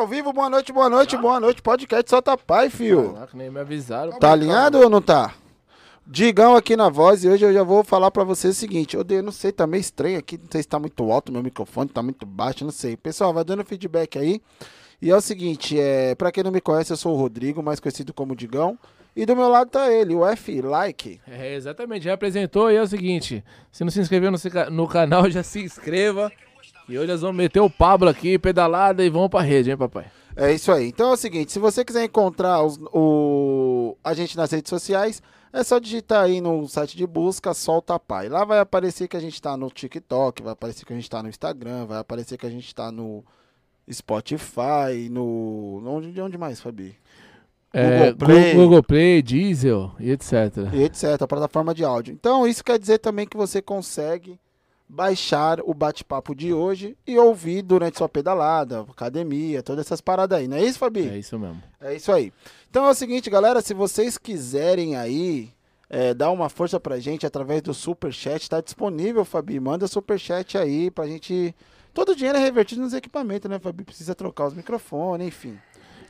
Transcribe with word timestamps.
Ao 0.00 0.06
vivo, 0.06 0.32
boa 0.32 0.48
noite, 0.48 0.72
boa 0.72 0.88
noite, 0.88 1.16
boa 1.18 1.38
noite. 1.38 1.60
Podcast 1.60 2.08
Solta 2.08 2.36
Pai, 2.36 2.70
fio. 2.70 3.12
Caraca, 3.12 3.36
nem 3.36 3.50
me 3.50 3.60
avisaram. 3.60 4.18
Tá 4.18 4.32
alinhado 4.32 4.78
ou 4.78 4.88
não 4.88 5.02
tá? 5.02 5.34
Digão 6.06 6.56
aqui 6.56 6.74
na 6.74 6.88
voz 6.88 7.22
e 7.22 7.28
hoje 7.28 7.44
eu 7.44 7.52
já 7.52 7.62
vou 7.62 7.84
falar 7.84 8.10
pra 8.10 8.24
vocês 8.24 8.56
o 8.56 8.58
seguinte. 8.58 8.96
Eu 8.96 9.04
dei- 9.04 9.20
não 9.20 9.30
sei, 9.30 9.52
tá 9.52 9.66
meio 9.66 9.80
estranho 9.82 10.18
aqui, 10.18 10.38
não 10.38 10.46
sei 10.50 10.62
se 10.62 10.68
tá 10.68 10.78
muito 10.78 11.10
alto 11.12 11.30
meu 11.30 11.42
microfone, 11.42 11.88
tá 11.90 12.02
muito 12.02 12.24
baixo, 12.24 12.64
não 12.64 12.72
sei. 12.72 12.96
Pessoal, 12.96 13.32
vai 13.34 13.44
dando 13.44 13.62
feedback 13.64 14.18
aí. 14.18 14.40
E 15.02 15.10
é 15.10 15.16
o 15.16 15.20
seguinte, 15.20 15.78
é, 15.78 16.14
pra 16.14 16.32
quem 16.32 16.42
não 16.42 16.50
me 16.50 16.60
conhece, 16.62 16.92
eu 16.92 16.96
sou 16.96 17.14
o 17.14 17.18
Rodrigo, 17.18 17.62
mais 17.62 17.78
conhecido 17.78 18.12
como 18.14 18.34
Digão. 18.34 18.78
E 19.14 19.26
do 19.26 19.36
meu 19.36 19.48
lado 19.48 19.68
tá 19.70 19.92
ele, 19.92 20.14
o 20.14 20.24
F 20.26 20.62
Like. 20.62 21.20
É, 21.28 21.54
exatamente, 21.54 22.04
já 22.04 22.14
apresentou 22.14 22.70
e 22.70 22.76
é 22.76 22.82
o 22.82 22.86
seguinte: 22.86 23.44
se 23.70 23.84
não 23.84 23.90
se 23.90 24.00
inscreveu 24.00 24.30
no, 24.30 24.38
no 24.70 24.88
canal, 24.88 25.28
já 25.30 25.42
se 25.42 25.60
inscreva. 25.62 26.32
E 26.90 26.98
hoje 26.98 27.06
nós 27.12 27.20
vamos 27.20 27.36
meter 27.36 27.60
o 27.60 27.70
Pablo 27.70 28.08
aqui, 28.08 28.36
pedalada 28.38 29.04
e 29.04 29.08
vamos 29.08 29.28
pra 29.28 29.40
rede, 29.42 29.70
hein, 29.70 29.76
papai? 29.76 30.06
É 30.34 30.52
isso 30.52 30.72
aí. 30.72 30.88
Então 30.88 31.10
é 31.10 31.12
o 31.12 31.16
seguinte, 31.16 31.52
se 31.52 31.58
você 31.60 31.84
quiser 31.84 32.04
encontrar 32.04 32.62
os- 32.64 32.78
o, 32.92 33.96
a 34.02 34.12
gente 34.12 34.36
nas 34.36 34.50
redes 34.50 34.70
sociais, 34.70 35.22
é 35.52 35.62
só 35.62 35.78
digitar 35.78 36.24
aí 36.24 36.40
no 36.40 36.66
site 36.68 36.96
de 36.96 37.06
busca 37.06 37.54
Solta 37.54 37.98
Pai. 37.98 38.28
Lá 38.28 38.44
vai 38.44 38.58
aparecer 38.58 39.06
que 39.06 39.16
a 39.16 39.20
gente 39.20 39.40
tá 39.40 39.56
no 39.56 39.70
TikTok, 39.70 40.42
vai 40.42 40.52
aparecer 40.52 40.84
que 40.84 40.92
a 40.92 40.96
gente 40.96 41.08
tá 41.08 41.22
no 41.22 41.28
Instagram, 41.28 41.86
vai 41.86 41.98
aparecer 41.98 42.36
que 42.36 42.46
a 42.46 42.50
gente 42.50 42.74
tá 42.74 42.90
no 42.90 43.24
Spotify, 43.90 45.08
no... 45.10 45.82
Onde, 45.86 46.20
onde 46.20 46.38
mais, 46.38 46.60
Fabi? 46.60 46.96
É, 47.72 48.10
Google 48.12 48.16
Play. 48.16 48.54
Google 48.54 48.82
Play, 48.82 49.22
Diesel 49.22 49.92
e 50.00 50.10
etc. 50.10 50.32
E 50.72 50.82
etc, 50.82 51.22
a 51.22 51.26
plataforma 51.28 51.72
de 51.72 51.84
áudio. 51.84 52.12
Então 52.12 52.46
isso 52.46 52.64
quer 52.64 52.78
dizer 52.78 52.98
também 52.98 53.26
que 53.26 53.36
você 53.36 53.62
consegue 53.62 54.38
baixar 54.90 55.60
o 55.60 55.72
bate-papo 55.72 56.34
de 56.34 56.52
hoje 56.52 56.96
e 57.06 57.16
ouvir 57.16 57.62
durante 57.62 57.96
sua 57.96 58.08
pedalada, 58.08 58.80
academia, 58.80 59.62
todas 59.62 59.86
essas 59.86 60.00
paradas 60.00 60.38
aí. 60.38 60.48
Não 60.48 60.56
é 60.56 60.64
isso, 60.64 60.80
Fabi? 60.80 61.08
É 61.08 61.16
isso 61.16 61.38
mesmo. 61.38 61.62
É 61.80 61.94
isso 61.94 62.10
aí. 62.10 62.32
Então 62.68 62.84
é 62.86 62.90
o 62.90 62.94
seguinte, 62.94 63.30
galera, 63.30 63.60
se 63.60 63.72
vocês 63.72 64.18
quiserem 64.18 64.96
aí 64.96 65.50
é, 65.88 66.12
dar 66.12 66.30
uma 66.30 66.48
força 66.48 66.80
pra 66.80 66.98
gente 66.98 67.24
através 67.24 67.62
do 67.62 67.72
Superchat, 67.72 68.50
tá 68.50 68.60
disponível, 68.60 69.24
Fabi. 69.24 69.60
Manda 69.60 69.86
Superchat 69.86 70.58
aí 70.58 70.90
pra 70.90 71.06
gente. 71.06 71.54
Todo 71.94 72.10
o 72.10 72.16
dinheiro 72.16 72.38
é 72.38 72.42
revertido 72.42 72.80
nos 72.80 72.92
equipamentos, 72.92 73.48
né, 73.48 73.60
Fabi? 73.60 73.84
Precisa 73.84 74.14
trocar 74.14 74.48
os 74.48 74.54
microfones, 74.54 75.28
enfim. 75.28 75.56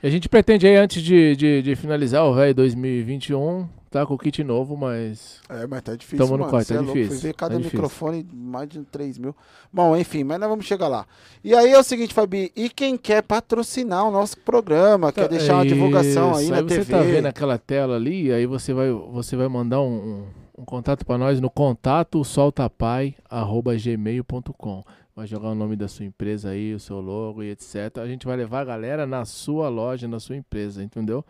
A 0.02 0.08
gente 0.08 0.26
pretende 0.26 0.66
aí, 0.66 0.76
antes 0.76 1.02
de, 1.02 1.36
de, 1.36 1.60
de 1.60 1.76
finalizar 1.76 2.24
o 2.24 2.34
velho 2.34 2.54
2021, 2.54 3.68
tá 3.90 4.06
com 4.06 4.14
o 4.14 4.18
kit 4.18 4.42
novo, 4.44 4.76
mas. 4.76 5.40
É, 5.48 5.66
mas 5.66 5.82
tá 5.82 5.94
difícil, 5.96 6.18
Tamo 6.24 6.36
no 6.36 6.44
mano. 6.44 6.50
corte, 6.50 6.68
Cê 6.68 6.74
tá 6.74 6.80
é 6.80 6.82
louco. 6.82 6.98
difícil, 6.98 7.20
Fui 7.20 7.28
ver 7.28 7.32
tá 7.34 7.38
cada 7.38 7.56
difícil. 7.56 7.76
microfone, 7.78 8.26
mais 8.32 8.68
de 8.68 8.82
3 8.84 9.18
mil. 9.18 9.34
Bom, 9.72 9.96
enfim, 9.96 10.22
mas 10.24 10.38
nós 10.40 10.48
vamos 10.48 10.64
chegar 10.64 10.88
lá. 10.88 11.06
E 11.42 11.54
aí 11.54 11.72
é 11.72 11.78
o 11.78 11.82
seguinte, 11.82 12.14
Fabi, 12.14 12.52
e 12.54 12.68
quem 12.70 12.96
quer 12.96 13.22
patrocinar 13.22 14.06
o 14.06 14.10
nosso 14.10 14.38
programa, 14.38 15.12
quer 15.12 15.28
deixar 15.28 15.54
uma 15.54 15.66
divulgação 15.66 16.34
aí 16.34 16.44
Isso, 16.44 16.52
na 16.52 16.62
você 16.62 16.78
TV? 16.78 16.92
tá 16.92 17.00
vendo 17.02 17.26
aquela 17.26 17.58
tela 17.58 17.96
ali, 17.96 18.32
aí 18.32 18.46
você 18.46 18.72
vai, 18.72 18.90
você 18.92 19.36
vai 19.36 19.48
mandar 19.48 19.80
um, 19.80 19.92
um, 19.92 20.24
um 20.58 20.64
contato 20.64 21.04
pra 21.04 21.18
nós 21.18 21.40
no 21.40 21.50
contato 21.50 22.22
soltapai@gmail.com. 22.24 24.84
Vai 25.16 25.26
jogar 25.26 25.48
o 25.50 25.54
nome 25.54 25.76
da 25.76 25.88
sua 25.88 26.04
empresa 26.06 26.50
aí, 26.50 26.72
o 26.72 26.80
seu 26.80 27.00
logo 27.00 27.42
e 27.42 27.50
etc. 27.50 27.98
A 27.98 28.06
gente 28.06 28.26
vai 28.26 28.36
levar 28.36 28.60
a 28.60 28.64
galera 28.64 29.06
na 29.06 29.24
sua 29.24 29.68
loja, 29.68 30.06
na 30.08 30.20
sua 30.20 30.36
empresa, 30.36 30.82
entendeu? 30.82 31.24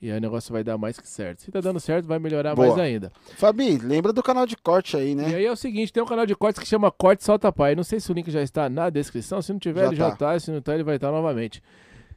E 0.00 0.10
aí 0.10 0.18
o 0.18 0.20
negócio 0.20 0.52
vai 0.52 0.62
dar 0.62 0.76
mais 0.76 0.98
que 1.00 1.08
certo. 1.08 1.40
Se 1.40 1.50
tá 1.50 1.60
dando 1.60 1.80
certo, 1.80 2.06
vai 2.06 2.18
melhorar 2.18 2.54
Boa. 2.54 2.68
mais 2.68 2.78
ainda. 2.78 3.10
Fabi, 3.36 3.78
lembra 3.78 4.12
do 4.12 4.22
canal 4.22 4.46
de 4.46 4.56
corte 4.56 4.96
aí, 4.96 5.14
né? 5.14 5.30
E 5.30 5.34
aí 5.36 5.44
é 5.46 5.50
o 5.50 5.56
seguinte, 5.56 5.92
tem 5.92 6.02
um 6.02 6.06
canal 6.06 6.26
de 6.26 6.34
cortes 6.36 6.60
que 6.60 6.68
chama 6.68 6.90
Corte 6.90 7.24
Solta 7.24 7.50
Pai. 7.50 7.74
Não 7.74 7.82
sei 7.82 7.98
se 7.98 8.10
o 8.10 8.14
link 8.14 8.30
já 8.30 8.42
está 8.42 8.68
na 8.68 8.90
descrição. 8.90 9.40
Se 9.40 9.52
não 9.52 9.58
tiver, 9.58 9.80
Já 9.82 9.86
ele 9.86 9.96
já 9.96 10.10
tá. 10.10 10.16
tá. 10.32 10.38
Se 10.38 10.50
não 10.50 10.60
tá, 10.60 10.74
ele 10.74 10.82
vai 10.84 10.96
estar 10.96 11.10
novamente. 11.10 11.62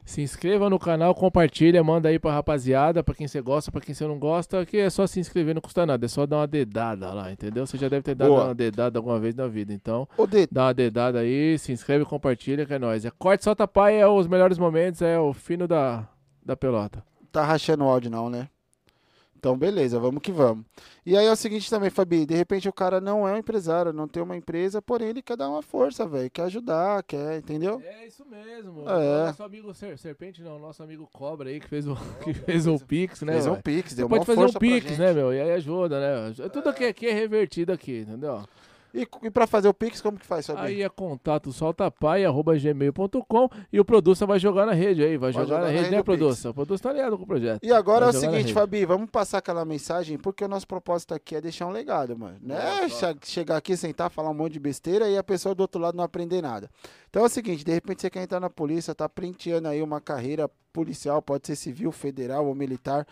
Se 0.04 0.20
inscreva 0.20 0.68
no 0.68 0.78
canal, 0.78 1.14
compartilha, 1.14 1.84
manda 1.84 2.08
aí 2.08 2.18
pra 2.18 2.32
rapaziada, 2.32 3.02
pra 3.02 3.14
quem 3.14 3.28
você 3.28 3.40
gosta, 3.40 3.70
pra 3.70 3.80
quem 3.80 3.94
você 3.94 4.06
não 4.06 4.18
gosta, 4.18 4.66
que 4.66 4.76
é 4.76 4.90
só 4.90 5.06
se 5.06 5.20
inscrever, 5.20 5.54
não 5.54 5.62
custa 5.62 5.86
nada, 5.86 6.04
é 6.04 6.08
só 6.08 6.26
dar 6.26 6.38
uma 6.38 6.46
dedada 6.48 7.12
lá, 7.12 7.30
entendeu? 7.30 7.64
Você 7.66 7.78
já 7.78 7.88
deve 7.88 8.02
ter 8.02 8.14
dado 8.16 8.28
Boa. 8.28 8.46
uma 8.46 8.54
dedada 8.54 8.98
alguma 8.98 9.20
vez 9.20 9.36
na 9.36 9.46
vida, 9.46 9.72
então 9.72 10.08
Dê, 10.28 10.48
dá 10.50 10.64
uma 10.64 10.74
dedada 10.74 11.20
aí, 11.20 11.56
se 11.58 11.70
inscreve, 11.70 12.04
compartilha, 12.04 12.66
que 12.66 12.74
é 12.74 12.78
nóis. 12.78 13.04
É 13.04 13.10
Corte 13.16 13.44
Solta 13.44 13.68
Pai, 13.68 14.00
é 14.00 14.06
os 14.06 14.26
melhores 14.26 14.58
momentos, 14.58 15.00
é 15.00 15.16
o 15.18 15.32
fino 15.32 15.68
da, 15.68 16.08
da 16.44 16.56
pelota. 16.56 17.04
Tá 17.30 17.44
rachando 17.44 17.84
o 17.84 17.88
áudio 17.88 18.10
não, 18.10 18.28
né? 18.30 18.48
Então, 19.38 19.56
beleza, 19.56 19.98
vamos 19.98 20.20
que 20.20 20.30
vamos. 20.30 20.66
E 21.06 21.16
aí 21.16 21.24
é 21.24 21.32
o 21.32 21.36
seguinte 21.36 21.70
também, 21.70 21.88
Fabi, 21.88 22.26
de 22.26 22.34
repente 22.34 22.68
o 22.68 22.72
cara 22.74 23.00
não 23.00 23.26
é 23.26 23.32
um 23.32 23.38
empresário, 23.38 23.90
não 23.90 24.06
tem 24.06 24.22
uma 24.22 24.36
empresa, 24.36 24.82
porém 24.82 25.08
ele 25.08 25.22
quer 25.22 25.34
dar 25.34 25.48
uma 25.48 25.62
força, 25.62 26.06
velho, 26.06 26.30
quer 26.30 26.42
ajudar, 26.42 27.02
quer, 27.04 27.38
entendeu? 27.38 27.80
É 27.82 28.06
isso 28.06 28.22
mesmo. 28.26 28.86
É. 28.86 29.28
Nosso 29.28 29.42
amigo 29.42 29.72
Ser- 29.72 29.96
Serpente, 29.96 30.42
não, 30.42 30.58
nosso 30.58 30.82
amigo 30.82 31.08
Cobra 31.10 31.48
aí, 31.48 31.58
que 31.58 31.66
fez 31.68 31.86
o, 31.86 31.96
que 32.22 32.34
fez 32.34 32.66
o 32.66 32.78
Pix, 32.78 33.22
né? 33.22 33.32
Fez 33.32 33.46
um 33.46 33.54
pix, 33.56 33.90
Você 33.92 33.96
deu 33.96 34.08
pode 34.10 34.20
uma 34.20 34.26
fazer 34.26 34.38
um 34.40 34.42
força 34.42 34.58
pra 34.58 34.68
Pix, 34.68 34.86
gente. 34.88 34.98
né, 35.00 35.12
meu? 35.14 35.32
E 35.32 35.40
aí 35.40 35.52
ajuda, 35.52 35.98
né? 35.98 36.48
Tudo 36.52 36.68
aqui, 36.68 36.84
aqui 36.84 37.06
é 37.06 37.12
revertido 37.14 37.72
aqui, 37.72 38.00
entendeu? 38.00 38.44
E, 38.92 39.06
e 39.22 39.30
pra 39.30 39.46
fazer 39.46 39.68
o 39.68 39.74
pix, 39.74 40.00
como 40.00 40.18
que 40.18 40.26
faz, 40.26 40.46
Fabi? 40.46 40.60
Aí 40.60 40.82
é 40.82 40.88
contato 40.88 41.52
soltapai.gmail.com 41.52 43.48
e 43.72 43.78
o 43.80 43.84
Produça 43.84 44.26
vai 44.26 44.38
jogar 44.38 44.66
na 44.66 44.72
rede 44.72 45.02
aí, 45.04 45.16
vai, 45.16 45.32
jogar, 45.32 45.60
na 45.60 45.68
rede, 45.68 45.90
né. 45.90 46.02
Produça? 46.02 46.50
O 46.50 46.54
Produça 46.54 46.82
tá 46.82 46.92
ligado 46.92 47.16
com 47.16 47.24
o 47.24 47.26
projeto. 47.26 47.60
E 47.62 47.72
agora 47.72 48.06
é 48.06 48.08
Vai 48.08 48.10
o 48.10 48.12
jogar 48.20 48.26
na 48.32 48.38
seguinte. 48.38 48.52
Fabi, 48.54 48.84
vamos 48.84 49.10
passar 49.10 49.38
aquela 49.38 49.64
mensagem, 49.64 50.18
porque 50.18 50.44
o 50.44 50.48
nosso 50.48 50.66
propósito 50.66 51.14
aqui 51.14 51.36
é 51.36 51.40
deixar 51.40 51.66
um 51.66 51.70
legado, 51.70 52.18
mano. 52.18 52.36
Não 52.42 52.56
é 52.56 52.88
che- 52.88 53.16
chegar 53.24 53.56
aqui, 53.56 53.76
sentar, 53.76 54.10
falar 54.10 54.30
um 54.30 54.34
monte 54.34 54.54
de 54.54 54.60
besteira 54.60 55.08
e 55.08 55.16
a 55.16 55.22
pessoa 55.22 55.54
do 55.54 55.60
outro 55.60 55.80
lado 55.80 55.96
não 55.96 56.04
aprender 56.04 56.42
nada. 56.42 56.68
Então 57.08 57.22
é 57.22 57.26
o 57.26 57.28
seguinte, 57.28 57.64
de 57.64 57.72
repente 57.72 58.00
você 58.02 58.10
quer 58.10 58.22
entrar 58.22 58.40
na 58.40 58.50
polícia, 58.50 58.94
tá 58.94 59.08
printeando 59.08 59.68
aí 59.68 59.82
uma 59.82 60.00
carreira 60.00 60.50
policial, 60.72 61.20
pode 61.20 61.46
ser 61.46 61.56
civil, 61.56 61.90
federal 61.92 62.46
ou 62.46 62.54
militar. 62.54 63.06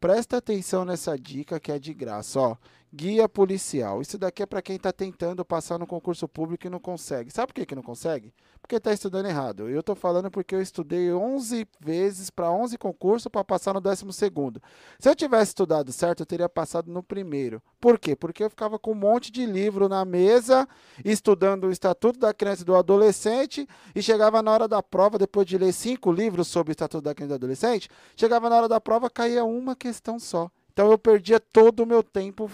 Presta 0.00 0.38
atenção 0.38 0.84
nessa 0.84 1.16
dica 1.16 1.60
que 1.60 1.70
é 1.70 1.78
de 1.78 1.94
graça, 1.94 2.40
ó. 2.40 2.56
Guia 2.94 3.26
policial. 3.26 4.02
Isso 4.02 4.18
daqui 4.18 4.42
é 4.42 4.46
para 4.46 4.60
quem 4.60 4.78
tá 4.78 4.92
tentando 4.92 5.42
passar 5.46 5.78
no 5.78 5.86
concurso 5.86 6.28
público 6.28 6.66
e 6.66 6.70
não 6.70 6.78
consegue. 6.78 7.30
Sabe 7.30 7.46
por 7.46 7.54
que, 7.54 7.64
que 7.64 7.74
não 7.74 7.82
consegue? 7.82 8.34
Porque 8.60 8.78
tá 8.78 8.92
estudando 8.92 9.24
errado. 9.24 9.66
Eu 9.66 9.82
tô 9.82 9.94
falando 9.94 10.30
porque 10.30 10.54
eu 10.54 10.60
estudei 10.60 11.10
11 11.10 11.66
vezes 11.80 12.28
para 12.28 12.50
11 12.50 12.76
concursos 12.76 13.28
para 13.28 13.42
passar 13.42 13.72
no 13.72 13.80
12 13.80 14.12
segundo. 14.12 14.62
Se 14.98 15.08
eu 15.08 15.16
tivesse 15.16 15.52
estudado 15.52 15.90
certo, 15.90 16.20
eu 16.20 16.26
teria 16.26 16.50
passado 16.50 16.92
no 16.92 17.02
primeiro. 17.02 17.62
Por 17.80 17.98
quê? 17.98 18.14
Porque 18.14 18.44
eu 18.44 18.50
ficava 18.50 18.78
com 18.78 18.92
um 18.92 18.94
monte 18.94 19.32
de 19.32 19.46
livro 19.46 19.88
na 19.88 20.04
mesa, 20.04 20.68
estudando 21.02 21.68
o 21.68 21.72
Estatuto 21.72 22.18
da 22.18 22.34
Criança 22.34 22.60
e 22.60 22.66
do 22.66 22.76
Adolescente, 22.76 23.66
e 23.94 24.02
chegava 24.02 24.42
na 24.42 24.50
hora 24.50 24.68
da 24.68 24.82
prova, 24.82 25.16
depois 25.16 25.46
de 25.46 25.56
ler 25.56 25.72
cinco 25.72 26.12
livros 26.12 26.46
sobre 26.46 26.70
o 26.70 26.74
Estatuto 26.74 27.04
da 27.04 27.14
Criança 27.14 27.36
e 27.36 27.38
do 27.38 27.44
Adolescente, 27.44 27.88
chegava 28.14 28.50
na 28.50 28.56
hora 28.56 28.68
da 28.68 28.78
prova, 28.78 29.08
caía 29.08 29.44
uma 29.44 29.74
questão 29.74 30.18
só. 30.18 30.50
Então 30.72 30.90
eu 30.90 30.98
perdia 30.98 31.38
todo 31.38 31.80
o 31.80 31.86
meu 31.86 32.02
tempo 32.02 32.50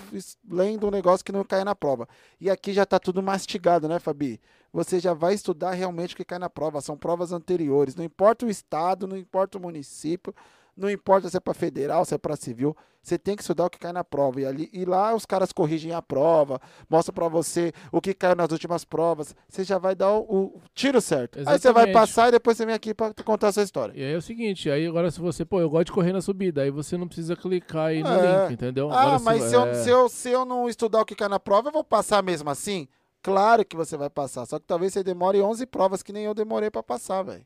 lendo 0.51 0.89
um 0.89 0.91
negócio 0.91 1.25
que 1.25 1.31
não 1.31 1.45
caia 1.45 1.65
na 1.65 1.75
prova. 1.75 2.09
E 2.41 2.51
aqui 2.51 2.73
já 2.73 2.83
está 2.83 2.99
tudo 2.99 3.23
mastigado, 3.23 3.89
né, 3.89 4.01
Fabi? 4.01 4.41
Você 4.73 4.99
já 4.99 5.15
vai 5.15 5.35
estudar 5.35 5.73
realmente 5.73 6.15
o 6.15 6.17
que 6.17 6.25
cai 6.25 6.39
na 6.39 6.51
prova. 6.51 6.81
São 6.81 6.97
provas 6.97 7.31
anteriores. 7.31 7.95
Não 7.95 8.05
importa 8.05 8.45
o 8.45 8.51
estado, 8.51 9.07
não 9.07 9.17
importa 9.17 9.57
o 9.57 9.61
município, 9.61 10.35
não 10.79 10.91
importa 10.91 11.29
se 11.29 11.37
é 11.37 11.41
para 11.41 11.53
federal, 11.55 12.05
se 12.05 12.15
é 12.15 12.19
para 12.19 12.37
civil. 12.37 12.77
Você 13.03 13.19
tem 13.19 13.35
que 13.37 13.43
estudar 13.43 13.65
o 13.67 13.71
que 13.71 13.79
cai 13.79 13.93
na 13.93 14.05
prova. 14.05 14.41
E, 14.41 14.45
ali, 14.47 14.69
e 14.73 14.85
lá 14.85 15.15
os 15.15 15.25
caras 15.25 15.51
corrigem 15.53 15.93
a 15.93 16.03
prova, 16.03 16.61
mostram 16.91 17.15
para 17.15 17.27
você 17.29 17.73
o 17.91 18.01
que 18.01 18.13
caiu 18.13 18.37
nas 18.37 18.51
últimas 18.53 18.85
provas. 18.85 19.35
Você 19.49 19.65
já 19.65 19.79
vai 19.79 19.95
dar 19.95 20.13
o, 20.13 20.21
o 20.21 20.63
tiro 20.75 21.01
certo. 21.01 21.39
Aí 21.39 21.45
você 21.45 21.73
vai 21.73 21.85
Exatamente. 21.85 21.93
passar 21.93 22.29
e 22.29 22.33
depois 22.33 22.57
você 22.57 22.67
vem 22.67 22.75
aqui 22.75 22.93
para 22.93 23.15
contar 23.25 23.49
a 23.49 23.53
sua 23.53 23.63
história. 23.63 23.93
E 23.97 24.03
aí 24.05 24.13
é 24.13 24.17
o 24.17 24.23
seguinte, 24.23 24.71
aí 24.71 24.87
agora 24.87 25.11
se 25.11 25.21
você, 25.21 25.45
pô, 25.45 25.61
eu 25.61 25.71
gosto 25.71 25.87
de 25.87 25.93
correr 25.93 26.13
na 26.13 26.21
subida, 26.21 26.63
aí 26.63 26.71
você 26.71 26.97
não 26.99 27.07
precisa 27.07 27.35
clicar 27.35 27.87
aí 27.87 28.03
no 28.03 28.09
É. 28.11 28.43
link, 28.43 28.53
entendeu? 28.55 28.91
Ah, 28.91 29.01
Agora, 29.01 29.19
mas 29.21 29.45
se 29.45 29.55
eu, 29.55 29.63
é, 29.63 29.75
se, 29.75 29.89
eu, 29.91 30.09
se 30.09 30.31
eu 30.31 30.45
não 30.45 30.69
estudar 30.69 31.01
o 31.01 31.05
que 31.05 31.15
cai 31.15 31.29
na 31.29 31.41
prova, 31.41 31.69
eu 31.69 31.73
vou 31.73 31.85
passar 31.85 32.23
mesmo 32.23 32.51
assim? 32.51 32.87
Claro 33.23 33.65
que 33.65 33.77
você 33.77 33.97
vai 33.97 34.11
passar. 34.11 34.45
Só 34.47 34.59
que 34.59 34.67
talvez 34.67 34.93
você 34.93 35.03
demore 35.03 35.41
11 35.41 35.65
provas 35.67 36.03
que 36.03 36.13
nem 36.13 36.25
eu 36.25 36.35
demorei 36.35 36.71
pra 36.71 36.83
passar, 36.83 37.23
velho. 37.23 37.45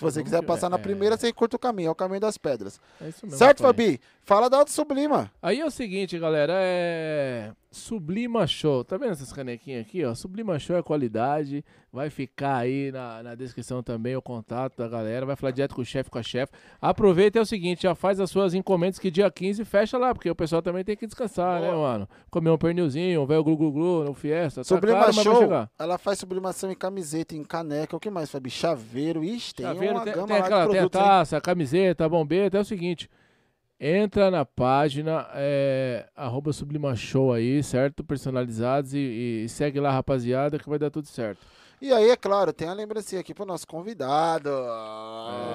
Se 0.00 0.04
você 0.04 0.22
quiser 0.22 0.42
passar 0.42 0.70
na 0.70 0.78
é. 0.78 0.80
primeira, 0.80 1.14
você 1.14 1.28
encurta 1.28 1.56
o 1.56 1.58
caminho. 1.58 1.88
É 1.88 1.90
o 1.90 1.94
caminho 1.94 2.20
das 2.20 2.38
pedras. 2.38 2.80
é 3.02 3.10
isso 3.10 3.26
mesmo, 3.26 3.36
certo. 3.36 3.62
Fabi? 3.62 4.00
Fala 4.24 4.48
da 4.48 4.56
Auto 4.56 4.70
Sublima. 4.70 5.30
Aí 5.42 5.60
é 5.60 5.66
o 5.66 5.70
seguinte, 5.70 6.18
galera, 6.18 6.54
é... 6.56 7.52
Sublima 7.72 8.48
Show. 8.48 8.82
Tá 8.84 8.96
vendo 8.96 9.12
essas 9.12 9.32
canequinhas 9.32 9.82
aqui, 9.82 10.04
ó? 10.04 10.12
Sublima 10.14 10.58
Show 10.58 10.76
é 10.76 10.82
qualidade. 10.82 11.64
Vai 11.92 12.10
ficar 12.10 12.56
aí 12.56 12.90
na, 12.90 13.22
na 13.22 13.34
descrição 13.36 13.80
também 13.82 14.16
o 14.16 14.22
contato 14.22 14.76
da 14.76 14.88
galera. 14.88 15.24
Vai 15.24 15.36
falar 15.36 15.52
direto 15.52 15.74
com 15.74 15.82
o 15.82 15.84
chefe, 15.84 16.10
com 16.10 16.18
a 16.18 16.22
chefe. 16.22 16.52
Aproveita 16.80 17.38
é 17.38 17.42
o 17.42 17.46
seguinte, 17.46 17.82
já 17.82 17.94
faz 17.94 18.18
as 18.18 18.28
suas 18.28 18.54
encomendas 18.54 18.98
que 18.98 19.10
dia 19.10 19.30
15 19.30 19.64
fecha 19.64 19.96
lá, 19.98 20.12
porque 20.12 20.28
o 20.28 20.34
pessoal 20.34 20.60
também 20.60 20.84
tem 20.84 20.96
que 20.96 21.06
descansar, 21.06 21.60
Boa. 21.60 21.70
né, 21.72 21.76
mano? 21.76 22.08
Comer 22.28 22.50
um 22.50 22.58
pernilzinho, 22.58 23.22
um 23.22 23.26
velho 23.26 23.44
glu-glu-glu 23.44 24.04
no 24.04 24.14
Fiesta. 24.14 24.62
Tá 24.62 24.64
Sublima 24.64 25.04
tá 25.04 25.12
Show, 25.12 25.68
ela 25.78 25.96
faz 25.96 26.18
sublimação 26.18 26.72
em 26.72 26.76
camiseta, 26.76 27.36
em 27.36 27.44
caneca. 27.44 27.96
O 27.96 28.00
que 28.00 28.10
mais, 28.10 28.30
Fabi? 28.30 28.50
Chaveiro. 28.50 29.22
Ixi, 29.22 29.54
tem 29.54 29.66
Chaveiro, 29.66 29.94
uma 29.94 30.04
tem, 30.04 30.12
gama 30.12 30.26
tem 30.26 30.36
aquela, 30.36 30.62
de 30.62 30.70
produtos, 30.70 30.90
Tem 30.90 31.00
a 31.00 31.04
taça, 31.04 31.40
camiseta, 31.40 32.08
bombeta. 32.08 32.58
É 32.58 32.60
o 32.60 32.64
seguinte... 32.64 33.08
Entra 33.82 34.30
na 34.30 34.44
página, 34.44 35.26
é, 35.32 36.06
arroba 36.14 36.52
Sublima 36.52 36.94
Show 36.94 37.32
aí, 37.32 37.62
certo? 37.62 38.04
Personalizados 38.04 38.92
e, 38.92 39.44
e, 39.44 39.48
segue 39.48 39.80
lá, 39.80 39.90
rapaziada, 39.90 40.58
que 40.58 40.68
vai 40.68 40.78
dar 40.78 40.90
tudo 40.90 41.08
certo. 41.08 41.40
E 41.80 41.90
aí, 41.90 42.10
é 42.10 42.16
claro, 42.16 42.52
tem 42.52 42.68
a 42.68 42.74
lembrancinha 42.74 43.22
aqui 43.22 43.32
pro 43.32 43.46
nosso 43.46 43.66
convidado. 43.66 44.50
É... 44.50 44.52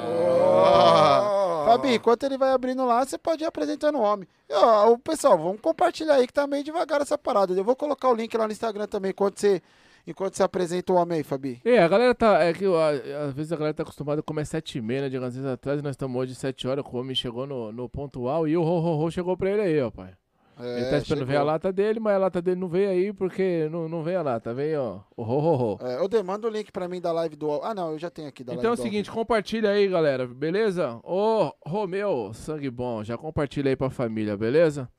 Oh. 0.10 1.66
Fabi, 1.66 1.94
enquanto 1.94 2.24
ele 2.24 2.36
vai 2.36 2.50
abrindo 2.50 2.84
lá, 2.84 3.06
você 3.06 3.16
pode 3.16 3.44
ir 3.44 3.46
apresentando 3.46 4.00
o 4.00 4.02
homem. 4.02 4.28
Ó, 4.52 4.94
o 4.94 4.98
pessoal, 4.98 5.38
vamos 5.38 5.62
compartilhar 5.62 6.16
aí 6.16 6.26
que 6.26 6.34
tá 6.34 6.48
meio 6.48 6.64
devagar 6.64 7.02
essa 7.02 7.20
parada. 7.20 7.54
Eu 7.54 7.64
vou 7.64 7.76
colocar 7.76 8.10
o 8.10 8.16
link 8.16 8.36
lá 8.36 8.48
no 8.48 8.54
Instagram 8.54 8.88
também, 8.88 9.14
quando 9.14 9.38
você 9.38 9.62
enquanto 10.06 10.36
você 10.36 10.44
apresenta 10.44 10.94
o 10.94 10.96
homem 10.96 11.18
aí, 11.18 11.24
Fabi. 11.24 11.62
É, 11.64 11.80
a 11.80 11.88
galera 11.88 12.14
tá. 12.14 12.44
É 12.44 12.54
que 12.54 12.66
às 12.66 13.34
vezes 13.34 13.52
a 13.52 13.56
galera 13.56 13.74
tá 13.74 13.84
acostumada 13.84 14.22
a 14.22 14.24
comer 14.24 14.46
sete 14.46 14.78
e 14.78 14.82
meia, 14.82 15.02
né? 15.02 15.10
De 15.10 15.16
algumas 15.16 15.36
vezes 15.36 15.50
atrás, 15.50 15.82
nós 15.82 15.92
estamos 15.92 16.20
hoje 16.20 16.36
sete 16.36 16.68
horas, 16.68 16.86
o 16.86 16.98
homem 16.98 17.16
chegou 17.16 17.46
no, 17.46 17.72
no 17.72 17.90
pontual 17.90 18.48
e 18.48 18.56
o 18.56 18.62
ho, 18.62 18.80
ho, 18.80 19.04
ho 19.04 19.12
chegou 19.12 19.36
pra 19.36 19.52
ele 19.52 19.62
aí, 19.62 19.82
ó, 19.82 19.90
pai. 19.90 20.14
É, 20.58 20.80
ele 20.80 20.90
tá 20.90 20.98
esperando 21.00 21.26
ver 21.26 21.36
a 21.36 21.44
lata 21.44 21.72
dele, 21.72 22.00
mas 22.00 22.16
a 22.16 22.18
lata 22.18 22.42
dele 22.42 22.60
não 22.60 22.70
veio 22.70 22.90
aí 22.90 23.12
porque 23.12 23.68
não, 23.70 23.90
não 23.90 24.04
veio 24.04 24.20
a 24.20 24.22
lata, 24.22 24.54
veio 24.54 24.82
ó, 24.82 25.02
o 25.18 25.24
ho, 25.24 25.40
ho, 25.40 25.74
ho. 25.76 25.86
É, 25.86 25.98
eu 26.00 26.08
demando 26.08 26.48
o 26.48 26.50
link 26.50 26.72
pra 26.72 26.88
mim 26.88 27.02
da 27.02 27.12
live 27.12 27.36
do. 27.36 27.62
Ah, 27.62 27.74
não, 27.74 27.92
eu 27.92 28.00
já 28.00 28.10
tenho 28.10 28.30
aqui 28.30 28.42
da 28.42 28.54
então 28.54 28.64
live. 28.64 28.74
Então 28.74 28.84
é 28.84 28.88
o 28.88 28.92
seguinte, 28.92 29.12
compartilha 29.12 29.72
aí, 29.72 29.88
galera, 29.88 30.26
beleza? 30.26 30.98
Ô, 31.04 31.52
Romeu, 31.66 32.32
sangue 32.34 32.70
bom, 32.70 33.04
já 33.04 33.18
compartilha 33.18 33.70
aí 33.70 33.76
pra 33.76 33.90
família, 33.90 34.38
beleza? 34.38 34.90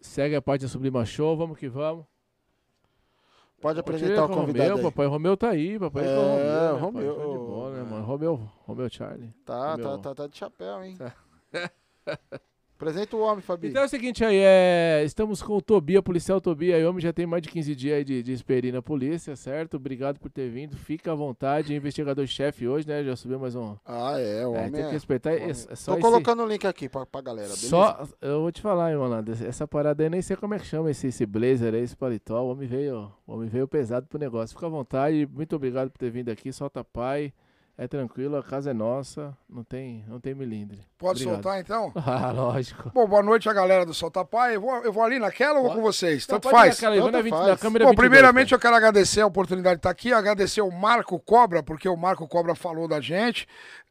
Segue 0.00 0.36
a 0.36 0.42
parte 0.42 0.62
da 0.62 0.68
Sublima 0.68 1.04
Show, 1.04 1.36
vamos 1.36 1.58
que 1.58 1.68
vamos. 1.68 2.11
Pode 3.62 3.78
apresentar 3.78 4.24
o 4.24 4.28
convidado 4.28 4.70
Romeu, 4.70 4.76
aí. 4.76 4.82
Papai 4.82 5.06
Romeu 5.06 5.36
tá 5.36 5.50
aí, 5.50 5.78
papai 5.78 6.04
é, 6.04 6.16
Romeu. 6.16 6.36
Né, 6.36 6.80
Romeu. 6.80 7.14
Pai, 7.14 7.26
de 7.26 7.38
bola, 7.38 7.76
né, 7.76 7.82
mano? 7.90 8.04
Romeu, 8.04 8.50
Romeu 8.66 8.90
Charlie. 8.90 9.32
Tá, 9.44 9.70
Romeu. 9.76 9.86
tá, 9.86 9.98
tá, 9.98 10.14
tá 10.16 10.26
de 10.26 10.36
chapéu, 10.36 10.82
hein? 10.82 10.98
Apresenta 12.82 13.16
o 13.16 13.20
homem, 13.20 13.40
Fabi. 13.40 13.68
Então 13.68 13.82
é 13.82 13.86
o 13.86 13.88
seguinte 13.88 14.24
aí, 14.24 14.38
é, 14.38 15.02
estamos 15.04 15.40
com 15.40 15.56
o 15.56 15.62
Tobia, 15.62 16.02
policial 16.02 16.40
Tobia. 16.40 16.74
Aí, 16.74 16.84
homem 16.84 17.00
já 17.00 17.12
tem 17.12 17.24
mais 17.24 17.40
de 17.40 17.48
15 17.48 17.76
dias 17.76 17.98
aí 17.98 18.04
de, 18.04 18.24
de 18.24 18.32
experiência 18.32 18.76
na 18.76 18.82
polícia, 18.82 19.36
certo? 19.36 19.76
Obrigado 19.76 20.18
por 20.18 20.28
ter 20.28 20.50
vindo. 20.50 20.76
Fica 20.76 21.12
à 21.12 21.14
vontade. 21.14 21.72
Investigador-chefe 21.76 22.66
hoje, 22.66 22.88
né? 22.88 23.04
Já 23.04 23.14
subiu 23.14 23.38
mais 23.38 23.54
um. 23.54 23.76
Ah, 23.86 24.18
é, 24.18 24.44
o 24.44 24.56
é, 24.56 24.58
homem. 24.58 24.72
Tem 24.72 24.82
que 24.82 24.88
é. 24.88 24.90
respeitar. 24.90 25.30
É, 25.32 25.50
é 25.50 25.54
só 25.54 25.92
Tô 25.92 25.98
esse... 25.98 26.00
colocando 26.00 26.42
o 26.42 26.46
link 26.46 26.66
aqui 26.66 26.88
pra, 26.88 27.06
pra 27.06 27.20
galera, 27.20 27.50
beleza? 27.50 27.68
Só, 27.68 28.04
eu 28.20 28.40
vou 28.40 28.50
te 28.50 28.60
falar, 28.60 28.90
hein, 28.90 28.96
Rolando. 28.96 29.30
Essa 29.30 29.68
parada 29.68 30.02
aí, 30.02 30.10
nem 30.10 30.20
sei 30.20 30.34
como 30.34 30.54
é 30.54 30.58
que 30.58 30.66
chama 30.66 30.90
esse, 30.90 31.06
esse 31.06 31.24
blazer 31.24 31.74
aí, 31.74 31.82
esse 31.82 31.96
paletó. 31.96 32.42
O 32.42 32.50
homem 32.50 32.66
veio, 32.66 33.12
o 33.24 33.34
homem 33.34 33.48
veio 33.48 33.68
pesado 33.68 34.08
pro 34.08 34.18
negócio. 34.18 34.56
Fica 34.56 34.66
à 34.66 34.70
vontade. 34.70 35.28
Muito 35.32 35.54
obrigado 35.54 35.88
por 35.88 35.98
ter 35.98 36.10
vindo 36.10 36.30
aqui. 36.30 36.52
Solta 36.52 36.82
pai. 36.82 37.32
É 37.76 37.88
tranquilo, 37.88 38.36
a 38.36 38.42
casa 38.42 38.70
é 38.70 38.74
nossa, 38.74 39.36
não 39.48 39.64
tem, 39.64 40.04
não 40.06 40.20
tem 40.20 40.34
milindre. 40.34 40.86
Pode 40.98 41.22
Obrigado. 41.22 41.42
soltar 41.42 41.60
então? 41.60 41.90
ah, 41.96 42.30
lógico. 42.30 42.90
Bom, 42.94 43.06
boa 43.08 43.22
noite 43.22 43.48
a 43.48 43.52
galera 43.52 43.86
do 43.86 43.94
Solta 43.94 44.24
Pai. 44.24 44.56
Eu 44.56 44.60
vou, 44.60 44.84
eu 44.84 44.92
vou 44.92 45.02
ali 45.02 45.18
naquela 45.18 45.58
ou 45.58 45.64
vou 45.64 45.76
com 45.76 45.80
vocês? 45.80 46.26
Tanto 46.26 46.50
faz. 46.50 46.80
Naquela, 46.80 47.10
Tanto 47.10 47.28
faz. 47.30 47.46
Da 47.46 47.56
câmera 47.56 47.84
Bom, 47.86 47.90
22, 47.92 47.96
primeiramente 47.96 48.50
cara. 48.50 48.56
eu 48.56 48.60
quero 48.60 48.76
agradecer 48.76 49.22
a 49.22 49.26
oportunidade 49.26 49.76
de 49.76 49.78
estar 49.78 49.90
aqui, 49.90 50.12
agradecer 50.12 50.60
o 50.60 50.70
Marco 50.70 51.18
Cobra, 51.18 51.62
porque 51.62 51.88
o 51.88 51.96
Marco 51.96 52.28
Cobra 52.28 52.54
falou 52.54 52.86
da 52.86 53.00
gente, 53.00 53.48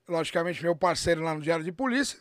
logicamente 0.08 0.62
meu 0.62 0.76
parceiro 0.76 1.22
lá 1.22 1.34
no 1.34 1.42
Diário 1.42 1.66
de 1.66 1.72
Polícia. 1.72 2.20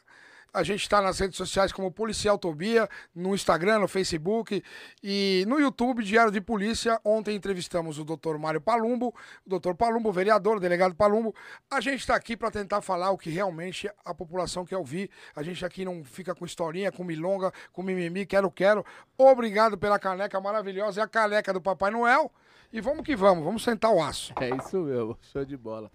A 0.53 0.63
gente 0.63 0.83
está 0.83 1.01
nas 1.01 1.19
redes 1.19 1.37
sociais 1.37 1.73
como 1.73 1.93
Policial 1.93 2.37
Tobia, 2.37 2.89
no 3.15 3.35
Instagram, 3.35 3.79
no 3.79 3.89
Facebook 3.89 4.63
e 5.03 5.45
no 5.47 5.61
YouTube, 5.61 6.03
Diário 6.03 6.33
de 6.33 6.41
Polícia. 6.41 7.01
Ontem 7.05 7.37
entrevistamos 7.37 7.99
o 7.99 8.05
doutor 8.05 8.39
Mário 8.39 8.61
Palumbo, 8.61 9.15
o 9.47 9.49
doutor 9.49 9.77
Palumbo, 9.77 10.11
vereador, 10.11 10.59
delegado 10.59 10.95
Palumbo. 10.95 11.35
A 11.71 11.81
gente 11.81 12.01
está 12.01 12.17
aqui 12.17 12.37
para 12.37 12.51
tentar 12.51 12.81
falar 12.81 13.11
o 13.11 13.19
que 13.19 13.31
realmente 13.31 13.89
a 14.05 14.13
população 14.13 14.65
quer 14.65 14.77
ouvir. 14.77 15.09
A 15.37 15.43
gente 15.43 15.65
aqui 15.65 15.85
não 15.85 16.03
fica 16.03 16.35
com 16.35 16.45
historinha, 16.45 16.91
com 16.91 17.05
milonga, 17.05 17.53
com 17.73 17.83
mimimi, 17.83 18.27
quero, 18.27 18.51
quero. 18.51 18.85
Obrigado 19.17 19.79
pela 19.79 19.99
caneca 19.99 20.41
maravilhosa, 20.41 21.01
é 21.01 21.05
a 21.05 21.09
caneca 21.09 21.53
do 21.53 21.61
Papai 21.61 21.91
Noel. 21.91 22.33
E 22.73 22.81
vamos 22.81 23.05
que 23.05 23.17
vamos, 23.17 23.45
vamos 23.45 23.65
sentar 23.65 23.93
o 23.93 24.03
aço. 24.03 24.33
É 24.41 24.49
isso 24.51 24.79
mesmo, 24.83 25.19
show 25.23 25.45
de 25.45 25.57
bola. 25.57 25.91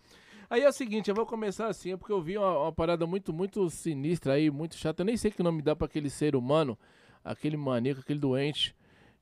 Aí 0.50 0.62
é 0.62 0.70
o 0.70 0.74
seguinte, 0.74 1.10
eu 1.10 1.16
vou 1.16 1.26
começar 1.26 1.68
assim, 1.68 1.98
porque 1.98 2.14
eu 2.14 2.22
vi 2.22 2.38
uma, 2.38 2.60
uma, 2.60 2.72
parada 2.72 3.06
muito, 3.08 3.34
muito 3.34 3.70
sinistra 3.70 4.34
aí, 4.34 4.50
muito 4.50 4.76
chata. 4.76 5.02
Eu 5.02 5.06
nem 5.06 5.18
sei 5.18 5.32
que 5.32 5.42
nome 5.42 5.62
dá 5.62 5.76
para 5.76 5.86
aquele 5.86 6.10
ser 6.10 6.36
humano, 6.36 6.78
aquele 7.24 7.58
maníaco, 7.58 8.02
aquele 8.02 8.20
doente 8.20 8.76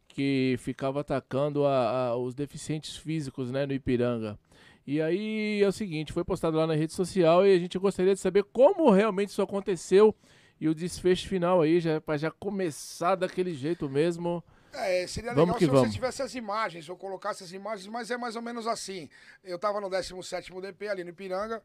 que 0.07 0.55
ficava 0.59 1.01
atacando 1.01 1.65
a, 1.65 2.07
a, 2.07 2.17
os 2.17 2.35
deficientes 2.35 2.97
físicos, 2.97 3.51
né, 3.51 3.65
no 3.65 3.73
Ipiranga. 3.73 4.37
E 4.85 5.01
aí 5.01 5.61
é 5.63 5.67
o 5.67 5.71
seguinte, 5.71 6.11
foi 6.11 6.25
postado 6.25 6.57
lá 6.57 6.67
na 6.67 6.75
rede 6.75 6.93
social 6.93 7.45
e 7.45 7.55
a 7.55 7.59
gente 7.59 7.77
gostaria 7.77 8.13
de 8.13 8.19
saber 8.19 8.43
como 8.43 8.91
realmente 8.91 9.29
isso 9.29 9.41
aconteceu 9.41 10.13
e 10.59 10.67
o 10.67 10.75
desfecho 10.75 11.27
final 11.27 11.61
aí, 11.61 11.79
já 11.79 12.01
para 12.01 12.17
já 12.17 12.29
começar 12.31 13.15
daquele 13.15 13.53
jeito 13.53 13.89
mesmo. 13.89 14.43
É, 14.73 15.05
seria 15.05 15.33
legal 15.33 15.57
se 15.57 15.65
vamos. 15.67 15.87
você 15.87 15.93
tivesse 15.93 16.21
as 16.21 16.33
imagens, 16.33 16.89
ou 16.89 16.97
colocasse 16.97 17.43
as 17.43 17.51
imagens, 17.51 17.87
mas 17.87 18.09
é 18.09 18.17
mais 18.17 18.35
ou 18.35 18.41
menos 18.41 18.65
assim. 18.65 19.07
Eu 19.43 19.57
estava 19.57 19.79
no 19.79 19.89
17º 19.89 20.59
DP, 20.61 20.87
ali 20.87 21.03
no 21.03 21.11
Ipiranga, 21.11 21.61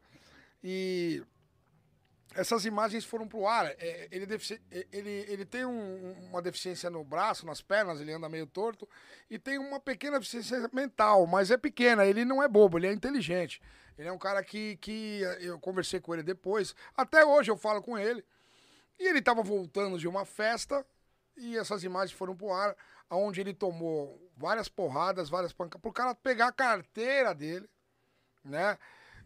e 0.63 1.23
essas 2.35 2.65
imagens 2.65 3.03
foram 3.03 3.27
pro 3.27 3.47
ar. 3.47 3.65
É, 3.65 4.07
ele, 4.11 4.27
ele, 4.91 5.09
ele 5.27 5.45
tem 5.45 5.65
um, 5.65 6.11
uma 6.29 6.41
deficiência 6.41 6.89
no 6.89 7.03
braço, 7.03 7.45
nas 7.45 7.61
pernas, 7.61 7.99
ele 7.99 8.13
anda 8.13 8.29
meio 8.29 8.45
torto, 8.45 8.87
e 9.29 9.39
tem 9.39 9.57
uma 9.57 9.79
pequena 9.79 10.19
deficiência 10.19 10.69
mental, 10.71 11.25
mas 11.25 11.49
é 11.49 11.57
pequena, 11.57 12.05
ele 12.05 12.23
não 12.23 12.43
é 12.43 12.47
bobo, 12.47 12.77
ele 12.77 12.87
é 12.87 12.93
inteligente. 12.93 13.59
Ele 13.97 14.07
é 14.07 14.11
um 14.11 14.19
cara 14.19 14.43
que, 14.43 14.77
que 14.77 15.21
eu 15.39 15.59
conversei 15.59 15.99
com 15.99 16.13
ele 16.13 16.23
depois, 16.23 16.75
até 16.95 17.25
hoje 17.25 17.49
eu 17.49 17.57
falo 17.57 17.81
com 17.81 17.97
ele, 17.97 18.23
e 18.99 19.07
ele 19.07 19.19
estava 19.19 19.41
voltando 19.41 19.97
de 19.97 20.07
uma 20.07 20.25
festa, 20.25 20.85
e 21.35 21.57
essas 21.57 21.83
imagens 21.83 22.15
foram 22.15 22.35
pro 22.35 22.51
ar 22.51 22.75
onde 23.09 23.41
ele 23.41 23.53
tomou 23.53 24.31
várias 24.37 24.69
porradas, 24.69 25.29
várias 25.29 25.51
pancadas, 25.51 25.81
pro 25.81 25.91
cara 25.91 26.15
pegar 26.15 26.47
a 26.47 26.51
carteira 26.51 27.33
dele, 27.33 27.69
né? 28.43 28.77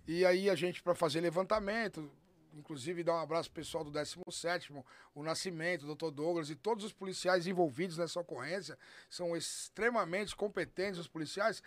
E 0.07 0.25
aí 0.25 0.49
a 0.49 0.55
gente, 0.55 0.81
para 0.81 0.95
fazer 0.95 1.21
levantamento, 1.21 2.11
inclusive 2.53 3.03
dar 3.03 3.15
um 3.15 3.21
abraço 3.21 3.51
pessoal 3.51 3.83
do 3.83 3.91
17 3.91 4.73
o 5.15 5.23
Nascimento, 5.23 5.85
o 5.85 5.95
Dr. 5.95 6.11
Douglas 6.11 6.49
e 6.49 6.55
todos 6.55 6.83
os 6.83 6.93
policiais 6.93 7.47
envolvidos 7.47 7.97
nessa 7.97 8.19
ocorrência, 8.19 8.77
são 9.09 9.35
extremamente 9.35 10.35
competentes 10.35 10.99
os 10.99 11.07
policiais. 11.07 11.61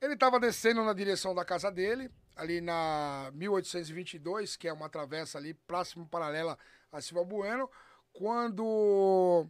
Ele 0.00 0.14
estava 0.14 0.38
descendo 0.38 0.84
na 0.84 0.92
direção 0.92 1.34
da 1.34 1.44
casa 1.44 1.70
dele, 1.70 2.10
ali 2.34 2.60
na 2.60 3.30
1822, 3.34 4.56
que 4.56 4.68
é 4.68 4.72
uma 4.72 4.88
travessa 4.88 5.38
ali 5.38 5.54
próximo 5.54 6.06
paralela 6.06 6.58
a 6.92 7.00
Silva 7.00 7.24
Bueno, 7.24 7.70
quando 8.12 9.46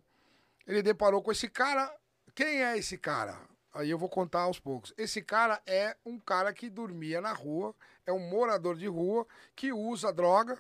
ele 0.67 0.83
deparou 0.83 1.23
com 1.23 1.31
esse 1.31 1.49
cara. 1.49 1.95
Quem 2.35 2.63
é 2.63 2.77
esse 2.77 2.99
cara? 2.99 3.39
Aí 3.73 3.91
eu 3.91 3.99
vou 3.99 4.09
contar 4.09 4.41
aos 4.41 4.59
poucos. 4.59 4.93
Esse 4.97 5.21
cara 5.21 5.61
é 5.67 5.97
um 6.05 6.19
cara 6.19 6.53
que 6.53 6.71
dormia 6.71 7.21
na 7.21 7.33
rua, 7.33 7.75
é 8.07 8.13
um 8.13 8.19
morador 8.19 8.77
de 8.77 8.87
rua 8.87 9.27
que 9.55 9.73
usa 9.73 10.13
droga, 10.13 10.59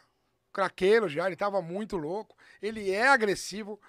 craqueiro 0.52 1.08
já, 1.08 1.24
ele 1.24 1.34
estava 1.34 1.60
muito 1.62 1.96
louco, 1.96 2.36
ele 2.60 2.90
é 2.90 3.08
agressivo. 3.08 3.80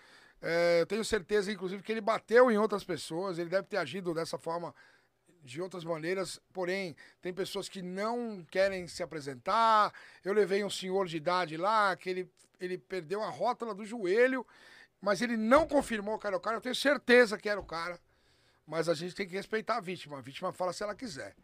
É, 0.41 0.81
eu 0.81 0.86
tenho 0.86 1.03
certeza, 1.03 1.51
inclusive, 1.51 1.83
que 1.83 1.91
ele 1.91 2.01
bateu 2.01 2.50
em 2.50 2.57
outras 2.57 2.83
pessoas, 2.83 3.38
ele 3.38 3.50
deve 3.50 3.67
ter 3.67 3.77
agido 3.77 4.13
dessa 4.13 4.38
forma 4.38 4.74
de 5.43 5.62
outras 5.62 5.83
maneiras, 5.83 6.39
porém, 6.53 6.95
tem 7.21 7.33
pessoas 7.33 7.69
que 7.69 7.81
não 7.81 8.45
querem 8.50 8.88
se 8.88 9.01
apresentar. 9.01 9.93
Eu 10.24 10.33
levei 10.33 10.63
um 10.63 10.69
senhor 10.69 11.07
de 11.07 11.17
idade 11.17 11.57
lá, 11.57 11.95
que 11.95 12.09
ele, 12.09 12.31
ele 12.59 12.77
perdeu 12.77 13.24
a 13.24 13.29
rótula 13.29 13.74
do 13.74 13.86
joelho 13.86 14.45
mas 15.01 15.22
ele 15.22 15.38
não 15.38 15.68
confirmou 15.68 16.18
que 16.18 16.27
era 16.27 16.36
o 16.36 16.39
cara. 16.39 16.58
Eu 16.58 16.62
tenho 16.62 16.75
certeza 16.75 17.38
que 17.38 17.50
era 17.50 17.60
o 17.60 17.66
cara. 17.66 18.00
Mas 18.66 18.89
a 18.89 18.94
gente 18.94 19.16
tem 19.16 19.27
que 19.27 19.36
respeitar 19.36 19.77
a 19.77 19.82
vítima. 19.82 20.18
A 20.18 20.22
vítima 20.22 20.51
fala 20.51 20.74
se 20.74 20.84
ela 20.84 20.96
quiser. 20.96 21.36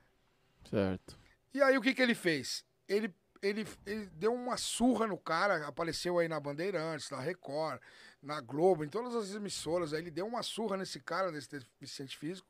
Certo. 0.70 1.18
E 1.54 1.62
aí 1.62 1.78
o 1.78 1.82
que, 1.82 1.94
que 1.94 2.02
ele 2.02 2.16
fez? 2.16 2.66
Ele, 2.88 3.14
ele, 3.42 3.66
ele 3.86 4.08
deu 4.08 4.34
uma 4.34 4.58
surra 4.58 5.08
no 5.08 5.18
cara, 5.18 5.68
apareceu 5.68 6.20
aí 6.20 6.28
na 6.28 6.40
Bandeirantes, 6.40 7.10
na 7.10 7.20
Record, 7.20 7.80
na 8.22 8.42
Globo, 8.42 8.84
em 8.84 8.90
todas 8.90 9.16
as 9.16 9.34
emissoras. 9.34 9.94
Aí 9.94 10.02
ele 10.02 10.12
deu 10.12 10.26
uma 10.26 10.44
surra 10.44 10.76
nesse 10.76 11.00
cara, 11.00 11.32
nesse 11.32 11.50
deficiente 11.80 12.18
físico. 12.18 12.48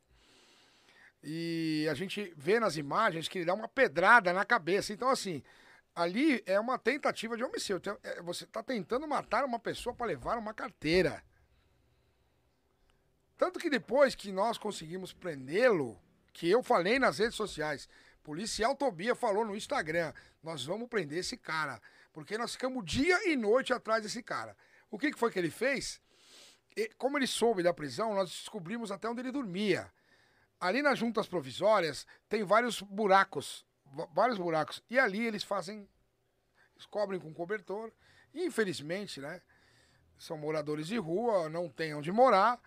E 1.22 1.86
a 1.90 1.94
gente 1.94 2.32
vê 2.36 2.58
nas 2.58 2.76
imagens 2.76 3.28
que 3.28 3.38
ele 3.38 3.46
dá 3.46 3.54
uma 3.54 3.68
pedrada 3.68 4.32
na 4.32 4.44
cabeça. 4.44 4.92
Então, 4.92 5.08
assim, 5.08 5.42
ali 5.94 6.42
é 6.46 6.58
uma 6.58 6.78
tentativa 6.78 7.36
de 7.36 7.44
homicídio. 7.44 7.98
É, 8.02 8.20
você 8.22 8.44
está 8.44 8.62
tentando 8.62 9.06
matar 9.06 9.44
uma 9.44 9.58
pessoa 9.58 9.94
para 9.94 10.06
levar 10.06 10.36
uma 10.38 10.52
carteira. 10.52 11.22
Tanto 13.36 13.58
que 13.58 13.70
depois 13.70 14.14
que 14.14 14.32
nós 14.32 14.58
conseguimos 14.58 15.12
prendê-lo, 15.12 16.00
que 16.32 16.48
eu 16.50 16.62
falei 16.62 16.98
nas 16.98 17.18
redes 17.18 17.34
sociais, 17.34 17.88
policial 18.22 18.74
Tobia 18.74 19.14
falou 19.14 19.44
no 19.44 19.56
Instagram, 19.56 20.12
nós 20.42 20.64
vamos 20.64 20.88
prender 20.88 21.18
esse 21.18 21.36
cara, 21.36 21.80
porque 22.12 22.38
nós 22.38 22.52
ficamos 22.52 22.84
dia 22.84 23.28
e 23.30 23.36
noite 23.36 23.72
atrás 23.72 24.02
desse 24.02 24.22
cara. 24.22 24.56
O 24.90 24.98
que, 24.98 25.12
foi 25.16 25.30
que 25.30 25.38
ele 25.38 25.50
fez? 25.50 26.00
Como 26.96 27.18
ele 27.18 27.26
soube 27.26 27.62
da 27.62 27.72
prisão, 27.72 28.14
nós 28.14 28.30
descobrimos 28.30 28.90
até 28.90 29.08
onde 29.08 29.20
ele 29.20 29.32
dormia. 29.32 29.92
Ali 30.60 30.82
nas 30.82 30.98
juntas 30.98 31.26
provisórias 31.26 32.06
tem 32.28 32.42
vários 32.42 32.80
buracos, 32.80 33.66
vários 34.12 34.38
buracos. 34.38 34.82
E 34.90 34.98
ali 34.98 35.26
eles 35.26 35.42
fazem, 35.42 35.88
eles 36.74 36.86
cobrem 36.86 37.20
com 37.20 37.32
cobertor. 37.32 37.92
E, 38.32 38.44
infelizmente, 38.44 39.20
né? 39.20 39.40
São 40.18 40.36
moradores 40.36 40.86
de 40.86 40.96
rua, 40.96 41.48
não 41.48 41.68
têm 41.68 41.94
onde 41.94 42.10
morar. 42.10 42.60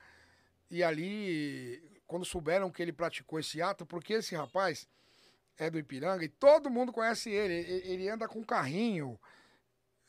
E 0.70 0.84
ali, 0.84 2.02
quando 2.06 2.26
souberam 2.26 2.72
que 2.72 2.82
ele 2.82 2.92
praticou 2.92 3.40
esse 3.40 3.62
ato, 3.62 3.86
porque 3.86 4.14
esse 4.14 4.36
rapaz 4.36 4.88
é 5.58 5.70
do 5.70 5.80
Ipiranga 5.80 6.24
e 6.24 6.30
todo 6.30 6.70
mundo 6.70 6.92
conhece 6.92 7.30
ele. 7.30 7.54
Ele 7.54 8.10
anda 8.10 8.28
com 8.28 8.44
carrinho. 8.44 9.20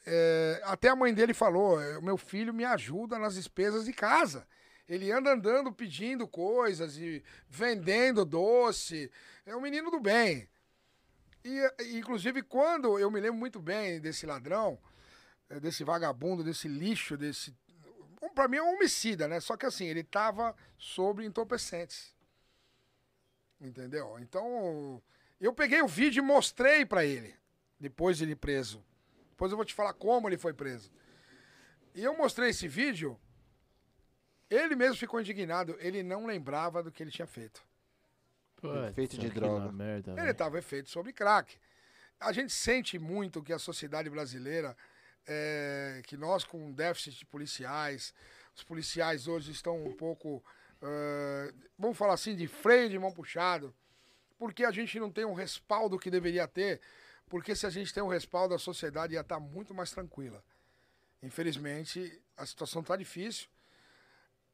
É, 0.07 0.61
até 0.65 0.89
a 0.89 0.97
mãe 0.97 1.13
dele 1.13 1.35
falou: 1.35 1.79
meu 2.03 2.17
filho 2.17 2.53
me 2.53 2.65
ajuda 2.65 3.19
nas 3.19 3.35
despesas 3.35 3.85
de 3.85 3.93
casa. 3.93 4.47
Ele 4.89 5.13
anda 5.13 5.33
andando 5.33 5.71
pedindo 5.71 6.27
coisas 6.27 6.97
e 6.97 7.23
vendendo 7.49 8.25
doce. 8.25 9.11
É 9.45 9.55
um 9.55 9.61
menino 9.61 9.91
do 9.91 10.01
bem. 10.01 10.49
E, 11.49 11.99
inclusive, 11.99 12.43
quando 12.43 12.99
eu 12.99 13.11
me 13.11 13.21
lembro 13.21 13.39
muito 13.39 13.59
bem 13.59 13.99
desse 14.01 14.27
ladrão, 14.27 14.79
é, 15.49 15.59
desse 15.59 15.83
vagabundo, 15.83 16.45
desse 16.45 16.69
lixo, 16.69 17.17
desse. 17.17 17.57
Pra 18.35 18.47
mim 18.47 18.59
é 18.59 18.63
um 18.63 18.75
homicida, 18.75 19.27
né? 19.27 19.41
Só 19.41 19.57
que 19.57 19.65
assim, 19.65 19.87
ele 19.87 20.05
tava 20.05 20.55
sobre 20.77 21.25
entorpecentes. 21.25 22.15
Entendeu? 23.59 24.19
Então, 24.19 25.03
eu 25.41 25.53
peguei 25.53 25.81
o 25.81 25.89
vídeo 25.89 26.23
e 26.23 26.27
mostrei 26.27 26.85
para 26.85 27.05
ele, 27.05 27.35
depois 27.81 28.19
de 28.19 28.25
ele 28.25 28.37
preso. 28.37 28.85
Depois 29.31 29.51
eu 29.51 29.57
vou 29.57 29.65
te 29.65 29.75
falar 29.75 29.95
como 29.95 30.29
ele 30.29 30.37
foi 30.37 30.53
preso. 30.53 30.93
E 31.95 32.05
eu 32.05 32.17
mostrei 32.17 32.51
esse 32.51 32.69
vídeo, 32.69 33.19
ele 34.51 34.77
mesmo 34.77 34.97
ficou 34.97 35.21
indignado, 35.21 35.77
ele 35.81 36.03
não 36.03 36.27
lembrava 36.27 36.83
do 36.83 36.93
que 36.93 37.03
ele 37.03 37.11
tinha 37.11 37.27
feito. 37.27 37.67
Efeito 38.89 39.19
de 39.19 39.31
droga. 39.31 39.71
Merda, 39.73 40.15
ele 40.21 40.31
estava 40.31 40.59
efeito 40.59 40.91
sobre 40.91 41.13
crack. 41.13 41.57
A 42.21 42.33
gente 42.33 42.53
sente 42.53 42.99
muito 42.99 43.43
que 43.43 43.53
a 43.53 43.59
sociedade 43.59 44.11
brasileira, 44.11 44.77
é, 45.27 46.03
que 46.07 46.17
nós 46.17 46.45
com 46.45 46.73
déficit 46.73 47.19
de 47.19 47.27
policiais, 47.27 48.13
os 48.57 48.65
policiais 48.65 49.29
hoje 49.29 49.53
estão 49.53 49.85
um 49.85 49.93
pouco, 49.93 50.43
uh, 50.83 51.55
vamos 51.79 51.97
falar 51.97 52.15
assim, 52.15 52.35
de 52.35 52.49
freio 52.49 52.89
de 52.91 52.99
mão 52.99 53.13
puxado 53.13 53.73
porque 54.39 54.65
a 54.65 54.71
gente 54.71 54.99
não 55.01 55.11
tem 55.11 55.25
um 55.25 55.35
respaldo 55.35 55.99
que 55.99 56.11
deveria 56.11 56.47
ter, 56.47 56.81
porque 57.29 57.55
se 57.55 57.67
a 57.67 57.71
gente 57.71 57.93
tem 57.93 58.03
um 58.03 58.09
respaldo, 58.09 58.55
a 58.55 58.59
sociedade 58.59 59.15
ia 59.15 59.21
estar 59.21 59.41
muito 59.41 59.75
mais 59.75 59.91
tranquila. 59.91 60.43
Infelizmente, 61.23 62.23
a 62.37 62.47
situação 62.47 62.81
está 62.81 62.97
difícil. 62.97 63.49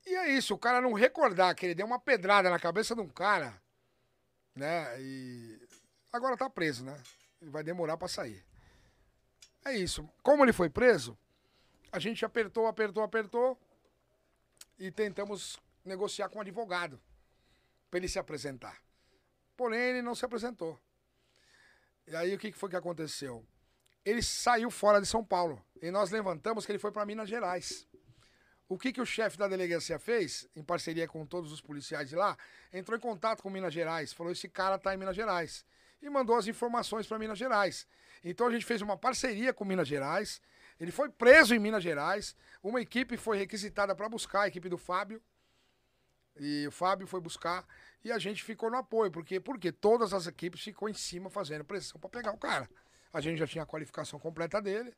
E 0.06 0.14
é 0.16 0.30
isso, 0.30 0.54
o 0.54 0.58
cara 0.58 0.80
não 0.80 0.92
recordar 0.94 1.54
que 1.54 1.66
ele 1.66 1.74
deu 1.74 1.86
uma 1.86 2.00
pedrada 2.00 2.50
na 2.50 2.58
cabeça 2.58 2.94
de 2.94 3.00
um 3.00 3.08
cara, 3.08 3.60
né? 4.54 5.00
E 5.00 5.60
agora 6.12 6.36
tá 6.36 6.48
preso, 6.48 6.84
né? 6.84 7.00
Ele 7.40 7.50
vai 7.50 7.62
demorar 7.62 7.96
para 7.96 8.08
sair. 8.08 8.44
É 9.64 9.72
isso. 9.72 10.08
Como 10.22 10.44
ele 10.44 10.52
foi 10.52 10.68
preso, 10.68 11.16
a 11.90 11.98
gente 11.98 12.24
apertou, 12.24 12.66
apertou, 12.66 13.02
apertou 13.02 13.58
e 14.78 14.90
tentamos 14.90 15.58
negociar 15.84 16.28
com 16.28 16.36
o 16.36 16.38
um 16.38 16.42
advogado 16.42 17.00
para 17.90 17.98
ele 17.98 18.08
se 18.08 18.18
apresentar. 18.18 18.82
Porém, 19.56 19.80
ele 19.80 20.02
não 20.02 20.14
se 20.14 20.24
apresentou. 20.24 20.78
E 22.06 22.14
aí 22.14 22.34
o 22.34 22.38
que 22.38 22.52
foi 22.52 22.68
que 22.68 22.76
aconteceu? 22.76 23.46
Ele 24.04 24.22
saiu 24.22 24.70
fora 24.70 25.00
de 25.00 25.06
São 25.06 25.24
Paulo. 25.24 25.64
E 25.80 25.90
nós 25.90 26.10
levantamos 26.10 26.66
que 26.66 26.72
ele 26.72 26.78
foi 26.78 26.92
para 26.92 27.06
Minas 27.06 27.28
Gerais. 27.28 27.86
O 28.68 28.78
que, 28.78 28.92
que 28.92 29.00
o 29.00 29.06
chefe 29.06 29.36
da 29.36 29.46
delegacia 29.46 29.98
fez, 29.98 30.48
em 30.56 30.62
parceria 30.62 31.06
com 31.06 31.26
todos 31.26 31.52
os 31.52 31.60
policiais 31.60 32.08
de 32.08 32.16
lá, 32.16 32.36
entrou 32.72 32.96
em 32.96 33.00
contato 33.00 33.42
com 33.42 33.50
Minas 33.50 33.74
Gerais, 33.74 34.12
falou: 34.12 34.32
esse 34.32 34.48
cara 34.48 34.76
está 34.76 34.94
em 34.94 34.96
Minas 34.96 35.14
Gerais. 35.16 35.64
E 36.00 36.08
mandou 36.08 36.36
as 36.36 36.46
informações 36.46 37.06
para 37.06 37.18
Minas 37.18 37.38
Gerais. 37.38 37.86
Então 38.22 38.46
a 38.46 38.50
gente 38.52 38.64
fez 38.64 38.82
uma 38.82 38.96
parceria 38.96 39.52
com 39.52 39.64
Minas 39.64 39.88
Gerais. 39.88 40.40
Ele 40.78 40.90
foi 40.90 41.08
preso 41.08 41.54
em 41.54 41.58
Minas 41.58 41.82
Gerais. 41.82 42.34
Uma 42.62 42.80
equipe 42.80 43.16
foi 43.16 43.38
requisitada 43.38 43.94
para 43.94 44.08
buscar, 44.08 44.42
a 44.42 44.48
equipe 44.48 44.68
do 44.68 44.78
Fábio. 44.78 45.22
E 46.38 46.66
o 46.66 46.70
Fábio 46.70 47.06
foi 47.06 47.20
buscar. 47.20 47.66
E 48.02 48.10
a 48.10 48.18
gente 48.18 48.42
ficou 48.42 48.70
no 48.70 48.76
apoio, 48.76 49.10
porque, 49.10 49.40
porque 49.40 49.70
todas 49.70 50.12
as 50.12 50.26
equipes 50.26 50.62
ficou 50.62 50.88
em 50.88 50.94
cima 50.94 51.30
fazendo 51.30 51.64
pressão 51.64 52.00
para 52.00 52.10
pegar 52.10 52.32
o 52.32 52.38
cara. 52.38 52.68
A 53.12 53.20
gente 53.20 53.38
já 53.38 53.46
tinha 53.46 53.62
a 53.62 53.66
qualificação 53.66 54.18
completa 54.18 54.60
dele. 54.60 54.94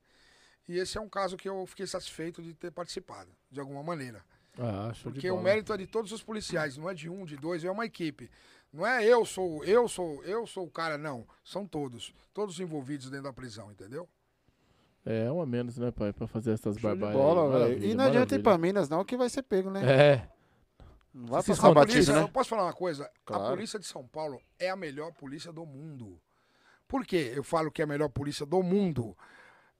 E 0.68 0.78
esse 0.78 0.98
é 0.98 1.00
um 1.00 1.08
caso 1.08 1.36
que 1.36 1.48
eu 1.48 1.64
fiquei 1.66 1.86
satisfeito 1.86 2.42
de 2.42 2.52
ter 2.54 2.70
participado, 2.70 3.30
de 3.50 3.60
alguma 3.60 3.82
maneira. 3.82 4.24
Ah, 4.58 4.92
porque 5.02 5.30
o 5.30 5.40
mérito 5.40 5.72
é 5.72 5.76
de 5.76 5.86
todos 5.86 6.12
os 6.12 6.22
policiais, 6.22 6.76
não 6.76 6.88
é 6.88 6.94
de 6.94 7.08
um, 7.08 7.24
de 7.24 7.36
dois, 7.36 7.62
é 7.62 7.70
uma 7.70 7.84
equipe. 7.84 8.30
Não 8.72 8.86
é 8.86 9.04
eu 9.04 9.24
sou, 9.24 9.64
eu 9.64 9.86
sou, 9.88 10.24
eu 10.24 10.46
sou 10.46 10.64
o 10.64 10.70
cara, 10.70 10.98
não. 10.98 11.26
São 11.44 11.66
todos. 11.66 12.12
Todos 12.34 12.58
envolvidos 12.58 13.08
dentro 13.10 13.24
da 13.24 13.32
prisão, 13.32 13.70
entendeu? 13.70 14.08
É, 15.04 15.30
um 15.30 15.40
a 15.40 15.46
menos, 15.46 15.78
né, 15.78 15.92
pai? 15.92 16.12
Pra 16.12 16.26
fazer 16.26 16.52
essas 16.52 16.76
barbáries. 16.76 17.84
E 17.84 17.94
não 17.94 18.06
adianta 18.06 18.34
ir 18.34 18.42
pra 18.42 18.58
Minas, 18.58 18.88
não, 18.88 19.04
que 19.04 19.16
vai 19.16 19.28
ser 19.28 19.42
pego, 19.42 19.70
né? 19.70 19.82
É. 19.84 20.28
Não 21.14 21.28
vai 21.28 21.42
passar 21.42 21.72
batido, 21.72 22.12
né? 22.12 22.22
Eu 22.22 22.28
posso 22.28 22.50
falar 22.50 22.64
uma 22.64 22.72
coisa? 22.72 23.10
Claro. 23.24 23.44
A 23.44 23.50
polícia 23.50 23.78
de 23.78 23.86
São 23.86 24.06
Paulo 24.06 24.42
é 24.58 24.68
a 24.68 24.76
melhor 24.76 25.12
polícia 25.12 25.52
do 25.52 25.64
mundo. 25.64 26.20
Por 26.88 27.06
que 27.06 27.16
eu 27.16 27.42
falo 27.42 27.70
que 27.70 27.80
é 27.80 27.84
a 27.84 27.88
melhor 27.88 28.08
polícia 28.08 28.44
do 28.44 28.62
mundo? 28.62 29.16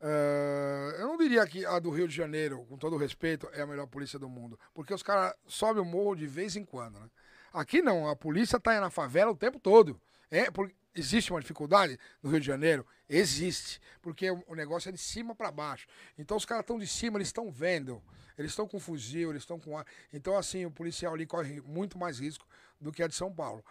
Uh, 0.01 0.91
eu 0.99 1.07
não 1.07 1.17
diria 1.17 1.47
que 1.47 1.65
a 1.65 1.79
do 1.79 1.91
Rio 1.91 2.07
de 2.07 2.15
Janeiro, 2.15 2.65
com 2.69 2.77
todo 2.77 2.97
respeito, 2.97 3.49
é 3.53 3.63
a 3.63 3.67
melhor 3.67 3.87
polícia 3.87 4.19
do 4.19 4.29
mundo. 4.29 4.59
Porque 4.75 4.93
os 4.93 5.03
caras 5.03 5.35
sobem 5.47 5.83
o 5.83 5.87
morro 5.87 6.15
de 6.15 6.27
vez 6.27 6.57
em 6.57 6.65
quando, 6.65 7.01
né? 7.01 7.09
Aqui 7.53 7.81
não, 7.81 8.09
a 8.09 8.15
polícia 8.15 8.61
tá 8.61 8.79
na 8.81 8.91
favela 8.91 9.31
o 9.31 9.37
tempo 9.37 9.59
todo. 9.59 9.99
É, 10.31 10.51
porque 10.51 10.75
existe 10.95 11.31
uma 11.31 11.41
dificuldade 11.41 11.99
no 12.23 12.31
Rio 12.31 12.41
de 12.41 12.47
Janeiro? 12.47 12.87
Existe. 13.09 13.81
Porque 14.03 14.31
o 14.31 14.55
negócio 14.55 14.89
é 14.89 14.93
de 14.93 14.99
cima 14.99 15.35
para 15.35 15.51
baixo. 15.51 15.87
Então 16.19 16.37
os 16.37 16.45
caras 16.45 16.65
estão 16.65 16.79
de 16.79 16.87
cima, 16.87 17.17
eles 17.17 17.29
estão 17.29 17.51
vendo. 17.51 18.03
Eles 18.37 18.53
estão 18.53 18.69
com 18.69 18.79
fuzil, 18.79 19.31
eles 19.31 19.43
estão 19.43 19.59
com 19.59 19.79
ar. 19.79 19.87
Então, 20.13 20.37
assim, 20.37 20.67
o 20.67 20.71
policial 20.71 21.15
ali 21.15 21.25
corre 21.25 21.61
muito 21.63 21.97
mais 21.97 22.19
risco 22.19 22.47
do 22.79 22.93
que 22.93 23.03
a 23.03 23.09
de 23.09 23.15
São 23.15 23.33
Paulo. 23.33 23.65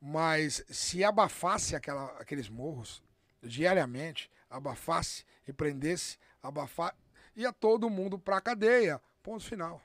Mas 0.00 0.64
se 0.68 1.02
abafasse 1.02 1.74
aquela, 1.74 2.06
aqueles 2.20 2.48
morros 2.48 3.02
diariamente, 3.42 4.30
abafasse 4.54 5.24
e 5.46 5.52
prendesse, 5.52 6.16
abafar, 6.42 6.94
ia 7.34 7.52
todo 7.52 7.90
mundo 7.90 8.18
pra 8.18 8.40
cadeia. 8.40 9.00
Ponto 9.22 9.44
final. 9.44 9.80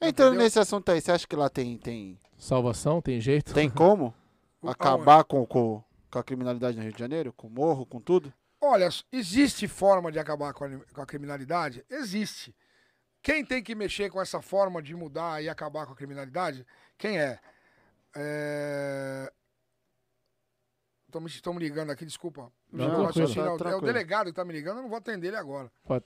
Então, 0.00 0.28
Entendeu? 0.28 0.44
nesse 0.44 0.58
assunto 0.58 0.90
aí, 0.90 1.00
você 1.00 1.12
acha 1.12 1.26
que 1.26 1.36
lá 1.36 1.48
tem. 1.48 1.76
tem... 1.78 2.18
Salvação? 2.38 3.02
Tem 3.02 3.20
jeito? 3.20 3.52
Tem 3.52 3.68
como? 3.68 4.14
acabar 4.66 5.24
com, 5.24 5.44
com, 5.46 5.82
com 6.10 6.18
a 6.18 6.24
criminalidade 6.24 6.76
no 6.76 6.82
Rio 6.82 6.92
de 6.92 6.98
Janeiro? 6.98 7.32
Com 7.32 7.46
o 7.46 7.50
morro, 7.50 7.86
com 7.86 8.00
tudo? 8.00 8.32
Olha, 8.60 8.88
existe 9.10 9.66
forma 9.66 10.12
de 10.12 10.18
acabar 10.18 10.52
com 10.52 10.64
a, 10.64 10.68
com 10.92 11.00
a 11.00 11.06
criminalidade? 11.06 11.84
Existe. 11.88 12.54
Quem 13.22 13.44
tem 13.44 13.62
que 13.62 13.74
mexer 13.74 14.10
com 14.10 14.20
essa 14.20 14.40
forma 14.40 14.82
de 14.82 14.94
mudar 14.94 15.42
e 15.42 15.48
acabar 15.48 15.86
com 15.86 15.92
a 15.92 15.96
criminalidade? 15.96 16.66
Quem 16.96 17.18
é? 17.18 17.38
Estão 21.26 21.52
me 21.54 21.60
ligando 21.60 21.90
aqui, 21.90 22.04
desculpa. 22.04 22.50
Não, 22.72 22.88
não, 22.88 23.12
tá 23.12 23.70
é 23.70 23.74
o 23.74 23.80
delegado 23.80 24.24
que 24.26 24.30
está 24.30 24.44
me 24.44 24.52
ligando, 24.52 24.78
eu 24.78 24.82
não 24.82 24.88
vou 24.88 24.98
atender 24.98 25.28
ele 25.28 25.36
agora. 25.36 25.70
Pode. 25.84 26.04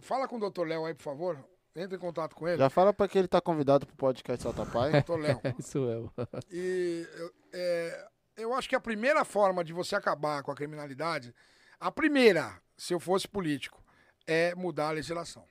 Fala 0.00 0.26
com 0.26 0.36
o 0.36 0.40
doutor 0.40 0.66
Léo 0.66 0.84
aí, 0.84 0.94
por 0.94 1.02
favor. 1.02 1.44
Entra 1.76 1.96
em 1.96 2.00
contato 2.00 2.34
com 2.34 2.48
ele. 2.48 2.58
Já 2.58 2.68
fala 2.68 2.92
para 2.92 3.06
que 3.06 3.16
ele 3.16 3.26
está 3.26 3.40
convidado 3.40 3.86
para 3.86 3.94
o 3.94 3.96
podcast 3.96 4.42
Solta 4.42 4.66
Pai. 4.66 4.90
doutor 4.90 5.20
Léo. 5.20 5.40
Isso 5.58 5.78
é. 5.88 6.28
E 6.50 7.06
é, 7.52 8.08
eu 8.36 8.52
acho 8.52 8.68
que 8.68 8.74
a 8.74 8.80
primeira 8.80 9.24
forma 9.24 9.62
de 9.62 9.72
você 9.72 9.94
acabar 9.94 10.42
com 10.42 10.50
a 10.50 10.56
criminalidade, 10.56 11.32
a 11.78 11.92
primeira, 11.92 12.60
se 12.76 12.92
eu 12.92 12.98
fosse 12.98 13.28
político, 13.28 13.80
é 14.26 14.54
mudar 14.56 14.88
a 14.88 14.92
legislação. 14.92 15.44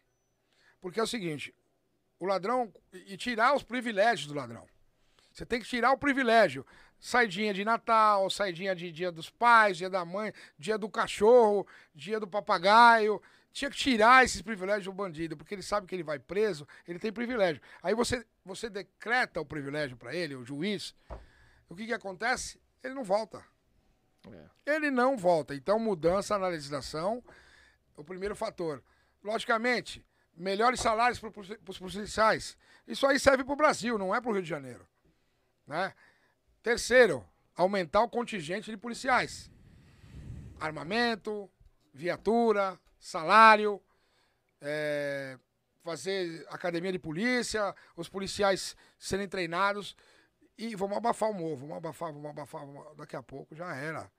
Porque 0.81 0.99
é 0.99 1.03
o 1.03 1.07
seguinte, 1.07 1.55
o 2.19 2.25
ladrão. 2.25 2.73
E 2.91 3.15
tirar 3.15 3.55
os 3.55 3.63
privilégios 3.63 4.27
do 4.27 4.33
ladrão. 4.33 4.67
Você 5.31 5.45
tem 5.45 5.59
que 5.59 5.67
tirar 5.67 5.91
o 5.91 5.97
privilégio. 5.97 6.65
Saidinha 6.99 7.53
de 7.53 7.63
Natal, 7.63 8.29
saidinha 8.29 8.75
de 8.75 8.91
dia 8.91 9.11
dos 9.11 9.29
pais, 9.29 9.77
dia 9.77 9.89
da 9.89 10.03
mãe, 10.03 10.33
dia 10.57 10.77
do 10.77 10.89
cachorro, 10.89 11.67
dia 11.93 12.19
do 12.19 12.27
papagaio. 12.27 13.21
Tinha 13.51 13.71
que 13.71 13.77
tirar 13.77 14.23
esses 14.23 14.41
privilégios 14.41 14.85
do 14.85 14.93
bandido, 14.93 15.35
porque 15.35 15.55
ele 15.55 15.63
sabe 15.63 15.87
que 15.87 15.95
ele 15.95 16.03
vai 16.03 16.19
preso, 16.19 16.67
ele 16.87 16.99
tem 16.99 17.11
privilégio. 17.11 17.61
Aí 17.81 17.95
você, 17.95 18.25
você 18.45 18.69
decreta 18.69 19.41
o 19.41 19.45
privilégio 19.45 19.97
para 19.97 20.13
ele, 20.15 20.35
o 20.35 20.45
juiz. 20.45 20.95
O 21.69 21.75
que, 21.75 21.85
que 21.85 21.93
acontece? 21.93 22.59
Ele 22.83 22.93
não 22.93 23.03
volta. 23.03 23.43
É. 24.31 24.75
Ele 24.75 24.91
não 24.91 25.17
volta. 25.17 25.55
Então, 25.55 25.79
mudança 25.79 26.37
na 26.37 26.47
legislação, 26.47 27.23
o 27.95 28.03
primeiro 28.03 28.35
fator. 28.35 28.83
Logicamente, 29.23 30.05
melhores 30.35 30.79
salários 30.79 31.19
para 31.19 31.31
os 31.67 31.79
policiais. 31.79 32.57
Isso 32.87 33.05
aí 33.05 33.19
serve 33.19 33.43
para 33.43 33.53
o 33.53 33.57
Brasil, 33.57 33.97
não 33.97 34.13
é 34.13 34.21
para 34.21 34.29
o 34.29 34.33
Rio 34.33 34.43
de 34.43 34.49
Janeiro. 34.49 34.87
Né? 35.65 35.93
Terceiro, 36.67 37.25
aumentar 37.55 38.01
o 38.01 38.09
contingente 38.09 38.69
de 38.69 38.75
policiais. 38.75 39.49
Armamento, 40.59 41.49
viatura, 41.93 42.77
salário, 42.99 43.81
é, 44.59 45.39
fazer 45.81 46.45
academia 46.49 46.91
de 46.91 46.99
polícia, 46.99 47.73
os 47.95 48.09
policiais 48.09 48.75
serem 48.99 49.29
treinados. 49.29 49.95
E 50.57 50.75
vamos 50.75 50.97
abafar 50.97 51.29
o 51.29 51.33
morro, 51.33 51.55
vamos 51.55 51.77
abafar, 51.77 52.11
vamos 52.11 52.31
abafar, 52.31 52.65
vamos... 52.65 52.97
daqui 52.97 53.15
a 53.15 53.23
pouco 53.23 53.55
já 53.55 53.73
era. 53.73 54.11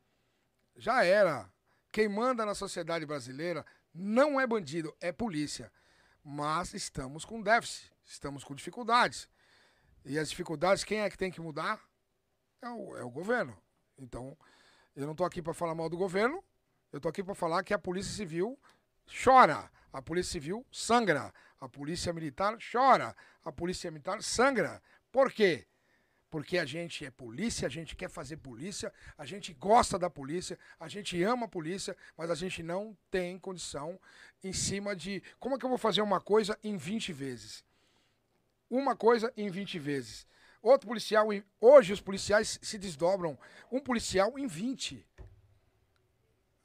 Já 0.74 1.04
era. 1.04 1.52
Quem 1.92 2.08
manda 2.08 2.46
na 2.46 2.54
sociedade 2.54 3.04
brasileira 3.04 3.62
não 3.92 4.40
é 4.40 4.46
bandido, 4.46 4.96
é 5.02 5.12
polícia. 5.12 5.70
Mas 6.24 6.72
estamos 6.72 7.26
com 7.26 7.42
déficit, 7.42 7.92
estamos 8.06 8.42
com 8.42 8.54
dificuldades. 8.54 9.28
E 10.02 10.18
as 10.18 10.30
dificuldades, 10.30 10.82
quem 10.82 11.00
é 11.02 11.10
que 11.10 11.18
tem 11.18 11.30
que 11.30 11.42
mudar? 11.42 11.86
É 12.60 12.68
o, 12.68 12.96
é 12.96 13.04
o 13.04 13.10
governo. 13.10 13.56
Então, 13.98 14.36
eu 14.96 15.04
não 15.04 15.12
estou 15.12 15.26
aqui 15.26 15.40
para 15.40 15.54
falar 15.54 15.74
mal 15.74 15.88
do 15.88 15.96
governo, 15.96 16.42
eu 16.92 16.96
estou 16.96 17.08
aqui 17.10 17.22
para 17.22 17.34
falar 17.34 17.62
que 17.62 17.72
a 17.72 17.78
Polícia 17.78 18.12
Civil 18.12 18.58
chora, 19.22 19.70
a 19.92 20.02
Polícia 20.02 20.32
Civil 20.32 20.66
sangra, 20.72 21.32
a 21.60 21.68
Polícia 21.68 22.12
Militar 22.12 22.56
chora, 22.72 23.14
a 23.44 23.52
Polícia 23.52 23.90
Militar 23.90 24.22
sangra. 24.22 24.82
Por 25.12 25.32
quê? 25.32 25.66
Porque 26.30 26.58
a 26.58 26.64
gente 26.64 27.06
é 27.06 27.10
polícia, 27.10 27.66
a 27.66 27.70
gente 27.70 27.96
quer 27.96 28.10
fazer 28.10 28.36
polícia, 28.36 28.92
a 29.16 29.24
gente 29.24 29.54
gosta 29.54 29.98
da 29.98 30.10
polícia, 30.10 30.58
a 30.78 30.86
gente 30.86 31.22
ama 31.22 31.46
a 31.46 31.48
polícia, 31.48 31.96
mas 32.16 32.30
a 32.30 32.34
gente 32.34 32.62
não 32.62 32.96
tem 33.10 33.38
condição 33.38 33.98
em 34.44 34.52
cima 34.52 34.94
de 34.94 35.22
como 35.40 35.54
é 35.54 35.58
que 35.58 35.64
eu 35.64 35.70
vou 35.70 35.78
fazer 35.78 36.02
uma 36.02 36.20
coisa 36.20 36.58
em 36.62 36.76
20 36.76 37.12
vezes. 37.14 37.64
Uma 38.68 38.94
coisa 38.94 39.32
em 39.38 39.48
20 39.48 39.78
vezes. 39.78 40.26
Outro 40.68 40.86
policial, 40.86 41.28
hoje 41.58 41.94
os 41.94 42.00
policiais 42.02 42.58
se 42.60 42.76
desdobram, 42.76 43.38
um 43.72 43.80
policial 43.80 44.38
em 44.38 44.46
20. 44.46 45.02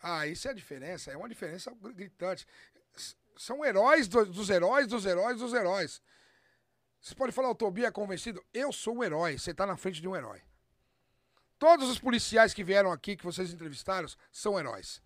Ah, 0.02 0.28
isso 0.28 0.46
é 0.46 0.52
a 0.52 0.54
diferença, 0.54 1.10
é 1.10 1.16
uma 1.16 1.30
diferença 1.30 1.72
gritante. 1.96 2.46
São 3.38 3.64
heróis 3.64 4.10
do, 4.10 4.26
dos 4.26 4.50
heróis, 4.50 4.88
dos 4.88 5.06
heróis, 5.06 5.38
dos 5.38 5.54
heróis. 5.54 6.02
Você 7.00 7.16
pode 7.16 7.32
falar, 7.32 7.50
o 7.50 7.56
Tobi 7.56 7.86
é 7.86 7.92
convencido? 7.92 8.44
Eu 8.54 8.74
sou 8.74 8.98
um 8.98 9.04
herói, 9.06 9.40
você 9.40 9.52
está 9.52 9.66
na 9.66 9.78
frente 9.78 10.02
de 10.02 10.08
um 10.10 10.18
herói. 10.18 10.42
Todos 11.58 11.90
os 11.90 11.98
policiais 11.98 12.54
que 12.54 12.62
vieram 12.62 12.92
aqui, 12.92 13.16
que 13.16 13.24
vocês 13.24 13.54
entrevistaram, 13.54 14.10
são 14.34 14.60
heróis. 14.60 15.02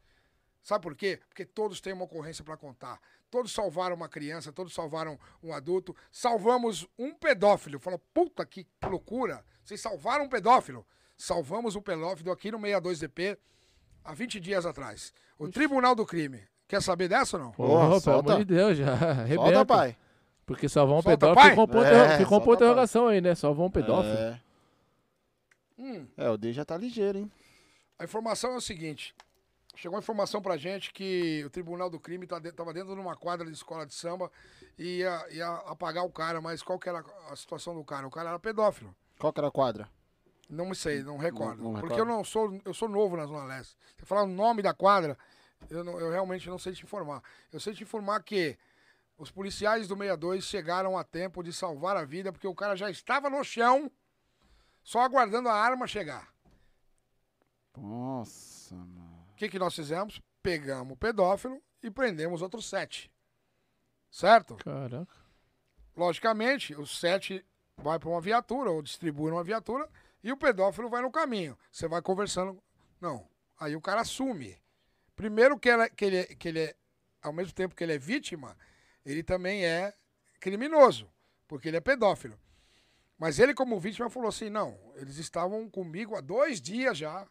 Sabe 0.64 0.82
por 0.82 0.96
quê? 0.96 1.22
Porque 1.30 1.46
todos 1.46 1.80
têm 1.80 1.94
uma 1.94 2.06
ocorrência 2.06 2.44
para 2.44 2.58
contar. 2.58 3.00
Todos 3.30 3.52
salvaram 3.52 3.96
uma 3.96 4.08
criança, 4.08 4.54
todos 4.54 4.74
salvaram 4.74 5.20
um 5.44 5.54
adulto. 5.54 5.96
Salvamos 6.12 6.88
um 6.98 7.14
pedófilo. 7.14 7.80
Fala, 7.80 8.00
puta 8.14 8.46
que 8.46 8.66
loucura. 8.84 9.44
Vocês 9.64 9.82
salvaram 9.82 10.26
um 10.26 10.30
pedófilo. 10.30 10.86
Salvamos 11.18 11.76
um 11.76 11.82
pedófilo 11.82 12.32
aqui 12.32 12.52
no 12.52 12.60
62DP 12.60 13.38
há 14.04 14.14
20 14.14 14.40
dias 14.40 14.66
atrás. 14.66 15.14
O 15.38 15.44
Ixi. 15.46 15.54
Tribunal 15.54 15.94
do 15.94 16.06
Crime. 16.06 16.42
Quer 16.68 16.82
saber 16.82 17.08
dessa 17.08 17.38
ou 17.38 17.44
não? 17.44 17.52
Porra, 17.52 18.02
pelo 18.02 18.20
amor 18.20 18.38
de 18.40 18.46
Deus, 18.46 18.78
já. 18.78 18.94
Arrebenta. 18.94 19.44
Solta, 19.44 19.66
pai. 19.66 19.98
Porque 20.46 20.70
salvar 20.70 20.98
um 20.98 21.02
solta, 21.02 21.18
pedófilo 21.18 21.50
ficou 21.50 21.64
um 21.64 21.68
ponto, 21.68 21.86
é, 21.86 22.18
ficou 22.18 22.38
um 22.38 22.42
ponto 22.42 22.56
interrogação 22.56 23.08
aí, 23.08 23.20
né? 23.20 23.36
Salvar 23.36 23.66
um 23.66 23.72
pedófilo. 23.72 24.16
É. 24.16 24.42
Hum. 25.78 26.08
é, 26.18 26.30
o 26.30 26.38
D 26.38 26.54
já 26.54 26.64
tá 26.64 26.78
ligeiro, 26.78 27.20
hein? 27.20 27.32
A 28.00 28.04
informação 28.04 28.54
é 28.54 28.56
o 28.56 28.62
seguinte. 28.62 29.14
Chegou 29.78 29.96
a 29.96 30.00
informação 30.00 30.42
pra 30.42 30.58
gente 30.58 30.92
que 30.92 31.44
o 31.46 31.52
Tribunal 31.52 31.88
do 31.88 32.00
Crime 32.00 32.26
tá 32.26 32.40
dentro, 32.40 32.58
tava 32.58 32.74
dentro 32.74 32.96
de 32.96 33.00
uma 33.00 33.16
quadra 33.16 33.46
de 33.46 33.52
escola 33.52 33.86
de 33.86 33.94
samba 33.94 34.32
e 34.76 34.98
ia, 34.98 35.28
ia 35.30 35.48
apagar 35.68 36.04
o 36.04 36.10
cara, 36.10 36.42
mas 36.42 36.64
qual 36.64 36.80
que 36.80 36.90
era 36.90 37.06
a 37.30 37.36
situação 37.36 37.76
do 37.76 37.84
cara? 37.84 38.08
O 38.08 38.10
cara 38.10 38.30
era 38.30 38.40
pedófilo. 38.40 38.96
Qual 39.20 39.32
que 39.32 39.40
era 39.40 39.50
a 39.50 39.52
quadra? 39.52 39.88
Não 40.50 40.74
sei, 40.74 41.04
não 41.04 41.18
recordo. 41.18 41.62
Não, 41.62 41.74
não 41.74 41.80
porque 41.80 41.94
recordo. 41.94 42.12
eu 42.12 42.18
não 42.18 42.24
sou, 42.24 42.60
eu 42.66 42.74
sou 42.74 42.90
novo 42.90 43.16
na 43.16 43.28
Zona 43.28 43.46
Leste. 43.46 43.78
Você 43.96 44.06
falar 44.06 44.24
o 44.24 44.28
nome 44.28 44.64
da 44.64 44.74
quadra, 44.74 45.16
eu, 45.70 45.84
não, 45.84 46.00
eu 46.00 46.10
realmente 46.10 46.50
não 46.50 46.58
sei 46.58 46.74
te 46.74 46.84
informar. 46.84 47.22
Eu 47.54 47.60
sei 47.60 47.76
te 47.76 47.84
informar 47.84 48.24
que 48.24 48.58
os 49.16 49.30
policiais 49.30 49.88
do 49.88 49.96
62 49.96 50.44
chegaram 50.44 50.98
a 50.98 51.04
tempo 51.04 51.44
de 51.44 51.54
salvar 51.54 51.98
a 51.98 52.04
vida, 52.04 52.32
porque 52.32 52.48
o 52.48 52.56
cara 52.56 52.76
já 52.76 52.90
estava 52.90 53.30
no 53.30 53.44
chão, 53.44 53.92
só 54.84 55.02
aguardando 55.02 55.50
a 55.50 55.54
arma 55.54 55.86
chegar. 55.86 56.34
Nossa, 57.76 58.74
mano 58.74 59.07
que, 59.38 59.50
que 59.50 59.60
nós 59.60 59.76
fizemos? 59.76 60.22
Pegamos 60.42 60.94
o 60.94 60.98
pedófilo 60.98 61.62
e 61.82 61.90
prendemos 61.90 62.42
outros 62.42 62.68
sete. 62.68 63.12
Certo? 64.10 64.56
Caraca. 64.58 65.16
Logicamente, 65.96 66.76
os 66.76 67.00
sete 67.00 67.46
vai 67.78 68.00
para 68.00 68.10
uma 68.10 68.22
viatura 68.22 68.72
ou 68.72 68.82
distribui 68.82 69.32
uma 69.32 69.44
viatura 69.44 69.90
e 70.24 70.32
o 70.32 70.38
pedófilo 70.38 70.90
vai 70.90 71.02
no 71.02 71.12
caminho. 71.12 71.58
Você 71.72 71.88
vai 71.88 72.02
conversando. 72.02 72.62
Não. 73.00 73.28
Aí 73.60 73.76
o 73.76 73.82
cara 73.82 74.02
assume. 74.02 74.58
Primeiro 75.16 75.60
que, 75.60 75.70
ela, 75.70 75.90
que, 75.90 76.06
ele, 76.06 76.24
que 76.36 76.48
ele 76.48 76.60
é, 76.62 76.76
ao 77.22 77.34
mesmo 77.34 77.54
tempo 77.54 77.76
que 77.76 77.84
ele 77.84 77.94
é 77.94 77.98
vítima, 77.98 78.58
ele 79.06 79.24
também 79.24 79.66
é 79.66 79.94
criminoso, 80.40 81.10
porque 81.48 81.68
ele 81.68 81.78
é 81.78 81.82
pedófilo. 81.82 82.40
Mas 83.18 83.40
ele, 83.40 83.54
como 83.54 83.80
vítima, 83.80 84.10
falou 84.10 84.30
assim: 84.30 84.50
não, 84.50 84.80
eles 84.96 85.18
estavam 85.18 85.70
comigo 85.70 86.16
há 86.16 86.22
dois 86.22 86.62
dias 86.62 86.98
já. 86.98 87.28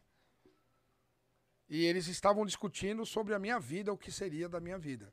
E 1.68 1.84
eles 1.84 2.06
estavam 2.06 2.46
discutindo 2.46 3.04
sobre 3.04 3.34
a 3.34 3.38
minha 3.38 3.58
vida, 3.58 3.92
o 3.92 3.98
que 3.98 4.12
seria 4.12 4.48
da 4.48 4.60
minha 4.60 4.78
vida. 4.78 5.12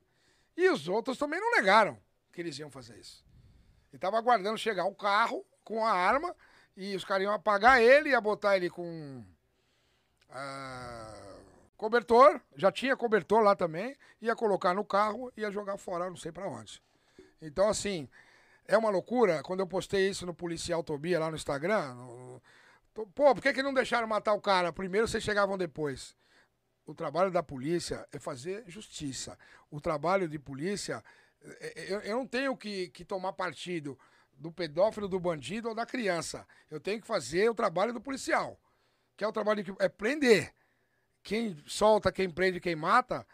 E 0.56 0.68
os 0.68 0.88
outros 0.88 1.18
também 1.18 1.40
não 1.40 1.50
negaram 1.50 1.98
que 2.32 2.40
eles 2.40 2.58
iam 2.58 2.70
fazer 2.70 2.96
isso. 2.98 3.24
E 3.92 3.96
estava 3.96 4.18
aguardando 4.18 4.58
chegar 4.58 4.84
um 4.84 4.94
carro 4.94 5.44
com 5.64 5.84
a 5.84 5.92
arma 5.92 6.34
e 6.76 6.94
os 6.94 7.04
caras 7.04 7.24
iam 7.24 7.32
apagar 7.32 7.80
ele, 7.80 8.10
ia 8.10 8.20
botar 8.20 8.56
ele 8.56 8.70
com 8.70 9.24
uh, 10.30 11.40
cobertor, 11.76 12.40
já 12.56 12.70
tinha 12.70 12.96
cobertor 12.96 13.42
lá 13.42 13.56
também, 13.56 13.96
ia 14.20 14.34
colocar 14.34 14.74
no 14.74 14.84
carro 14.84 15.32
e 15.36 15.40
ia 15.40 15.50
jogar 15.50 15.76
fora, 15.76 16.08
não 16.08 16.16
sei 16.16 16.32
para 16.32 16.48
onde. 16.48 16.82
Então, 17.40 17.68
assim, 17.68 18.08
é 18.66 18.76
uma 18.78 18.90
loucura. 18.90 19.42
Quando 19.42 19.60
eu 19.60 19.66
postei 19.66 20.08
isso 20.08 20.24
no 20.24 20.34
Policial 20.34 20.82
Tobia 20.82 21.18
lá 21.18 21.30
no 21.30 21.36
Instagram, 21.36 21.94
no... 21.94 22.42
pô, 22.94 23.34
por 23.34 23.40
que, 23.42 23.52
que 23.52 23.62
não 23.62 23.74
deixaram 23.74 24.06
matar 24.06 24.34
o 24.34 24.40
cara? 24.40 24.72
Primeiro 24.72 25.06
vocês 25.08 25.22
chegavam 25.22 25.58
depois 25.58 26.16
o 26.86 26.94
trabalho 26.94 27.30
da 27.30 27.42
polícia 27.42 28.06
é 28.12 28.18
fazer 28.18 28.64
justiça. 28.66 29.38
O 29.70 29.80
trabalho 29.80 30.28
de 30.28 30.38
polícia, 30.38 31.02
é, 31.42 31.80
é, 31.82 31.92
eu, 31.92 32.00
eu 32.00 32.16
não 32.16 32.26
tenho 32.26 32.56
que, 32.56 32.88
que 32.88 33.04
tomar 33.04 33.32
partido 33.32 33.98
do 34.32 34.52
pedófilo, 34.52 35.08
do 35.08 35.20
bandido 35.20 35.68
ou 35.68 35.74
da 35.74 35.86
criança. 35.86 36.46
Eu 36.70 36.80
tenho 36.80 37.00
que 37.00 37.06
fazer 37.06 37.48
o 37.48 37.54
trabalho 37.54 37.92
do 37.92 38.00
policial, 38.00 38.58
que 39.16 39.24
é 39.24 39.28
o 39.28 39.32
trabalho 39.32 39.64
que 39.64 39.72
é 39.78 39.88
prender. 39.88 40.52
Quem 41.22 41.56
solta, 41.66 42.12
quem 42.12 42.28
prende, 42.28 42.60
quem 42.60 42.76
mata, 42.76 43.26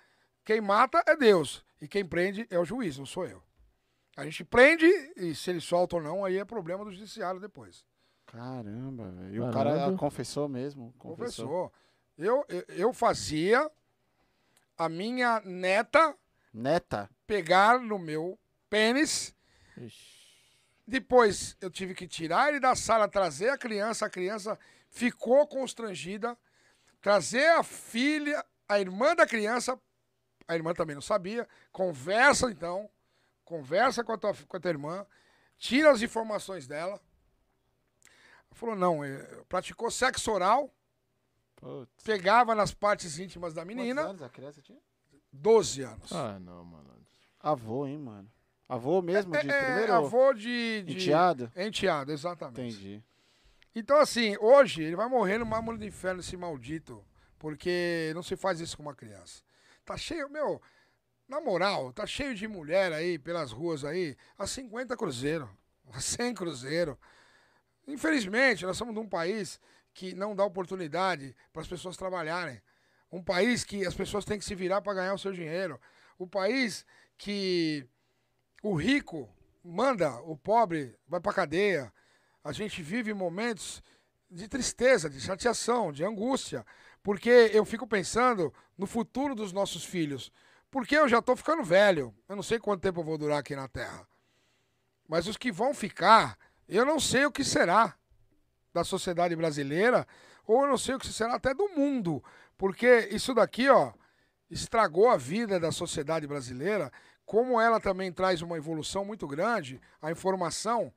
quem 0.45 0.61
mata 0.61 1.03
é 1.07 1.17
Deus 1.17 1.65
e 1.81 1.89
quem 1.89 2.05
prende 2.05 2.47
é 2.51 2.59
o 2.59 2.65
juiz, 2.65 2.99
não 2.99 3.07
sou 3.07 3.27
eu. 3.27 3.43
A 4.17 4.25
gente 4.25 4.45
prende 4.45 4.87
e 5.17 5.35
se 5.35 5.51
ele 5.51 5.61
solta 5.61 5.97
ou 5.97 6.03
não, 6.03 6.25
aí 6.25 6.39
é 6.39 6.45
problema 6.45 6.85
do 6.85 6.93
judiciário 6.93 7.41
depois. 7.41 7.85
Caramba, 8.27 9.11
velho. 9.11 9.35
E 9.35 9.41
o 9.41 9.51
cara 9.51 9.93
confessou 9.97 10.49
mesmo? 10.49 10.95
Confessou. 10.99 11.47
confessou. 11.47 11.73
Eu, 12.21 12.45
eu, 12.49 12.65
eu 12.69 12.93
fazia 12.93 13.71
a 14.77 14.89
minha 14.89 15.41
neta. 15.41 16.15
Neta? 16.53 17.09
Pegar 17.27 17.81
no 17.81 17.99
meu 17.99 18.39
pênis. 18.69 19.35
Ixi. 19.77 20.11
Depois 20.87 21.57
eu 21.61 21.71
tive 21.71 21.95
que 21.95 22.07
tirar 22.07 22.49
ele 22.49 22.61
da 22.61 22.75
sala, 22.75 23.09
trazer 23.09 23.49
a 23.49 23.57
criança. 23.57 24.07
A 24.07 24.11
criança 24.11 24.59
ficou 24.91 25.47
constrangida. 25.47 26.37
Trazer 27.01 27.47
a 27.53 27.63
filha, 27.63 28.45
a 28.69 28.79
irmã 28.79 29.15
da 29.15 29.27
criança. 29.27 29.81
A 30.47 30.55
irmã 30.55 30.75
também 30.75 30.95
não 30.95 31.03
sabia. 31.03 31.49
Conversa 31.73 32.51
então. 32.51 32.91
Conversa 33.45 34.05
com 34.05 34.13
a 34.13 34.19
tua, 34.19 34.35
com 34.47 34.57
a 34.57 34.61
tua 34.61 34.71
irmã. 34.71 35.07
Tira 35.57 35.91
as 35.91 36.03
informações 36.03 36.67
dela. 36.67 37.01
Falou, 38.53 38.75
não, 38.75 39.03
é, 39.03 39.19
praticou 39.49 39.91
sexo 39.91 40.31
oral 40.33 40.75
Putz. 41.61 42.03
Pegava 42.03 42.55
nas 42.55 42.73
partes 42.73 43.19
íntimas 43.19 43.53
da 43.53 43.65
menina. 43.65 44.03
Quantos 44.03 44.11
anos 44.11 44.23
a 44.23 44.29
criança 44.29 44.63
tinha? 44.63 44.79
12 45.33 45.83
anos. 45.83 46.13
Ah, 46.13 46.39
não, 46.41 46.65
mano. 46.65 46.91
Avô, 47.39 47.87
hein, 47.87 47.99
mano? 47.99 48.31
Avô 48.69 49.03
mesmo 49.03 49.33
de 49.33 49.51
é, 49.51 49.53
é, 49.53 49.65
primeiro? 49.65 49.93
Avô 49.95 50.33
de, 50.33 50.83
de. 50.83 50.95
Enteado? 50.95 51.51
Enteado, 51.57 52.13
exatamente. 52.13 52.61
Entendi. 52.61 53.05
Então, 53.75 53.99
assim, 53.99 54.37
hoje 54.39 54.83
ele 54.83 54.97
vai 54.97 55.09
morrer 55.09 55.39
no 55.39 55.47
mármore 55.47 55.79
do 55.79 55.85
inferno, 55.85 56.21
esse 56.21 56.37
maldito. 56.37 57.05
Porque 57.39 58.13
não 58.15 58.23
se 58.23 58.37
faz 58.37 58.61
isso 58.61 58.77
com 58.77 58.83
uma 58.83 58.95
criança. 58.95 59.43
Tá 59.85 59.97
cheio, 59.97 60.29
meu. 60.29 60.61
Na 61.27 61.41
moral, 61.41 61.93
tá 61.93 62.07
cheio 62.07 62.35
de 62.35 62.47
mulher 62.47 62.93
aí 62.93 63.19
pelas 63.19 63.51
ruas 63.51 63.85
aí, 63.85 64.17
a 64.37 64.47
50 64.47 64.97
cruzeiro, 64.97 65.49
a 65.93 66.01
100 66.01 66.35
cruzeiro. 66.35 66.99
Infelizmente, 67.87 68.67
nós 68.67 68.77
somos 68.77 68.95
de 68.95 69.01
um 69.01 69.09
país 69.09 69.61
que 69.93 70.15
não 70.15 70.35
dá 70.35 70.45
oportunidade 70.45 71.35
para 71.53 71.63
as 71.63 71.69
pessoas 71.69 71.97
trabalharem. 71.97 72.61
Um 73.11 73.23
país 73.23 73.65
que 73.65 73.87
as 73.87 73.95
pessoas 73.95 74.25
têm 74.25 74.39
que 74.39 74.45
se 74.45 74.55
virar 74.55 74.81
para 74.81 74.95
ganhar 74.95 75.15
o 75.15 75.19
seu 75.19 75.33
dinheiro. 75.33 75.81
O 76.19 76.27
país 76.27 76.87
que 77.19 77.87
o 78.63 78.75
rico 78.75 79.29
manda, 79.65 80.21
o 80.23 80.37
pobre 80.37 80.97
vai 81.07 81.21
pra 81.21 81.33
cadeia. 81.33 81.93
A 82.43 82.53
gente 82.53 82.83
vive 82.83 83.13
momentos 83.13 83.83
de 84.31 84.49
tristeza, 84.49 85.11
de 85.11 85.21
chateação, 85.21 85.93
de 85.93 86.05
angústia, 86.05 86.65
porque 87.03 87.51
eu 87.53 87.65
fico 87.65 87.87
pensando 87.87 88.55
no 88.79 88.87
futuro 88.87 89.35
dos 89.35 89.53
nossos 89.53 89.85
filhos. 89.85 90.33
Porque 90.71 90.97
eu 90.97 91.09
já 91.09 91.19
estou 91.19 91.35
ficando 91.35 91.65
velho. 91.65 92.15
Eu 92.29 92.37
não 92.37 92.43
sei 92.43 92.59
quanto 92.59 92.83
tempo 92.83 93.01
eu 93.01 93.05
vou 93.05 93.19
durar 93.19 93.39
aqui 93.39 93.57
na 93.57 93.67
Terra. 93.67 94.07
Mas 95.09 95.27
os 95.27 95.37
que 95.37 95.51
vão 95.51 95.75
ficar, 95.75 96.39
eu 96.69 96.85
não 96.85 97.01
sei 97.01 97.27
o 97.27 97.33
que 97.33 97.43
será 97.43 97.97
da 98.73 98.85
sociedade 98.85 99.35
brasileira, 99.35 100.07
ou 100.47 100.63
eu 100.63 100.69
não 100.69 100.79
sei 100.79 100.95
o 100.95 100.99
que 100.99 101.07
será 101.07 101.35
até 101.35 101.55
do 101.55 101.69
mundo. 101.71 102.23
Porque 102.57 103.09
isso 103.11 103.35
daqui, 103.35 103.69
ó, 103.69 103.93
estragou 104.51 105.09
a 105.09 105.17
vida 105.17 105.59
da 105.59 105.73
sociedade 105.73 106.27
brasileira, 106.27 106.93
como 107.25 107.61
ela 107.61 107.81
também 107.81 108.13
traz 108.13 108.43
uma 108.43 108.57
evolução 108.57 109.05
muito 109.05 109.27
grande, 109.27 109.81
a 110.03 110.11
informação, 110.11 110.93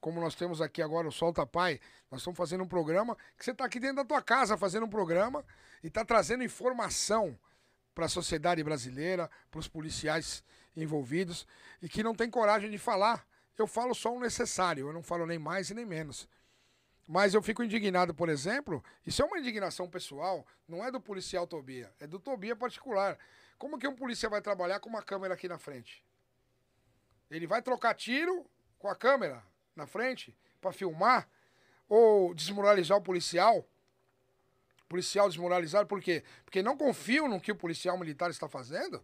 como 0.00 0.20
nós 0.20 0.34
temos 0.34 0.60
aqui 0.60 0.82
agora 0.82 1.08
o 1.08 1.12
Solta 1.12 1.46
Pai, 1.46 1.80
nós 2.10 2.20
estamos 2.20 2.36
fazendo 2.36 2.64
um 2.64 2.68
programa 2.68 3.16
que 3.36 3.44
você 3.44 3.50
está 3.50 3.64
aqui 3.64 3.78
dentro 3.78 3.96
da 3.96 4.04
tua 4.04 4.22
casa 4.22 4.56
fazendo 4.56 4.86
um 4.86 4.90
programa 4.90 5.44
e 5.82 5.88
está 5.88 6.04
trazendo 6.04 6.42
informação 6.42 7.38
para 7.94 8.06
a 8.06 8.08
sociedade 8.08 8.62
brasileira, 8.62 9.30
para 9.50 9.60
os 9.60 9.68
policiais 9.68 10.42
envolvidos 10.76 11.46
e 11.82 11.88
que 11.88 12.02
não 12.02 12.14
tem 12.14 12.30
coragem 12.30 12.70
de 12.70 12.78
falar. 12.78 13.26
Eu 13.58 13.66
falo 13.66 13.94
só 13.94 14.14
o 14.14 14.20
necessário, 14.20 14.88
eu 14.88 14.92
não 14.92 15.02
falo 15.02 15.26
nem 15.26 15.38
mais 15.38 15.68
e 15.68 15.74
nem 15.74 15.84
menos. 15.84 16.26
Mas 17.10 17.34
eu 17.34 17.42
fico 17.42 17.64
indignado, 17.64 18.14
por 18.14 18.28
exemplo, 18.28 18.84
isso 19.04 19.20
é 19.20 19.24
uma 19.24 19.40
indignação 19.40 19.90
pessoal, 19.90 20.46
não 20.68 20.84
é 20.84 20.92
do 20.92 21.00
policial 21.00 21.44
Tobia, 21.44 21.92
é 21.98 22.06
do 22.06 22.20
Tobia 22.20 22.54
particular. 22.54 23.18
Como 23.58 23.80
que 23.80 23.88
um 23.88 23.96
policial 23.96 24.30
vai 24.30 24.40
trabalhar 24.40 24.78
com 24.78 24.88
uma 24.88 25.02
câmera 25.02 25.34
aqui 25.34 25.48
na 25.48 25.58
frente? 25.58 26.04
Ele 27.28 27.48
vai 27.48 27.62
trocar 27.62 27.94
tiro 27.94 28.46
com 28.78 28.88
a 28.88 28.94
câmera 28.94 29.42
na 29.74 29.88
frente 29.88 30.36
para 30.60 30.70
filmar? 30.70 31.28
ou 31.90 32.32
desmoralizar 32.32 32.96
o 32.96 33.02
policial. 33.02 33.66
Policial 34.88 35.28
desmoralizado, 35.28 35.88
por 35.88 36.00
quê? 36.00 36.22
Porque 36.44 36.62
não 36.62 36.76
confiam 36.76 37.28
no 37.28 37.40
que 37.40 37.50
o 37.50 37.56
policial 37.56 37.98
militar 37.98 38.30
está 38.30 38.48
fazendo. 38.48 39.02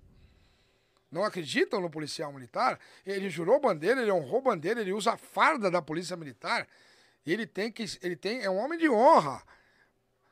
Não 1.11 1.25
acreditam 1.25 1.81
no 1.81 1.91
policial 1.91 2.33
militar. 2.33 2.79
Ele 3.05 3.29
jurou 3.29 3.61
bandeira, 3.61 4.01
ele 4.01 4.13
honrou 4.13 4.41
bandeira, 4.41 4.81
ele 4.81 4.93
usa 4.93 5.13
a 5.13 5.17
farda 5.17 5.69
da 5.69 5.83
polícia 5.83 6.17
militar. 6.17 6.69
Ele 7.33 7.47
tem 7.47 7.73
que. 7.73 7.85
Ele 8.03 8.17
tem, 8.17 8.43
é 8.43 8.51
um 8.51 8.57
homem 8.57 8.79
de 8.79 8.89
honra. 8.89 9.43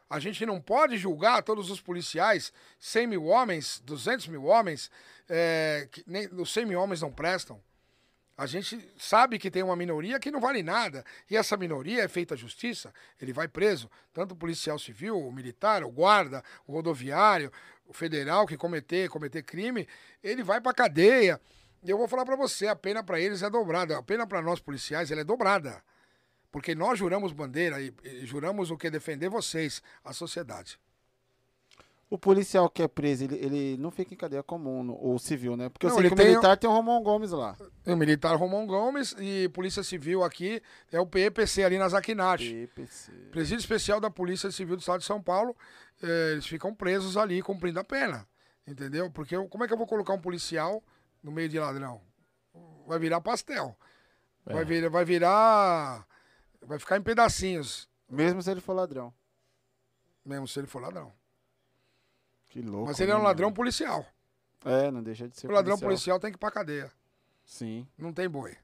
A 0.08 0.20
gente 0.20 0.44
não 0.46 0.60
pode 0.60 0.96
julgar 0.96 1.42
todos 1.42 1.70
os 1.70 1.80
policiais, 1.80 2.52
100 2.78 3.06
mil 3.06 3.24
homens, 3.24 3.80
200 3.84 4.28
mil 4.28 4.44
homens, 4.44 4.90
é, 5.28 5.88
que 5.90 6.04
nem, 6.06 6.28
os 6.28 6.52
100 6.52 6.66
mil 6.66 6.80
homens 6.80 7.00
não 7.00 7.10
prestam. 7.10 7.60
A 8.36 8.46
gente 8.46 8.92
sabe 8.98 9.38
que 9.38 9.50
tem 9.50 9.62
uma 9.62 9.76
minoria 9.76 10.18
que 10.18 10.30
não 10.30 10.40
vale 10.40 10.62
nada. 10.62 11.04
E 11.30 11.36
essa 11.36 11.56
minoria 11.56 12.02
é 12.02 12.08
feita 12.08 12.36
justiça, 12.36 12.92
ele 13.20 13.32
vai 13.32 13.46
preso. 13.46 13.88
Tanto 14.12 14.32
o 14.32 14.36
policial 14.36 14.78
civil, 14.78 15.18
o 15.18 15.32
militar, 15.32 15.84
o 15.84 15.90
guarda, 15.90 16.42
o 16.66 16.72
rodoviário, 16.72 17.52
o 17.86 17.92
federal 17.92 18.46
que 18.46 18.56
cometer, 18.56 19.08
cometer 19.08 19.42
crime, 19.42 19.86
ele 20.22 20.42
vai 20.42 20.60
pra 20.60 20.74
cadeia. 20.74 21.40
Eu 21.84 21.96
vou 21.96 22.08
falar 22.08 22.24
para 22.24 22.34
você, 22.34 22.66
a 22.66 22.74
pena 22.74 23.04
para 23.04 23.20
eles 23.20 23.42
é 23.42 23.48
dobrada. 23.48 23.98
A 23.98 24.02
pena 24.02 24.26
para 24.26 24.42
nós 24.42 24.58
policiais 24.58 25.10
ela 25.12 25.20
é 25.20 25.24
dobrada. 25.24 25.82
Porque 26.54 26.72
nós 26.72 27.00
juramos 27.00 27.32
bandeira 27.32 27.82
e, 27.82 27.92
e 28.04 28.24
juramos 28.24 28.70
o 28.70 28.76
que 28.76 28.88
defender 28.88 29.28
vocês, 29.28 29.82
a 30.04 30.12
sociedade. 30.12 30.78
O 32.08 32.16
policial 32.16 32.70
que 32.70 32.80
é 32.80 32.86
preso, 32.86 33.24
ele, 33.24 33.34
ele 33.44 33.76
não 33.76 33.90
fica 33.90 34.14
em 34.14 34.16
cadeia 34.16 34.40
comum, 34.40 34.96
ou 35.00 35.18
civil, 35.18 35.56
né? 35.56 35.68
Porque 35.68 35.84
eu 35.84 35.90
não, 35.90 35.96
sei 35.96 36.08
que 36.08 36.14
o 36.14 36.16
militar 36.16 36.56
tem 36.56 36.70
o 36.70 36.72
Romão 36.72 37.02
Gomes 37.02 37.32
lá. 37.32 37.56
O 37.84 37.96
militar 37.96 38.36
Romão 38.36 38.68
Gomes 38.68 39.16
e 39.18 39.48
Polícia 39.48 39.82
Civil 39.82 40.22
aqui 40.22 40.62
é 40.92 41.00
o 41.00 41.06
PEPC 41.08 41.64
ali 41.64 41.76
na 41.76 41.88
Zaquinate. 41.88 42.70
PEPC. 42.72 43.10
Presídio 43.32 43.58
Especial 43.58 43.98
da 43.98 44.08
Polícia 44.08 44.48
Civil 44.52 44.76
do 44.76 44.80
Estado 44.80 45.00
de 45.00 45.06
São 45.06 45.20
Paulo. 45.20 45.56
É, 46.00 46.30
eles 46.34 46.46
ficam 46.46 46.72
presos 46.72 47.16
ali 47.16 47.42
cumprindo 47.42 47.80
a 47.80 47.84
pena. 47.84 48.28
Entendeu? 48.64 49.10
Porque 49.10 49.34
eu, 49.34 49.48
como 49.48 49.64
é 49.64 49.66
que 49.66 49.72
eu 49.72 49.78
vou 49.78 49.88
colocar 49.88 50.14
um 50.14 50.20
policial 50.20 50.80
no 51.20 51.32
meio 51.32 51.48
de 51.48 51.58
ladrão? 51.58 52.00
Vai 52.86 53.00
virar 53.00 53.20
pastel. 53.20 53.76
É. 54.46 54.52
Vai, 54.52 54.64
virar, 54.64 54.88
vai 54.88 55.04
virar. 55.04 56.13
Vai 56.66 56.78
ficar 56.78 56.96
em 56.96 57.02
pedacinhos. 57.02 57.88
Mesmo 58.08 58.42
se 58.42 58.50
ele 58.50 58.60
for 58.60 58.72
ladrão. 58.72 59.12
Mesmo 60.24 60.48
se 60.48 60.58
ele 60.58 60.66
for 60.66 60.80
ladrão. 60.80 61.12
Que 62.48 62.62
louco. 62.62 62.86
Mas 62.86 63.00
ele 63.00 63.10
é 63.10 63.14
um 63.14 63.18
né, 63.18 63.24
ladrão 63.24 63.52
policial. 63.52 64.06
É, 64.64 64.90
não 64.90 65.02
deixa 65.02 65.28
de 65.28 65.36
ser. 65.36 65.46
O 65.46 65.50
ladrão 65.50 65.76
policial. 65.76 65.88
policial 65.88 66.20
tem 66.20 66.30
que 66.30 66.36
ir 66.36 66.38
pra 66.38 66.50
cadeia. 66.50 66.90
Sim. 67.44 67.86
Não 67.98 68.12
tem 68.12 68.28
boi. 68.28 68.56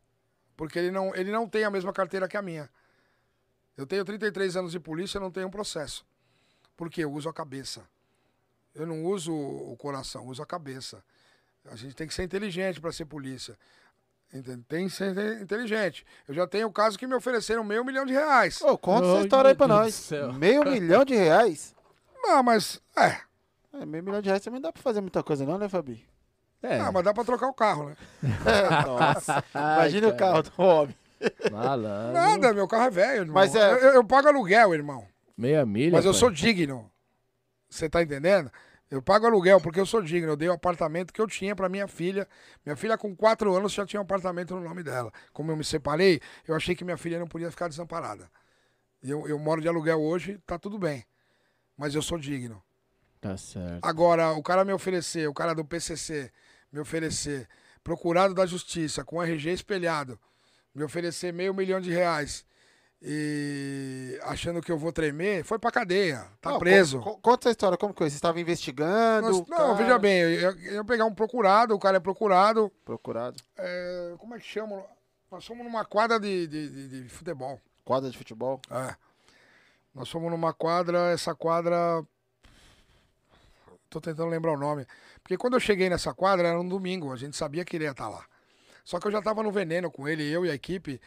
Porque 0.57 0.79
ele 0.79 0.91
não, 0.91 1.15
ele 1.15 1.31
não 1.31 1.49
tem 1.49 1.65
a 1.65 1.71
mesma 1.71 1.93
carteira 1.93 2.29
que 2.29 2.37
a 2.37 2.43
minha. 2.43 2.71
Eu 3.77 3.87
tenho 3.87 4.05
33 4.05 4.57
anos 4.57 4.73
de 4.73 4.81
polícia 4.81 5.19
e 5.19 5.21
não 5.21 5.31
tenho 5.31 5.49
um 5.49 5.51
processo. 5.51 6.07
Porque 6.77 7.03
eu 7.03 7.13
uso 7.13 7.29
a 7.29 7.33
cabeça. 7.33 7.87
Eu 8.75 8.87
não 8.87 9.05
uso 9.05 9.35
o 9.35 9.77
coração, 9.77 10.27
uso 10.27 10.43
a 10.43 10.47
cabeça. 10.47 11.03
A 11.65 11.77
gente 11.77 11.95
tem 11.95 12.07
que 12.07 12.15
ser 12.15 12.23
inteligente 12.23 12.81
para 12.81 12.93
ser 12.93 13.05
polícia. 13.05 13.59
Tem 14.69 14.87
que 14.87 14.95
ser 14.95 15.43
inteligente. 15.43 16.07
Eu 16.29 16.35
já 16.35 16.47
tenho 16.47 16.69
o 16.69 16.73
caso 16.73 16.97
que 16.97 17.07
me 17.07 17.14
ofereceram 17.14 17.64
meio 17.64 17.85
milhão 17.85 18.07
de 18.07 18.12
reais. 18.12 18.62
Ô, 18.62 18.79
conta 18.79 19.07
oh, 19.07 19.16
essa 19.16 19.23
história 19.25 19.49
aí 19.49 19.55
pra 19.57 19.66
nós. 19.66 20.11
Meio 20.38 20.62
milhão 20.64 21.05
de 21.05 21.16
reais? 21.16 21.75
Não, 22.23 22.40
mas. 22.43 22.81
É. 22.97 23.16
É, 23.73 23.85
meio 23.85 24.05
milhão 24.05 24.23
de 24.23 24.29
reais 24.29 24.43
também 24.43 24.61
dá 24.61 24.73
pra 24.73 24.83
fazer 24.83 25.01
muita 25.01 25.23
coisa, 25.23 25.45
não, 25.45 25.59
né, 25.59 25.69
Fabi? 25.69 26.05
É. 26.62 26.79
Ah, 26.79 26.93
mas 26.93 27.03
dá 27.03 27.12
pra 27.12 27.25
trocar 27.25 27.49
o 27.49 27.55
carro, 27.55 27.88
né? 27.88 27.97
É, 28.47 28.87
nossa. 28.87 29.45
Imagina 29.55 30.09
o 30.09 30.16
carro 30.16 30.43
do 30.43 30.62
homem. 30.62 30.97
Malandro. 31.51 32.12
Nada, 32.12 32.55
meu 32.55 32.69
carro 32.69 32.85
é 32.85 32.90
velho, 32.90 33.21
irmão. 33.23 33.35
Mas 33.35 33.55
é... 33.55 33.73
eu, 33.73 33.95
eu 33.95 34.05
pago 34.05 34.29
aluguel, 34.29 34.75
irmão. 34.75 35.07
Meia 35.37 35.66
milha. 35.66 35.93
Mas 35.93 36.05
eu 36.05 36.12
pai. 36.12 36.21
sou 36.21 36.31
digno. 36.31 36.90
Você 37.69 37.88
tá 37.88 38.03
entendendo? 38.03 38.51
Eu 38.90 39.00
pago 39.00 39.26
aluguel 39.26 39.61
porque 39.61 39.79
eu 39.79 39.87
sou 39.87 40.03
digno. 40.03 40.33
Eu 40.33 40.37
dei 40.37 40.48
o 40.48 40.53
apartamento 40.53 41.12
que 41.12 41.20
eu 41.20 41.26
tinha 41.26 41.55
para 41.55 41.68
minha 41.68 41.87
filha. 41.87 42.26
Minha 42.64 42.74
filha, 42.74 42.98
com 42.98 43.14
quatro 43.14 43.55
anos, 43.55 43.72
já 43.72 43.87
tinha 43.87 44.00
um 44.00 44.03
apartamento 44.03 44.55
no 44.55 44.61
nome 44.61 44.83
dela. 44.83 45.12
Como 45.33 45.53
eu 45.53 45.57
me 45.57 45.64
separei, 45.64 46.20
eu 46.46 46.57
achei 46.57 46.74
que 46.74 46.85
minha 46.85 46.96
filha 46.96 47.18
não 47.18 47.29
podia 47.29 47.50
ficar 47.50 47.68
desamparada. 47.68 48.29
Eu, 49.03 49.29
eu 49.29 49.38
moro 49.38 49.61
de 49.61 49.68
aluguel 49.68 50.00
hoje, 50.00 50.38
tá 50.44 50.59
tudo 50.59 50.79
bem. 50.79 51.05
Mas 51.76 51.94
eu 51.94 52.03
sou 52.03 52.18
digno. 52.18 52.62
Tá 53.20 53.37
certo. 53.37 53.85
Agora, 53.85 54.33
o 54.33 54.42
cara 54.42 54.64
me 54.64 54.72
oferecer, 54.72 55.29
o 55.29 55.35
cara 55.35 55.55
do 55.55 55.64
PCC 55.64 56.33
me 56.72 56.81
oferecer, 56.81 57.48
procurado 57.83 58.35
da 58.35 58.46
justiça, 58.46 59.05
com 59.05 59.22
RG 59.22 59.53
espelhado, 59.53 60.18
me 60.74 60.85
oferecer 60.85 61.33
meio 61.33 61.53
milhão 61.53 61.81
de 61.81 61.90
reais 61.90 62.44
e 63.03 64.19
achando 64.25 64.61
que 64.61 64.71
eu 64.71 64.79
vou 64.79 64.93
tremer, 64.93 65.43
foi 65.45 65.59
pra 65.59 65.71
cadeia, 65.71 66.27
tá 66.41 66.51
não, 66.51 66.59
preso. 66.59 67.01
Conta 67.01 67.49
essa 67.49 67.51
história, 67.51 67.79
como 67.79 67.95
que 67.95 67.99
foi? 67.99 68.11
Você 68.11 68.17
estava 68.17 68.41
investigando? 68.41 69.29
Nós, 69.29 69.49
não, 69.49 69.57
cara... 69.57 69.75
veja 69.75 69.99
bem, 69.99 70.21
eu 70.21 70.57
ia 70.59 70.85
pegar 70.85 71.07
um 71.07 71.15
procurado, 71.15 71.75
o 71.75 71.79
cara 71.79 71.97
é 71.97 72.01
procurado. 72.01 72.71
Procurado. 72.85 73.43
É, 73.57 74.15
como 74.19 74.35
é 74.35 74.39
que 74.39 74.47
chama? 74.47 74.85
Nós 75.31 75.47
fomos 75.47 75.65
numa 75.65 75.85
quadra 75.85 76.21
de, 76.21 76.47
de, 76.47 76.69
de, 76.69 77.03
de 77.03 77.09
futebol. 77.09 77.61
Quadra 77.85 78.11
de 78.11 78.19
futebol? 78.19 78.61
É. 78.71 78.95
Nós 79.95 80.09
fomos 80.11 80.31
numa 80.31 80.53
quadra, 80.53 81.11
essa 81.11 81.35
quadra 81.35 82.05
Tô 83.91 84.01
tentando 84.01 84.31
lembrar 84.31 84.53
o 84.53 84.57
nome. 84.57 84.87
Porque 85.21 85.37
quando 85.37 85.55
eu 85.55 85.61
cheguei 85.61 85.91
nessa 85.91 86.15
quadra, 86.15 86.47
era 86.47 86.61
um 86.61 86.69
domingo, 86.69 87.13
a 87.13 87.17
gente 87.17 87.37
sabia 87.37 87.65
que 87.65 87.77
ele 87.77 87.85
ia 87.85 87.91
estar 87.91 88.09
lá. 88.09 88.25
Só 88.85 89.01
que 89.01 89.07
eu 89.09 89.11
já 89.11 89.21
tava 89.21 89.43
no 89.43 89.51
veneno 89.51 89.91
com 89.91 90.09
ele, 90.09 90.23
eu 90.31 90.47
e 90.47 90.51
a 90.51 90.55
equipe, 90.55 91.01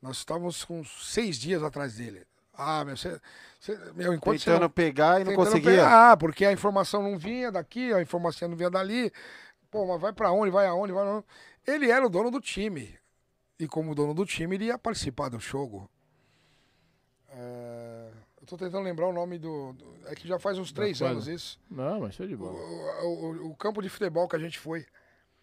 nós 0.00 0.18
estávamos 0.18 0.64
com 0.64 0.84
seis 0.84 1.36
dias 1.36 1.62
atrás 1.62 1.96
dele. 1.96 2.26
Ah, 2.54 2.84
meu, 2.84 2.96
você, 2.96 3.20
você, 3.58 3.78
meu 3.94 4.12
enquanto 4.12 4.38
Tentando 4.38 4.54
você 4.54 4.60
não, 4.60 4.70
pegar 4.70 5.20
e 5.20 5.24
não 5.24 5.34
conseguia. 5.34 5.70
Pegar, 5.70 6.12
ah, 6.12 6.16
porque 6.16 6.44
a 6.44 6.52
informação 6.52 7.02
não 7.02 7.16
vinha 7.16 7.50
daqui, 7.50 7.92
a 7.92 8.02
informação 8.02 8.48
não 8.48 8.56
vinha 8.56 8.70
dali. 8.70 9.12
Pô, 9.70 9.86
mas 9.86 10.00
vai 10.00 10.12
para 10.12 10.32
onde, 10.32 10.50
vai 10.50 10.66
aonde, 10.66 10.92
vai 10.92 11.06
aonde. 11.06 11.26
Ele 11.66 11.90
era 11.90 12.04
o 12.04 12.10
dono 12.10 12.30
do 12.30 12.40
time. 12.40 12.98
E 13.58 13.68
como 13.68 13.94
dono 13.94 14.14
do 14.14 14.24
time, 14.24 14.56
ele 14.56 14.66
ia 14.66 14.78
participar 14.78 15.28
do 15.28 15.38
jogo. 15.38 15.88
É... 17.28 18.10
Eu 18.40 18.46
tô 18.46 18.56
tentando 18.56 18.82
lembrar 18.82 19.06
o 19.06 19.12
nome 19.12 19.38
do. 19.38 19.76
é 20.06 20.14
que 20.14 20.26
já 20.26 20.38
faz 20.38 20.58
uns 20.58 20.72
três 20.72 21.00
anos 21.02 21.28
isso. 21.28 21.60
Não, 21.70 22.00
mas 22.00 22.16
foi 22.16 22.26
de 22.26 22.34
boa. 22.34 22.52
O, 22.52 23.06
o, 23.06 23.50
o, 23.50 23.54
campo 23.54 23.82
de 23.82 23.88
futebol 23.90 24.26
que 24.26 24.34
a 24.34 24.38
gente 24.38 24.58
foi. 24.58 24.86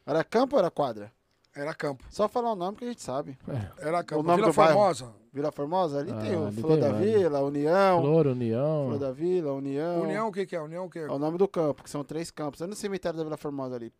Era 0.05 0.23
campo 0.23 0.55
ou 0.55 0.59
era 0.59 0.71
quadra? 0.71 1.13
Era 1.57 1.73
campo. 1.73 2.05
Só 2.11 2.29
falar 2.29 2.51
o 2.51 2.55
nome 2.55 2.77
que 2.77 2.85
a 2.85 2.87
gente 2.87 3.01
sabe. 3.01 3.35
É. 3.47 3.87
Era 3.87 4.03
campo. 4.03 4.21
O 4.21 4.23
nome 4.23 4.41
Vila 4.41 4.53
Formosa. 4.53 5.05
Bairro. 5.05 5.19
Vila 5.33 5.51
Formosa? 5.51 5.99
Ali 5.99 6.11
ah, 6.11 6.21
tem 6.21 6.35
o 6.35 6.51
Flor 6.51 6.79
da 6.79 6.91
Vila, 6.91 7.41
União. 7.41 8.01
Flor, 8.01 8.27
União. 8.27 8.85
Flor 8.87 8.99
da 8.99 9.11
Vila, 9.11 9.53
União. 9.53 10.01
União 10.03 10.27
o 10.27 10.31
que, 10.31 10.45
que 10.45 10.55
é? 10.55 10.61
União 10.61 10.85
o 10.85 10.89
que 10.89 10.99
é? 10.99 11.03
É 11.03 11.11
o 11.11 11.17
nome 11.17 11.39
do 11.39 11.47
campo, 11.47 11.83
que 11.83 11.89
são 11.89 12.03
três 12.03 12.29
campos. 12.29 12.61
É 12.61 12.67
no 12.67 12.75
cemitério 12.75 13.17
da 13.17 13.23
Vila 13.23 13.37
Formosa 13.37 13.75
ali. 13.75 13.91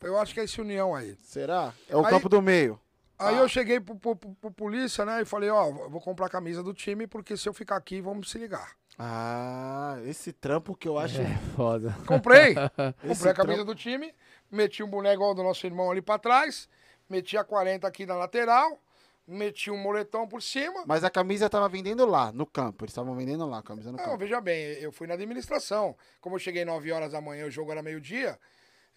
Eu 0.00 0.16
acho 0.16 0.32
que 0.32 0.38
é 0.38 0.44
esse 0.44 0.60
União 0.60 0.94
aí. 0.94 1.16
Será? 1.20 1.74
É 1.88 1.96
o 1.96 2.04
aí, 2.04 2.10
campo 2.10 2.28
do 2.28 2.40
meio. 2.40 2.78
Aí 3.18 3.34
ah. 3.34 3.38
eu 3.38 3.48
cheguei 3.48 3.80
pro, 3.80 3.96
pro, 3.96 4.14
pro, 4.14 4.34
pro, 4.34 4.50
polícia, 4.52 5.04
né? 5.04 5.22
E 5.22 5.24
falei, 5.24 5.50
ó, 5.50 5.70
vou 5.88 6.00
comprar 6.00 6.26
a 6.26 6.30
camisa 6.30 6.62
do 6.62 6.72
time, 6.72 7.08
porque 7.08 7.36
se 7.36 7.48
eu 7.48 7.52
ficar 7.52 7.76
aqui, 7.76 8.00
vamos 8.00 8.30
se 8.30 8.38
ligar. 8.38 8.76
Ah, 8.96 9.98
esse 10.04 10.32
trampo 10.32 10.76
que 10.76 10.86
eu 10.86 10.98
acho. 10.98 11.20
É 11.20 11.36
foda. 11.56 11.96
Comprei. 12.06 12.54
Comprei 12.54 13.30
a 13.30 13.34
camisa 13.34 13.34
trampo... 13.34 13.64
do 13.64 13.74
time, 13.74 14.14
meti 14.50 14.82
um 14.82 14.88
boneco 14.88 15.14
igual 15.14 15.34
do 15.34 15.42
nosso 15.42 15.66
irmão 15.66 15.90
ali 15.90 16.00
pra 16.00 16.18
trás, 16.18 16.68
meti 17.12 17.36
a 17.36 17.44
40 17.44 17.86
aqui 17.86 18.06
na 18.06 18.16
lateral, 18.16 18.80
meti 19.26 19.70
um 19.70 19.76
moletom 19.76 20.26
por 20.26 20.42
cima. 20.42 20.82
Mas 20.86 21.04
a 21.04 21.10
camisa 21.10 21.48
tava 21.50 21.68
vendendo 21.68 22.06
lá, 22.06 22.32
no 22.32 22.46
campo. 22.46 22.84
Eles 22.84 22.92
estavam 22.92 23.14
vendendo 23.14 23.46
lá, 23.46 23.58
a 23.58 23.62
camisa 23.62 23.92
no 23.92 23.98
Não, 23.98 24.04
campo. 24.04 24.16
veja 24.18 24.40
bem, 24.40 24.60
eu 24.80 24.90
fui 24.90 25.06
na 25.06 25.14
administração. 25.14 25.94
Como 26.20 26.36
eu 26.36 26.40
cheguei 26.40 26.64
9 26.64 26.90
horas 26.90 27.12
da 27.12 27.20
manhã, 27.20 27.46
o 27.46 27.50
jogo 27.50 27.70
era 27.70 27.82
meio-dia, 27.82 28.38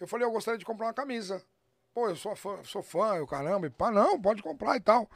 eu 0.00 0.08
falei, 0.08 0.26
eu 0.26 0.30
gostaria 0.32 0.58
de 0.58 0.64
comprar 0.64 0.86
uma 0.86 0.94
camisa. 0.94 1.42
Pô, 1.92 2.08
eu 2.08 2.16
sou 2.16 2.34
fã, 2.34 2.58
sou 2.64 2.82
fã, 2.82 3.16
eu 3.16 3.26
caramba, 3.26 3.66
e 3.66 3.70
pá, 3.70 3.90
não, 3.90 4.20
pode 4.20 4.42
comprar 4.42 4.76
e 4.76 4.80
tal. 4.80 5.08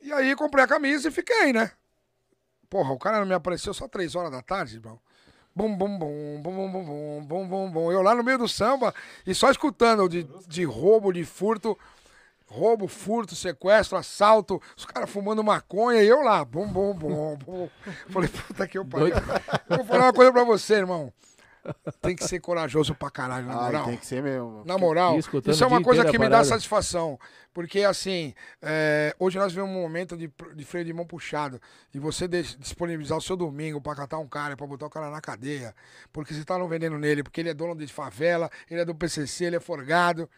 E 0.00 0.12
aí 0.12 0.36
comprei 0.36 0.64
a 0.64 0.68
camisa 0.68 1.08
e 1.08 1.10
fiquei, 1.10 1.52
né? 1.52 1.72
Porra, 2.68 2.92
o 2.92 2.98
cara 2.98 3.18
não 3.18 3.26
me 3.26 3.34
apareceu 3.34 3.74
só 3.74 3.88
3 3.88 4.14
horas 4.14 4.30
da 4.30 4.42
tarde, 4.42 4.76
irmão. 4.76 5.00
Bum, 5.60 5.76
bum, 5.76 5.98
bum, 5.98 6.40
bum, 6.40 6.72
bum, 6.72 6.72
bum, 6.72 7.22
bum, 7.22 7.46
bum, 7.46 7.70
bum. 7.70 7.92
Eu 7.92 8.00
lá 8.00 8.14
no 8.14 8.24
meio 8.24 8.38
do 8.38 8.48
samba 8.48 8.94
e 9.26 9.34
só 9.34 9.50
escutando 9.50 10.08
de, 10.08 10.26
de 10.48 10.64
roubo, 10.64 11.12
de 11.12 11.22
furto. 11.22 11.78
Roubo, 12.46 12.88
furto, 12.88 13.36
sequestro, 13.36 13.96
assalto, 13.96 14.60
os 14.74 14.86
caras 14.86 15.08
fumando 15.08 15.44
maconha 15.44 16.02
e 16.02 16.08
eu 16.08 16.22
lá, 16.22 16.44
bum, 16.44 16.66
bum, 16.66 16.94
bum, 16.94 17.36
bum. 17.36 17.68
Falei, 18.08 18.28
puta 18.28 18.66
que 18.66 18.78
eu 18.78 18.84
pariu. 18.86 19.14
Vou 19.68 19.84
falar 19.84 20.06
uma 20.06 20.12
coisa 20.12 20.32
pra 20.32 20.44
você, 20.44 20.76
irmão. 20.76 21.12
Tem 22.00 22.16
que 22.16 22.24
ser 22.24 22.40
corajoso 22.40 22.94
pra 22.94 23.10
caralho, 23.10 23.46
na 23.46 23.54
Ai, 23.54 23.64
moral. 23.64 23.84
tem 23.86 23.96
que 23.96 24.06
ser 24.06 24.22
mesmo. 24.22 24.62
Na 24.64 24.78
moral, 24.78 25.18
isso 25.18 25.64
é 25.64 25.66
uma 25.66 25.82
coisa 25.82 26.04
que 26.04 26.18
me 26.18 26.28
dá 26.28 26.42
satisfação. 26.44 27.18
Porque, 27.52 27.80
assim, 27.80 28.32
é, 28.62 29.14
hoje 29.18 29.38
nós 29.38 29.52
vivemos 29.52 29.74
um 29.76 29.80
momento 29.80 30.16
de, 30.16 30.30
de 30.54 30.64
freio 30.64 30.84
de 30.84 30.92
mão 30.92 31.04
puxado. 31.04 31.60
E 31.92 31.98
você 31.98 32.28
disponibilizar 32.28 33.18
o 33.18 33.20
seu 33.20 33.36
domingo 33.36 33.80
pra 33.80 33.94
catar 33.94 34.18
um 34.18 34.28
cara, 34.28 34.56
pra 34.56 34.66
botar 34.66 34.86
o 34.86 34.90
cara 34.90 35.10
na 35.10 35.20
cadeia. 35.20 35.74
Porque 36.12 36.32
você 36.32 36.44
tá 36.44 36.56
não 36.58 36.68
vendendo 36.68 36.96
nele, 36.98 37.22
porque 37.22 37.40
ele 37.40 37.50
é 37.50 37.54
dono 37.54 37.74
de 37.74 37.86
favela, 37.92 38.48
ele 38.70 38.80
é 38.80 38.84
do 38.84 38.94
PCC, 38.94 39.46
ele 39.46 39.56
é 39.56 39.60
forgado. 39.60 40.28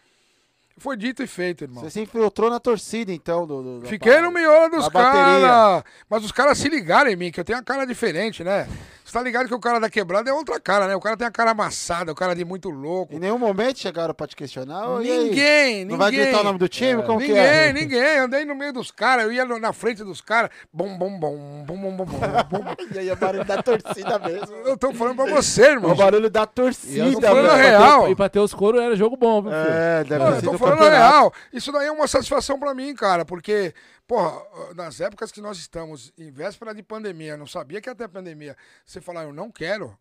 Foi 0.78 0.96
dito 0.96 1.22
e 1.22 1.26
feito, 1.26 1.64
irmão. 1.64 1.84
Você 1.84 1.90
se 1.90 2.00
infiltrou 2.00 2.48
na 2.50 2.58
torcida, 2.58 3.12
então, 3.12 3.46
do. 3.46 3.80
do 3.80 3.86
Fiquei 3.86 4.20
no 4.20 4.30
miolo 4.30 4.70
dos 4.70 4.88
caras. 4.88 5.84
Mas 6.08 6.24
os 6.24 6.32
caras 6.32 6.56
se 6.58 6.68
ligaram 6.68 7.10
em 7.10 7.16
mim, 7.16 7.30
que 7.30 7.38
eu 7.38 7.44
tenho 7.44 7.58
uma 7.58 7.64
cara 7.64 7.84
diferente, 7.84 8.42
né? 8.42 8.66
Você 9.12 9.18
tá 9.18 9.24
ligado 9.24 9.46
que 9.46 9.52
o 9.54 9.60
cara 9.60 9.78
da 9.78 9.90
quebrada 9.90 10.30
é 10.30 10.32
outra 10.32 10.58
cara, 10.58 10.88
né? 10.88 10.96
O 10.96 11.00
cara 11.00 11.18
tem 11.18 11.26
a 11.26 11.30
cara 11.30 11.50
amassada, 11.50 12.10
o 12.10 12.14
cara 12.14 12.34
de 12.34 12.46
muito 12.46 12.70
louco. 12.70 13.14
Em 13.14 13.18
nenhum 13.18 13.36
momento 13.36 13.78
chegaram 13.78 14.14
pra 14.14 14.26
te 14.26 14.34
questionar. 14.34 14.88
"Ô, 14.88 15.02
e? 15.02 15.04
Ninguém, 15.04 15.24
ninguém. 15.28 15.84
Não 15.84 15.98
vai 15.98 16.10
gritar 16.10 16.40
o 16.40 16.44
nome 16.44 16.58
do 16.58 16.66
time? 16.66 17.02
Como 17.02 17.20
ninguém, 17.20 17.34
que 17.34 17.38
é? 17.38 17.72
ninguém. 17.74 18.18
Andei 18.20 18.46
no 18.46 18.54
meio 18.54 18.72
dos 18.72 18.90
caras, 18.90 19.26
eu 19.26 19.32
ia 19.32 19.44
na 19.44 19.70
frente 19.74 20.02
dos 20.02 20.22
caras. 20.22 20.48
Bom, 20.72 20.96
bom, 20.96 21.10
bom, 21.20 21.62
bom, 21.66 21.76
bom, 21.76 21.94
bom, 21.94 22.06
bom, 22.06 22.44
bom. 22.48 22.74
E 22.94 23.00
aí 23.00 23.08
é 23.10 23.12
o 23.12 23.16
barulho 23.16 23.44
da 23.44 23.62
torcida 23.62 24.18
mesmo. 24.18 24.56
Eu 24.64 24.78
tô 24.78 24.94
falando 24.94 25.16
pra 25.16 25.26
você, 25.26 25.62
É 25.62 25.70
irmão. 25.72 25.92
o 25.92 25.94
barulho 25.94 26.30
da 26.30 26.40
eu 26.40 26.46
torcida, 26.46 27.10
tô 27.12 27.20
falando 27.20 27.54
real. 27.54 28.10
E 28.10 28.14
pra 28.16 28.30
ter 28.30 28.40
os 28.40 28.54
coros 28.54 28.80
era 28.80 28.96
jogo 28.96 29.18
bom, 29.18 29.42
viu? 29.42 29.52
É, 29.52 30.04
deve 30.04 30.24
Não, 30.24 30.40
ter 30.40 30.46
eu 30.46 30.52
tô 30.52 30.56
falando 30.58 30.78
campeonato. 30.78 30.96
real. 31.12 31.32
Isso 31.52 31.70
daí 31.70 31.86
é 31.86 31.92
uma 31.92 32.08
satisfação 32.08 32.58
pra 32.58 32.74
mim, 32.74 32.94
cara, 32.94 33.26
porque, 33.26 33.74
porra, 34.06 34.74
nas 34.74 35.00
épocas 35.00 35.32
que 35.32 35.40
nós 35.40 35.58
estamos, 35.58 36.12
em 36.18 36.30
véspera 36.30 36.74
de 36.74 36.82
pandemia, 36.82 37.36
não 37.36 37.46
sabia 37.46 37.80
que 37.80 37.88
ia 37.88 37.94
ter 37.94 38.08
pandemia, 38.08 38.56
você 38.84 39.00
falar, 39.00 39.24
eu 39.24 39.32
não 39.32 39.50
quero, 39.50 39.96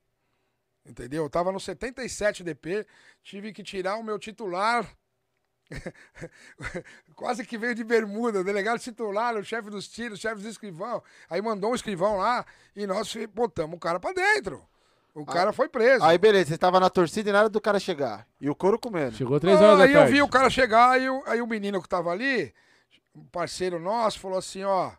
entendeu? 0.86 1.24
Eu 1.24 1.30
tava 1.30 1.52
no 1.52 1.60
77 1.60 2.44
DP, 2.44 2.86
tive 3.24 3.54
que 3.54 3.64
tirar 3.64 3.98
o 3.98 4.04
meu 4.04 4.20
titular. 4.20 4.86
Quase 7.16 7.46
que 7.46 7.58
veio 7.58 7.74
de 7.74 7.84
bermuda, 7.84 8.42
o 8.42 8.44
delegado 8.44 8.80
titular, 8.80 9.38
o 9.38 9.44
chefe 9.44 9.70
dos 9.70 9.88
tiros, 9.88 10.20
o 10.20 10.22
chefe 10.22 10.42
do 10.42 10.50
escrivão. 10.50 11.02
Aí 11.30 11.42
mandou 11.42 11.72
um 11.72 11.76
escrivão 11.76 12.18
lá 12.18 12.46
e 12.76 12.86
nós 12.86 13.16
botamos 13.34 13.78
o 13.78 13.80
cara 13.80 14.00
pra 14.00 14.12
dentro. 14.12 14.68
O 15.14 15.26
cara 15.26 15.52
foi 15.52 15.68
preso. 15.68 16.04
Aí, 16.06 16.18
beleza, 16.18 16.50
você 16.50 16.58
tava 16.58 16.80
na 16.80 16.90
torcida 16.90 17.30
e 17.30 17.34
nada 17.34 17.50
do 17.50 17.60
cara 17.60 17.80
chegar. 17.80 18.26
E 18.40 18.50
o 18.50 18.56
couro 18.56 18.80
comendo. 18.80 19.16
Chegou 19.16 19.40
três 19.40 19.60
horas 19.60 19.78
da 19.78 19.84
aí 19.84 19.94
tarde. 19.94 20.10
eu 20.10 20.14
vi 20.14 20.22
o 20.22 20.28
cara 20.28 20.50
chegar, 20.50 20.92
aí 20.92 21.10
o, 21.10 21.22
aí 21.26 21.42
o 21.42 21.48
menino 21.48 21.82
que 21.82 21.90
tava 21.90 22.12
ali, 22.12 22.54
um 23.16 23.26
parceiro 23.26 23.80
nosso, 23.80 24.20
falou 24.20 24.38
assim, 24.38 24.64
ó, 24.64 24.94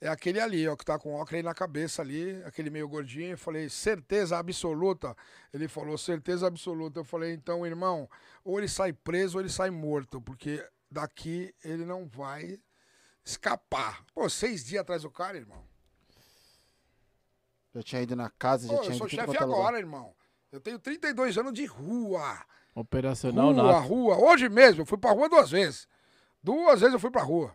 é 0.00 0.08
aquele 0.08 0.40
ali, 0.40 0.66
ó, 0.68 0.76
que 0.76 0.84
tá 0.84 0.98
com 0.98 1.14
óculos 1.14 1.34
aí 1.34 1.42
na 1.42 1.54
cabeça 1.54 2.02
ali, 2.02 2.42
aquele 2.44 2.70
meio 2.70 2.88
gordinho. 2.88 3.32
Eu 3.32 3.38
falei, 3.38 3.68
certeza 3.68 4.38
absoluta. 4.38 5.16
Ele 5.52 5.68
falou, 5.68 5.96
certeza 5.96 6.46
absoluta. 6.46 7.00
Eu 7.00 7.04
falei, 7.04 7.32
então, 7.32 7.66
irmão, 7.66 8.08
ou 8.44 8.58
ele 8.58 8.68
sai 8.68 8.92
preso 8.92 9.38
ou 9.38 9.42
ele 9.42 9.50
sai 9.50 9.70
morto, 9.70 10.20
porque 10.20 10.64
daqui 10.90 11.54
ele 11.64 11.84
não 11.84 12.06
vai 12.06 12.58
escapar. 13.24 14.04
Pô, 14.14 14.28
seis 14.28 14.64
dias 14.64 14.82
atrás 14.82 15.02
do 15.02 15.10
cara, 15.10 15.36
irmão. 15.36 15.64
Já 17.74 17.82
tinha 17.82 18.02
ido 18.02 18.16
na 18.16 18.30
casa, 18.30 18.66
já 18.68 18.74
Pô, 18.74 18.80
tinha 18.80 18.92
eu 18.92 18.96
ido 18.96 18.98
sou 18.98 19.06
em 19.06 19.10
tudo 19.10 19.20
chefe 19.20 19.36
é 19.36 19.44
lugar. 19.44 19.58
agora, 19.58 19.78
irmão. 19.78 20.14
Eu 20.52 20.60
tenho 20.60 20.78
32 20.78 21.36
anos 21.36 21.52
de 21.52 21.66
rua. 21.66 22.38
Operacional 22.74 23.52
Rua, 23.52 23.62
nato. 23.62 23.88
rua. 23.88 24.16
Hoje 24.18 24.48
mesmo, 24.48 24.82
eu 24.82 24.86
fui 24.86 24.96
pra 24.98 25.10
rua 25.10 25.28
duas 25.28 25.50
vezes. 25.50 25.88
Duas 26.46 26.78
vezes 26.80 26.94
eu 26.94 27.00
fui 27.00 27.10
pra 27.10 27.22
rua. 27.22 27.52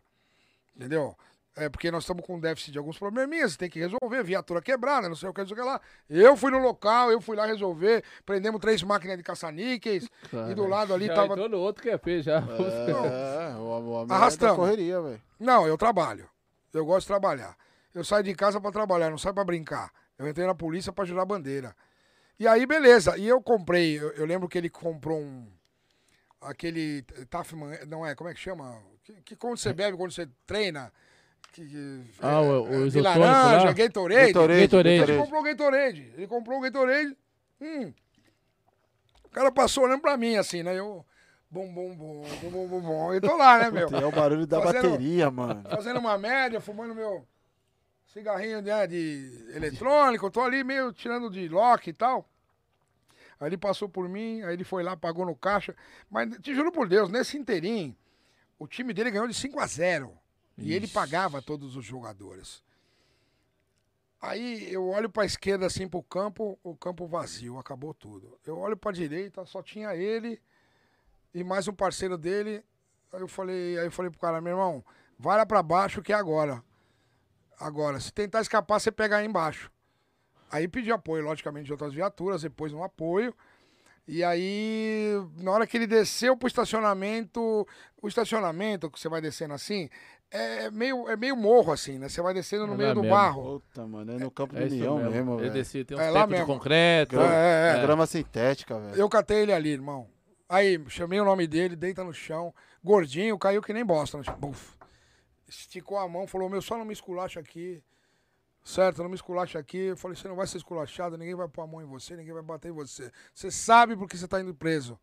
Entendeu? 0.75 1.15
É 1.56 1.69
porque 1.69 1.89
nós 1.89 2.04
estamos 2.04 2.25
com 2.25 2.38
déficit 2.38 2.73
de 2.73 2.77
alguns 2.77 2.97
probleminhas, 2.97 3.56
tem 3.56 3.69
que 3.69 3.80
resolver, 3.80 4.21
viatura 4.21 4.62
quebrada, 4.62 5.08
não 5.08 5.15
sei 5.15 5.30
o 5.30 5.34
que, 5.34 5.39
não 5.39 5.47
sei 5.47 5.56
o 5.56 5.60
que 5.62 5.65
lá. 5.65 5.80
Eu 6.10 6.36
fui 6.36 6.51
no 6.51 6.60
local, 6.60 7.10
eu 7.10 7.21
fui 7.21 7.38
lá 7.38 7.45
resolver, 7.45 8.04
prendemos 8.25 8.60
três 8.60 8.84
máquinas 8.84 9.15
de 9.17 9.23
caça-níqueis, 9.23 10.10
e 10.49 10.54
do 10.54 10.65
lado 10.65 10.93
ali 10.93 11.08
já 11.08 11.15
tava. 11.15 11.34
entrou 11.34 11.47
no 11.47 11.58
outro 11.58 11.82
que 11.82 11.89
é 11.89 11.97
feio 11.97 12.21
já. 12.21 12.38
É, 12.39 13.56
o, 13.56 13.62
o 13.62 14.04
é 14.04 14.06
da 14.08 14.15
Arrastamos. 14.15 14.58
correria, 14.58 15.01
velho. 15.01 15.21
Não, 15.39 15.65
eu 15.65 15.77
trabalho. 15.77 16.30
Eu 16.73 16.86
gosto 16.86 17.01
de 17.01 17.08
trabalhar. 17.08 17.56
Eu 17.93 18.04
saio 18.04 18.23
de 18.25 18.34
casa 18.36 18.60
pra 18.60 18.71
trabalhar, 18.71 19.10
não 19.10 19.17
saio 19.17 19.36
pra 19.36 19.45
brincar. 19.45 19.89
Eu 20.17 20.27
entrei 20.27 20.45
na 20.45 20.56
polícia 20.56 20.91
pra 20.91 21.06
jurar 21.06 21.25
bandeira. 21.25 21.73
E 22.38 22.45
aí, 22.45 22.65
beleza. 22.65 23.17
E 23.17 23.25
eu 23.27 23.41
comprei, 23.41 23.97
eu, 23.97 24.12
eu 24.12 24.25
lembro 24.25 24.49
que 24.49 24.58
ele 24.58 24.69
comprou 24.69 25.19
um. 25.19 25.47
Aquele. 26.41 27.04
Tafman, 27.30 27.77
não 27.88 28.06
é? 28.06 28.15
Como 28.15 28.30
é 28.30 28.34
que 28.34 28.39
chama? 28.39 28.82
Que, 29.04 29.13
que 29.21 29.36
quando 29.36 29.58
você 29.58 29.71
bebe, 29.73 29.95
quando 29.97 30.12
você 30.12 30.27
treina. 30.45 30.91
Que, 31.54 31.65
que- 31.67 32.01
Ah, 32.21 32.39
o- 32.41 32.63
o 32.63 32.69
de 32.89 32.97
isotônico 32.99 33.19
laranja, 33.19 33.65
lá? 33.65 33.73
Gatorade. 33.73 34.27
Gatorade, 34.27 34.62
Gatorade. 34.62 35.12
Ele 35.12 35.17
comprou 35.19 35.39
o 35.39 35.43
Gatorade. 35.43 36.13
Ele 36.15 36.27
comprou 36.27 36.58
o 36.58 36.62
Gatorade. 36.62 37.17
Hum. 37.62 37.93
O 39.25 39.30
cara 39.30 39.51
passou 39.51 39.84
olhando 39.86 40.01
pra 40.01 40.17
mim 40.17 40.36
assim, 40.36 40.63
né? 40.63 40.77
Eu. 40.77 41.06
Bom, 41.49 41.67
bom, 41.73 41.93
bom, 41.93 42.23
bom, 42.41 42.49
bom, 42.49 42.67
bom, 42.67 42.82
bom. 42.82 43.13
Eu 43.13 43.19
tô 43.21 43.36
lá, 43.36 43.60
né, 43.60 43.69
meu? 43.69 43.89
É 43.89 44.06
o 44.06 44.12
barulho 44.12 44.47
da 44.47 44.62
Fazendo- 44.62 44.91
bateria, 44.91 45.30
mano. 45.30 45.62
fazendo 45.69 45.99
uma 45.99 46.17
média, 46.17 46.62
fumando 46.62 46.95
meu 46.95 47.27
cigarrinho 48.08 48.62
né, 48.62 48.88
de 48.88 49.49
eletrônico, 49.54 50.32
tô 50.32 50.41
ali 50.41 50.63
meio 50.63 50.93
tirando 50.93 51.30
de 51.30 51.49
lock 51.49 51.89
e 51.89 51.93
tal. 51.93 52.25
Aí 53.41 53.47
ele 53.47 53.58
passou 53.58 53.89
por 53.89 54.08
mim, 54.08 54.43
aí 54.43 54.54
ele 54.54 54.63
foi 54.63 54.84
lá, 54.84 54.95
pagou 54.95 55.25
no 55.25 55.36
caixa. 55.36 55.75
Mas 56.12 56.38
te 56.38 56.54
juro 56.54 56.71
por 56.71 56.88
Deus, 56.88 57.10
nesse 57.10 57.39
inteirinho, 57.39 57.97
o 58.60 58.67
time 58.67 58.93
dele 58.93 59.10
ganhou 59.10 59.27
de 59.27 59.34
5 59.34 59.60
a 59.60 59.65
0 59.65 60.15
E 60.60 60.71
ele 60.71 60.88
pagava 60.88 61.41
todos 61.41 61.75
os 61.75 61.84
jogadores. 61.84 62.63
Aí 64.21 64.71
eu 64.71 64.88
olho 64.88 65.10
pra 65.10 65.25
esquerda 65.25 65.65
assim 65.65 65.88
pro 65.88 66.04
campo, 66.04 66.60
o 66.63 66.75
campo 66.75 67.08
vazio, 67.08 67.58
acabou 67.58 67.95
tudo. 67.95 68.39
Eu 68.45 68.60
olho 68.60 68.77
pra 68.77 68.91
direita, 68.91 69.43
só 69.47 69.63
tinha 69.63 69.95
ele 69.95 70.39
e 71.34 71.43
mais 71.43 71.67
um 71.67 71.73
parceiro 71.73 72.19
dele. 72.19 72.63
Aí 73.12 73.21
eu 73.21 73.27
falei, 73.27 73.80
aí 73.80 73.86
eu 73.86 73.91
falei 73.91 74.12
pro 74.12 74.19
cara, 74.19 74.39
meu 74.39 74.51
irmão, 74.51 74.86
vai 75.17 75.36
lá 75.36 75.47
pra 75.47 75.63
baixo 75.63 76.04
que 76.04 76.13
é 76.13 76.15
agora. 76.15 76.63
Agora, 77.60 77.99
se 77.99 78.13
tentar 78.13 78.41
escapar, 78.41 78.80
você 78.80 78.91
pega 78.91 79.17
aí 79.17 79.25
embaixo. 79.25 79.71
Aí 80.51 80.67
pedi 80.67 80.91
apoio, 80.91 81.23
logicamente, 81.23 81.65
de 81.67 81.71
outras 81.71 81.93
viaturas, 81.93 82.41
depois 82.41 82.73
um 82.73 82.83
apoio. 82.83 83.33
E 84.07 84.23
aí, 84.23 85.13
na 85.37 85.51
hora 85.51 85.65
que 85.65 85.77
ele 85.77 85.87
desceu 85.87 86.35
pro 86.35 86.47
estacionamento, 86.47 87.65
o 88.01 88.07
estacionamento 88.07 88.89
que 88.89 88.99
você 88.99 89.07
vai 89.07 89.21
descendo 89.21 89.53
assim, 89.53 89.89
é 90.29 90.69
meio, 90.71 91.07
é 91.07 91.15
meio 91.15 91.35
morro 91.37 91.71
assim, 91.71 91.97
né? 91.99 92.09
Você 92.09 92.21
vai 92.21 92.33
descendo 92.33 92.65
no 92.67 92.73
É 92.73 92.77
meio 92.77 92.89
lá 92.89 92.93
do 92.95 93.01
mesmo. 93.01 93.15
barro. 93.15 93.59
Puta, 93.61 93.87
mano, 93.87 94.11
é 94.13 94.17
no 94.17 94.31
campo 94.31 94.55
É 94.57 94.61
do 94.61 94.65
isso 94.65 94.75
União 94.75 94.95
mesmo. 94.97 95.11
mesmo, 95.11 95.37
velho. 95.37 95.53
descia, 95.53 95.85
tem 95.85 95.95
uns 95.97 96.01
É 96.01 96.11
de 96.11 96.27
mesmo. 96.27 96.45
concreto. 96.45 97.15
Grama, 97.15 97.33
É, 97.33 97.77
é. 97.77 97.81
grama 97.81 98.05
sintética, 98.07 98.79
velho. 98.79 98.95
Eu 98.95 99.07
catei 99.07 99.37
ele 99.43 99.53
ali, 99.53 99.69
irmão. 99.69 100.07
Aí, 100.49 100.83
chamei 100.89 101.19
o 101.19 101.25
nome 101.25 101.47
dele, 101.47 101.75
deita 101.77 102.03
no 102.03 102.13
chão. 102.13 102.53
Gordinho, 102.83 103.37
caiu 103.37 103.61
que 103.61 103.71
nem 103.71 103.85
bosta. 103.85 104.17
Buf. 104.37 104.73
Esticou 105.47 105.97
a 105.97 106.07
mão, 106.07 106.27
falou, 106.27 106.49
meu, 106.49 106.61
só 106.61 106.77
não 106.77 106.85
me 106.85 106.93
esculacha 106.93 107.39
aqui. 107.39 107.81
Certo, 108.63 109.02
não 109.02 109.10
me 109.10 109.15
esculacha 109.15 109.58
aqui. 109.58 109.78
Eu 109.78 109.97
falei, 109.97 110.15
você 110.15 110.28
não 110.28 110.36
vai 110.36 110.45
ser 110.47 110.58
esculachado, 110.58 111.17
ninguém 111.17 111.36
vai 111.36 111.47
pôr 111.47 111.63
a 111.63 111.67
mão 111.67 111.82
em 111.82 111.86
você, 111.86 112.15
ninguém 112.15 112.34
vai 112.34 112.43
bater 112.43 112.69
em 112.69 112.74
você. 112.74 113.12
Você 113.34 113.50
sabe 113.50 113.95
porque 113.95 114.15
você 114.15 114.28
tá 114.28 114.39
indo 114.39 114.54
preso. 114.54 115.00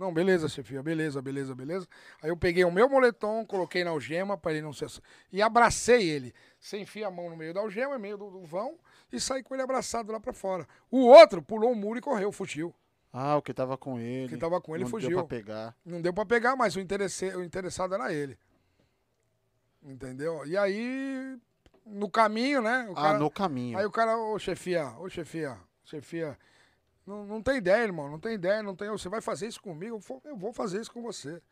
Não, 0.00 0.14
beleza, 0.14 0.48
chefia, 0.48 0.82
beleza, 0.82 1.20
beleza, 1.20 1.54
beleza. 1.54 1.86
Aí 2.22 2.30
eu 2.30 2.36
peguei 2.36 2.64
o 2.64 2.72
meu 2.72 2.88
moletom, 2.88 3.44
coloquei 3.44 3.84
na 3.84 3.90
algema 3.90 4.34
para 4.34 4.52
ele 4.52 4.62
não 4.62 4.72
ser. 4.72 4.88
E 5.30 5.42
abracei 5.42 6.08
ele. 6.08 6.32
Você 6.58 6.78
enfia 6.78 7.08
a 7.08 7.10
mão 7.10 7.28
no 7.28 7.36
meio 7.36 7.52
da 7.52 7.60
algema, 7.60 7.92
no 7.92 8.00
meio 8.00 8.16
do, 8.16 8.30
do 8.30 8.42
vão, 8.46 8.78
e 9.12 9.20
saí 9.20 9.42
com 9.42 9.54
ele 9.54 9.62
abraçado 9.62 10.10
lá 10.10 10.18
para 10.18 10.32
fora. 10.32 10.66
O 10.90 11.00
outro 11.00 11.42
pulou 11.42 11.70
o 11.70 11.76
muro 11.76 11.98
e 11.98 12.02
correu, 12.02 12.32
fugiu. 12.32 12.74
Ah, 13.12 13.36
o 13.36 13.42
que 13.42 13.52
tava 13.52 13.76
com 13.76 14.00
ele. 14.00 14.24
O 14.24 14.28
que 14.30 14.36
tava 14.38 14.58
com 14.58 14.74
ele 14.74 14.84
não 14.84 14.90
fugiu. 14.90 15.10
Deu 15.10 15.18
pra 15.18 15.36
pegar. 15.36 15.76
Não 15.84 16.00
deu 16.00 16.14
pra 16.14 16.24
pegar, 16.24 16.56
mas 16.56 16.74
o, 16.76 16.78
o 16.78 17.44
interessado 17.44 17.94
era 17.94 18.10
ele. 18.10 18.38
Entendeu? 19.82 20.46
E 20.46 20.56
aí, 20.56 21.38
no 21.86 22.08
caminho, 22.10 22.60
né? 22.62 22.86
o 22.88 22.92
Ah, 22.92 23.02
cara- 23.02 23.18
no 23.18 23.30
caminho. 23.30 23.78
Aí 23.78 23.84
o 23.86 23.90
cara, 23.90 24.16
ô 24.16 24.38
chefia, 24.38 24.88
ô 24.98 25.08
chefia, 25.08 25.56
chefia. 25.84 26.38
Não, 27.06 27.24
não 27.26 27.42
tem 27.42 27.56
ideia, 27.56 27.82
irmão. 27.82 28.08
Não 28.10 28.18
tem 28.20 28.34
ideia, 28.34 28.62
não 28.62 28.76
tem. 28.76 28.88
Você 28.90 29.08
vai 29.08 29.20
fazer 29.20 29.48
isso 29.48 29.60
comigo? 29.60 30.00
Eu 30.24 30.36
vou 30.36 30.52
fazer 30.52 30.80
isso 30.80 30.92
com 30.92 31.02
você. 31.02 31.42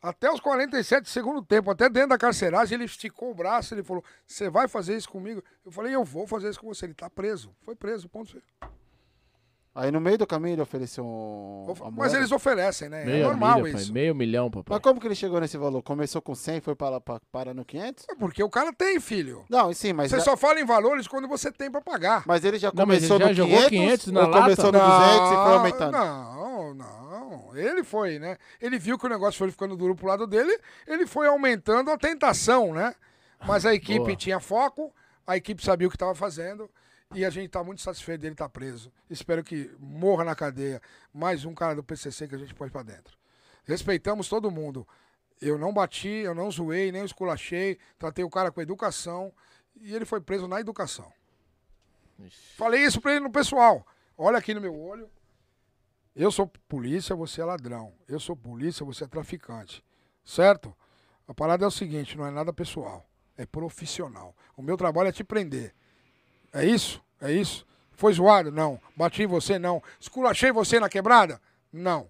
Até 0.00 0.30
os 0.30 0.38
47 0.40 1.10
segundo 1.10 1.42
tempo, 1.42 1.70
até 1.70 1.88
dentro 1.88 2.10
da 2.10 2.18
carceragem, 2.18 2.76
ele 2.76 2.84
esticou 2.84 3.32
o 3.32 3.34
braço, 3.34 3.74
ele 3.74 3.82
falou: 3.82 4.04
Você 4.24 4.48
vai 4.48 4.68
fazer 4.68 4.96
isso 4.96 5.08
comigo? 5.08 5.42
Eu 5.64 5.72
falei: 5.72 5.94
Eu 5.94 6.04
vou 6.04 6.26
fazer 6.26 6.48
isso 6.50 6.60
com 6.60 6.68
você. 6.68 6.86
Ele 6.86 6.94
tá 6.94 7.10
preso. 7.10 7.52
Foi 7.62 7.74
preso, 7.74 8.08
ponto. 8.08 8.40
Aí 9.78 9.92
no 9.92 10.00
meio 10.00 10.18
do 10.18 10.26
caminho 10.26 10.54
ele 10.54 10.62
ofereceu 10.62 11.04
um. 11.06 11.72
Mas 11.92 12.12
eles 12.12 12.32
oferecem, 12.32 12.88
né? 12.88 13.02
É 13.02 13.06
meio 13.06 13.22
é 13.22 13.26
normal 13.28 13.62
milha, 13.62 13.76
isso. 13.76 13.92
Pai, 13.92 13.92
meio 13.92 14.12
milhão, 14.12 14.50
papai. 14.50 14.74
Mas 14.74 14.82
como 14.82 15.00
que 15.00 15.06
ele 15.06 15.14
chegou 15.14 15.40
nesse 15.40 15.56
valor? 15.56 15.80
Começou 15.84 16.20
com 16.20 16.34
100 16.34 16.56
e 16.56 16.60
foi 16.60 16.74
para, 16.74 17.00
para, 17.00 17.20
para 17.30 17.54
no 17.54 17.64
500? 17.64 18.06
É 18.10 18.16
porque 18.16 18.42
o 18.42 18.50
cara 18.50 18.72
tem, 18.72 18.98
filho. 18.98 19.44
Não, 19.48 19.72
sim, 19.72 19.92
mas. 19.92 20.10
Você 20.10 20.16
já... 20.16 20.24
só 20.24 20.36
fala 20.36 20.58
em 20.58 20.64
valores 20.64 21.06
quando 21.06 21.28
você 21.28 21.52
tem 21.52 21.70
para 21.70 21.80
pagar. 21.80 22.24
Mas 22.26 22.44
ele 22.44 22.58
já 22.58 22.72
começou 22.72 23.20
não, 23.20 23.26
ele 23.26 23.34
já 23.36 23.44
no 23.44 23.48
500, 23.50 23.68
500 23.68 24.06
na 24.08 24.20
ou 24.20 24.26
lata? 24.26 24.42
começou 24.42 24.72
no 24.72 24.78
200 24.80 24.90
não, 24.90 25.26
e 25.26 25.44
foi 25.44 25.54
aumentando? 25.54 25.92
Não, 25.92 26.74
não. 26.74 27.56
Ele 27.56 27.84
foi, 27.84 28.18
né? 28.18 28.36
Ele 28.60 28.80
viu 28.80 28.98
que 28.98 29.06
o 29.06 29.08
negócio 29.08 29.38
foi 29.38 29.48
ficando 29.52 29.76
duro 29.76 29.94
pro 29.94 30.08
lado 30.08 30.26
dele, 30.26 30.58
ele 30.88 31.06
foi 31.06 31.28
aumentando 31.28 31.92
a 31.92 31.96
tentação, 31.96 32.74
né? 32.74 32.96
Mas 33.46 33.64
a 33.64 33.72
equipe 33.72 34.16
tinha 34.16 34.40
foco, 34.40 34.92
a 35.24 35.36
equipe 35.36 35.64
sabia 35.64 35.86
o 35.86 35.90
que 35.90 35.94
estava 35.94 36.16
fazendo. 36.16 36.68
E 37.14 37.24
a 37.24 37.30
gente 37.30 37.46
está 37.46 37.64
muito 37.64 37.80
satisfeito 37.80 38.20
dele 38.20 38.34
estar 38.34 38.44
tá 38.44 38.50
preso. 38.50 38.92
Espero 39.08 39.42
que 39.42 39.74
morra 39.78 40.24
na 40.24 40.34
cadeia 40.34 40.80
mais 41.12 41.44
um 41.44 41.54
cara 41.54 41.74
do 41.74 41.82
PCC 41.82 42.28
que 42.28 42.34
a 42.34 42.38
gente 42.38 42.54
pode 42.54 42.70
para 42.70 42.82
dentro. 42.82 43.16
Respeitamos 43.64 44.28
todo 44.28 44.50
mundo. 44.50 44.86
Eu 45.40 45.56
não 45.56 45.72
bati, 45.72 46.08
eu 46.08 46.34
não 46.34 46.50
zoei, 46.50 46.92
nem 46.92 47.04
esculachei. 47.04 47.78
Tratei 47.98 48.24
o 48.24 48.30
cara 48.30 48.52
com 48.52 48.60
educação. 48.60 49.32
E 49.80 49.94
ele 49.94 50.04
foi 50.04 50.20
preso 50.20 50.46
na 50.46 50.60
educação. 50.60 51.10
Ixi. 52.18 52.56
Falei 52.56 52.82
isso 52.84 53.00
para 53.00 53.12
ele 53.12 53.20
no 53.20 53.30
pessoal. 53.30 53.86
Olha 54.16 54.36
aqui 54.36 54.52
no 54.52 54.60
meu 54.60 54.78
olho. 54.78 55.08
Eu 56.14 56.30
sou 56.30 56.46
polícia, 56.68 57.14
você 57.16 57.40
é 57.40 57.44
ladrão. 57.44 57.94
Eu 58.08 58.18
sou 58.20 58.36
polícia, 58.36 58.84
você 58.84 59.04
é 59.04 59.06
traficante. 59.06 59.84
Certo? 60.24 60.76
A 61.26 61.32
parada 61.32 61.64
é 61.64 61.68
o 61.68 61.70
seguinte, 61.70 62.18
não 62.18 62.26
é 62.26 62.30
nada 62.30 62.52
pessoal. 62.52 63.08
É 63.36 63.46
profissional. 63.46 64.34
O 64.56 64.62
meu 64.62 64.76
trabalho 64.76 65.08
é 65.08 65.12
te 65.12 65.22
prender. 65.22 65.74
É 66.52 66.64
isso? 66.64 67.02
É 67.20 67.32
isso? 67.32 67.66
Foi 67.92 68.12
zoado? 68.12 68.52
Não. 68.52 68.80
Bati 68.96 69.22
em 69.22 69.26
você? 69.26 69.58
Não. 69.58 69.82
Esculachei 69.98 70.52
você 70.52 70.78
na 70.78 70.88
quebrada? 70.88 71.40
Não. 71.72 72.08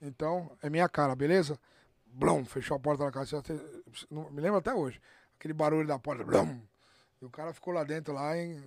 Então, 0.00 0.50
é 0.62 0.70
minha 0.70 0.88
cara, 0.88 1.14
beleza? 1.14 1.58
Blum, 2.06 2.44
fechou 2.44 2.76
a 2.76 2.80
porta 2.80 3.04
da 3.04 3.10
casa. 3.10 3.42
Me 4.10 4.40
lembro 4.40 4.58
até 4.58 4.74
hoje. 4.74 5.00
Aquele 5.38 5.54
barulho 5.54 5.86
da 5.86 5.98
porta. 5.98 6.24
Blum. 6.24 6.60
E 7.20 7.24
o 7.24 7.30
cara 7.30 7.52
ficou 7.52 7.72
lá 7.72 7.84
dentro, 7.84 8.14
lá 8.14 8.36
em... 8.36 8.62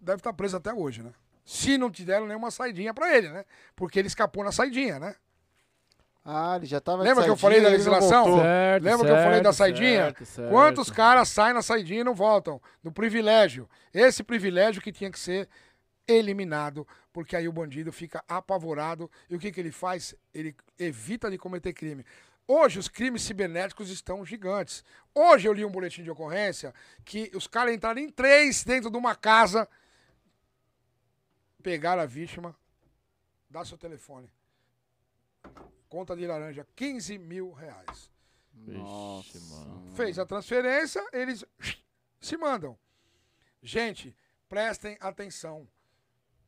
Deve 0.00 0.18
estar 0.18 0.32
preso 0.32 0.56
até 0.56 0.72
hoje, 0.72 1.02
né? 1.02 1.12
Se 1.44 1.78
não 1.78 1.90
te 1.90 2.04
deram 2.04 2.26
nenhuma 2.26 2.50
saidinha 2.50 2.92
pra 2.92 3.16
ele, 3.16 3.28
né? 3.28 3.44
Porque 3.74 3.98
ele 3.98 4.08
escapou 4.08 4.44
na 4.44 4.52
saidinha, 4.52 4.98
né? 4.98 5.14
Ah, 6.28 6.56
ele 6.56 6.66
já 6.66 6.80
tava 6.80 7.04
Lembra 7.04 7.22
que 7.22 7.30
eu 7.30 7.36
falei 7.36 7.60
da 7.60 7.68
legislação? 7.68 8.40
Certo, 8.40 8.82
Lembra 8.82 8.98
certo, 8.98 9.14
que 9.14 9.20
eu 9.20 9.24
falei 9.24 9.40
da 9.40 9.52
saidinha? 9.52 10.12
Certo, 10.24 10.50
Quantos 10.50 10.90
caras 10.90 11.28
saem 11.28 11.54
na 11.54 11.62
saidinha 11.62 12.00
e 12.00 12.04
não 12.04 12.16
voltam? 12.16 12.60
No 12.82 12.90
privilégio. 12.90 13.70
Esse 13.94 14.24
privilégio 14.24 14.82
que 14.82 14.90
tinha 14.90 15.08
que 15.08 15.20
ser 15.20 15.48
eliminado, 16.04 16.86
porque 17.12 17.36
aí 17.36 17.46
o 17.46 17.52
bandido 17.52 17.92
fica 17.92 18.24
apavorado. 18.26 19.08
E 19.30 19.36
o 19.36 19.38
que, 19.38 19.52
que 19.52 19.60
ele 19.60 19.70
faz? 19.70 20.16
Ele 20.34 20.52
evita 20.76 21.30
de 21.30 21.38
cometer 21.38 21.72
crime. 21.72 22.04
Hoje 22.48 22.80
os 22.80 22.88
crimes 22.88 23.22
cibernéticos 23.22 23.88
estão 23.88 24.24
gigantes. 24.24 24.82
Hoje 25.14 25.46
eu 25.46 25.52
li 25.52 25.64
um 25.64 25.70
boletim 25.70 26.02
de 26.02 26.10
ocorrência 26.10 26.74
que 27.04 27.30
os 27.36 27.46
caras 27.46 27.72
entraram 27.72 28.00
em 28.00 28.10
três 28.10 28.64
dentro 28.64 28.90
de 28.90 28.96
uma 28.96 29.14
casa, 29.14 29.68
pegaram 31.62 32.02
a 32.02 32.06
vítima, 32.06 32.52
dá 33.48 33.64
seu 33.64 33.78
telefone 33.78 34.28
conta 35.96 36.14
de 36.14 36.26
laranja, 36.26 36.66
15 36.76 37.16
mil 37.16 37.52
reais. 37.52 38.10
Nossa, 38.52 39.40
mano. 39.40 39.90
Fez 39.94 40.18
a 40.18 40.26
transferência, 40.26 41.02
eles 41.10 41.42
se 42.20 42.36
mandam. 42.36 42.78
Gente, 43.62 44.14
prestem 44.46 44.98
atenção. 45.00 45.66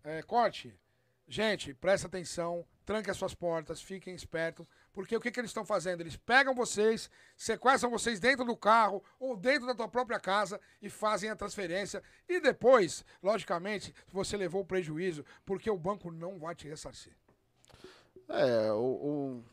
É, 0.04 0.20
corte. 0.20 0.78
Gente, 1.26 1.72
presta 1.72 2.06
atenção, 2.06 2.62
tranque 2.84 3.10
as 3.10 3.16
suas 3.16 3.34
portas, 3.34 3.80
fiquem 3.80 4.14
espertos, 4.14 4.66
porque 4.92 5.16
o 5.16 5.20
que, 5.20 5.30
que 5.30 5.40
eles 5.40 5.50
estão 5.50 5.64
fazendo? 5.64 6.02
Eles 6.02 6.16
pegam 6.16 6.54
vocês, 6.54 7.10
sequestram 7.34 7.90
vocês 7.90 8.20
dentro 8.20 8.44
do 8.44 8.56
carro 8.56 9.02
ou 9.18 9.34
dentro 9.34 9.66
da 9.66 9.74
tua 9.74 9.88
própria 9.88 10.20
casa 10.20 10.60
e 10.82 10.90
fazem 10.90 11.30
a 11.30 11.36
transferência. 11.36 12.02
E 12.28 12.38
depois, 12.38 13.02
logicamente, 13.22 13.94
você 14.12 14.36
levou 14.36 14.60
o 14.60 14.66
prejuízo, 14.66 15.24
porque 15.46 15.70
o 15.70 15.78
banco 15.78 16.10
não 16.10 16.38
vai 16.38 16.54
te 16.54 16.68
ressarcir. 16.68 17.16
É, 18.28 18.72
o, 18.72 18.76
o, 18.76 19.44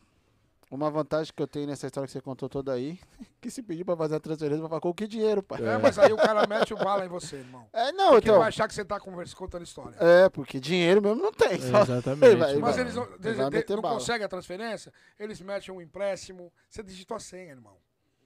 uma 0.70 0.90
vantagem 0.92 1.32
que 1.34 1.42
eu 1.42 1.48
tenho 1.48 1.68
nessa 1.68 1.86
história 1.86 2.08
que 2.08 2.12
você 2.12 2.22
contou 2.22 2.50
toda 2.50 2.74
aí, 2.74 3.00
que 3.40 3.50
se 3.50 3.64
pedir 3.64 3.86
pra 3.86 3.96
fazer 3.96 4.16
a 4.16 4.20
transferência, 4.20 4.62
vai 4.62 4.70
falar, 4.70 4.82
com 4.82 4.94
que 4.94 5.08
dinheiro, 5.08 5.42
pai? 5.42 5.62
É, 5.64 5.78
mas 5.78 5.98
aí 5.98 6.12
o 6.12 6.18
cara 6.18 6.46
mete 6.48 6.74
o 6.74 6.78
bala 6.78 7.06
em 7.06 7.08
você, 7.08 7.38
irmão. 7.38 7.68
É, 7.72 7.92
não, 7.92 8.12
porque 8.12 8.30
então... 8.30 8.40
vai 8.40 8.50
achar 8.50 8.68
que 8.68 8.74
você 8.74 8.84
tá 8.84 9.00
contando 9.00 9.64
história. 9.64 9.96
É, 10.00 10.30
porque 10.30 10.60
dinheiro 10.60 11.02
mesmo 11.02 11.22
não 11.22 11.32
tem. 11.32 11.60
Só... 11.60 11.82
exatamente. 11.82 12.36
Vai, 12.36 12.56
mas 12.56 12.78
eles 12.78 12.96
não, 12.96 13.08
eles, 13.24 13.70
não 13.70 13.82
conseguem 13.82 14.26
a 14.26 14.30
transferência, 14.30 14.92
eles 15.18 15.40
metem 15.40 15.74
um 15.74 15.82
empréstimo, 15.82 16.52
você 16.70 16.84
digita 16.84 17.16
a 17.16 17.20
senha, 17.20 17.52
irmão. 17.52 17.78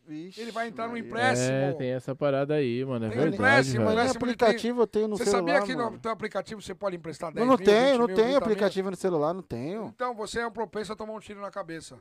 Vixe, 0.10 0.41
ele 0.41 0.52
vai 0.52 0.67
entrar 0.67 0.88
no 0.88 0.98
empréstimo. 0.98 1.52
É, 1.52 1.74
tem 1.74 1.91
essa 1.91 2.15
parada 2.15 2.56
aí, 2.56 2.84
mano. 2.84 3.06
É 3.06 3.10
tem 3.10 3.17
verdade. 3.19 3.36
Empréstimo, 3.36 3.86
velho. 3.86 3.98
Mas 3.98 4.15
aplicativo 4.15 4.82
eu 4.82 4.88
tenho 4.88 5.08
no 5.08 5.15
você 5.15 5.26
celular. 5.26 5.43
Você 5.43 5.60
sabia 5.60 5.67
que 5.67 5.76
mano. 5.76 5.91
no 5.91 6.00
teu 6.00 6.12
aplicativo 6.12 6.62
você 6.62 6.74
pode 6.74 6.95
emprestar 6.95 7.32
10 7.32 7.45
não, 7.45 7.52
não 7.54 7.58
mil, 7.58 7.65
tenho, 7.65 8.00
não 8.00 8.08
mil, 8.08 8.15
tenho 8.15 8.38
aplicativo 8.38 8.89
no 8.89 8.98
celular, 8.98 9.36
não 9.36 9.43
tenho. 9.43 9.93
Então 9.95 10.15
você 10.15 10.39
é 10.39 10.48
um 10.48 10.52
propenso 10.52 10.91
a 10.91 10.95
tomar 10.95 11.13
um 11.13 11.19
tiro 11.19 11.39
na 11.39 11.52
cabeça. 11.52 12.00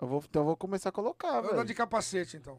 Eu 0.00 0.08
vou, 0.08 0.24
então 0.28 0.42
eu 0.42 0.46
vou 0.46 0.56
começar 0.56 0.88
a 0.88 0.92
colocar, 0.92 1.40
velho. 1.40 1.54
Anda 1.54 1.64
de 1.64 1.74
capacete, 1.74 2.36
então. 2.36 2.58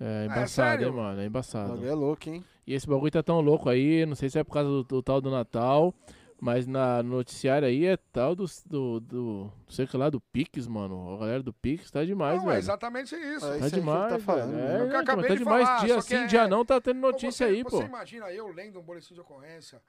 É, 0.00 0.22
é 0.22 0.26
embaçado, 0.26 0.84
é 0.84 0.86
hein, 0.86 0.92
mano? 0.92 1.20
É 1.20 1.26
embaçado. 1.26 1.86
É 1.86 1.92
louco, 1.92 2.30
hein? 2.30 2.44
E 2.64 2.74
esse 2.74 2.86
bagulho 2.86 3.10
tá 3.10 3.24
tão 3.24 3.40
louco 3.40 3.68
aí, 3.68 4.06
não 4.06 4.14
sei 4.14 4.30
se 4.30 4.38
é 4.38 4.44
por 4.44 4.52
causa 4.52 4.68
do, 4.68 4.84
do 4.84 5.02
tal 5.02 5.20
do 5.20 5.32
Natal, 5.32 5.92
mas 6.42 6.66
na 6.66 7.04
no 7.04 7.10
noticiário 7.10 7.68
aí 7.68 7.86
é 7.86 7.96
tal 7.96 8.34
do, 8.34 8.46
do, 8.66 8.98
do, 8.98 9.52
não 9.64 9.70
sei 9.70 9.84
o 9.84 9.88
que 9.88 9.96
lá, 9.96 10.10
do 10.10 10.20
Pix, 10.20 10.66
mano. 10.66 11.14
A 11.14 11.18
galera 11.18 11.40
do 11.40 11.52
Pix 11.52 11.88
tá 11.88 12.04
demais, 12.04 12.38
não, 12.38 12.46
velho. 12.46 12.56
É 12.56 12.58
exatamente 12.58 13.14
isso. 13.14 13.46
É, 13.46 13.60
tá 13.60 13.68
demais, 13.68 14.12
tá 14.14 14.18
falando, 14.18 14.58
é, 14.58 14.76
é, 14.76 14.80
eu 14.80 14.98
acabei 14.98 15.28
tá 15.28 15.34
de 15.34 15.38
demais. 15.38 15.64
Falar, 15.64 15.84
dia 15.84 16.02
sim, 16.02 16.16
é... 16.16 16.26
dia 16.26 16.48
não, 16.48 16.64
tá 16.64 16.80
tendo 16.80 16.98
notícia 16.98 17.46
você, 17.46 17.54
aí, 17.54 17.62
pô. 17.62 17.70
Você 17.70 17.84
imagina 17.84 18.28
eu 18.32 18.48
lendo 18.48 18.80
um 18.80 18.82
boletim 18.82 19.14
de 19.14 19.20
ocorrência, 19.20 19.80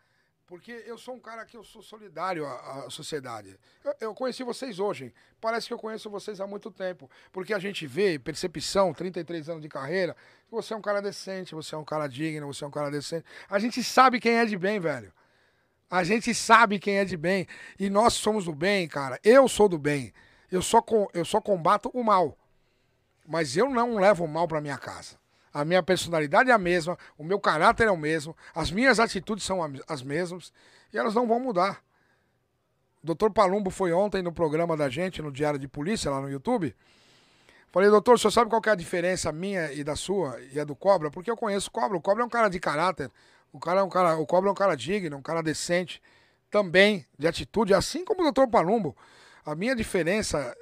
porque 0.45 0.83
eu 0.85 0.95
sou 0.95 1.15
um 1.15 1.19
cara 1.19 1.43
que 1.43 1.57
eu 1.57 1.63
sou 1.63 1.81
solidário 1.81 2.45
à, 2.45 2.85
à 2.85 2.89
sociedade. 2.91 3.60
Eu, 3.83 3.95
eu, 3.99 4.13
conheci 4.13 4.43
vocês 4.43 4.77
hoje. 4.77 5.12
Parece 5.41 5.65
que 5.65 5.73
eu 5.73 5.79
conheço 5.79 6.08
vocês 6.08 6.39
há 6.39 6.45
muito 6.45 6.69
tempo. 6.69 7.10
Porque 7.31 7.56
a 7.56 7.60
gente 7.60 7.87
vê, 7.87 8.19
percepção, 8.19 8.93
33 8.93 9.49
anos 9.49 9.62
de 9.63 9.69
carreira, 9.69 10.15
que 10.45 10.51
você 10.51 10.75
é 10.75 10.77
um 10.77 10.83
cara 10.83 11.01
decente, 11.01 11.56
você 11.56 11.73
é 11.73 11.79
um 11.79 11.83
cara 11.83 12.06
digno, 12.06 12.45
você 12.45 12.63
é 12.63 12.67
um 12.67 12.71
cara 12.71 12.91
decente. 12.91 13.25
A 13.49 13.58
gente 13.58 13.83
sabe 13.83 14.19
quem 14.19 14.33
é 14.33 14.45
de 14.45 14.56
bem, 14.56 14.79
velho. 14.79 15.12
A 15.94 16.04
gente 16.04 16.33
sabe 16.33 16.79
quem 16.79 16.98
é 16.98 17.06
de 17.06 17.15
bem. 17.15 17.46
E 17.79 17.87
nós 17.87 18.13
somos 18.15 18.46
do 18.46 18.52
bem, 18.52 18.87
cara. 18.87 19.19
Eu 19.23 19.48
sou 19.48 19.69
do 19.69 19.77
bem. 19.77 20.12
Eu 20.52 20.60
só, 20.60 20.81
com, 20.81 21.08
eu 21.13 21.23
só 21.23 21.39
combato 21.39 21.91
o 21.94 22.04
mal. 22.04 22.35
Mas 23.27 23.56
eu 23.56 23.69
não 23.69 23.98
levo 23.98 24.25
o 24.25 24.27
mal 24.27 24.48
para 24.48 24.60
minha 24.60 24.75
casa. 24.75 25.19
A 25.54 25.63
minha 25.63 25.83
personalidade 25.83 26.50
é 26.50 26.54
a 26.54 26.58
mesma, 26.58 26.98
o 27.15 27.23
meu 27.23 27.39
caráter 27.39 27.87
é 27.87 27.91
o 27.91 27.96
mesmo, 27.96 28.35
as 28.56 28.71
minhas 28.71 29.00
atitudes 29.00 29.44
são 29.46 29.60
as 29.87 30.02
mesmas 30.02 30.52
e 30.91 30.98
elas 30.98 31.13
não 31.13 31.27
vão 31.27 31.39
mudar. 31.39 31.83
O 33.04 33.06
doutor 33.06 33.29
Palumbo 33.29 33.69
foi 33.69 33.94
ontem 33.94 34.23
no 34.23 34.33
programa 34.33 34.75
da 34.75 34.89
gente, 34.89 35.21
no 35.21 35.31
Diário 35.31 35.60
de 35.60 35.67
Polícia, 35.67 36.10
lá 36.10 36.19
no 36.19 36.31
YouTube. 36.31 36.75
Falei, 37.71 37.91
doutor, 37.91 38.15
o 38.15 38.17
senhor 38.17 38.31
sabe 38.31 38.50
qual 38.50 38.63
é 38.65 38.69
a 38.71 38.75
diferença 38.75 39.31
minha 39.31 39.71
e 39.71 39.83
da 39.83 39.96
sua 39.96 40.41
e 40.52 40.60
a 40.60 40.63
do 40.63 40.75
Cobra? 40.75 41.12
Porque 41.12 41.29
eu 41.29 41.37
conheço 41.37 41.69
o 41.69 41.71
Cobra. 41.71 41.96
O 41.96 42.02
Cobra 42.02 42.23
é 42.23 42.25
um 42.25 42.29
cara 42.29 42.50
de 42.50 42.60
caráter, 42.60 43.12
o 43.54 43.60
cara 43.60 43.81
é 43.81 43.83
um 43.83 43.89
cara, 43.89 44.17
o 44.17 44.25
Cobra 44.25 44.49
é 44.49 44.51
um 44.51 44.56
cara 44.56 44.75
digno, 44.75 45.15
um 45.15 45.21
cara 45.21 45.43
decente, 45.43 46.01
também 46.49 47.06
de 47.17 47.27
atitude, 47.27 47.73
assim 47.73 48.04
como 48.04 48.21
o 48.21 48.23
doutor 48.23 48.49
Palumbo. 48.49 48.97
A 49.45 49.54
minha 49.54 49.75
diferença 49.75 50.58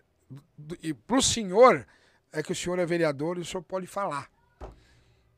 e 0.84 0.94
pro 0.94 1.22
senhor 1.22 1.88
é 2.34 2.44
que 2.44 2.52
o 2.52 2.56
senhor 2.56 2.78
é 2.80 2.86
vereador 2.86 3.38
e 3.38 3.42
o 3.42 3.46
senhor 3.46 3.64
pode 3.64 3.88
falar. 3.88 4.30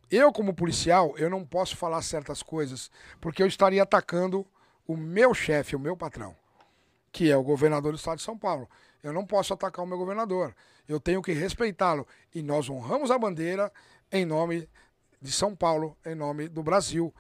Eu, 0.10 0.32
como 0.32 0.54
policial, 0.54 1.16
eu 1.18 1.30
não 1.30 1.46
posso 1.46 1.78
falar 1.78 2.02
certas 2.02 2.42
coisas, 2.42 2.90
porque 3.22 3.42
eu 3.42 3.48
estaria 3.48 3.84
atacando 3.84 4.46
o 4.88 4.98
meu 4.98 5.34
chefe, 5.34 5.76
o 5.76 5.80
meu 5.80 5.96
patrão, 5.96 6.36
que 7.12 7.32
é 7.32 7.38
o 7.38 7.44
governador 7.44 7.92
do 7.92 7.98
estado 7.98 8.18
de 8.18 8.24
São 8.24 8.38
Paulo. 8.38 8.68
Eu 9.02 9.14
não 9.14 9.26
posso 9.26 9.54
atacar 9.54 9.86
o 9.86 9.88
meu 9.88 9.98
governador. 9.98 10.56
Eu 10.88 11.00
tenho 11.00 11.22
que 11.22 11.34
respeitá-lo. 11.34 12.08
E 12.34 12.42
nós 12.42 12.70
honramos 12.70 13.12
a 13.12 13.18
bandeira 13.18 13.72
em 14.12 14.26
nome 14.26 14.70
de 15.22 15.32
São 15.32 15.56
Paulo, 15.56 15.98
em 16.06 16.16
nome 16.16 16.48
do 16.48 16.62
Brasil 16.62 17.14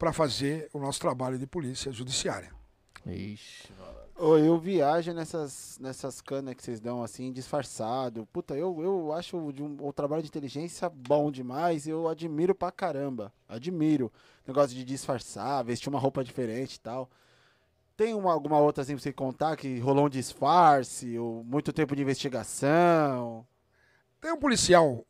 para 0.00 0.14
fazer 0.14 0.70
o 0.72 0.78
nosso 0.78 0.98
trabalho 0.98 1.38
de 1.38 1.46
polícia 1.46 1.92
judiciária. 1.92 2.50
Ixi, 3.04 3.68
Ô, 4.18 4.38
eu 4.38 4.58
viajo 4.58 5.12
nessas, 5.12 5.78
nessas 5.78 6.22
canas 6.22 6.54
que 6.54 6.62
vocês 6.62 6.80
dão 6.80 7.02
assim, 7.02 7.30
disfarçado. 7.30 8.26
Puta, 8.32 8.56
eu, 8.56 8.82
eu 8.82 9.12
acho 9.12 9.36
um, 9.36 9.76
o 9.80 9.92
trabalho 9.92 10.22
de 10.22 10.28
inteligência 10.28 10.88
bom 10.88 11.30
demais. 11.30 11.86
Eu 11.86 12.08
admiro 12.08 12.54
pra 12.54 12.72
caramba. 12.72 13.30
Admiro. 13.46 14.10
Negócio 14.46 14.74
de 14.74 14.84
disfarçar, 14.84 15.62
vestir 15.64 15.90
uma 15.90 15.98
roupa 15.98 16.24
diferente 16.24 16.76
e 16.76 16.80
tal. 16.80 17.10
Tem 17.94 18.14
uma, 18.14 18.32
alguma 18.32 18.58
outra 18.58 18.82
assim 18.82 18.94
pra 18.94 19.02
você 19.02 19.12
contar 19.12 19.54
que 19.54 19.78
rolou 19.80 20.06
um 20.06 20.10
disfarce, 20.10 21.18
ou 21.18 21.44
muito 21.44 21.74
tempo 21.74 21.94
de 21.94 22.00
investigação? 22.00 23.46
Tem 24.18 24.32
um 24.32 24.38
policial 24.38 25.04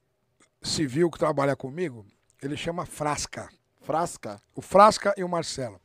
civil 0.61 1.11
que 1.11 1.18
trabalha 1.18 1.55
comigo, 1.55 2.05
ele 2.43 2.57
chama 2.57 2.84
Frasca. 2.84 3.49
Frasca? 3.91 4.43
O 4.55 4.62
Frasca 4.62 5.14
e 5.16 5.24
o 5.24 5.28
Marcelo. 5.28 5.80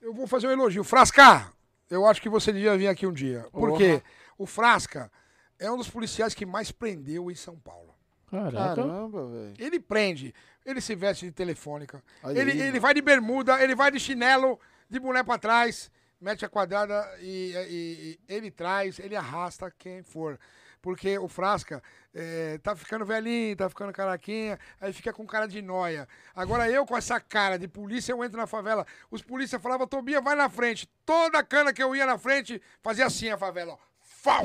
Eu 0.00 0.14
vou 0.14 0.26
fazer 0.26 0.46
um 0.46 0.50
elogio. 0.50 0.84
Frasca, 0.84 1.50
eu 1.90 2.06
acho 2.06 2.22
que 2.22 2.28
você 2.28 2.52
devia 2.52 2.76
vir 2.76 2.88
aqui 2.88 3.06
um 3.06 3.12
dia. 3.12 3.46
Por 3.52 3.76
quê? 3.76 4.02
O 4.38 4.46
Frasca 4.46 5.10
é 5.58 5.70
um 5.70 5.76
dos 5.76 5.90
policiais 5.90 6.34
que 6.34 6.46
mais 6.46 6.70
prendeu 6.70 7.30
em 7.30 7.34
São 7.34 7.56
Paulo. 7.56 7.94
Caraca. 8.30 8.76
Caramba, 8.76 9.26
velho. 9.28 9.54
Ele 9.58 9.80
prende, 9.80 10.34
ele 10.64 10.80
se 10.80 10.94
veste 10.94 11.26
de 11.26 11.32
telefônica, 11.32 12.02
ele, 12.24 12.60
ele 12.60 12.80
vai 12.80 12.94
de 12.94 13.00
bermuda, 13.00 13.62
ele 13.62 13.74
vai 13.74 13.90
de 13.90 14.00
chinelo, 14.00 14.58
de 14.88 14.98
boné 14.98 15.22
pra 15.22 15.38
trás 15.38 15.90
mete 16.24 16.44
a 16.44 16.48
quadrada 16.48 17.06
e, 17.20 17.52
e, 17.54 18.18
e, 18.28 18.34
ele 18.34 18.50
traz, 18.50 18.98
ele 18.98 19.14
arrasta 19.14 19.70
quem 19.78 20.02
for. 20.02 20.38
Porque 20.84 21.18
o 21.18 21.28
Frasca 21.28 21.82
é, 22.12 22.58
tá 22.58 22.76
ficando 22.76 23.06
velhinho, 23.06 23.56
tá 23.56 23.70
ficando 23.70 23.90
caraquinha, 23.90 24.58
aí 24.78 24.92
fica 24.92 25.14
com 25.14 25.26
cara 25.26 25.48
de 25.48 25.62
noia. 25.62 26.06
Agora 26.36 26.70
eu 26.70 26.84
com 26.84 26.94
essa 26.94 27.18
cara 27.18 27.58
de 27.58 27.66
polícia, 27.66 28.12
eu 28.12 28.22
entro 28.22 28.36
na 28.38 28.46
favela, 28.46 28.86
os 29.10 29.22
polícia 29.22 29.58
falavam, 29.58 29.86
Tobia, 29.86 30.20
vai 30.20 30.34
na 30.34 30.50
frente. 30.50 30.86
Toda 31.06 31.42
cana 31.42 31.72
que 31.72 31.82
eu 31.82 31.96
ia 31.96 32.04
na 32.04 32.18
frente, 32.18 32.60
fazia 32.82 33.06
assim 33.06 33.30
a 33.30 33.38
favela, 33.38 33.72
ó. 33.72 33.78
Fau! 33.98 34.44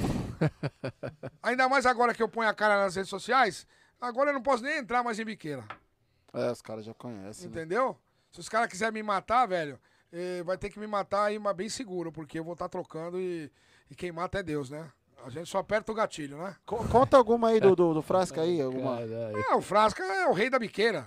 Ainda 1.44 1.68
mais 1.68 1.86
agora 1.86 2.14
que 2.14 2.24
eu 2.24 2.30
ponho 2.30 2.48
a 2.48 2.54
cara 2.54 2.86
nas 2.86 2.96
redes 2.96 3.10
sociais, 3.10 3.68
agora 4.00 4.30
eu 4.30 4.34
não 4.34 4.42
posso 4.42 4.64
nem 4.64 4.78
entrar 4.78 5.04
mais 5.04 5.20
em 5.20 5.26
biqueira. 5.26 5.68
É, 6.34 6.50
os 6.52 6.62
caras 6.62 6.86
já 6.86 6.94
conhecem. 6.94 7.50
Né? 7.50 7.52
Entendeu? 7.52 7.90
Né? 7.90 7.96
Se 8.32 8.40
os 8.40 8.48
caras 8.48 8.70
quiserem 8.70 8.94
me 8.94 9.04
matar, 9.04 9.46
velho, 9.46 9.78
eh, 10.10 10.42
vai 10.44 10.58
ter 10.58 10.70
que 10.70 10.80
me 10.80 10.88
matar 10.88 11.26
aí, 11.26 11.38
mas 11.38 11.54
bem 11.54 11.68
seguro, 11.68 12.14
porque 12.14 12.40
eu 12.40 12.46
vou 12.46 12.54
estar 12.54 12.70
tá 12.70 12.70
trocando 12.70 13.20
e, 13.20 13.52
e 13.92 13.96
quem 13.96 14.14
mata 14.14 14.40
é 14.40 14.44
Deus, 14.44 14.70
né? 14.70 14.90
A 15.26 15.30
gente 15.30 15.50
só 15.50 15.60
aperta 15.60 15.92
o 15.92 15.96
gatilho, 15.96 16.38
né? 16.38 16.56
Conta 16.66 17.18
alguma 17.18 17.50
aí 17.50 17.60
do, 17.60 17.76
do, 17.76 17.94
do 17.94 18.02
Frasca 18.02 18.42
aí. 18.42 18.62
Alguma... 18.62 19.00
Ah, 19.50 19.58
o 19.58 19.62
Frasca 19.62 20.04
é 20.04 20.28
o 20.28 20.34
rei 20.34 20.50
da 20.50 20.58
biqueira. 20.58 21.06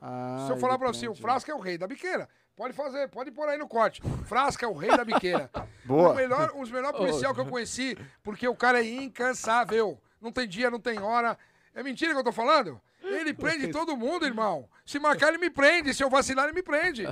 Ah, 0.00 0.44
Se 0.46 0.52
eu 0.52 0.56
falar 0.58 0.78
pra 0.78 0.88
você, 0.88 1.08
o 1.08 1.14
Frasca 1.14 1.50
é 1.50 1.54
o 1.54 1.58
rei 1.60 1.76
da 1.76 1.86
biqueira. 1.86 2.28
Pode 2.56 2.72
fazer, 2.72 3.08
pode 3.08 3.30
pôr 3.30 3.48
aí 3.48 3.58
no 3.58 3.68
corte. 3.68 4.02
Frasca 4.24 4.66
é 4.66 4.68
o 4.68 4.72
rei 4.74 4.90
da 4.90 5.04
biqueira. 5.04 5.50
Boa. 5.84 6.10
O 6.10 6.14
melhor, 6.14 6.52
os 6.56 6.70
melhores 6.70 6.96
policial 6.98 7.34
que 7.34 7.40
eu 7.40 7.46
conheci, 7.50 7.96
porque 8.22 8.48
o 8.48 8.56
cara 8.56 8.80
é 8.80 8.84
incansável. 8.84 10.00
Não 10.20 10.32
tem 10.32 10.48
dia, 10.48 10.70
não 10.70 10.80
tem 10.80 10.98
hora. 11.00 11.38
É 11.74 11.82
mentira 11.82 12.12
que 12.12 12.18
eu 12.18 12.24
tô 12.24 12.32
falando? 12.32 12.80
Ele 13.08 13.32
prende 13.34 13.68
todo 13.68 13.96
mundo, 13.96 14.24
irmão. 14.26 14.68
Se 14.84 14.98
marcar, 14.98 15.28
ele 15.28 15.38
me 15.38 15.50
prende. 15.50 15.92
Se 15.94 16.02
eu 16.02 16.10
vacilar, 16.10 16.46
ele 16.46 16.54
me 16.54 16.62
prende. 16.62 17.06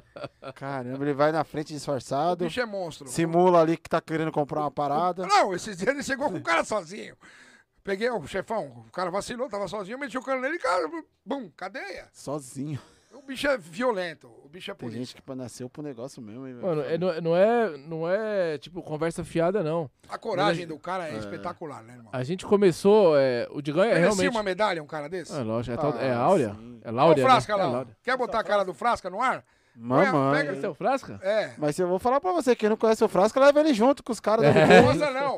Caramba, 0.55 1.05
ele 1.05 1.14
vai 1.14 1.32
na 1.32 1.44
frente 1.44 1.72
disfarçado. 1.72 2.44
O 2.44 2.49
bicho 2.49 2.61
é 2.61 2.66
monstro. 2.66 3.09
Simula 3.09 3.61
ali 3.61 3.76
que 3.76 3.88
tá 3.88 4.01
querendo 4.01 4.32
comprar 4.32 4.61
uma 4.61 4.70
parada. 4.70 5.26
Não, 5.26 5.55
esses 5.55 5.76
dias 5.76 5.90
ele 5.90 6.03
chegou 6.03 6.30
com 6.30 6.38
o 6.38 6.42
cara 6.42 6.64
sozinho. 6.64 7.16
Peguei 7.82 8.11
o 8.11 8.26
chefão, 8.26 8.84
o 8.88 8.90
cara 8.90 9.12
vacilou, 9.12 9.49
tava 9.49 9.68
sozinho, 9.68 9.97
meti 9.97 10.18
o 10.18 10.22
cano 10.22 10.40
nele 10.40 10.57
e 10.57 10.59
cara, 10.59 10.90
bum, 11.24 11.49
cadeia. 11.57 12.09
Sozinho. 12.12 12.80
O 13.27 13.29
bicho 13.29 13.49
é 13.49 13.59
violento, 13.59 14.31
o 14.45 14.49
bicho 14.49 14.70
é 14.70 14.74
polícia. 14.74 14.99
Tem 14.99 15.05
gente 15.05 15.20
que 15.20 15.35
nasceu 15.35 15.68
pro 15.68 15.83
negócio 15.83 16.22
mesmo, 16.22 16.47
hein, 16.47 16.55
Mano, 16.55 16.83
é, 16.83 16.97
não, 16.97 17.11
é, 17.11 17.20
não, 17.20 17.37
é, 17.37 17.77
não 17.77 18.09
é, 18.09 18.57
tipo, 18.57 18.81
conversa 18.85 19.24
fiada, 19.24 19.64
não. 19.64 19.91
A 20.09 20.16
coragem 20.16 20.64
Mas, 20.64 20.77
do 20.77 20.81
cara 20.81 21.09
é, 21.09 21.16
é, 21.16 21.18
espetacular, 21.18 21.83
né, 21.83 21.95
irmão? 21.95 22.09
A 22.12 22.22
gente 22.22 22.47
começou, 22.47 23.18
é, 23.18 23.49
o 23.51 23.61
Digão 23.61 23.83
é 23.83 23.89
Merecia 23.89 24.05
realmente... 24.05 24.29
uma 24.29 24.45
medalha, 24.45 24.81
um 24.81 24.87
cara 24.87 25.09
desse? 25.09 25.37
É 25.37 25.43
lógico, 25.43 25.74
é, 25.74 25.77
tal, 25.77 25.99
é 25.99 26.12
ah, 26.12 26.20
áurea? 26.20 26.55
Sim. 26.55 26.81
É 26.85 26.91
Láurea, 26.93 27.24
o 27.24 27.27
Frasca 27.27 27.57
né? 27.57 27.64
lá, 27.64 27.81
é 27.81 27.87
Quer 28.01 28.16
botar 28.16 28.39
a 28.39 28.45
cara 28.45 28.64
do 28.64 28.72
Frasca 28.72 29.11
no 29.11 29.20
ar? 29.20 29.45
Mamãe. 29.79 30.47
Pega 30.47 30.61
seu 30.61 30.74
Frasca? 30.74 31.20
É. 31.22 31.53
Mas 31.59 31.79
eu 31.79 31.87
vou 31.87 31.99
falar 31.99 32.18
pra 32.18 32.33
você, 32.33 32.57
quem 32.57 32.70
não 32.70 32.77
conhece 32.79 33.05
o 33.05 33.09
Frasca, 33.09 33.39
leva 33.39 33.61
ele 33.61 33.74
junto 33.74 34.03
com 34.03 34.11
os 34.11 34.18
caras 34.18 34.47
é. 34.47 34.66
da 34.66 34.83
Mostra 34.83 35.11
não. 35.11 35.37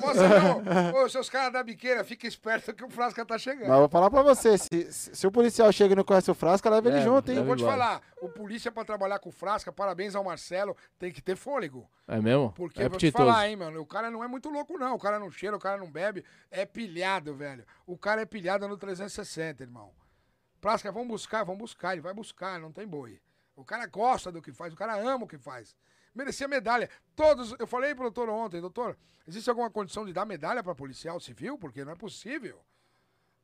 Mostra 0.00 0.40
não. 0.40 1.02
Ô, 1.04 1.08
seus 1.08 1.30
caras 1.30 1.52
da 1.52 1.62
biqueira, 1.62 2.02
fica 2.02 2.26
esperto 2.26 2.74
que 2.74 2.84
o 2.84 2.90
Frasca 2.90 3.24
tá 3.24 3.38
chegando. 3.38 3.68
Mas 3.68 3.76
eu 3.76 3.80
vou 3.80 3.88
falar 3.88 4.10
pra 4.10 4.22
você, 4.22 4.58
se, 4.58 4.92
se 4.92 5.26
o 5.26 5.30
policial 5.30 5.70
chega 5.70 5.92
e 5.92 5.96
não 5.96 6.02
conhece 6.02 6.28
o 6.30 6.34
Frasca, 6.34 6.68
leva 6.68 6.88
ele 6.88 6.98
é, 6.98 7.02
junto, 7.02 7.30
hein? 7.30 7.38
Eu 7.38 7.44
vou 7.44 7.54
te 7.54 7.62
falar, 7.62 8.02
o 8.20 8.28
polícia 8.28 8.72
pra 8.72 8.84
trabalhar 8.84 9.20
com 9.20 9.28
o 9.28 9.32
Frasca, 9.32 9.72
parabéns 9.72 10.16
ao 10.16 10.24
Marcelo, 10.24 10.76
tem 10.98 11.12
que 11.12 11.22
ter 11.22 11.36
fôlego. 11.36 11.88
É 12.08 12.20
mesmo? 12.20 12.52
Porque, 12.52 12.82
é 12.82 12.88
vou 12.88 12.98
te 12.98 13.12
falar, 13.12 13.48
hein, 13.48 13.56
mano, 13.56 13.80
o 13.80 13.86
cara 13.86 14.10
não 14.10 14.24
é 14.24 14.26
muito 14.26 14.48
louco, 14.48 14.76
não. 14.76 14.96
O 14.96 14.98
cara 14.98 15.20
não 15.20 15.30
cheira, 15.30 15.56
o 15.56 15.60
cara 15.60 15.76
não 15.76 15.90
bebe, 15.90 16.24
é 16.50 16.66
pilhado, 16.66 17.34
velho. 17.34 17.64
O 17.86 17.96
cara 17.96 18.22
é 18.22 18.26
pilhado 18.26 18.66
no 18.66 18.76
360, 18.76 19.62
irmão. 19.62 19.92
Frasca, 20.60 20.90
vamos 20.90 21.08
buscar, 21.08 21.44
vamos 21.44 21.60
buscar, 21.60 21.92
ele 21.92 22.00
vai 22.00 22.12
buscar, 22.12 22.58
não 22.58 22.72
tem 22.72 22.86
boi. 22.86 23.20
O 23.56 23.64
cara 23.64 23.86
gosta 23.86 24.30
do 24.30 24.42
que 24.42 24.52
faz, 24.52 24.72
o 24.72 24.76
cara 24.76 24.94
ama 24.96 25.24
o 25.24 25.28
que 25.28 25.38
faz. 25.38 25.74
Merecia 26.14 26.46
medalha. 26.46 26.88
Todos, 27.14 27.54
eu 27.58 27.66
falei 27.66 27.94
pro 27.94 28.04
doutor 28.04 28.28
ontem, 28.28 28.60
doutor, 28.60 28.96
existe 29.26 29.48
alguma 29.48 29.70
condição 29.70 30.04
de 30.04 30.12
dar 30.12 30.26
medalha 30.26 30.62
para 30.62 30.74
policial 30.74 31.18
civil? 31.18 31.58
Porque 31.58 31.84
não 31.84 31.92
é 31.92 31.96
possível. 31.96 32.60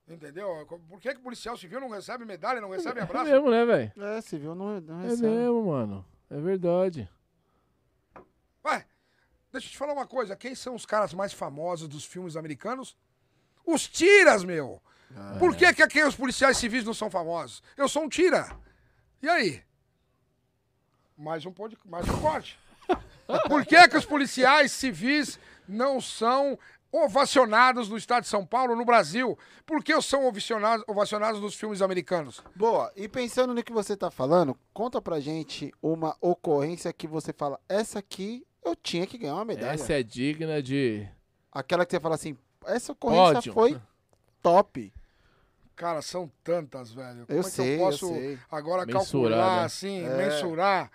Entendeu? 0.06 0.66
Por 0.88 1.00
que, 1.00 1.14
que 1.14 1.20
policial 1.20 1.56
civil 1.56 1.80
não 1.80 1.88
recebe 1.88 2.24
medalha, 2.24 2.60
não 2.60 2.70
recebe 2.70 3.00
é 3.00 3.02
abraço? 3.02 3.28
É 3.28 3.32
mesmo, 3.32 3.50
né, 3.50 3.64
velho? 3.64 3.92
É, 3.96 4.20
civil 4.20 4.54
não, 4.54 4.80
não 4.80 5.00
é 5.00 5.04
recebe. 5.04 5.26
É 5.26 5.30
mesmo, 5.30 5.66
mano. 5.66 6.04
É 6.28 6.40
verdade. 6.40 7.08
Ué, 8.64 8.86
deixa 9.50 9.68
eu 9.68 9.70
te 9.70 9.78
falar 9.78 9.92
uma 9.92 10.06
coisa. 10.06 10.36
Quem 10.36 10.54
são 10.54 10.74
os 10.74 10.84
caras 10.84 11.14
mais 11.14 11.32
famosos 11.32 11.88
dos 11.88 12.04
filmes 12.04 12.36
americanos? 12.36 12.96
Os 13.64 13.88
tiras, 13.88 14.44
meu! 14.44 14.82
Ah, 15.14 15.36
Por 15.38 15.54
que, 15.54 15.64
é. 15.64 15.74
que 15.74 15.82
aqui 15.82 16.02
os 16.02 16.16
policiais 16.16 16.56
civis 16.56 16.84
não 16.84 16.94
são 16.94 17.10
famosos? 17.10 17.62
Eu 17.76 17.88
sou 17.88 18.02
um 18.02 18.08
tira. 18.08 18.50
E 19.22 19.28
aí? 19.28 19.62
Mais 21.22 21.46
um, 21.46 21.52
pod... 21.52 21.78
mais 21.84 22.08
um 22.08 22.20
corte. 22.20 22.58
Por 23.48 23.64
que, 23.64 23.88
que 23.88 23.96
os 23.96 24.04
policiais 24.04 24.72
civis 24.72 25.38
não 25.68 26.00
são 26.00 26.58
ovacionados 26.90 27.88
no 27.88 27.96
estado 27.96 28.24
de 28.24 28.28
São 28.28 28.44
Paulo, 28.44 28.74
no 28.74 28.84
Brasil? 28.84 29.38
Por 29.64 29.84
que 29.84 29.98
são 30.02 30.26
ovacionados, 30.26 30.84
ovacionados 30.88 31.40
nos 31.40 31.54
filmes 31.54 31.80
americanos? 31.80 32.42
Boa, 32.56 32.92
e 32.96 33.08
pensando 33.08 33.54
no 33.54 33.62
que 33.62 33.72
você 33.72 33.92
está 33.92 34.10
falando, 34.10 34.58
conta 34.74 35.00
pra 35.00 35.20
gente 35.20 35.72
uma 35.80 36.16
ocorrência 36.20 36.92
que 36.92 37.06
você 37.06 37.32
fala, 37.32 37.60
essa 37.68 38.00
aqui 38.00 38.44
eu 38.64 38.74
tinha 38.74 39.06
que 39.06 39.16
ganhar 39.16 39.34
uma 39.34 39.44
medalha. 39.44 39.74
Essa 39.74 39.92
é 39.92 40.02
digna 40.02 40.60
de... 40.60 41.08
Aquela 41.52 41.86
que 41.86 41.92
você 41.92 42.00
fala 42.00 42.16
assim, 42.16 42.36
essa 42.66 42.90
ocorrência 42.90 43.52
Pódio. 43.52 43.52
foi 43.52 43.80
top. 44.42 44.92
Cara, 45.76 46.02
são 46.02 46.30
tantas, 46.42 46.92
velho. 46.92 47.26
Como 47.26 47.38
eu 47.38 47.40
é 47.40 47.42
sei, 47.44 47.76
que 47.76 47.82
eu 47.82 47.86
posso 47.86 48.12
eu 48.12 48.38
agora 48.50 48.84
mensurar, 48.84 49.04
calcular, 49.04 49.56
né? 49.60 49.64
assim, 49.64 50.04
é. 50.04 50.16
mensurar? 50.16 50.90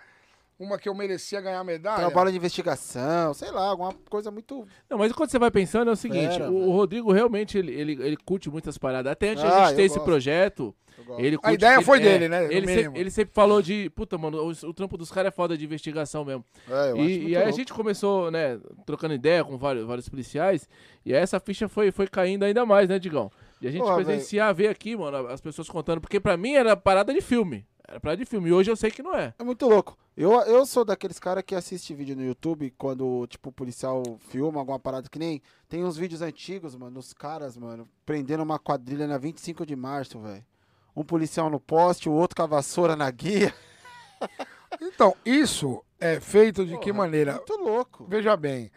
Uma 0.58 0.76
que 0.78 0.88
eu 0.88 0.94
merecia 0.94 1.40
ganhar 1.40 1.62
medalha. 1.62 1.98
Trabalho 1.98 2.30
de 2.30 2.36
investigação, 2.36 3.32
sei 3.32 3.50
lá, 3.50 3.68
alguma 3.68 3.94
coisa 4.10 4.30
muito. 4.30 4.66
Não, 4.90 4.98
mas 4.98 5.12
quando 5.12 5.30
você 5.30 5.38
vai 5.38 5.50
pensando 5.50 5.88
é 5.88 5.92
o 5.92 5.96
seguinte: 5.96 6.42
o, 6.42 6.68
o, 6.68 6.72
Rodrigo 6.72 7.12
realmente 7.12 7.56
ele, 7.56 7.72
ele, 7.72 7.92
ele 7.92 8.16
curte 8.16 8.50
muitas 8.50 8.76
paradas. 8.76 9.12
Até 9.12 9.30
antes 9.30 9.44
ah, 9.44 9.64
a 9.64 9.66
gente 9.66 9.76
ter 9.76 9.82
esse 9.82 10.00
projeto. 10.00 10.74
Ele 11.16 11.38
a 11.44 11.52
ideia 11.52 11.80
foi 11.80 12.00
dele, 12.00 12.24
é, 12.24 12.28
né? 12.28 12.52
Ele 12.52 12.66
sempre, 12.66 13.00
ele 13.00 13.10
sempre, 13.10 13.32
falou 13.32 13.62
de. 13.62 13.88
Puta, 13.90 14.18
mano, 14.18 14.42
o, 14.42 14.50
o 14.50 14.74
trampo 14.74 14.96
dos 14.96 15.12
caras 15.12 15.28
é 15.28 15.30
foda 15.30 15.56
de 15.56 15.64
investigação 15.64 16.24
mesmo. 16.24 16.44
É, 16.68 17.00
e, 17.00 17.28
e 17.28 17.36
aí 17.36 17.44
a 17.44 17.50
gente 17.52 17.72
começou, 17.72 18.32
né, 18.32 18.58
trocando 18.84 19.14
ideia 19.14 19.44
com 19.44 19.56
vários, 19.56 19.86
vários 19.86 20.08
policiais. 20.08 20.68
E 21.06 21.14
aí 21.14 21.22
essa 21.22 21.38
ficha 21.38 21.68
foi, 21.68 21.92
foi 21.92 22.08
caindo 22.08 22.42
ainda 22.42 22.66
mais, 22.66 22.88
né, 22.88 22.98
Digão? 22.98 23.30
E 23.60 23.68
a 23.68 23.70
gente 23.70 23.82
Porra, 23.82 23.94
presenciar, 23.94 24.52
véio. 24.52 24.68
ver 24.68 24.72
aqui, 24.72 24.96
mano, 24.96 25.28
as 25.28 25.40
pessoas 25.40 25.68
contando. 25.68 26.00
Porque 26.00 26.18
pra 26.18 26.36
mim 26.36 26.54
era 26.54 26.76
parada 26.76 27.14
de 27.14 27.20
filme. 27.20 27.64
Era 27.88 27.98
parada 27.98 28.22
de 28.22 28.26
filme. 28.26 28.50
E 28.50 28.52
hoje 28.52 28.70
eu 28.70 28.76
sei 28.76 28.90
que 28.90 29.02
não 29.02 29.14
é. 29.14 29.34
É 29.38 29.42
muito 29.42 29.66
louco. 29.66 29.96
Eu, 30.14 30.32
eu 30.42 30.66
sou 30.66 30.84
daqueles 30.84 31.18
caras 31.18 31.42
que 31.42 31.54
assiste 31.54 31.94
vídeo 31.94 32.14
no 32.14 32.22
YouTube 32.22 32.72
quando, 32.76 33.26
tipo, 33.28 33.48
o 33.48 33.52
policial 33.52 34.02
filma 34.28 34.60
alguma 34.60 34.78
parada 34.78 35.08
que 35.08 35.18
nem. 35.18 35.40
Tem 35.68 35.82
uns 35.82 35.96
vídeos 35.96 36.20
antigos, 36.20 36.76
mano, 36.76 37.00
os 37.00 37.14
caras, 37.14 37.56
mano, 37.56 37.88
prendendo 38.04 38.42
uma 38.42 38.58
quadrilha 38.58 39.06
na 39.06 39.16
25 39.16 39.64
de 39.64 39.74
março, 39.74 40.20
velho. 40.20 40.44
Um 40.94 41.02
policial 41.02 41.48
no 41.48 41.58
poste, 41.58 42.08
o 42.08 42.12
outro 42.12 42.36
com 42.36 42.42
a 42.42 42.46
vassoura 42.46 42.94
na 42.94 43.10
guia. 43.10 43.54
Então, 44.82 45.16
isso 45.24 45.82
é 45.98 46.20
feito 46.20 46.62
de 46.62 46.72
Porra, 46.72 46.82
que 46.82 46.92
maneira? 46.92 47.34
Muito 47.36 47.56
louco. 47.56 48.06
Veja 48.06 48.36
bem, 48.36 48.70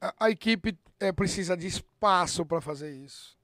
a, 0.00 0.12
a 0.18 0.30
equipe 0.30 0.76
é, 0.98 1.12
precisa 1.12 1.56
de 1.56 1.68
espaço 1.68 2.44
para 2.44 2.60
fazer 2.60 2.90
isso. 2.90 3.38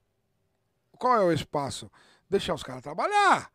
Qual 0.98 1.16
é 1.16 1.24
o 1.24 1.32
espaço? 1.32 1.88
Deixar 2.28 2.54
os 2.54 2.62
caras 2.64 2.82
trabalhar. 2.82 3.50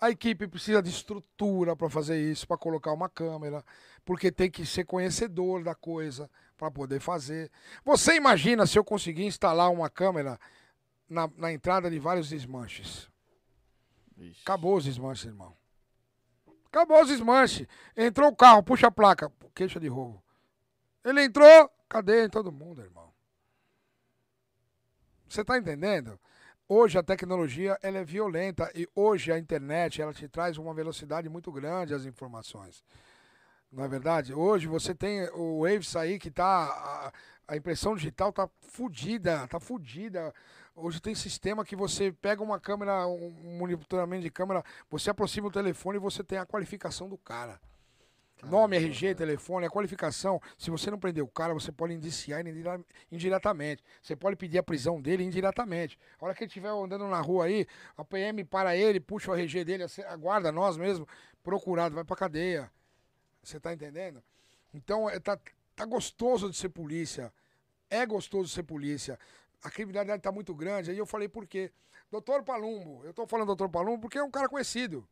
A 0.00 0.10
equipe 0.10 0.48
precisa 0.48 0.82
de 0.82 0.88
estrutura 0.88 1.76
para 1.76 1.90
fazer 1.90 2.18
isso, 2.18 2.48
para 2.48 2.56
colocar 2.56 2.92
uma 2.92 3.08
câmera, 3.08 3.62
porque 4.04 4.32
tem 4.32 4.50
que 4.50 4.64
ser 4.64 4.84
conhecedor 4.84 5.62
da 5.62 5.74
coisa 5.74 6.30
para 6.56 6.70
poder 6.70 7.00
fazer. 7.00 7.50
Você 7.84 8.16
imagina 8.16 8.66
se 8.66 8.78
eu 8.78 8.84
conseguir 8.84 9.26
instalar 9.26 9.70
uma 9.70 9.90
câmera 9.90 10.40
na, 11.08 11.28
na 11.36 11.52
entrada 11.52 11.90
de 11.90 11.98
vários 11.98 12.30
desmanches? 12.30 13.10
Ixi. 14.16 14.40
Acabou 14.42 14.76
os 14.76 14.84
desmanches, 14.84 15.26
irmão. 15.26 15.54
Acabou 16.66 17.02
os 17.02 17.08
desmanches. 17.08 17.66
Entrou 17.94 18.30
o 18.30 18.36
carro, 18.36 18.62
puxa 18.62 18.86
a 18.86 18.90
placa, 18.90 19.30
queixa 19.54 19.78
de 19.78 19.88
roubo. 19.88 20.22
Ele 21.04 21.24
entrou, 21.24 21.70
cadeia 21.88 22.24
em 22.24 22.30
todo 22.30 22.50
mundo, 22.50 22.80
irmão. 22.80 23.12
Você 25.28 25.42
está 25.42 25.58
entendendo? 25.58 26.18
Hoje 26.72 26.96
a 26.96 27.02
tecnologia 27.02 27.76
ela 27.82 27.98
é 27.98 28.04
violenta 28.04 28.70
e 28.76 28.88
hoje 28.94 29.32
a 29.32 29.36
internet 29.40 30.00
ela 30.00 30.14
te 30.14 30.28
traz 30.28 30.56
uma 30.56 30.72
velocidade 30.72 31.28
muito 31.28 31.50
grande 31.50 31.92
às 31.92 32.04
informações. 32.04 32.84
Não 33.72 33.82
é 33.82 33.88
verdade? 33.88 34.32
Hoje 34.32 34.68
você 34.68 34.94
tem 34.94 35.28
o 35.30 35.62
Waves 35.62 35.96
aí 35.96 36.16
que 36.16 36.30
tá. 36.30 36.46
A, 36.46 37.12
a 37.48 37.56
impressão 37.56 37.96
digital 37.96 38.32
tá 38.32 38.48
fodida, 38.60 39.48
tá 39.48 39.58
fodida. 39.58 40.32
Hoje 40.76 41.00
tem 41.02 41.12
sistema 41.12 41.64
que 41.64 41.74
você 41.74 42.12
pega 42.12 42.40
uma 42.40 42.60
câmera, 42.60 43.04
um 43.04 43.58
monitoramento 43.58 44.22
de 44.22 44.30
câmera, 44.30 44.64
você 44.88 45.10
aproxima 45.10 45.48
o 45.48 45.50
telefone 45.50 45.96
e 45.96 46.00
você 46.00 46.22
tem 46.22 46.38
a 46.38 46.46
qualificação 46.46 47.08
do 47.08 47.18
cara. 47.18 47.60
Nome, 48.44 48.76
RG, 48.76 49.14
telefone, 49.14 49.66
a 49.66 49.70
qualificação. 49.70 50.40
Se 50.56 50.70
você 50.70 50.90
não 50.90 50.98
prender 50.98 51.22
o 51.22 51.28
cara, 51.28 51.52
você 51.52 51.70
pode 51.70 51.92
indiciar 51.92 52.40
ele 52.40 52.64
indiretamente. 53.10 53.84
Você 54.02 54.16
pode 54.16 54.36
pedir 54.36 54.58
a 54.58 54.62
prisão 54.62 55.00
dele 55.00 55.24
indiretamente. 55.24 55.98
A 56.18 56.24
hora 56.24 56.34
que 56.34 56.44
ele 56.44 56.48
estiver 56.48 56.70
andando 56.70 57.06
na 57.08 57.20
rua 57.20 57.46
aí, 57.46 57.66
a 57.96 58.04
PM 58.04 58.44
para 58.44 58.76
ele, 58.76 59.00
puxa 59.00 59.30
o 59.30 59.34
RG 59.34 59.64
dele, 59.64 59.84
aguarda 60.08 60.50
nós 60.50 60.76
mesmo, 60.76 61.06
procurado, 61.42 61.94
vai 61.94 62.04
pra 62.04 62.16
cadeia. 62.16 62.70
Você 63.42 63.60
tá 63.60 63.72
entendendo? 63.72 64.22
Então, 64.72 65.08
é, 65.08 65.18
tá, 65.18 65.38
tá 65.74 65.84
gostoso 65.84 66.50
de 66.50 66.56
ser 66.56 66.68
polícia. 66.68 67.32
É 67.88 68.06
gostoso 68.06 68.44
de 68.48 68.54
ser 68.54 68.62
polícia. 68.62 69.18
A 69.62 69.70
criminalidade 69.70 70.22
tá 70.22 70.32
muito 70.32 70.54
grande. 70.54 70.90
Aí 70.90 70.98
eu 70.98 71.06
falei, 71.06 71.28
por 71.28 71.46
quê? 71.46 71.72
Doutor 72.10 72.42
Palumbo. 72.42 73.04
Eu 73.04 73.12
tô 73.12 73.26
falando 73.26 73.48
doutor 73.48 73.68
Palumbo 73.68 74.02
porque 74.02 74.18
é 74.18 74.22
um 74.22 74.30
cara 74.30 74.48
conhecido. 74.48 75.06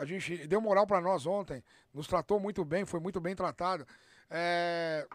A 0.00 0.04
gente 0.06 0.46
deu 0.46 0.60
moral 0.60 0.86
para 0.86 1.00
nós 1.00 1.26
ontem, 1.26 1.62
nos 1.92 2.06
tratou 2.06 2.40
muito 2.40 2.64
bem, 2.64 2.86
foi 2.86 2.98
muito 3.00 3.20
bem 3.20 3.36
tratado. 3.36 3.86
É... 4.30 5.06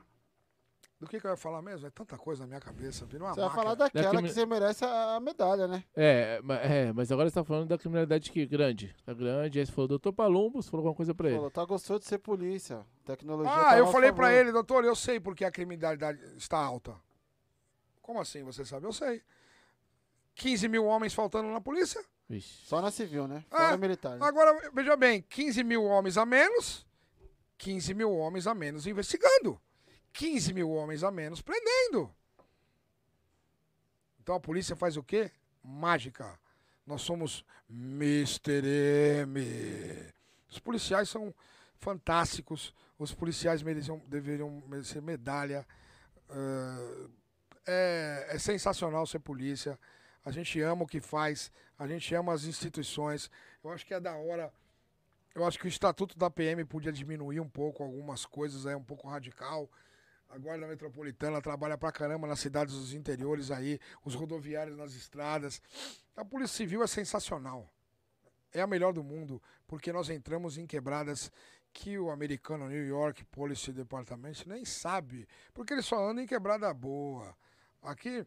Do 1.00 1.08
que, 1.08 1.20
que 1.20 1.26
eu 1.26 1.32
ia 1.32 1.38
falar 1.38 1.62
mesmo? 1.62 1.88
É 1.88 1.90
tanta 1.90 2.18
coisa 2.18 2.44
na 2.44 2.48
minha 2.48 2.60
cabeça. 2.60 3.06
Virou 3.06 3.28
uma 3.28 3.34
você 3.34 3.42
vai 3.42 3.50
falar 3.50 3.76
daquela 3.76 4.14
da 4.14 4.22
que 4.22 4.30
você 4.30 4.46
merece 4.46 4.86
a 4.86 5.20
medalha, 5.20 5.68
né? 5.68 5.84
É, 5.96 6.40
é, 6.62 6.94
mas 6.94 7.12
agora 7.12 7.30
você 7.30 7.34
tá 7.34 7.44
falando 7.44 7.68
da 7.68 7.78
criminalidade 7.78 8.32
que 8.32 8.46
grande. 8.46 8.96
Tá 9.04 9.14
grande. 9.14 9.60
Aí 9.60 9.66
você 9.66 9.72
falou, 9.72 9.88
doutor 9.90 10.14
Palumbo, 10.14 10.62
você 10.62 10.70
falou 10.70 10.82
alguma 10.82 10.96
coisa 10.96 11.14
pra 11.14 11.28
ele. 11.28 11.36
Falou, 11.36 11.52
tá 11.52 11.66
gostoso 11.66 12.00
de 12.00 12.06
ser 12.06 12.20
polícia. 12.20 12.86
Tecnologia. 13.04 13.52
Ah, 13.52 13.72
tá 13.72 13.78
eu 13.78 13.88
falei 13.88 14.14
para 14.14 14.34
ele, 14.34 14.52
doutor, 14.52 14.86
eu 14.86 14.96
sei 14.96 15.20
porque 15.20 15.44
a 15.44 15.52
criminalidade 15.52 16.20
está 16.38 16.58
alta. 16.60 16.96
Como 18.02 18.22
assim 18.22 18.44
você 18.44 18.64
sabe? 18.64 18.86
Eu 18.86 18.94
sei. 18.94 19.22
15 20.36 20.68
mil 20.70 20.86
homens 20.86 21.14
faltando 21.14 21.50
na 21.50 21.60
polícia? 21.60 22.04
Vixe. 22.28 22.66
Só 22.66 22.82
na 22.82 22.92
civil, 22.92 23.28
né? 23.28 23.46
Fora 23.50 23.74
é, 23.74 23.78
militar. 23.78 24.18
Né? 24.18 24.26
Agora, 24.26 24.72
veja 24.74 24.96
bem, 24.96 25.22
15 25.22 25.64
mil 25.64 25.84
homens 25.84 26.18
a 26.18 26.26
menos, 26.26 26.86
15 27.58 27.94
mil 27.94 28.12
homens 28.12 28.48
a 28.48 28.56
menos 28.56 28.88
investigando. 28.88 29.62
15 30.12 30.54
mil 30.54 30.72
homens 30.72 31.04
a 31.04 31.12
menos 31.12 31.42
prendendo. 31.42 32.14
Então 34.22 34.36
a 34.36 34.40
polícia 34.40 34.76
faz 34.76 34.98
o 34.98 35.04
quê? 35.04 35.30
Mágica. 35.64 36.40
Nós 36.86 37.02
somos 37.02 37.46
Mr. 37.70 39.24
M. 39.24 40.14
Os 40.50 40.58
policiais 40.60 41.10
são 41.10 41.34
fantásticos. 41.78 42.74
Os 42.98 43.14
policiais 43.14 43.62
mereciam, 43.62 44.02
deveriam 44.08 44.64
merecer 44.68 45.02
medalha. 45.02 45.68
Uh, 46.30 47.10
é, 47.68 48.28
é 48.30 48.40
sensacional 48.40 49.06
ser 49.06 49.20
polícia. 49.20 49.78
A 50.26 50.32
gente 50.32 50.60
ama 50.60 50.84
o 50.84 50.88
que 50.88 51.00
faz, 51.00 51.52
a 51.78 51.88
gente 51.88 52.14
ama 52.16 52.34
as 52.34 52.46
instituições. 52.46 53.30
Eu 53.64 53.72
acho 53.72 53.86
que 53.86 53.94
é 53.94 54.00
da 54.00 54.16
hora. 54.16 54.52
Eu 55.36 55.46
acho 55.46 55.60
que 55.60 55.66
o 55.66 55.70
estatuto 55.70 56.18
da 56.18 56.32
PM 56.32 56.66
podia 56.66 56.92
diminuir 56.92 57.40
um 57.40 57.48
pouco 57.48 57.84
algumas 57.84 58.26
coisas, 58.26 58.66
é 58.66 58.76
um 58.76 58.84
pouco 58.84 59.08
radical. 59.08 59.70
A 60.28 60.38
Guarda 60.40 60.66
Metropolitana 60.66 61.40
trabalha 61.42 61.78
pra 61.78 61.92
caramba 61.92 62.28
nas 62.28 62.40
cidades 62.40 62.74
dos 62.74 62.94
interiores 62.94 63.52
aí, 63.52 63.80
os 64.04 64.16
rodoviários 64.16 64.76
nas 64.76 64.96
estradas. 64.96 65.62
A 66.16 66.26
Polícia 66.26 66.58
Civil 66.58 66.82
é 66.82 66.88
sensacional. 66.88 67.70
É 68.52 68.62
a 68.62 68.68
melhor 68.68 68.94
do 68.94 69.04
mundo, 69.04 69.40
porque 69.68 69.94
nós 69.94 70.10
entramos 70.10 70.58
em 70.58 70.66
quebradas 70.66 71.32
que 71.72 72.00
o 72.00 72.10
americano 72.10 72.68
New 72.68 72.88
York 72.88 73.24
Police 73.26 73.72
Department 73.72 74.46
nem 74.48 74.64
sabe, 74.66 75.28
porque 75.54 75.74
ele 75.74 75.82
só 75.82 76.10
anda 76.10 76.24
em 76.24 76.26
quebrada 76.26 76.74
boa. 76.74 77.36
Aqui 77.84 78.26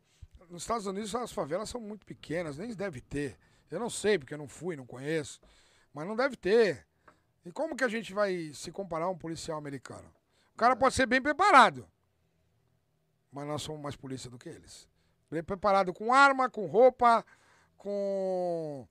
nos 0.49 0.63
Estados 0.63 0.87
Unidos 0.87 1.15
as 1.15 1.33
favelas 1.33 1.69
são 1.69 1.81
muito 1.81 2.07
pequenas, 2.07 2.59
nem 2.59 2.75
deve 2.75 3.01
ter. 3.01 3.39
Eu 3.71 3.79
não 3.79 3.91
sei, 3.91 4.19
porque 4.19 4.35
eu 4.35 4.39
não 4.39 4.49
fui, 4.49 4.77
não 4.77 4.87
conheço. 4.87 5.41
Mas 5.93 6.07
não 6.07 6.17
deve 6.17 6.37
ter. 6.37 6.87
E 7.45 7.53
como 7.53 7.77
que 7.77 7.85
a 7.85 7.89
gente 7.89 8.13
vai 8.13 8.53
se 8.55 8.71
comparar 8.71 9.07
a 9.07 9.11
um 9.11 9.19
policial 9.19 9.59
americano? 9.59 10.09
O 10.55 10.57
cara 10.59 10.75
pode 10.75 10.95
ser 10.95 11.07
bem 11.07 11.21
preparado. 11.21 11.89
Mas 13.31 13.47
nós 13.47 13.63
somos 13.63 13.81
mais 13.81 13.97
polícia 13.97 14.31
do 14.31 14.39
que 14.39 14.49
eles. 14.49 14.89
Bem 15.31 15.43
preparado 15.43 15.93
com 15.93 16.13
arma, 16.13 16.49
com 16.49 16.67
roupa, 16.67 17.25
com 17.77 18.89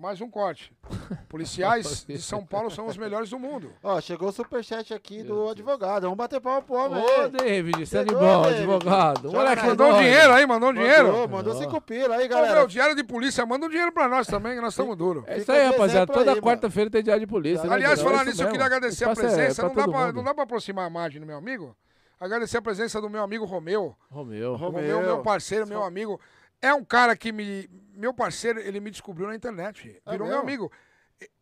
mais 0.00 0.18
um 0.22 0.30
corte. 0.30 0.72
Policiais 1.28 2.06
de 2.08 2.18
São 2.18 2.44
Paulo 2.44 2.70
são 2.70 2.86
os 2.86 2.96
melhores 2.96 3.28
do 3.28 3.38
mundo. 3.38 3.70
Ó, 3.82 4.00
chegou 4.00 4.30
o 4.30 4.32
superchat 4.32 4.94
aqui 4.94 5.22
do 5.22 5.50
advogado. 5.50 6.04
Vamos 6.04 6.16
bater 6.16 6.40
palma 6.40 6.62
pro 6.62 6.74
homem 6.74 7.04
Ô, 7.04 7.28
David, 7.28 7.86
você 7.86 7.98
é 7.98 8.04
de 8.04 8.14
bom, 8.14 8.42
advogado. 8.42 9.30
Moleque, 9.30 9.66
mandou 9.66 9.88
um 9.88 9.98
dinheiro 9.98 10.32
aí, 10.32 10.46
mandou 10.46 10.70
um 10.70 10.72
dinheiro. 10.72 11.08
Mandou, 11.08 11.28
mandou 11.28 11.54
cinco 11.54 11.78
pila 11.82 12.16
aí, 12.16 12.26
galera. 12.26 12.64
o 12.64 12.66
diário 12.66 12.96
de 12.96 13.04
polícia, 13.04 13.44
manda 13.44 13.66
um 13.66 13.68
dinheiro 13.68 13.92
pra 13.92 14.08
nós 14.08 14.26
também, 14.26 14.54
que 14.54 14.62
nós 14.62 14.72
estamos 14.72 14.96
duros. 14.96 15.22
É 15.26 15.36
isso 15.36 15.52
aí, 15.52 15.66
rapaziada. 15.66 16.10
Toda 16.10 16.40
quarta-feira 16.40 16.90
tem 16.90 17.02
diário 17.02 17.20
de 17.20 17.30
polícia. 17.30 17.68
Né, 17.68 17.74
Aliás, 17.74 18.00
falando 18.00 18.24
nisso, 18.24 18.42
eu 18.42 18.50
queria 18.50 18.64
agradecer 18.64 19.04
a 19.04 19.10
é 19.10 19.14
presença. 19.14 19.62
Não 19.62 19.74
dá, 19.74 19.86
pra, 19.86 20.12
não 20.12 20.24
dá 20.24 20.34
pra 20.34 20.44
aproximar 20.44 20.86
a 20.86 20.88
imagem 20.88 21.20
do 21.20 21.26
meu 21.26 21.36
amigo? 21.36 21.76
Agradecer 22.18 22.56
a 22.56 22.62
presença 22.62 23.00
do 23.00 23.10
meu 23.10 23.22
amigo 23.22 23.44
Romeu. 23.44 23.94
Romeu. 24.10 24.56
Romeu, 24.56 25.00
meu 25.02 25.22
parceiro, 25.22 25.66
meu 25.66 25.82
amigo. 25.82 26.18
É 26.62 26.74
um 26.74 26.84
cara 26.84 27.16
que 27.16 27.32
me. 27.32 27.68
Meu 27.94 28.14
parceiro, 28.14 28.60
ele 28.60 28.80
me 28.80 28.90
descobriu 28.90 29.26
na 29.26 29.34
internet. 29.34 30.00
É 30.04 30.10
Virou 30.12 30.28
meu 30.28 30.38
amigo. 30.38 30.70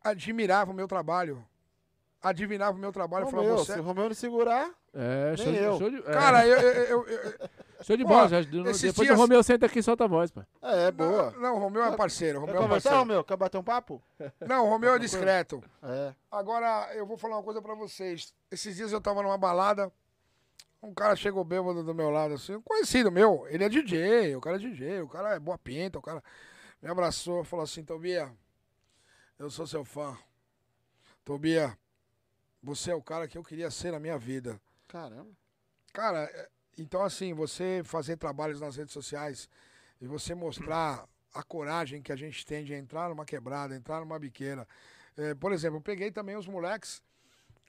Admirava 0.02 0.70
o 0.70 0.74
meu 0.74 0.88
trabalho. 0.88 1.44
Adivinhava 2.20 2.76
o 2.76 2.80
meu 2.80 2.90
trabalho. 2.90 3.26
Romeu, 3.26 3.42
falava, 3.42 3.58
você... 3.58 3.74
se 3.74 3.78
o 3.78 3.82
Romeu 3.82 4.08
não 4.08 4.14
segurar. 4.14 4.70
É, 4.92 5.36
show, 5.36 5.52
de, 5.52 5.58
show 5.78 5.90
de, 5.90 5.98
é. 5.98 6.12
Cara, 6.12 6.46
eu. 6.46 6.58
eu, 6.58 6.84
eu, 6.84 7.06
eu 7.06 7.48
show 7.82 7.96
de 7.96 8.02
bola. 8.02 8.28
Já, 8.28 8.40
depois 8.40 8.80
dias... 8.80 9.10
o 9.10 9.14
Romeu 9.14 9.40
senta 9.42 9.66
aqui 9.66 9.78
e 9.78 9.82
solta 9.82 10.04
a 10.04 10.08
voz, 10.08 10.32
pô. 10.32 10.40
É, 10.60 10.86
é 10.86 10.90
boa. 10.90 11.30
Não, 11.32 11.40
não, 11.40 11.56
o 11.56 11.58
Romeu 11.60 11.84
é 11.84 11.96
parceiro. 11.96 12.40
Romeu 12.40 12.56
Quer 12.56 12.64
é 12.64 12.68
parceiro. 12.68 12.98
Romeu? 12.98 13.24
Quer 13.24 13.36
bater 13.36 13.58
um 13.58 13.62
papo? 13.62 14.02
Não, 14.40 14.66
o 14.66 14.68
Romeu 14.68 14.94
é 14.94 14.98
discreto. 14.98 15.62
É. 15.80 16.12
Agora, 16.30 16.90
eu 16.94 17.06
vou 17.06 17.16
falar 17.16 17.36
uma 17.36 17.42
coisa 17.44 17.62
pra 17.62 17.74
vocês. 17.74 18.34
Esses 18.50 18.74
dias 18.74 18.90
eu 18.90 19.00
tava 19.00 19.22
numa 19.22 19.38
balada. 19.38 19.92
Um 20.82 20.94
cara 20.94 21.16
chegou 21.16 21.44
bêbado 21.44 21.82
do 21.82 21.94
meu 21.94 22.10
lado, 22.10 22.34
assim, 22.34 22.54
um 22.54 22.62
conhecido 22.62 23.10
meu. 23.10 23.46
Ele 23.48 23.64
é 23.64 23.68
DJ, 23.68 24.36
o 24.36 24.40
cara 24.40 24.56
é 24.56 24.58
DJ, 24.60 25.00
o 25.00 25.08
cara 25.08 25.34
é 25.34 25.40
boa 25.40 25.58
pinta, 25.58 25.98
o 25.98 26.02
cara 26.02 26.22
me 26.80 26.88
abraçou, 26.88 27.42
falou 27.42 27.64
assim, 27.64 27.84
Tobia, 27.84 28.32
eu 29.38 29.50
sou 29.50 29.66
seu 29.66 29.84
fã. 29.84 30.16
Tobia, 31.24 31.76
você 32.62 32.92
é 32.92 32.94
o 32.94 33.02
cara 33.02 33.26
que 33.26 33.36
eu 33.36 33.42
queria 33.42 33.70
ser 33.70 33.90
na 33.92 33.98
minha 33.98 34.16
vida. 34.16 34.60
Caramba. 34.86 35.30
Cara, 35.92 36.24
é, 36.24 36.48
então 36.78 37.02
assim, 37.02 37.34
você 37.34 37.82
fazer 37.84 38.16
trabalhos 38.16 38.60
nas 38.60 38.76
redes 38.76 38.92
sociais 38.92 39.48
e 40.00 40.06
você 40.06 40.34
mostrar 40.34 41.08
a 41.34 41.42
coragem 41.42 42.00
que 42.00 42.12
a 42.12 42.16
gente 42.16 42.46
tem 42.46 42.64
de 42.64 42.72
entrar 42.72 43.08
numa 43.08 43.24
quebrada, 43.24 43.74
entrar 43.74 44.00
numa 44.00 44.18
biqueira. 44.18 44.66
É, 45.16 45.34
por 45.34 45.52
exemplo, 45.52 45.78
eu 45.78 45.82
peguei 45.82 46.12
também 46.12 46.36
os 46.36 46.46
moleques 46.46 47.02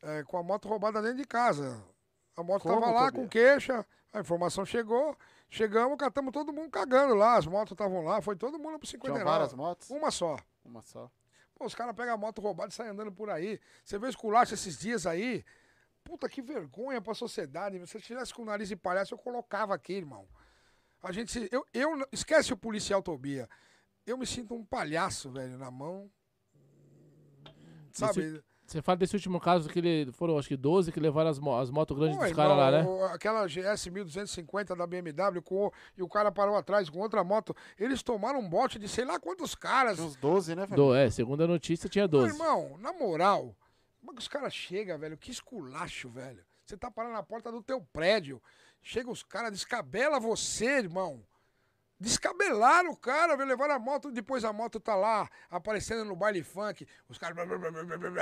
é, 0.03 0.24
com 0.24 0.38
a 0.38 0.43
moto 0.43 0.68
roubada 0.68 1.01
dentro 1.01 1.18
de 1.18 1.26
casa. 1.26 1.84
A 2.40 2.44
moto 2.44 2.64
Como, 2.64 2.80
tava 2.80 2.92
lá 2.94 3.12
com 3.12 3.28
queixa, 3.28 3.86
a 4.14 4.22
informação 4.22 4.66
chegou, 4.66 5.14
chegamos, 5.50 5.98
catamos 5.98 6.32
todo 6.32 6.54
mundo 6.54 6.70
cagando 6.70 7.14
lá, 7.14 7.36
as 7.36 7.46
motos 7.46 7.74
estavam 7.74 8.02
lá, 8.02 8.22
foi 8.22 8.38
todo 8.38 8.58
mundo 8.58 8.80
pro 8.80 8.88
50 8.88 9.14
Tinha 9.14 9.26
várias 9.26 9.54
motos? 9.54 9.90
Uma 9.90 10.10
só. 10.10 10.38
Uma 10.64 10.82
só. 10.82 11.12
Pô, 11.54 11.66
os 11.66 11.76
caras 11.76 11.94
pegam 11.94 12.14
a 12.14 12.18
moto 12.18 12.40
roubada 12.40 12.70
e 12.70 12.74
saem 12.74 12.92
andando 12.92 13.12
por 13.12 13.30
aí. 13.30 13.60
Você 13.84 14.00
vê 14.00 14.08
os 14.08 14.16
culachos 14.16 14.54
esses 14.54 14.80
dias 14.80 15.06
aí, 15.06 15.44
puta 16.02 16.30
que 16.30 16.42
vergonha 16.42 17.02
pra 17.02 17.14
sociedade. 17.14 17.78
Se 17.80 17.88
você 17.88 18.00
tivesse 18.00 18.34
com 18.34 18.44
o 18.44 18.46
nariz 18.46 18.70
de 18.70 18.76
palhaço, 18.78 19.14
eu 19.14 19.18
colocava 19.18 19.76
aqui, 19.76 19.92
irmão. 19.92 20.26
A 21.04 21.12
gente, 21.12 21.50
eu, 21.52 21.66
eu, 21.74 22.08
esquece 22.10 22.54
o 22.54 22.58
policial 22.58 23.04
Tobia. 23.04 23.50
Eu 24.06 24.18
me 24.18 24.26
sinto 24.26 24.56
um 24.56 24.64
palhaço, 24.64 25.30
velho, 25.30 25.58
na 25.58 25.70
mão. 25.70 26.10
Sabe? 27.92 28.42
Você 28.70 28.84
fala 28.84 28.98
desse 28.98 29.16
último 29.16 29.40
caso 29.40 29.68
que 29.68 29.80
ele, 29.80 30.12
foram 30.12 30.38
acho 30.38 30.48
que 30.48 30.56
12 30.56 30.92
que 30.92 31.00
levaram 31.00 31.32
as, 31.32 31.40
as 31.40 31.72
motos 31.72 31.98
grandes 31.98 32.20
Oi, 32.20 32.28
dos 32.28 32.36
caras 32.36 32.56
lá, 32.56 32.70
né? 32.70 32.86
Aquela 33.12 33.48
GS 33.48 33.88
1250 33.88 34.76
da 34.76 34.86
BMW 34.86 35.42
com, 35.44 35.72
e 35.98 36.04
o 36.04 36.08
cara 36.08 36.32
parou 36.32 36.56
atrás 36.56 36.88
com 36.88 37.00
outra 37.00 37.24
moto. 37.24 37.56
Eles 37.80 38.04
tomaram 38.04 38.40
um 38.40 38.48
bote 38.48 38.78
de 38.78 38.88
sei 38.88 39.06
lá 39.06 39.20
quantos 39.20 39.56
caras. 39.56 39.96
Tinha 39.96 40.08
uns 40.08 40.16
12, 40.18 40.56
né, 40.56 40.68
velho? 40.68 40.76
Do, 40.76 40.94
é, 40.94 41.10
segundo 41.10 41.44
a 41.44 41.48
notícia 41.48 41.90
tinha 41.90 42.08
12. 42.08 42.28
Meu 42.28 42.36
irmão, 42.36 42.78
na 42.78 42.94
moral, 42.94 43.56
como 44.00 44.12
é 44.12 44.14
que 44.14 44.22
os 44.22 44.28
caras 44.28 44.54
chegam, 44.54 45.00
velho? 45.00 45.18
Que 45.18 45.32
esculacho, 45.32 46.08
velho. 46.10 46.46
Você 46.64 46.78
tá 46.78 46.92
parando 46.92 47.16
na 47.16 47.24
porta 47.24 47.52
do 47.52 47.64
teu 47.64 47.82
prédio. 47.92 48.40
Chega 48.84 49.10
os 49.10 49.24
caras, 49.24 49.52
descabela 49.52 50.20
você, 50.20 50.78
irmão. 50.78 51.24
Descabelaram 52.00 52.91
o 52.91 52.95
cara, 52.95 53.36
levaram 53.43 53.76
a 53.76 53.80
moto, 53.80 54.10
depois 54.10 54.45
a 54.45 54.54
moto 54.54 54.80
tá 54.80 54.95
lá, 54.95 55.30
aparecendo 55.50 56.06
no 56.06 56.16
baile 56.16 56.41
funk, 56.41 56.88
os 57.10 57.18
caras 57.18 57.38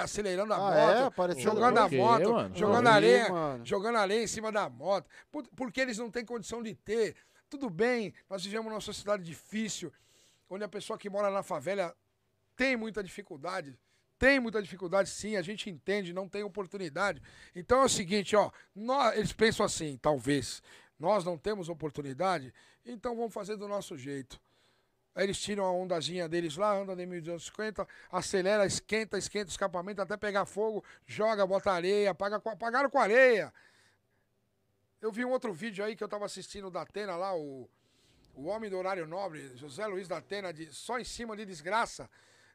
acelerando 0.01 0.51
a 0.51 0.57
ah, 0.57 1.05
moto, 1.05 1.31
é? 1.31 1.39
jogando 1.39 1.77
a 1.77 1.87
moto, 1.87 2.33
mano? 2.33 2.55
jogando 2.55 2.87
areia, 2.87 3.27
jogando 3.63 3.97
areia 3.97 4.23
em 4.23 4.27
cima 4.27 4.51
da 4.51 4.67
moto, 4.67 5.07
porque 5.55 5.79
eles 5.79 5.99
não 5.99 6.09
têm 6.09 6.25
condição 6.25 6.63
de 6.63 6.73
ter. 6.73 7.15
Tudo 7.47 7.69
bem, 7.69 8.15
nós 8.27 8.43
vivemos 8.43 8.67
numa 8.67 8.81
sociedade 8.81 9.23
difícil, 9.23 9.93
onde 10.49 10.63
a 10.63 10.67
pessoa 10.67 10.97
que 10.97 11.07
mora 11.07 11.29
na 11.29 11.43
favela 11.43 11.95
tem 12.55 12.75
muita 12.75 13.03
dificuldade, 13.03 13.77
tem 14.17 14.39
muita 14.39 14.61
dificuldade, 14.61 15.09
sim, 15.09 15.35
a 15.35 15.43
gente 15.43 15.69
entende, 15.69 16.13
não 16.13 16.27
tem 16.27 16.41
oportunidade. 16.41 17.21
Então 17.55 17.81
é 17.81 17.85
o 17.85 17.89
seguinte, 17.89 18.35
ó, 18.35 18.51
nós, 18.75 19.15
eles 19.15 19.31
pensam 19.31 19.63
assim, 19.63 19.97
talvez, 20.01 20.63
nós 20.99 21.23
não 21.23 21.37
temos 21.37 21.69
oportunidade, 21.69 22.53
então 22.85 23.15
vamos 23.15 23.33
fazer 23.33 23.55
do 23.55 23.67
nosso 23.67 23.97
jeito. 23.97 24.39
Aí 25.15 25.23
eles 25.23 25.39
tiram 25.39 25.65
a 25.65 25.71
ondazinha 25.71 26.29
deles 26.29 26.57
lá, 26.57 26.73
anda 26.73 26.95
de 26.95 27.05
1250, 27.05 27.87
acelera, 28.11 28.65
esquenta, 28.65 29.17
esquenta 29.17 29.47
o 29.47 29.49
escapamento 29.49 30.01
até 30.01 30.15
pegar 30.15 30.45
fogo, 30.45 30.83
joga, 31.05 31.45
bota 31.45 31.71
areia, 31.71 32.11
apaga, 32.11 32.35
apagaram 32.35 32.89
com 32.89 32.99
areia. 32.99 33.51
Eu 35.01 35.11
vi 35.11 35.25
um 35.25 35.31
outro 35.31 35.53
vídeo 35.53 35.83
aí 35.83 35.95
que 35.95 36.03
eu 36.03 36.07
tava 36.07 36.25
assistindo 36.25 36.69
da 36.69 36.81
Atena 36.81 37.15
lá, 37.15 37.35
o, 37.35 37.67
o 38.35 38.45
homem 38.45 38.69
do 38.69 38.77
horário 38.77 39.07
nobre, 39.07 39.55
José 39.55 39.85
Luiz 39.87 40.07
da 40.07 40.17
Atena, 40.17 40.53
de, 40.53 40.71
só 40.73 40.99
em 40.99 41.03
cima 41.03 41.35
de 41.35 41.45
desgraça 41.45 42.09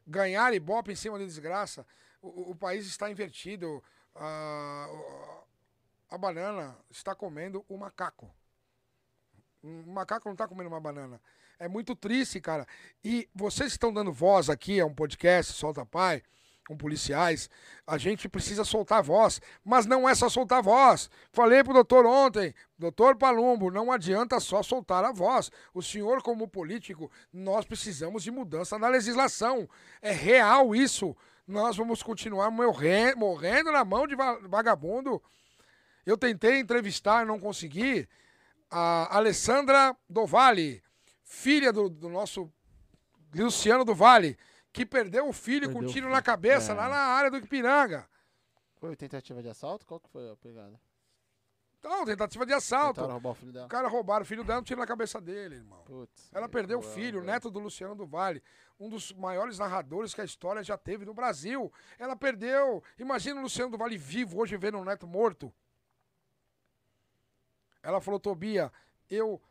ganhar 0.05 0.53
Ibope 0.53 0.91
em 0.91 0.95
cima 0.95 1.17
de 1.17 1.25
desgraça. 1.25 1.85
O, 2.21 2.51
o 2.51 2.55
país 2.55 2.85
está 2.85 3.09
invertido. 3.09 3.83
A, 4.15 5.42
a 6.13 6.17
banana 6.17 6.77
está 6.91 7.15
comendo 7.15 7.65
o 7.67 7.75
macaco. 7.75 8.29
O 9.63 9.91
macaco 9.91 10.27
não 10.27 10.33
está 10.33 10.47
comendo 10.47 10.69
uma 10.69 10.79
banana. 10.79 11.19
É 11.57 11.67
muito 11.67 11.95
triste, 11.95 12.39
cara. 12.39 12.67
E 13.03 13.27
vocês 13.33 13.71
estão 13.71 13.91
dando 13.91 14.13
voz 14.13 14.47
aqui, 14.47 14.79
é 14.79 14.85
um 14.85 14.93
podcast, 14.93 15.53
Solta 15.53 15.83
Pai 15.83 16.21
com 16.67 16.77
policiais, 16.77 17.49
a 17.85 17.97
gente 17.97 18.29
precisa 18.29 18.63
soltar 18.63 19.03
voz, 19.03 19.41
mas 19.65 19.85
não 19.85 20.07
é 20.07 20.15
só 20.15 20.29
soltar 20.29 20.61
voz. 20.61 21.09
Falei 21.31 21.61
pro 21.61 21.73
doutor 21.73 22.05
ontem, 22.05 22.53
doutor 22.77 23.17
Palumbo, 23.17 23.69
não 23.69 23.91
adianta 23.91 24.39
só 24.39 24.63
soltar 24.63 25.03
a 25.03 25.11
voz. 25.11 25.51
O 25.73 25.81
senhor, 25.81 26.21
como 26.21 26.47
político, 26.47 27.11
nós 27.33 27.65
precisamos 27.65 28.23
de 28.23 28.31
mudança 28.31 28.79
na 28.79 28.87
legislação. 28.87 29.67
É 30.01 30.11
real 30.11 30.73
isso. 30.73 31.17
Nós 31.45 31.75
vamos 31.75 32.01
continuar 32.01 32.49
morrendo 32.49 33.71
na 33.71 33.83
mão 33.83 34.07
de 34.07 34.15
vagabundo. 34.15 35.21
Eu 36.05 36.17
tentei 36.17 36.59
entrevistar, 36.59 37.25
não 37.25 37.39
consegui, 37.39 38.07
a 38.69 39.15
Alessandra 39.15 39.95
Dovale, 40.09 40.83
filha 41.23 41.71
do, 41.71 41.89
do 41.89 42.09
nosso 42.09 42.51
Luciano 43.33 43.85
do 43.85 43.95
Vale 43.95 44.37
que 44.73 44.85
perdeu 44.85 45.29
o 45.29 45.33
filho 45.33 45.67
perdeu 45.67 45.81
com 45.81 45.87
um 45.87 45.87
tiro 45.87 46.09
na 46.09 46.21
cabeça 46.21 46.71
é. 46.71 46.75
lá 46.75 46.89
na 46.89 46.97
área 46.97 47.29
do 47.29 47.37
Ipiranga. 47.37 48.09
Foi 48.79 48.95
tentativa 48.95 49.41
de 49.41 49.47
assalto? 49.47 49.85
Qual 49.85 49.99
que 49.99 50.09
foi 50.09 50.29
a 50.29 50.35
pegada? 50.35 50.77
Não, 51.83 52.05
tentativa 52.05 52.45
de 52.45 52.53
assalto. 52.53 53.01
Tentaram 53.01 53.13
roubar 53.13 53.31
o 53.31 53.35
filho 53.35 53.51
dela. 53.51 53.65
O 53.65 53.69
cara 53.69 53.87
roubaram 53.87 54.23
o 54.23 54.25
filho 54.25 54.43
dela, 54.43 54.61
um 54.61 54.63
tiro 54.63 54.79
na 54.79 54.87
cabeça 54.87 55.21
dele, 55.21 55.55
irmão. 55.55 55.83
Putz, 55.83 56.29
Ela 56.33 56.49
perdeu 56.49 56.79
o 56.79 56.81
filho, 56.81 57.21
o 57.21 57.23
neto 57.23 57.51
do 57.51 57.59
Luciano 57.59 57.93
do 57.93 58.05
Vale, 58.05 58.41
um 58.79 58.89
dos 58.89 59.11
maiores 59.13 59.59
narradores 59.59 60.13
que 60.13 60.21
a 60.21 60.23
história 60.23 60.63
já 60.63 60.77
teve 60.77 61.05
no 61.05 61.13
Brasil. 61.13 61.71
Ela 61.99 62.15
perdeu. 62.15 62.81
Imagina 62.97 63.39
o 63.39 63.43
Luciano 63.43 63.69
do 63.69 63.77
Vale 63.77 63.97
vivo 63.97 64.39
hoje 64.39 64.57
vendo 64.57 64.77
um 64.77 64.85
neto 64.85 65.05
morto. 65.05 65.53
Ela 67.83 67.99
falou, 67.99 68.19
Tobia, 68.19 68.71
eu. 69.09 69.41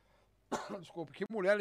Desculpa, 0.80 1.12
que 1.12 1.30
mulher, 1.30 1.58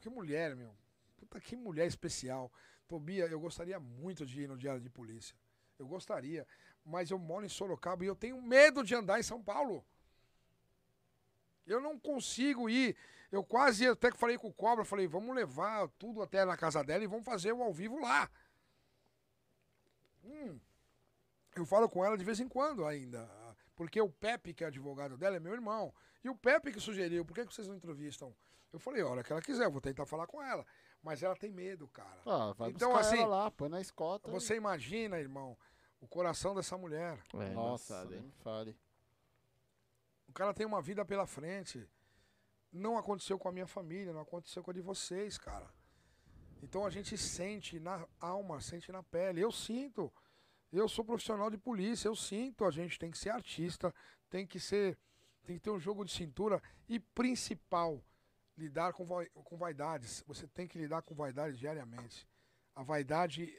que 0.00 0.10
mulher, 0.10 0.54
meu. 0.54 0.72
Puta, 1.16 1.40
que 1.40 1.56
mulher 1.56 1.86
especial. 1.86 2.52
Tobia, 2.86 3.24
eu 3.24 3.40
gostaria 3.40 3.80
muito 3.80 4.26
de 4.26 4.42
ir 4.42 4.48
no 4.48 4.58
Diário 4.58 4.80
de 4.80 4.90
Polícia. 4.90 5.34
Eu 5.78 5.86
gostaria. 5.86 6.46
Mas 6.84 7.10
eu 7.10 7.18
moro 7.18 7.46
em 7.46 7.48
Sorocaba 7.48 8.04
e 8.04 8.06
eu 8.06 8.14
tenho 8.14 8.40
medo 8.42 8.84
de 8.84 8.94
andar 8.94 9.18
em 9.18 9.22
São 9.22 9.42
Paulo. 9.42 9.84
Eu 11.66 11.80
não 11.80 11.98
consigo 11.98 12.68
ir. 12.68 12.96
Eu 13.32 13.44
quase 13.44 13.86
até 13.86 14.10
que 14.10 14.18
falei 14.18 14.36
com 14.36 14.48
o 14.48 14.52
Cobra, 14.52 14.84
falei, 14.84 15.06
vamos 15.06 15.34
levar 15.34 15.88
tudo 15.98 16.20
até 16.20 16.44
na 16.44 16.56
casa 16.56 16.82
dela 16.82 17.04
e 17.04 17.06
vamos 17.06 17.24
fazer 17.24 17.52
o 17.52 17.62
ao 17.62 17.72
vivo 17.72 17.98
lá. 18.00 18.28
Hum, 20.24 20.58
eu 21.54 21.64
falo 21.64 21.88
com 21.88 22.04
ela 22.04 22.18
de 22.18 22.24
vez 22.24 22.40
em 22.40 22.48
quando 22.48 22.84
ainda. 22.84 23.30
Porque 23.80 23.98
o 23.98 24.10
Pepe, 24.10 24.52
que 24.52 24.62
é 24.62 24.66
advogado 24.66 25.16
dela, 25.16 25.36
é 25.36 25.40
meu 25.40 25.54
irmão. 25.54 25.90
E 26.22 26.28
o 26.28 26.36
Pepe 26.36 26.70
que 26.70 26.78
sugeriu, 26.78 27.24
por 27.24 27.32
que, 27.32 27.46
que 27.46 27.54
vocês 27.54 27.66
não 27.66 27.74
entrevistam? 27.74 28.36
Eu 28.70 28.78
falei, 28.78 29.02
olha, 29.02 29.24
que 29.24 29.32
ela 29.32 29.40
quiser, 29.40 29.64
eu 29.64 29.70
vou 29.70 29.80
tentar 29.80 30.04
falar 30.04 30.26
com 30.26 30.42
ela. 30.42 30.66
Mas 31.02 31.22
ela 31.22 31.34
tem 31.34 31.50
medo, 31.50 31.88
cara. 31.88 32.20
Ah, 32.26 32.52
vai 32.52 32.68
então, 32.68 32.94
assim, 32.94 33.20
ela 33.22 33.44
lá, 33.44 33.50
põe 33.50 33.70
na 33.70 33.80
escota. 33.80 34.30
Você 34.30 34.54
imagina, 34.54 35.18
irmão, 35.18 35.56
o 35.98 36.06
coração 36.06 36.54
dessa 36.54 36.76
mulher. 36.76 37.18
É, 37.32 37.54
Nossa, 37.54 38.04
nem 38.04 38.30
fale. 38.42 38.78
O 40.28 40.32
cara 40.34 40.52
tem 40.52 40.66
uma 40.66 40.82
vida 40.82 41.02
pela 41.02 41.26
frente. 41.26 41.88
Não 42.70 42.98
aconteceu 42.98 43.38
com 43.38 43.48
a 43.48 43.52
minha 43.52 43.66
família, 43.66 44.12
não 44.12 44.20
aconteceu 44.20 44.62
com 44.62 44.72
a 44.72 44.74
de 44.74 44.82
vocês, 44.82 45.38
cara. 45.38 45.72
Então 46.62 46.84
a 46.84 46.90
gente 46.90 47.16
sente 47.16 47.80
na 47.80 48.06
alma, 48.20 48.60
sente 48.60 48.92
na 48.92 49.02
pele. 49.02 49.40
Eu 49.40 49.50
sinto. 49.50 50.12
Eu 50.72 50.88
sou 50.88 51.04
profissional 51.04 51.50
de 51.50 51.58
polícia, 51.58 52.08
eu 52.08 52.14
sinto. 52.14 52.64
A 52.64 52.70
gente 52.70 52.98
tem 52.98 53.10
que 53.10 53.18
ser 53.18 53.30
artista, 53.30 53.92
tem 54.28 54.46
que 54.46 54.60
ser, 54.60 54.96
tem 55.44 55.56
que 55.56 55.62
ter 55.62 55.70
um 55.70 55.80
jogo 55.80 56.04
de 56.04 56.12
cintura 56.12 56.62
e 56.88 57.00
principal, 57.00 58.02
lidar 58.56 58.92
com, 58.92 59.06
com 59.44 59.56
vaidades. 59.56 60.22
Você 60.26 60.46
tem 60.46 60.68
que 60.68 60.78
lidar 60.78 61.02
com 61.02 61.14
vaidade 61.14 61.56
diariamente. 61.56 62.26
A 62.74 62.82
vaidade 62.82 63.52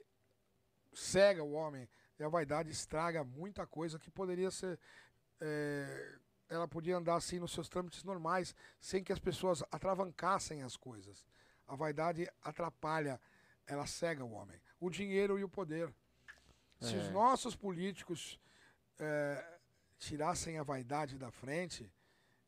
cega 0.94 1.44
o 1.44 1.52
homem 1.52 1.88
e 2.18 2.24
a 2.24 2.30
vaidade 2.30 2.72
estraga 2.72 3.24
muita 3.24 3.68
coisa 3.68 4.00
que 4.00 4.10
poderia 4.10 4.52
ser. 4.52 4.80
É, 5.40 6.18
ela 6.48 6.68
podia 6.68 6.98
andar 6.98 7.16
assim 7.16 7.40
nos 7.40 7.52
seus 7.52 7.68
trâmites 7.68 8.04
normais, 8.04 8.54
sem 8.80 9.04
que 9.04 9.12
as 9.12 9.20
pessoas 9.20 9.64
atravancassem 9.72 10.64
as 10.64 10.78
coisas. 10.78 11.26
A 11.68 11.76
vaidade 11.76 12.30
atrapalha, 12.42 13.20
ela 13.66 13.88
cega 13.88 14.24
o 14.24 14.32
homem. 14.32 14.62
O 14.80 14.90
dinheiro 14.90 15.40
e 15.40 15.44
o 15.44 15.50
poder. 15.50 15.94
É. 16.82 16.86
Se 16.86 16.96
os 16.98 17.08
é. 17.08 17.12
nossos 17.12 17.56
políticos 17.56 18.40
é, 19.00 19.44
tirassem 19.98 20.58
a 20.58 20.64
vaidade 20.64 21.18
da 21.18 21.32
frente 21.32 21.92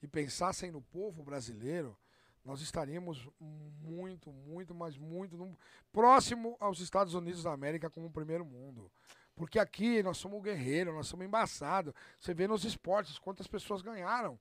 e 0.01 0.07
pensassem 0.07 0.71
no 0.71 0.81
povo 0.81 1.23
brasileiro, 1.23 1.97
nós 2.43 2.61
estaríamos 2.61 3.29
muito, 3.39 4.31
muito, 4.31 4.75
mas 4.75 4.97
muito 4.97 5.37
no, 5.37 5.57
próximo 5.93 6.57
aos 6.59 6.79
Estados 6.79 7.13
Unidos 7.13 7.43
da 7.43 7.53
América 7.53 7.89
como 7.89 8.07
o 8.07 8.11
primeiro 8.11 8.43
mundo. 8.43 8.91
Porque 9.35 9.57
aqui 9.57 10.03
nós 10.03 10.17
somos 10.17 10.43
guerreiros, 10.43 10.93
nós 10.93 11.07
somos 11.07 11.25
embaçados. 11.25 11.93
Você 12.19 12.33
vê 12.33 12.47
nos 12.47 12.65
esportes 12.65 13.17
quantas 13.17 13.47
pessoas 13.47 13.81
ganharam. 13.81 14.37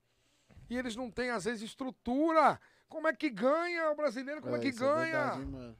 E 0.69 0.77
eles 0.77 0.97
não 0.97 1.11
têm, 1.11 1.31
às 1.31 1.45
vezes, 1.45 1.63
estrutura. 1.63 2.61
Como 2.89 3.09
é 3.09 3.13
que 3.15 3.31
ganha 3.31 3.91
o 3.91 3.95
brasileiro? 3.95 4.43
Como 4.43 4.57
é, 4.57 4.59
é 4.59 4.63
que 4.63 4.69
é 4.69 4.73
ganha? 4.73 5.17
É 5.17 5.37
verdade, 5.37 5.77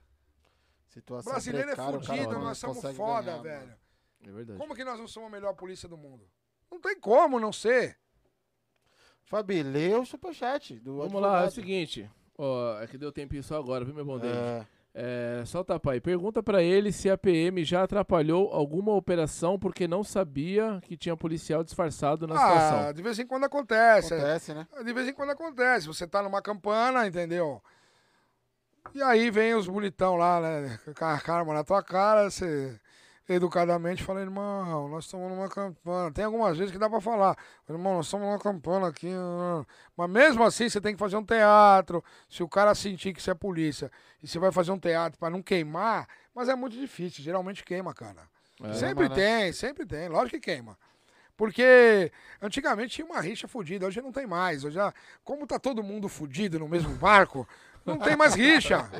Situação 0.89 1.31
o 1.31 1.35
brasileiro 1.35 1.71
é 1.71 1.77
fudido, 1.77 2.39
nós 2.39 2.59
somos 2.59 2.83
foda, 2.97 3.39
ganhar, 3.39 3.43
velho. 3.43 3.77
É 4.27 4.31
verdade. 4.31 4.59
Como 4.59 4.75
que 4.75 4.85
nós 4.85 4.99
não 4.99 5.09
somos 5.09 5.29
a 5.29 5.33
melhor 5.33 5.55
polícia 5.55 5.89
do 5.89 5.97
mundo? 5.97 6.29
Não 6.71 6.81
tem 6.81 6.99
como 6.99 7.39
não 7.39 7.53
ser. 7.53 7.99
Fabi, 9.25 9.63
lê 9.63 9.95
o 9.95 10.05
superchat 10.05 10.79
do 10.79 10.97
Vamos 10.97 11.07
advogado. 11.07 11.33
lá, 11.33 11.45
é 11.45 11.49
o 11.49 11.51
seguinte. 11.51 12.11
Ó, 12.37 12.81
é 12.81 12.87
que 12.87 12.99
deu 12.99 13.13
tempo 13.13 13.41
só 13.43 13.57
agora, 13.57 13.85
viu, 13.85 13.95
meu 13.95 14.05
bom 14.05 14.19
David? 14.19 14.39
É. 14.39 14.67
É, 14.95 15.43
solta 15.47 15.81
pai. 15.81 16.01
Pergunta 16.01 16.43
para 16.43 16.63
ele 16.63 16.93
se 16.93 17.09
a 17.09 17.17
PM 17.17 17.65
já 17.65 17.83
atrapalhou 17.83 18.53
alguma 18.53 18.93
operação 18.93 19.59
porque 19.59 19.89
não 19.89 20.05
sabia 20.05 20.81
que 20.83 20.99
tinha 20.99 21.17
policial 21.17 21.65
disfarçado 21.65 22.27
na 22.27 22.35
ah, 22.35 22.39
situação. 22.39 22.93
De 22.93 23.03
vez 23.03 23.19
em 23.19 23.27
quando 23.27 23.45
acontece. 23.45 24.13
Acontece, 24.13 24.53
né? 24.53 24.67
De 24.85 24.93
vez 24.93 25.09
em 25.09 25.15
quando 25.15 25.31
acontece. 25.31 25.87
Você 25.87 26.07
tá 26.07 26.23
numa 26.23 26.43
campana, 26.43 27.07
entendeu? 27.07 27.63
E 28.95 29.03
aí 29.03 29.31
vem 29.31 29.55
os 29.55 29.67
bonitão 29.67 30.17
lá, 30.17 30.41
né? 30.41 30.79
Com 30.95 31.05
a 31.07 31.19
cara 31.19 31.43
na 31.45 31.65
tua 31.65 31.83
cara, 31.83 32.31
você 32.31 32.79
educadamente, 33.29 34.03
falei, 34.03 34.25
irmão, 34.25 34.89
nós 34.89 35.05
estamos 35.05 35.31
numa 35.31 35.49
campana. 35.49 36.13
Tem 36.13 36.25
algumas 36.25 36.57
vezes 36.57 36.73
que 36.73 36.79
dá 36.79 36.89
para 36.89 37.01
falar, 37.01 37.37
irmão, 37.69 37.95
nós 37.95 38.07
estamos 38.07 38.27
numa 38.27 38.39
campana 38.39 38.89
aqui. 38.89 39.11
Mas 39.97 40.11
mesmo 40.11 40.45
assim, 40.45 40.69
você 40.69 40.81
tem 40.81 40.95
que 40.95 40.99
fazer 40.99 41.17
um 41.17 41.25
teatro. 41.25 42.03
Se 42.29 42.43
o 42.43 42.49
cara 42.49 42.75
sentir 42.75 43.13
que 43.13 43.23
você 43.23 43.31
é 43.31 43.35
polícia 43.35 43.91
e 44.23 44.27
você 44.27 44.39
vai 44.39 44.51
fazer 44.53 44.73
um 44.73 44.79
teatro 44.79 45.19
para 45.19 45.31
não 45.31 45.43
queimar, 45.43 46.09
mas 46.35 46.49
é 46.49 46.55
muito 46.55 46.77
difícil, 46.77 47.23
geralmente 47.23 47.65
queima, 47.65 47.95
cara. 47.95 48.23
É, 48.63 48.75
sempre 48.75 49.09
tem, 49.09 49.53
sempre 49.53 49.87
tem, 49.87 50.09
lógico 50.09 50.39
que 50.39 50.41
queima. 50.41 50.79
Porque 51.37 52.13
antigamente 52.41 52.95
tinha 52.95 53.07
uma 53.07 53.21
rixa 53.21 53.49
fodida, 53.49 53.87
hoje 53.87 54.01
não 54.01 54.13
tem 54.13 54.27
mais. 54.27 54.65
Hoje 54.65 54.77
já, 54.77 54.93
como 55.25 55.47
tá 55.47 55.59
todo 55.59 55.83
mundo 55.83 56.09
fudido 56.09 56.59
no 56.59 56.69
mesmo 56.69 56.95
barco, 56.97 57.49
não 57.85 57.99
tem 57.99 58.17
mais 58.17 58.35
rixa. 58.35 58.89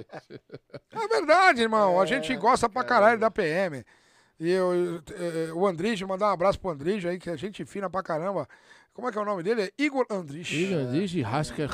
É 0.95 1.09
verdade, 1.09 1.63
irmão. 1.63 1.99
É, 1.99 2.03
a 2.03 2.07
gente 2.07 2.37
gosta 2.37 2.69
pra 2.69 2.85
caralho 2.85 3.19
da 3.19 3.31
PM. 3.31 3.83
E 4.39 4.51
eu, 4.51 4.75
eu, 4.75 5.03
eh, 5.11 5.53
o 5.53 5.67
Andrige, 5.67 6.05
mandar 6.05 6.29
um 6.29 6.33
abraço 6.33 6.59
pro 6.59 6.71
Andrige 6.71 7.09
aí, 7.09 7.19
que 7.19 7.31
a 7.31 7.37
gente 7.37 7.65
fina 7.65 7.89
pra 7.89 8.03
caramba. 8.03 8.49
Como 8.93 9.09
é 9.09 9.13
que 9.13 9.19
é 9.19 9.21
o 9.21 9.25
nome 9.25 9.43
dele? 9.43 9.63
É 9.63 9.73
Igor 9.79 10.05
Andrige. 10.11 10.65
Igor 10.65 10.79
Andrige 10.79 11.25
Hasker 11.25 11.69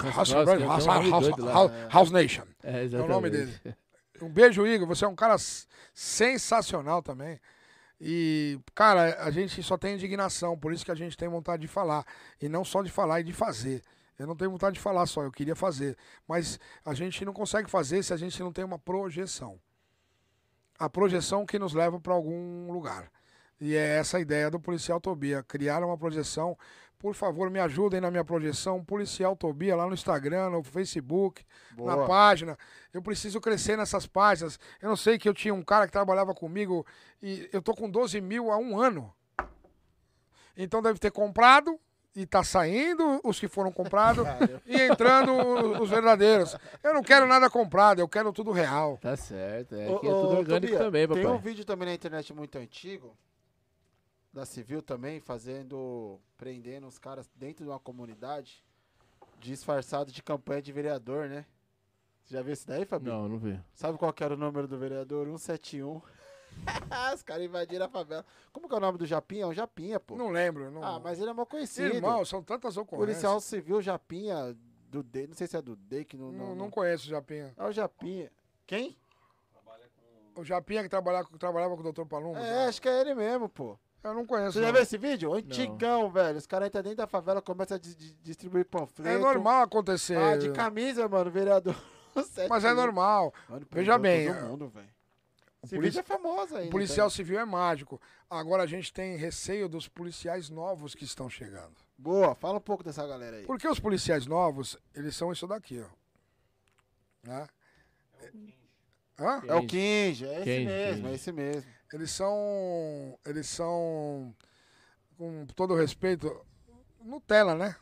House 1.90 2.10
Nation. 2.10 2.44
É, 2.62 2.84
é 2.84 3.00
o 3.00 3.08
nome 3.08 3.30
dele. 3.30 3.52
Um 4.20 4.28
beijo, 4.28 4.66
Igor. 4.66 4.86
Você 4.88 5.04
é 5.04 5.08
um 5.08 5.14
cara 5.14 5.36
sensacional 5.94 7.00
também. 7.00 7.38
E, 8.00 8.58
cara, 8.74 9.16
a 9.22 9.30
gente 9.30 9.62
só 9.62 9.76
tem 9.76 9.94
indignação, 9.94 10.58
por 10.58 10.72
isso 10.72 10.84
que 10.84 10.90
a 10.90 10.94
gente 10.94 11.16
tem 11.16 11.28
vontade 11.28 11.62
de 11.62 11.68
falar. 11.68 12.04
E 12.40 12.48
não 12.48 12.64
só 12.64 12.82
de 12.82 12.90
falar, 12.90 13.20
e 13.20 13.24
de 13.24 13.32
fazer. 13.32 13.82
Eu 14.18 14.26
não 14.26 14.36
tenho 14.36 14.50
vontade 14.50 14.74
de 14.74 14.80
falar 14.80 15.06
só, 15.06 15.22
eu 15.22 15.30
queria 15.30 15.54
fazer. 15.54 15.96
Mas 16.26 16.58
a 16.84 16.94
gente 16.94 17.24
não 17.24 17.32
consegue 17.32 17.70
fazer 17.70 18.02
se 18.02 18.12
a 18.12 18.16
gente 18.16 18.40
não 18.42 18.52
tem 18.52 18.64
uma 18.64 18.78
projeção. 18.78 19.60
A 20.78 20.88
projeção 20.88 21.44
que 21.44 21.58
nos 21.58 21.74
leva 21.74 21.98
para 21.98 22.14
algum 22.14 22.70
lugar. 22.70 23.10
E 23.60 23.74
é 23.74 23.98
essa 23.98 24.18
a 24.18 24.20
ideia 24.20 24.50
do 24.50 24.60
policial 24.60 25.00
Tobia, 25.00 25.42
criar 25.42 25.82
uma 25.82 25.98
projeção. 25.98 26.56
Por 26.98 27.14
favor, 27.14 27.50
me 27.50 27.58
ajudem 27.60 28.00
na 28.00 28.10
minha 28.10 28.24
projeção. 28.24 28.84
Policial 28.84 29.36
Tobia 29.36 29.74
lá 29.74 29.86
no 29.86 29.94
Instagram, 29.94 30.50
no 30.50 30.62
Facebook, 30.62 31.44
Boa. 31.72 31.96
na 31.96 32.06
página. 32.06 32.56
Eu 32.92 33.02
preciso 33.02 33.40
crescer 33.40 33.76
nessas 33.76 34.06
páginas. 34.06 34.58
Eu 34.80 34.88
não 34.88 34.96
sei 34.96 35.18
que 35.18 35.28
eu 35.28 35.34
tinha 35.34 35.54
um 35.54 35.62
cara 35.62 35.86
que 35.86 35.92
trabalhava 35.92 36.34
comigo 36.34 36.86
e 37.20 37.48
eu 37.52 37.60
tô 37.60 37.74
com 37.74 37.90
12 37.90 38.20
mil 38.20 38.50
há 38.50 38.56
um 38.58 38.78
ano. 38.78 39.12
Então 40.56 40.82
deve 40.82 40.98
ter 40.98 41.10
comprado 41.10 41.78
e 42.14 42.26
tá 42.26 42.42
saindo 42.42 43.20
os 43.22 43.38
que 43.38 43.48
foram 43.48 43.70
comprados 43.70 44.24
e 44.66 44.80
entrando 44.80 45.32
os 45.80 45.88
verdadeiros. 45.88 46.56
Eu 46.82 46.94
não 46.94 47.02
quero 47.02 47.26
nada 47.26 47.48
comprado, 47.48 48.00
eu 48.00 48.08
quero 48.08 48.32
tudo 48.32 48.50
real. 48.50 48.98
Tá 49.00 49.16
certo, 49.16 49.74
é, 49.74 49.84
aqui 49.84 50.06
é 50.06 50.10
tudo 50.10 50.36
orgânico 50.36 50.72
Tobia, 50.72 50.78
também, 50.78 51.06
papai. 51.08 51.22
Tem 51.22 51.32
um 51.32 51.38
vídeo 51.38 51.64
também 51.64 51.88
na 51.88 51.94
internet 51.94 52.32
muito 52.32 52.58
antigo, 52.58 53.16
da 54.32 54.44
Civil 54.44 54.82
também, 54.82 55.20
fazendo, 55.20 56.18
prendendo 56.36 56.86
os 56.86 56.98
caras 56.98 57.28
dentro 57.34 57.64
de 57.64 57.70
uma 57.70 57.78
comunidade, 57.78 58.64
disfarçado 59.40 60.10
de 60.10 60.22
campanha 60.22 60.62
de 60.62 60.72
vereador, 60.72 61.28
né? 61.28 61.46
Você 62.24 62.34
já 62.34 62.42
viu 62.42 62.52
isso 62.52 62.66
daí, 62.66 62.84
Fabinho? 62.84 63.14
Não, 63.14 63.28
não 63.28 63.38
vi. 63.38 63.58
Sabe 63.72 63.96
qual 63.96 64.12
que 64.12 64.22
era 64.22 64.34
o 64.34 64.36
número 64.36 64.68
do 64.68 64.76
vereador? 64.76 65.26
171. 65.26 66.02
Os 67.14 67.22
caras 67.22 67.44
invadiram 67.44 67.86
a 67.86 67.88
favela. 67.88 68.24
Como 68.52 68.68
que 68.68 68.74
é 68.74 68.76
o 68.78 68.80
nome 68.80 68.98
do 68.98 69.06
Japinha? 69.06 69.44
É 69.44 69.46
um 69.46 69.54
Japinha, 69.54 70.00
pô. 70.00 70.16
Não 70.16 70.30
lembro. 70.30 70.70
Não... 70.70 70.82
Ah, 70.82 71.00
mas 71.00 71.20
ele 71.20 71.30
é 71.30 71.32
mal 71.32 71.46
conhecido. 71.46 71.94
Irmão, 71.94 72.24
são 72.24 72.42
tantas 72.42 72.76
ocorrências. 72.76 73.22
Policial 73.22 73.40
Civil 73.40 73.80
Japinha, 73.80 74.56
do 74.90 75.02
D, 75.02 75.26
não 75.26 75.34
sei 75.34 75.46
se 75.46 75.56
é 75.56 75.62
do 75.62 75.76
D 75.76 76.04
que 76.04 76.16
não... 76.16 76.32
Não, 76.32 76.46
não, 76.48 76.54
não 76.54 76.70
conheço 76.70 77.06
o 77.06 77.10
Japinha. 77.10 77.52
É 77.56 77.64
o 77.64 77.72
Japinha. 77.72 78.30
Quem? 78.66 78.96
O 80.34 80.44
Japinha 80.44 80.82
que 80.84 80.88
trabalhava, 80.88 81.28
trabalhava 81.36 81.76
com 81.76 81.82
o 81.82 81.92
Dr. 81.92 82.04
Palumbo. 82.04 82.38
É, 82.38 82.66
acho 82.66 82.80
que 82.80 82.88
é 82.88 83.00
ele 83.00 83.14
mesmo, 83.14 83.48
pô. 83.48 83.76
Eu 84.04 84.14
não 84.14 84.24
conheço. 84.24 84.52
Você 84.52 84.60
não. 84.60 84.66
já 84.66 84.72
viu 84.72 84.82
esse 84.82 84.96
vídeo? 84.96 85.34
Antigão, 85.34 86.02
não. 86.02 86.10
velho. 86.10 86.38
Os 86.38 86.46
caras 86.46 86.68
entram 86.68 86.82
dentro 86.82 86.98
da 86.98 87.06
favela, 87.08 87.42
começam 87.42 87.76
a 87.76 87.80
distribuir 88.22 88.64
panfleto. 88.64 89.08
É 89.08 89.18
normal 89.18 89.62
acontecer. 89.62 90.16
Ah, 90.16 90.36
de 90.36 90.52
camisa, 90.52 91.08
mano, 91.08 91.30
vereador. 91.30 91.74
Mas 92.48 92.64
é 92.64 92.72
normal. 92.72 93.34
Mano, 93.48 93.66
Veja 93.70 93.98
bem. 93.98 94.32
Todo 94.32 94.46
mundo, 94.46 94.68
velho. 94.68 94.97
O 95.76 95.80
polícia 95.80 96.00
é 96.00 96.02
famosa 96.02 96.56
ainda. 96.56 96.68
O 96.68 96.70
policial 96.70 97.08
tá? 97.08 97.14
civil 97.14 97.38
é 97.38 97.44
mágico. 97.44 98.00
Agora 98.28 98.62
a 98.62 98.66
gente 98.66 98.92
tem 98.92 99.16
receio 99.16 99.68
dos 99.68 99.88
policiais 99.88 100.48
novos 100.48 100.94
que 100.94 101.04
estão 101.04 101.28
chegando. 101.28 101.74
Boa, 101.96 102.34
fala 102.34 102.58
um 102.58 102.62
pouco 102.62 102.84
dessa 102.84 103.06
galera 103.06 103.36
aí. 103.36 103.44
Porque 103.44 103.66
os 103.66 103.80
policiais 103.80 104.26
novos, 104.26 104.76
eles 104.94 105.16
são 105.16 105.32
isso 105.32 105.46
daqui, 105.46 105.80
ó. 105.80 107.28
Né? 107.28 107.48
Hã? 109.18 109.42
É 109.46 109.54
o 109.54 109.66
Kinge, 109.66 110.26
é 110.26 110.34
esse 110.36 110.44
Kinge, 110.44 110.64
mesmo, 110.66 110.96
Kinge. 110.96 111.08
é 111.08 111.14
esse 111.14 111.32
mesmo. 111.32 111.70
Eles 111.92 112.10
são. 112.10 113.18
Eles 113.24 113.46
são. 113.48 114.34
Com 115.16 115.46
todo 115.46 115.74
respeito, 115.74 116.44
Nutella, 117.02 117.54
né? 117.56 117.74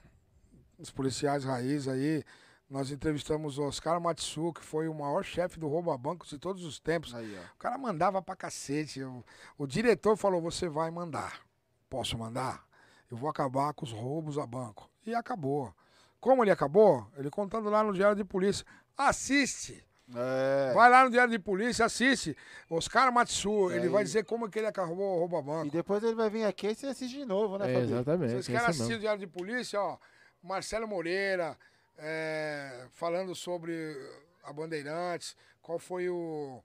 Os 0.78 0.91
policiais 0.91 1.45
raiz 1.45 1.87
aí. 1.87 2.24
Nós 2.69 2.91
entrevistamos 2.91 3.59
o 3.59 3.62
Oscar 3.62 4.01
Matsu, 4.01 4.53
que 4.53 4.64
foi 4.64 4.89
o 4.89 4.95
maior 4.95 5.25
chefe 5.25 5.59
do 5.59 5.69
roubo 5.69 5.93
a 5.93 5.99
bancos 5.99 6.31
de 6.31 6.39
todos 6.39 6.64
os 6.64 6.81
tempos. 6.81 7.14
Aí, 7.14 7.39
o 7.55 7.59
cara 7.59 7.79
mandava 7.79 8.21
pra 8.21 8.35
cacete. 8.35 9.03
O, 9.05 9.25
o 9.57 9.67
diretor 9.67 10.17
falou: 10.17 10.41
você 10.41 10.69
vai 10.69 10.91
mandar. 10.91 11.41
Posso 11.89 12.19
mandar? 12.19 12.67
Eu 13.09 13.17
vou 13.17 13.31
acabar 13.31 13.73
com 13.73 13.85
os 13.85 13.93
roubos 13.93 14.37
a 14.37 14.45
banco. 14.45 14.91
E 15.07 15.14
acabou. 15.14 15.73
Como 16.19 16.43
ele 16.43 16.51
acabou? 16.51 17.07
Ele 17.17 17.31
contando 17.31 17.71
lá 17.71 17.85
no 17.85 17.93
Diário 17.93 18.17
de 18.17 18.25
Polícia. 18.25 18.67
Assiste! 18.97 19.87
É. 20.14 20.73
Vai 20.73 20.89
lá 20.89 21.05
no 21.05 21.11
Diário 21.11 21.31
de 21.31 21.39
Polícia, 21.39 21.85
assiste. 21.85 22.37
Oscar 22.71 23.12
Matsu, 23.12 23.71
é 23.71 23.77
ele 23.77 23.89
vai 23.89 24.05
dizer 24.05 24.25
como 24.25 24.49
que 24.49 24.59
ele 24.59 24.69
acabou 24.69 25.17
o 25.17 25.19
roubo 25.19 25.37
a 25.37 25.43
banco. 25.43 25.67
E 25.67 25.71
depois 25.71 26.03
ele 26.03 26.14
vai 26.14 26.31
vir 26.31 26.45
aqui 26.45 26.69
e 26.69 26.75
você 26.75 26.87
assiste 26.87 27.19
de 27.19 27.25
novo, 27.25 27.59
né, 27.59 27.73
é, 27.73 27.79
Exatamente. 27.81 28.33
Vocês 28.33 28.47
querem 28.47 28.67
assistir 28.67 28.95
o 28.95 28.99
Diário 28.99 29.21
de 29.21 29.27
Polícia, 29.27 29.81
ó. 29.81 29.99
Marcelo 30.43 30.87
Moreira, 30.87 31.57
é, 31.99 32.87
falando 32.93 33.35
sobre 33.35 33.97
a 34.43 34.53
Bandeirantes, 34.53 35.37
qual 35.63 35.79
foi 35.79 36.09
o, 36.09 36.63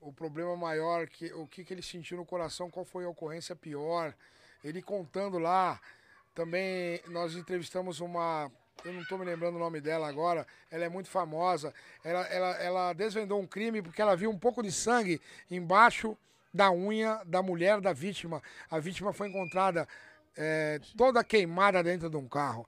o 0.00 0.12
problema 0.12 0.56
maior, 0.56 1.08
que, 1.08 1.32
o 1.32 1.46
que, 1.46 1.64
que 1.64 1.74
ele 1.74 1.82
sentiu 1.82 2.16
no 2.16 2.24
coração, 2.24 2.70
qual 2.70 2.84
foi 2.84 3.04
a 3.04 3.08
ocorrência 3.08 3.56
pior. 3.56 4.14
Ele 4.62 4.80
contando 4.80 5.38
lá. 5.38 5.80
Também 6.34 7.00
nós 7.08 7.34
entrevistamos 7.36 8.00
uma. 8.00 8.50
Eu 8.84 8.92
não 8.92 9.02
estou 9.02 9.18
me 9.18 9.24
lembrando 9.24 9.56
o 9.56 9.58
nome 9.58 9.80
dela 9.80 10.08
agora. 10.08 10.46
Ela 10.70 10.84
é 10.84 10.88
muito 10.88 11.08
famosa. 11.08 11.72
Ela, 12.02 12.26
ela, 12.26 12.56
ela 12.56 12.92
desvendou 12.92 13.40
um 13.40 13.46
crime 13.46 13.82
porque 13.82 14.02
ela 14.02 14.16
viu 14.16 14.30
um 14.30 14.38
pouco 14.38 14.62
de 14.62 14.72
sangue 14.72 15.20
embaixo 15.50 16.16
da 16.52 16.70
unha 16.72 17.20
da 17.24 17.42
mulher 17.42 17.80
da 17.80 17.92
vítima. 17.92 18.42
A 18.70 18.78
vítima 18.78 19.12
foi 19.12 19.28
encontrada 19.28 19.86
é, 20.36 20.80
toda 20.96 21.22
queimada 21.22 21.82
dentro 21.82 22.10
de 22.10 22.16
um 22.16 22.28
carro. 22.28 22.66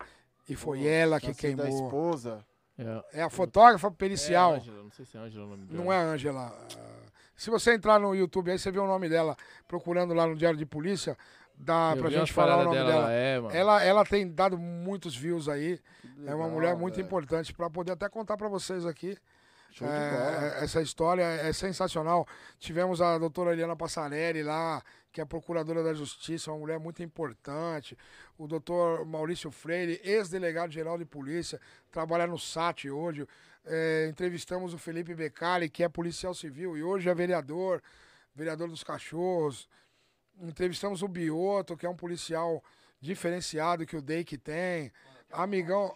E 0.49 0.55
foi 0.55 0.79
Nossa, 0.79 0.91
ela 0.91 1.21
que 1.21 1.35
queimou. 1.35 1.65
Da 1.65 1.71
esposa. 1.71 2.45
É, 2.79 3.21
é 3.21 3.23
a 3.23 3.31
fotógrafa 3.31 3.91
pericial. 3.91 4.55
É 4.55 4.57
Angela, 4.59 4.83
não 4.83 4.91
sei 4.91 5.05
se 5.05 5.17
é 5.17 5.21
Angela 5.21 5.47
o 5.47 5.49
nome 5.49 5.65
dela. 5.67 5.83
Não 5.83 5.93
é 5.93 5.99
Angela. 5.99 6.53
Se 7.35 7.51
você 7.51 7.75
entrar 7.75 7.99
no 7.99 8.15
YouTube 8.15 8.51
aí, 8.51 8.59
você 8.59 8.71
vê 8.71 8.79
o 8.79 8.87
nome 8.87 9.09
dela 9.09 9.37
procurando 9.67 10.15
lá 10.15 10.27
no 10.27 10.37
Diário 10.37 10.59
de 10.59 10.67
Polícia. 10.67 11.17
Dá 11.59 11.95
Eu 11.97 12.03
pra 12.03 12.11
gente 12.11 12.33
falar 12.33 12.59
o 12.59 12.65
nome 12.65 12.77
dela. 12.77 13.07
dela. 13.09 13.13
É, 13.13 13.41
ela, 13.59 13.83
ela 13.83 14.05
tem 14.05 14.29
dado 14.31 14.59
muitos 14.59 15.17
views 15.17 15.49
aí. 15.49 15.81
Legal, 16.19 16.33
é 16.33 16.35
uma 16.35 16.49
mulher 16.49 16.77
muito 16.77 16.97
véio. 16.97 17.07
importante 17.07 17.53
para 17.53 17.71
poder 17.71 17.93
até 17.93 18.09
contar 18.09 18.37
para 18.37 18.49
vocês 18.49 18.85
aqui. 18.85 19.17
É, 19.85 20.65
essa 20.65 20.81
história 20.81 21.23
é 21.23 21.53
sensacional. 21.53 22.27
Tivemos 22.59 23.01
a 23.01 23.19
doutora 23.19 23.53
Eliana 23.53 23.77
Passarelli 23.77 24.43
lá, 24.43 24.83
que 25.13 25.21
é 25.21 25.25
procuradora 25.25 25.83
da 25.83 25.93
Justiça, 25.93 26.51
uma 26.51 26.59
mulher 26.59 26.79
muito 26.79 27.03
importante. 27.03 27.97
O 28.39 28.47
doutor 28.47 29.05
Maurício 29.05 29.51
Freire, 29.51 30.01
ex-delegado-geral 30.03 30.97
de 30.99 31.05
polícia, 31.05 31.61
trabalha 31.91 32.27
no 32.27 32.39
SAT 32.39 32.87
hoje. 32.87 33.27
É, 33.65 34.07
entrevistamos 34.09 34.73
o 34.73 34.79
Felipe 34.79 35.15
Beccari, 35.15 35.69
que 35.69 35.83
é 35.83 35.89
policial 35.89 36.33
civil 36.33 36.77
e 36.77 36.83
hoje 36.83 37.09
é 37.09 37.15
vereador, 37.15 37.83
vereador 38.35 38.69
dos 38.69 38.85
cachorros. 38.85 39.69
Entrevistamos 40.41 41.03
o 41.03 41.09
Bioto, 41.09 41.77
que 41.77 41.85
é 41.85 41.89
um 41.89 41.97
policial 41.97 42.63
diferenciado 43.01 43.87
que 43.87 43.97
o 43.97 44.03
DEIC 44.03 44.39
tem. 44.39 44.93
Amigão, 45.33 45.95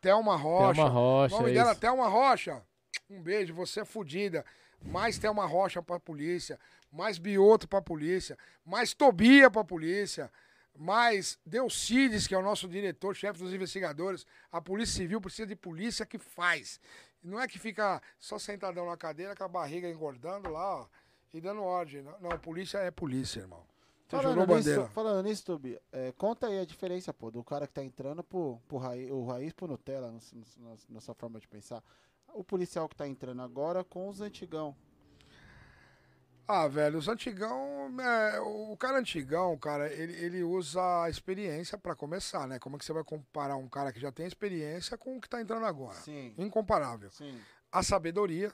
Thelma 0.00 0.36
Rocha. 0.36 0.74
Thelma 0.74 0.90
Rocha. 0.90 1.34
O 1.34 1.40
nome 1.40 1.52
dela, 1.52 1.74
Thelma 1.74 2.08
Rocha. 2.08 2.62
Um 3.10 3.22
beijo, 3.22 3.54
você 3.54 3.80
é 3.80 3.84
fodida. 3.84 4.44
Mais 4.82 5.18
Thelma 5.18 5.46
Rocha 5.46 5.82
pra 5.82 5.98
polícia, 5.98 6.58
mais 6.92 7.16
Bioto 7.18 7.66
pra 7.66 7.80
polícia, 7.80 8.36
mais 8.64 8.92
Tobia 8.92 9.50
pra 9.50 9.64
polícia, 9.64 10.30
mais 10.76 11.38
Delcides, 11.46 12.26
que 12.26 12.34
é 12.34 12.38
o 12.38 12.42
nosso 12.42 12.68
diretor, 12.68 13.14
chefe 13.14 13.38
dos 13.38 13.54
investigadores. 13.54 14.26
A 14.52 14.60
Polícia 14.60 14.96
Civil 14.96 15.20
precisa 15.20 15.46
de 15.46 15.56
polícia 15.56 16.04
que 16.04 16.18
faz. 16.18 16.80
Não 17.22 17.40
é 17.40 17.48
que 17.48 17.58
fica 17.58 18.02
só 18.18 18.38
sentadão 18.38 18.84
na 18.86 18.96
cadeira 18.96 19.34
com 19.34 19.44
a 19.44 19.48
barriga 19.48 19.88
engordando 19.88 20.50
lá, 20.50 20.80
ó, 20.80 20.86
e 21.32 21.40
dando 21.40 21.62
ordem. 21.62 22.02
Não, 22.02 22.20
não 22.20 22.38
polícia 22.38 22.78
é 22.78 22.90
polícia, 22.90 23.40
irmão. 23.40 23.64
Você 24.06 24.16
falando 24.16 24.54
nisso, 24.54 24.86
falando 24.92 25.26
nisso, 25.26 25.44
Tobi, 25.46 25.80
é, 25.90 26.12
conta 26.12 26.48
aí 26.48 26.58
a 26.58 26.64
diferença, 26.66 27.12
pô, 27.14 27.30
do 27.30 27.42
cara 27.42 27.66
que 27.66 27.72
tá 27.72 27.82
entrando 27.82 28.22
pro, 28.22 28.60
pro 28.68 28.76
raiz, 28.76 29.10
o 29.10 29.24
raiz 29.24 29.52
pro 29.54 29.66
Nutella, 29.66 30.14
na 30.90 31.00
sua 31.00 31.14
forma 31.14 31.40
de 31.40 31.48
pensar 31.48 31.82
o 32.34 32.44
policial 32.44 32.88
que 32.88 32.96
tá 32.96 33.06
entrando 33.06 33.42
agora 33.42 33.84
com 33.84 34.08
os 34.08 34.20
antigão? 34.20 34.76
Ah, 36.46 36.68
velho, 36.68 36.98
os 36.98 37.08
antigão, 37.08 37.88
é, 37.98 38.38
o 38.40 38.76
cara 38.76 38.98
antigão, 38.98 39.56
cara, 39.56 39.90
ele, 39.90 40.12
ele 40.12 40.42
usa 40.42 41.04
a 41.04 41.08
experiência 41.08 41.78
para 41.78 41.96
começar, 41.96 42.46
né? 42.46 42.58
Como 42.58 42.76
é 42.76 42.78
que 42.78 42.84
você 42.84 42.92
vai 42.92 43.02
comparar 43.02 43.56
um 43.56 43.66
cara 43.66 43.90
que 43.90 43.98
já 43.98 44.12
tem 44.12 44.26
experiência 44.26 44.98
com 44.98 45.16
o 45.16 45.20
que 45.20 45.28
tá 45.28 45.40
entrando 45.40 45.64
agora? 45.64 45.94
Sim. 45.94 46.34
Incomparável. 46.36 47.10
Sim. 47.10 47.40
A 47.72 47.82
sabedoria 47.82 48.52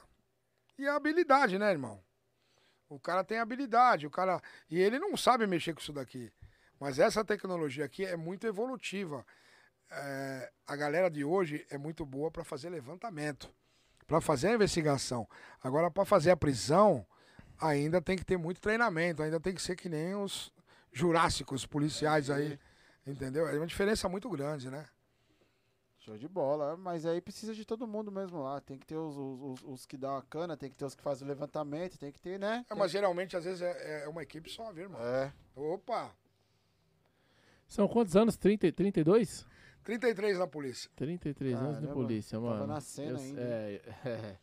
e 0.77 0.87
a 0.87 0.95
habilidade, 0.95 1.59
né, 1.59 1.69
irmão? 1.69 2.01
O 2.87 2.97
cara 2.97 3.25
tem 3.25 3.39
habilidade, 3.39 4.07
o 4.07 4.11
cara. 4.11 4.41
E 4.69 4.79
ele 4.79 4.97
não 4.97 5.17
sabe 5.17 5.45
mexer 5.45 5.73
com 5.73 5.81
isso 5.81 5.91
daqui. 5.91 6.31
Mas 6.79 6.97
essa 6.97 7.25
tecnologia 7.25 7.83
aqui 7.83 8.05
é 8.05 8.15
muito 8.15 8.47
evolutiva. 8.47 9.25
É, 9.89 10.51
a 10.65 10.77
galera 10.77 11.09
de 11.09 11.25
hoje 11.25 11.65
é 11.69 11.77
muito 11.77 12.05
boa 12.05 12.31
para 12.31 12.45
fazer 12.45 12.69
levantamento 12.69 13.53
para 14.07 14.21
fazer 14.21 14.49
a 14.49 14.53
investigação. 14.53 15.27
Agora, 15.63 15.89
para 15.89 16.05
fazer 16.05 16.31
a 16.31 16.37
prisão, 16.37 17.05
ainda 17.59 18.01
tem 18.01 18.17
que 18.17 18.25
ter 18.25 18.37
muito 18.37 18.59
treinamento, 18.59 19.21
ainda 19.23 19.39
tem 19.39 19.53
que 19.53 19.61
ser 19.61 19.75
que 19.75 19.87
nem 19.87 20.15
os 20.15 20.51
jurássicos 20.91 21.65
policiais 21.65 22.29
aí. 22.29 22.59
Entendeu? 23.05 23.47
É 23.47 23.57
uma 23.57 23.67
diferença 23.67 24.07
muito 24.07 24.29
grande, 24.29 24.69
né? 24.69 24.85
Show 25.99 26.17
de 26.17 26.27
bola. 26.27 26.75
Mas 26.77 27.05
aí 27.05 27.21
precisa 27.21 27.53
de 27.53 27.65
todo 27.65 27.87
mundo 27.87 28.11
mesmo 28.11 28.41
lá. 28.41 28.59
Tem 28.59 28.77
que 28.77 28.85
ter 28.85 28.97
os, 28.97 29.15
os, 29.17 29.63
os 29.63 29.85
que 29.85 29.97
dão 29.97 30.15
a 30.15 30.21
cana, 30.21 30.57
tem 30.57 30.69
que 30.69 30.75
ter 30.75 30.85
os 30.85 30.95
que 30.95 31.01
fazem 31.01 31.25
o 31.25 31.29
levantamento, 31.29 31.97
tem 31.97 32.11
que 32.11 32.19
ter, 32.19 32.39
né? 32.39 32.65
É, 32.69 32.75
mas 32.75 32.91
geralmente, 32.91 33.35
às 33.35 33.45
vezes, 33.45 33.61
é, 33.61 34.03
é, 34.03 34.07
uma 34.07 34.23
equipe 34.23 34.49
só, 34.49 34.71
viu, 34.71 34.83
irmão? 34.83 35.01
É. 35.01 35.31
Opa! 35.55 36.11
São 37.67 37.87
quantos 37.87 38.15
anos? 38.15 38.35
30, 38.35 38.71
32? 38.71 39.45
33 39.83 40.37
na 40.37 40.47
polícia. 40.47 40.89
33 40.95 41.53
Caramba, 41.53 41.69
anos 41.69 41.87
de 41.87 41.93
polícia, 41.93 42.39
mano. 42.39 42.53
Tava 42.53 42.67
nascendo 42.67 43.17
eu, 43.17 43.23
ainda. 43.23 43.41
É, 43.41 43.81
é. 44.05 44.37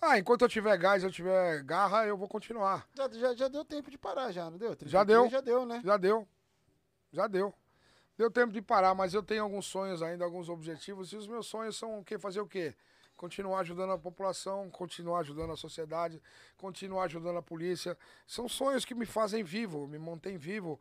Ah, 0.00 0.18
enquanto 0.18 0.42
eu 0.42 0.48
tiver 0.48 0.76
gás, 0.78 1.04
eu 1.04 1.10
tiver 1.10 1.62
garra, 1.62 2.06
eu 2.06 2.16
vou 2.16 2.26
continuar. 2.26 2.88
Já, 2.94 3.08
já, 3.10 3.34
já 3.34 3.48
deu 3.48 3.64
tempo 3.64 3.90
de 3.90 3.98
parar, 3.98 4.32
já, 4.32 4.50
não 4.50 4.56
deu? 4.56 4.74
Já 4.86 5.04
deu. 5.04 5.28
Já 5.28 5.40
deu, 5.40 5.66
né? 5.66 5.82
Já 5.84 5.96
deu. 5.98 6.26
Já 7.12 7.26
deu. 7.26 7.54
Deu 8.16 8.30
tempo 8.30 8.52
de 8.52 8.62
parar, 8.62 8.94
mas 8.94 9.12
eu 9.12 9.22
tenho 9.22 9.42
alguns 9.42 9.66
sonhos 9.66 10.02
ainda, 10.02 10.24
alguns 10.24 10.48
objetivos. 10.48 11.12
E 11.12 11.16
os 11.16 11.26
meus 11.26 11.46
sonhos 11.46 11.76
são 11.76 11.98
o 11.98 12.04
quê? 12.04 12.18
Fazer 12.18 12.40
o 12.40 12.46
quê? 12.46 12.74
Continuar 13.16 13.60
ajudando 13.60 13.92
a 13.92 13.98
população, 13.98 14.70
continuar 14.70 15.20
ajudando 15.20 15.52
a 15.52 15.56
sociedade, 15.56 16.22
continuar 16.56 17.04
ajudando 17.04 17.36
a 17.36 17.42
polícia. 17.42 17.96
São 18.26 18.48
sonhos 18.48 18.84
que 18.84 18.94
me 18.94 19.04
fazem 19.04 19.42
vivo, 19.42 19.86
me 19.86 19.98
mantêm 19.98 20.38
vivo. 20.38 20.80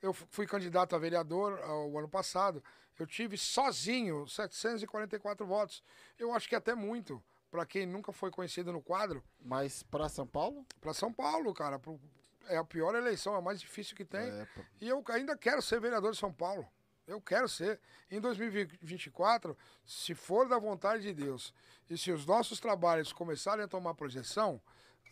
Eu 0.00 0.12
fui 0.12 0.46
candidato 0.46 0.96
a 0.96 0.98
vereador 0.98 1.58
o 1.90 1.98
ano 1.98 2.08
passado. 2.08 2.62
Eu 2.98 3.06
tive 3.06 3.36
sozinho 3.36 4.26
744 4.26 5.46
votos. 5.46 5.82
Eu 6.18 6.32
acho 6.32 6.48
que 6.48 6.54
é 6.54 6.58
até 6.58 6.74
muito 6.74 7.22
para 7.50 7.64
quem 7.64 7.86
nunca 7.86 8.12
foi 8.12 8.30
conhecido 8.30 8.72
no 8.72 8.82
quadro. 8.82 9.22
Mas 9.40 9.82
para 9.84 10.08
São 10.08 10.26
Paulo? 10.26 10.66
Para 10.80 10.92
São 10.92 11.12
Paulo, 11.12 11.52
cara. 11.54 11.78
Pro, 11.78 12.00
é 12.48 12.56
a 12.56 12.64
pior 12.64 12.94
eleição, 12.94 13.34
é 13.34 13.38
a 13.38 13.40
mais 13.40 13.60
difícil 13.60 13.96
que 13.96 14.04
tem. 14.04 14.28
É, 14.28 14.48
e 14.80 14.88
eu 14.88 15.02
ainda 15.08 15.36
quero 15.36 15.62
ser 15.62 15.80
vereador 15.80 16.12
de 16.12 16.18
São 16.18 16.32
Paulo. 16.32 16.66
Eu 17.06 17.20
quero 17.20 17.48
ser. 17.48 17.78
Em 18.10 18.20
2024, 18.20 19.56
se 19.84 20.14
for 20.14 20.48
da 20.48 20.58
vontade 20.58 21.02
de 21.02 21.12
Deus 21.12 21.54
e 21.88 21.98
se 21.98 22.10
os 22.10 22.24
nossos 22.24 22.60
trabalhos 22.60 23.12
começarem 23.12 23.64
a 23.64 23.68
tomar 23.68 23.94
projeção, 23.94 24.60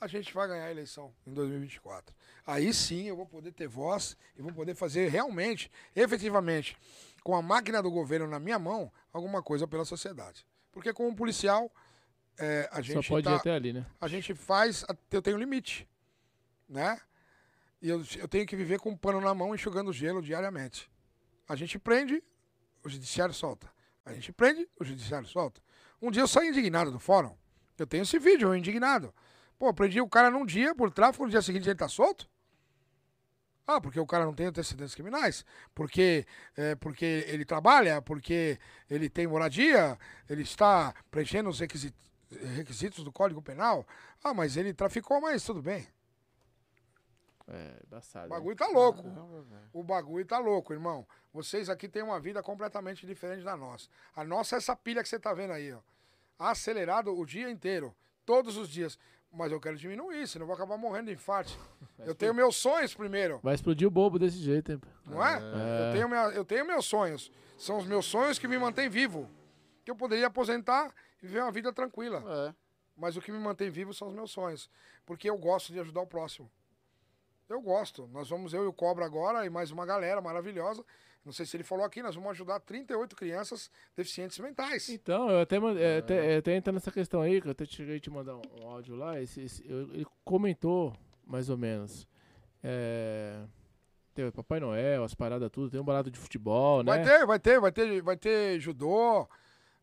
a 0.01 0.07
gente 0.09 0.35
vai 0.35 0.49
ganhar 0.49 0.65
a 0.65 0.71
eleição 0.71 1.15
em 1.25 1.33
2024. 1.33 2.15
Aí 2.45 2.75
sim 2.75 3.07
eu 3.07 3.15
vou 3.15 3.27
poder 3.27 3.53
ter 3.53 3.69
voz 3.69 4.17
e 4.37 4.43
vou 4.43 4.53
poder 4.53 4.75
fazer 4.75 5.09
realmente, 5.09 5.71
efetivamente, 5.95 6.77
com 7.23 7.35
a 7.35 7.43
máquina 7.43 7.83
do 7.83 7.91
governo 7.91 8.27
na 8.27 8.39
minha 8.39 8.59
mão, 8.59 8.93
alguma 9.13 9.43
coisa 9.43 9.67
pela 9.67 9.85
sociedade. 9.85 10.47
Porque 10.73 10.93
como 10.93 11.15
policial, 11.15 11.71
é, 12.39 12.69
a 12.73 12.81
gente 12.81 13.05
Só 13.05 13.15
pode 13.15 13.25
tá, 13.25 13.33
ir 13.33 13.37
até 13.37 13.55
ali, 13.55 13.73
né? 13.73 13.87
A 14.01 14.09
gente 14.09 14.35
faz, 14.35 14.85
eu 15.11 15.23
tenho 15.23 15.37
limite, 15.37 15.89
né? 16.69 17.01
E 17.81 17.89
eu, 17.89 18.03
eu 18.17 18.29
tenho 18.29 18.47
que 18.47 18.57
viver 18.57 18.79
com 18.79 18.91
um 18.91 18.97
pano 18.97 19.21
na 19.21 19.35
mão 19.35 19.55
enxugando 19.55 19.93
gelo 19.93 20.23
diariamente. 20.23 20.91
A 21.49 21.57
gente 21.57 21.79
prende, 21.79 22.23
o 22.85 22.89
judiciário 22.89 23.35
solta. 23.35 23.71
A 24.05 24.13
gente 24.13 24.33
prende, 24.33 24.69
o 24.79 24.85
judiciário 24.85 25.29
solta. 25.29 25.61
Um 26.01 26.11
dia 26.11 26.23
eu 26.23 26.29
saí 26.29 26.49
indignado 26.49 26.91
do 26.91 26.99
fórum. 26.99 27.37
Eu 27.79 27.87
tenho 27.87 28.03
esse 28.03 28.19
vídeo, 28.19 28.49
eu 28.49 28.57
indignado. 28.57 29.15
Pô, 29.59 29.73
prendi 29.73 30.01
o 30.01 30.09
cara 30.09 30.31
num 30.31 30.47
dia 30.47 30.75
por 30.75 30.91
tráfico, 30.91 31.25
no 31.25 31.31
dia 31.31 31.43
seguinte 31.43 31.69
ele 31.69 31.77
tá 31.77 31.89
solto? 31.89 32.29
Ah, 33.67 33.81
porque 33.81 34.01
o 34.01 34.07
cara 34.07 34.25
não 34.25 34.35
tem 34.35 34.47
antecedentes 34.47 34.95
criminais, 34.95 35.45
porque, 35.75 36.27
é, 36.57 36.75
porque 36.75 37.25
ele 37.29 37.45
trabalha, 37.45 38.03
porque 38.03 38.59
ele 38.91 39.09
tem 39.09 39.27
moradia, 39.27 39.97
ele 40.29 40.43
está 40.43 40.93
preenchendo 41.11 41.49
os 41.49 41.61
requisitos, 41.61 42.01
requisitos 42.57 43.05
do 43.05 43.13
Código 43.13 43.41
Penal. 43.41 43.87
Ah, 44.23 44.35
mas 44.35 44.57
ele 44.57 44.75
traficou, 44.75 45.21
mas 45.21 45.45
tudo 45.45 45.63
bem. 45.63 45.87
É, 47.49 47.83
embaçado. 47.87 48.27
O 48.27 48.31
bagulho 48.31 48.57
tá 48.57 48.67
louco. 48.69 49.03
o 49.73 49.83
bagulho 49.83 50.25
tá 50.25 50.39
louco, 50.39 50.73
irmão. 50.73 51.07
Vocês 51.33 51.69
aqui 51.69 51.89
têm 51.89 52.03
uma 52.03 52.21
vida 52.21 52.43
completamente 52.43 53.07
diferente 53.07 53.45
da 53.45 53.57
nossa. 53.57 53.89
A 54.15 54.25
nossa 54.25 54.57
é 54.57 54.59
essa 54.59 54.77
pilha 54.77 55.03
que 55.03 55.09
você 55.09 55.19
tá 55.19 55.33
vendo 55.33 55.53
aí, 55.53 55.73
ó. 55.73 55.81
Acelerado 56.39 57.17
o 57.17 57.25
dia 57.25 57.51
inteiro, 57.51 57.95
todos 58.25 58.57
os 58.57 58.69
dias. 58.69 58.99
Mas 59.33 59.51
eu 59.51 59.59
quero 59.59 59.77
diminuir, 59.77 60.29
senão 60.29 60.45
eu 60.45 60.47
vou 60.47 60.55
acabar 60.55 60.77
morrendo 60.77 61.07
de 61.07 61.15
infarto. 61.15 61.59
eu 62.05 62.15
tenho 62.15 62.35
meus 62.35 62.55
sonhos 62.57 62.95
primeiro. 62.95 63.41
Vai 63.43 63.55
explodir 63.55 63.89
o 63.89 63.91
bobo 63.91 64.19
desse 64.19 64.37
jeito, 64.37 64.73
hein? 64.73 64.81
Não 65.07 65.25
é? 65.25 65.37
é. 65.37 65.89
Eu, 65.89 65.93
tenho 65.93 66.09
minha, 66.09 66.25
eu 66.29 66.45
tenho 66.45 66.67
meus 66.67 66.85
sonhos. 66.85 67.33
São 67.57 67.79
os 67.79 67.87
meus 67.87 68.05
sonhos 68.05 68.39
que 68.39 68.47
me 68.47 68.59
mantêm 68.59 68.91
vivo. 68.91 69.29
Que 69.85 69.91
eu 69.91 69.97
poderia 69.97 70.27
aposentar 70.27 70.93
e 71.23 71.27
viver 71.27 71.41
uma 71.41 71.51
vida 71.51 71.73
tranquila. 71.73 72.23
É. 72.27 72.55
Mas 72.97 73.17
o 73.17 73.23
que 73.23 73.33
me 73.33 73.39
mantém 73.39 73.71
vivo 73.71 73.95
são 73.95 74.09
os 74.09 74.15
meus 74.15 74.31
sonhos. 74.31 74.69
Porque 75.07 75.31
eu 75.31 75.39
gosto 75.39 75.73
de 75.73 75.81
ajudar 75.81 76.03
o 76.03 76.07
próximo. 76.07 76.51
Eu 77.49 77.61
gosto. 77.61 78.09
Nós 78.13 78.29
vamos, 78.29 78.53
eu 78.53 78.65
e 78.65 78.67
o 78.67 78.73
Cobra 78.73 79.05
agora, 79.05 79.47
e 79.47 79.51
mais 79.51 79.71
uma 79.71 79.87
galera 79.87 80.21
maravilhosa. 80.21 80.85
Não 81.25 81.33
sei 81.33 81.47
se 81.47 81.57
ele 81.57 81.63
falou 81.63 81.85
aqui, 81.85 82.03
nós 82.03 82.17
vamos 82.17 82.31
ajudar 82.31 82.59
38 82.61 83.15
crianças 83.15 83.71
deficientes 83.97 84.39
mentais. 84.41 84.89
Então, 84.89 85.31
eu 85.31 85.41
até, 85.41 85.57
é, 85.57 85.99
até, 85.99 86.37
até 86.37 86.57
entrando 86.57 86.75
nessa 86.75 86.91
questão 86.91 87.21
aí, 87.21 87.41
que 87.41 87.47
eu 87.47 87.53
até 87.53 87.65
cheguei 87.65 87.97
a 87.97 88.01
te 88.01 88.11
mandar 88.11 88.37
um, 88.37 88.43
um 88.61 88.69
áudio 88.69 88.97
lá, 88.97 89.21
esse, 89.21 89.41
esse, 89.41 89.65
eu, 89.71 89.83
ele 89.95 90.07
comentou, 90.25 90.93
mais 91.25 91.49
ou 91.49 91.57
menos. 91.57 92.09
É, 92.63 93.41
tem 94.15 94.27
o 94.27 94.33
Papai 94.33 94.59
Noel, 94.59 95.05
as 95.05 95.15
paradas 95.15 95.49
tudo, 95.51 95.71
tem 95.71 95.81
um 95.81 95.85
barato 95.85 96.11
de 96.11 96.19
futebol, 96.19 96.83
né? 96.83 96.93
Vai 96.93 97.05
ter, 97.05 97.27
vai 97.27 97.39
ter, 97.39 97.61
vai 97.61 97.73
ter, 97.73 98.03
vai 98.03 98.17
ter 98.17 98.61
judô, 98.61 99.29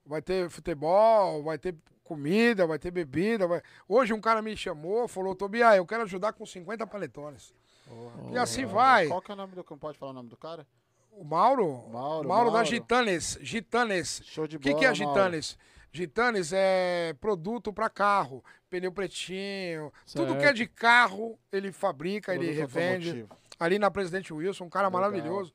vai 0.06 0.22
ter 0.22 0.50
futebol, 0.50 1.42
vai 1.42 1.58
ter 1.58 1.76
comida, 2.04 2.68
vai 2.68 2.78
ter 2.78 2.92
bebida. 2.92 3.48
Vai... 3.48 3.62
Hoje 3.88 4.14
um 4.14 4.20
cara 4.20 4.42
me 4.42 4.58
chamou, 4.58 5.08
falou, 5.08 5.36
Tobias, 5.36 5.78
eu 5.78 5.86
quero 5.86 6.04
ajudar 6.04 6.34
com 6.34 6.46
50 6.46 6.86
paletones. 6.86 7.54
Oh, 7.90 8.34
e 8.34 8.38
assim 8.38 8.66
oh, 8.66 8.70
vai. 8.70 9.08
Qual 9.08 9.22
que 9.22 9.32
é 9.32 9.34
o 9.34 9.38
nome 9.38 9.56
do. 9.56 9.64
Pode 9.64 9.98
falar 9.98 10.12
o 10.12 10.16
nome 10.16 10.30
do 10.30 10.38
cara? 10.38 10.68
O 11.12 11.24
Mauro? 11.24 11.88
Mauro, 11.90 11.92
Mauro, 11.92 12.28
Mauro. 12.28 12.52
da 12.52 12.64
Gitanes. 12.64 13.38
Gitanes. 13.42 14.22
Show 14.26 14.48
de 14.48 14.58
bola. 14.58 14.74
O 14.74 14.76
que, 14.76 14.80
que 14.80 14.86
é 14.86 14.94
Gitanes? 14.94 15.58
Gitanes 15.92 16.54
é 16.54 17.16
produto 17.20 17.74
para 17.74 17.90
carro, 17.90 18.44
pneu 18.70 18.92
pretinho, 18.92 19.92
certo. 20.06 20.28
tudo 20.28 20.40
que 20.40 20.46
é 20.46 20.54
de 20.54 20.68
carro 20.68 21.38
ele 21.52 21.72
fabrica, 21.72 22.32
produto 22.32 22.48
ele 22.48 22.58
revende. 22.58 23.10
Automotivo. 23.10 23.40
Ali 23.60 23.80
na 23.80 23.90
Presidente 23.90 24.32
Wilson, 24.32 24.66
um 24.66 24.70
cara 24.70 24.88
Legal. 24.88 25.02
maravilhoso 25.02 25.54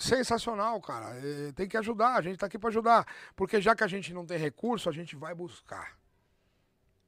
sensacional, 0.00 0.80
cara. 0.80 1.14
Tem 1.54 1.68
que 1.68 1.76
ajudar, 1.76 2.14
a 2.16 2.22
gente 2.22 2.38
tá 2.38 2.46
aqui 2.46 2.58
para 2.58 2.70
ajudar. 2.70 3.06
Porque 3.36 3.60
já 3.60 3.76
que 3.76 3.84
a 3.84 3.86
gente 3.86 4.12
não 4.12 4.24
tem 4.24 4.38
recurso, 4.38 4.88
a 4.88 4.92
gente 4.92 5.14
vai 5.14 5.34
buscar. 5.34 5.96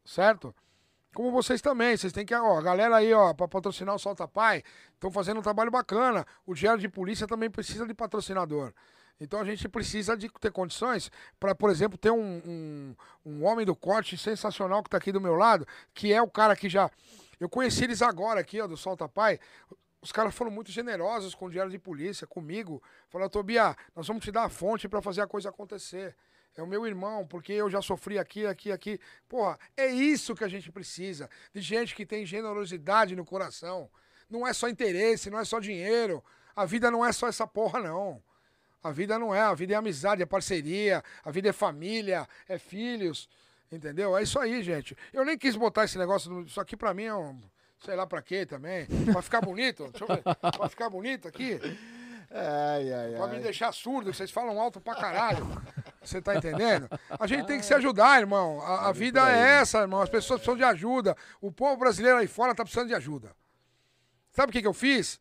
Certo? 0.05 0.55
Como 1.15 1.31
vocês 1.31 1.61
também, 1.61 1.97
vocês 1.97 2.13
têm 2.13 2.25
que, 2.25 2.35
ó, 2.35 2.59
a 2.59 2.63
galera 2.63 2.97
aí, 2.97 3.13
ó, 3.13 3.35
para 3.35 3.47
patrocinar 3.47 3.95
o 3.95 3.99
Solta 3.99 4.27
Pai, 4.27 4.63
estão 4.95 5.11
fazendo 5.11 5.41
um 5.41 5.43
trabalho 5.43 5.71
bacana. 5.71 6.27
O 6.47 6.55
Diário 6.55 6.81
de 6.81 6.89
Polícia 6.89 7.27
também 7.27 7.51
precisa 7.51 7.87
de 7.87 7.95
patrocinador. 7.95 8.73
Então 9.21 9.39
a 9.41 9.45
gente 9.45 9.69
precisa 9.69 10.17
de 10.17 10.29
ter 10.29 10.51
condições 10.51 11.11
para, 11.39 11.55
por 11.55 11.71
exemplo, 11.71 11.99
ter 11.99 12.11
um, 12.11 12.43
um, 12.45 12.97
um, 13.25 13.45
homem 13.45 13.65
do 13.65 13.77
corte 13.77 14.17
sensacional 14.17 14.83
que 14.83 14.89
está 14.89 14.97
aqui 14.97 15.13
do 15.13 15.21
meu 15.21 15.35
lado, 15.35 15.67
que 15.95 16.13
é 16.13 16.21
o 16.21 16.29
cara 16.29 16.57
que 16.57 16.69
já. 16.69 16.91
Eu 17.39 17.49
conheci 17.49 17.85
eles 17.85 18.03
agora 18.03 18.41
aqui, 18.41 18.61
ó, 18.61 18.67
do 18.67 18.77
Solta 18.77 19.09
Pai 19.09 19.39
os 20.03 20.11
caras 20.11 20.35
foram 20.35 20.51
muito 20.51 20.73
generosos 20.73 21.33
com 21.33 21.47
o 21.47 21.51
diário 21.51 21.71
de 21.71 21.79
polícia, 21.79 22.27
comigo. 22.27 22.83
Falaram, 23.09 23.31
Tobia, 23.31 23.77
nós 23.95 24.09
vamos 24.09 24.25
te 24.25 24.33
dar 24.33 24.45
a 24.45 24.49
fonte 24.49 24.89
para 24.89 25.01
fazer 25.01 25.21
a 25.21 25.29
coisa 25.29 25.49
acontecer. 25.49 26.17
É 26.57 26.63
o 26.63 26.67
meu 26.67 26.87
irmão, 26.87 27.27
porque 27.27 27.53
eu 27.53 27.71
já 27.71 27.81
sofri 27.81 28.19
aqui, 28.19 28.47
aqui, 28.47 28.71
aqui. 28.71 29.01
Porra, 29.29 29.59
é 29.77 29.87
isso 29.87 30.35
que 30.35 30.45
a 30.45 30.49
gente 30.49 30.71
precisa. 30.71 31.29
De 31.53 31.61
gente 31.61 31.95
que 31.95 32.05
tem 32.05 32.27
generosidade 32.27 33.17
no 33.17 33.25
coração. 33.25 33.91
Não 34.29 34.47
é 34.47 34.53
só 34.53 34.69
interesse, 34.69 35.31
não 35.31 35.39
é 35.39 35.45
só 35.45 35.61
dinheiro. 35.61 36.23
A 36.55 36.67
vida 36.67 36.91
não 36.91 37.05
é 37.05 37.13
só 37.13 37.29
essa 37.29 37.47
porra, 37.47 37.81
não. 37.81 38.23
A 38.83 38.91
vida 38.91 39.19
não 39.19 39.35
é. 39.35 39.41
A 39.41 39.55
vida 39.55 39.73
é 39.73 39.77
amizade, 39.77 40.23
é 40.23 40.27
parceria. 40.27 41.03
A 41.25 41.31
vida 41.31 41.49
é 41.49 41.53
família, 41.53 42.29
é 42.49 42.59
filhos. 42.59 43.29
Entendeu? 43.71 44.17
É 44.17 44.23
isso 44.23 44.39
aí, 44.39 44.63
gente. 44.63 44.97
Eu 45.13 45.25
nem 45.25 45.39
quis 45.39 45.57
botar 45.57 45.85
esse 45.85 45.97
negócio. 45.97 46.43
Isso 46.43 46.61
aqui 46.61 46.77
pra 46.77 46.93
mim 46.93 47.05
é 47.05 47.15
um 47.15 47.41
sei 47.85 47.97
lá 47.97 48.07
pra 48.07 48.23
quê 48.23 48.47
também. 48.47 48.87
Pra 49.13 49.23
ficar 49.23 49.41
bonito, 49.41 49.89
deixa 49.91 50.05
eu 50.05 50.09
ver. 50.09 50.23
Pra 50.23 50.69
ficar 50.69 50.89
bonito 50.89 51.29
aqui. 51.29 51.59
Ai, 52.31 52.93
ai, 52.93 53.15
pra 53.17 53.27
me 53.27 53.41
deixar 53.41 53.73
surdo, 53.73 54.13
vocês 54.13 54.31
falam 54.31 54.59
alto 54.59 54.81
pra 54.81 54.95
caralho. 54.95 55.47
Você 56.03 56.21
tá 56.21 56.37
entendendo? 56.37 56.89
A 57.11 57.27
gente 57.27 57.47
tem 57.47 57.59
que 57.59 57.65
se 57.65 57.75
ajudar, 57.75 58.21
irmão. 58.21 58.61
A, 58.61 58.89
a 58.89 58.93
vida 58.93 59.21
é 59.31 59.61
essa, 59.61 59.79
irmão. 59.79 60.01
As 60.01 60.09
pessoas 60.09 60.41
precisam 60.41 60.57
de 60.57 60.65
ajuda. 60.65 61.17
O 61.41 61.51
povo 61.53 61.77
brasileiro 61.77 62.19
aí 62.19 62.27
fora 62.27 62.55
tá 62.55 62.65
precisando 62.65 62.89
de 62.89 62.95
ajuda. 62.95 63.35
Sabe 64.33 64.51
o 64.51 64.53
que, 64.53 64.63
que 64.63 64.67
eu 64.67 64.73
fiz? 64.73 65.21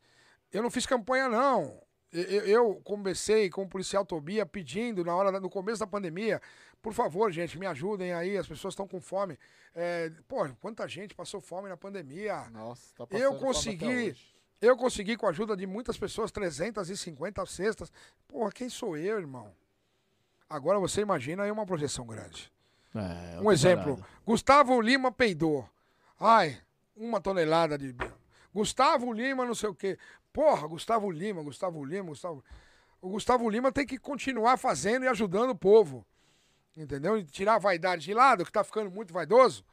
Eu 0.51 0.63
não 0.63 0.71
fiz 0.71 0.85
campanha, 0.85 1.29
não. 1.29 1.81
Eu, 2.11 2.45
eu 2.45 2.81
comecei 2.83 3.49
com 3.49 3.63
o 3.63 3.69
policial 3.69 4.05
Tobia 4.05 4.45
pedindo, 4.45 5.03
na 5.03 5.15
hora 5.15 5.39
no 5.39 5.49
começo 5.49 5.79
da 5.79 5.87
pandemia, 5.87 6.41
por 6.81 6.93
favor, 6.93 7.31
gente, 7.31 7.57
me 7.57 7.65
ajudem 7.67 8.11
aí, 8.11 8.37
as 8.37 8.47
pessoas 8.47 8.73
estão 8.73 8.87
com 8.87 8.99
fome. 8.99 9.37
É, 9.73 10.11
pô, 10.27 10.47
quanta 10.59 10.85
gente 10.87 11.15
passou 11.15 11.39
fome 11.39 11.69
na 11.69 11.77
pandemia. 11.77 12.49
Nossa, 12.49 12.93
tá 12.95 13.07
passando 13.07 13.23
Eu 13.23 13.35
consegui, 13.35 14.15
eu 14.59 14.75
consegui 14.75 15.15
com 15.15 15.27
a 15.27 15.29
ajuda 15.29 15.55
de 15.55 15.65
muitas 15.65 15.97
pessoas 15.97 16.31
350 16.31 17.45
cestas. 17.45 17.91
Porra, 18.27 18.51
quem 18.51 18.67
sou 18.67 18.97
eu, 18.97 19.19
irmão? 19.19 19.53
Agora 20.51 20.77
você 20.79 20.99
imagina 20.99 21.43
aí 21.43 21.51
uma 21.51 21.65
projeção 21.65 22.05
grande. 22.05 22.51
É, 22.93 23.39
um 23.39 23.49
exemplo, 23.49 23.95
parado. 23.95 24.15
Gustavo 24.25 24.81
Lima 24.81 25.09
peidou. 25.09 25.67
Ai, 26.19 26.57
uma 26.93 27.21
tonelada 27.21 27.77
de... 27.77 27.95
Gustavo 28.53 29.13
Lima 29.13 29.45
não 29.45 29.55
sei 29.55 29.69
o 29.69 29.73
quê. 29.73 29.97
Porra, 30.33 30.67
Gustavo 30.67 31.09
Lima, 31.09 31.41
Gustavo 31.41 31.83
Lima, 31.85 32.09
Gustavo... 32.09 32.43
O 33.01 33.09
Gustavo 33.09 33.49
Lima 33.49 33.71
tem 33.71 33.85
que 33.85 33.97
continuar 33.97 34.57
fazendo 34.57 35.05
e 35.05 35.07
ajudando 35.07 35.51
o 35.51 35.55
povo. 35.55 36.05
Entendeu? 36.75 37.17
E 37.17 37.23
tirar 37.23 37.55
a 37.55 37.59
vaidade 37.59 38.03
de 38.03 38.13
lado, 38.13 38.45
que 38.45 38.51
tá 38.51 38.63
ficando 38.63 38.91
muito 38.91 39.13
vaidoso, 39.13 39.63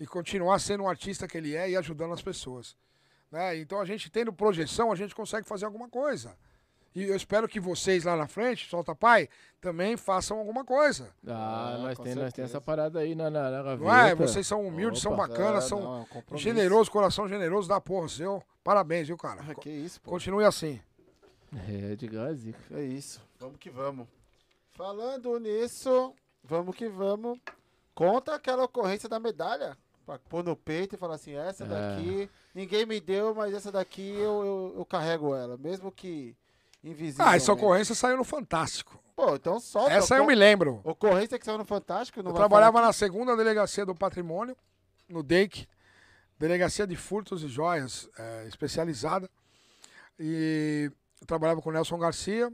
e 0.00 0.06
continuar 0.06 0.58
sendo 0.60 0.84
um 0.84 0.88
artista 0.88 1.28
que 1.28 1.36
ele 1.36 1.54
é 1.54 1.68
e 1.70 1.76
ajudando 1.76 2.14
as 2.14 2.22
pessoas. 2.22 2.74
Né? 3.30 3.58
Então 3.58 3.78
a 3.80 3.84
gente 3.84 4.10
tendo 4.10 4.32
projeção, 4.32 4.90
a 4.90 4.96
gente 4.96 5.14
consegue 5.14 5.46
fazer 5.46 5.66
alguma 5.66 5.90
coisa. 5.90 6.36
E 6.96 7.04
eu 7.04 7.14
espero 7.14 7.46
que 7.46 7.60
vocês 7.60 8.04
lá 8.04 8.16
na 8.16 8.26
frente, 8.26 8.70
Solta 8.70 8.94
Pai, 8.94 9.28
também 9.60 9.98
façam 9.98 10.38
alguma 10.38 10.64
coisa. 10.64 11.10
Ah, 11.26 11.74
ah 11.74 11.78
nós, 11.78 11.98
tem, 11.98 12.14
nós 12.14 12.32
tem 12.32 12.42
essa 12.42 12.58
parada 12.58 13.00
aí 13.00 13.14
na, 13.14 13.28
na, 13.28 13.50
na 13.50 13.62
gaveta. 13.62 13.84
Não 13.84 13.94
é? 13.94 14.14
Vocês 14.14 14.46
são 14.46 14.66
humildes, 14.66 15.04
Opa, 15.04 15.10
são 15.10 15.28
bacanas, 15.28 15.64
é, 15.64 15.68
são 15.68 16.06
é 16.32 16.36
generosos, 16.38 16.88
coração 16.88 17.28
generoso 17.28 17.68
da 17.68 17.78
porra 17.82 18.08
seu. 18.08 18.42
Parabéns, 18.64 19.08
viu, 19.08 19.18
cara? 19.18 19.44
Ah, 19.46 19.54
que 19.54 19.68
isso, 19.68 20.00
pô. 20.00 20.12
Continue 20.12 20.44
assim. 20.44 20.80
É, 21.68 21.94
de 21.94 22.08
gás. 22.08 22.40
É 22.72 22.82
isso. 22.82 23.22
Vamos 23.38 23.58
que 23.58 23.70
vamos. 23.70 24.08
Falando 24.72 25.38
nisso, 25.38 26.14
vamos 26.42 26.74
que 26.74 26.88
vamos. 26.88 27.38
Conta 27.94 28.34
aquela 28.34 28.64
ocorrência 28.64 29.08
da 29.08 29.20
medalha. 29.20 29.76
Pra 30.04 30.18
pôr 30.18 30.42
no 30.42 30.56
peito 30.56 30.94
e 30.94 30.98
falar 30.98 31.14
assim, 31.14 31.34
essa 31.34 31.64
é. 31.64 31.66
daqui, 31.66 32.30
ninguém 32.54 32.84
me 32.84 33.00
deu, 33.00 33.34
mas 33.34 33.54
essa 33.54 33.70
daqui 33.70 34.16
eu, 34.16 34.44
eu, 34.44 34.74
eu 34.78 34.84
carrego 34.84 35.34
ela. 35.34 35.56
Mesmo 35.56 35.92
que 35.92 36.34
invisível. 36.90 37.24
Ah, 37.26 37.36
essa 37.36 37.52
ocorrência 37.52 37.94
saiu 37.94 38.16
no 38.16 38.24
Fantástico. 38.24 39.02
Pô, 39.14 39.34
então 39.34 39.58
solta. 39.58 39.92
Essa 39.92 40.16
eu 40.16 40.26
me 40.26 40.34
lembro. 40.34 40.80
Ocorrência 40.84 41.38
que 41.38 41.44
saiu 41.44 41.58
no 41.58 41.64
Fantástico. 41.64 42.20
eu 42.20 42.32
trabalhava 42.32 42.80
na 42.80 42.92
segunda 42.92 43.36
delegacia 43.36 43.84
do 43.84 43.94
patrimônio, 43.94 44.56
no 45.08 45.22
DEIC, 45.22 45.66
Delegacia 46.38 46.86
de 46.86 46.96
Furtos 46.96 47.42
e 47.42 47.48
Joias, 47.48 48.08
é, 48.18 48.46
especializada. 48.46 49.30
E 50.18 50.90
eu 51.20 51.26
trabalhava 51.26 51.62
com 51.62 51.70
o 51.70 51.72
Nelson 51.72 51.98
Garcia 51.98 52.52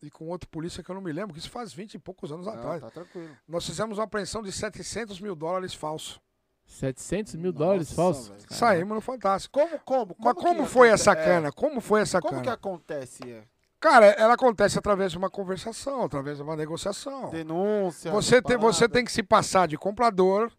e 0.00 0.10
com 0.10 0.28
outro 0.28 0.48
polícia 0.48 0.82
que 0.82 0.90
eu 0.90 0.94
não 0.94 1.02
me 1.02 1.12
lembro, 1.12 1.34
que 1.34 1.40
isso 1.40 1.50
faz 1.50 1.72
20 1.72 1.94
e 1.94 1.98
poucos 1.98 2.30
anos 2.30 2.46
não, 2.46 2.54
atrás. 2.54 2.80
Tá 2.80 2.90
tranquilo. 2.90 3.36
Nós 3.48 3.66
fizemos 3.66 3.98
uma 3.98 4.04
apreensão 4.04 4.42
de 4.42 4.52
700 4.52 5.20
mil 5.20 5.34
dólares 5.34 5.74
falsos. 5.74 6.20
700 6.66 7.34
mil 7.34 7.52
Nossa, 7.52 7.64
dólares 7.64 7.92
falsos? 7.92 8.32
Saímos 8.50 8.94
no 8.94 9.00
Fantástico. 9.00 9.58
Como, 9.58 9.80
como? 9.80 10.14
como 10.14 10.24
Mas 10.24 10.34
como 10.34 10.66
foi 10.66 10.90
essa 10.90 11.16
cana? 11.16 11.48
É. 11.48 11.52
Como 11.52 11.80
foi 11.80 12.02
essa 12.02 12.20
como 12.20 12.34
cana? 12.34 12.44
Como 12.44 12.56
que 12.56 12.68
acontece? 12.68 13.42
Cara, 13.80 14.06
ela 14.06 14.34
acontece 14.34 14.78
através 14.78 15.12
de 15.12 15.18
uma 15.18 15.30
conversação, 15.30 16.02
através 16.02 16.38
de 16.38 16.42
uma 16.42 16.56
negociação. 16.56 17.30
Denúncia. 17.30 18.10
Você 18.10 18.42
tem, 18.42 18.56
você 18.56 18.88
tem 18.88 19.04
que 19.04 19.12
se 19.12 19.22
passar 19.22 19.68
de 19.68 19.78
comprador, 19.78 20.50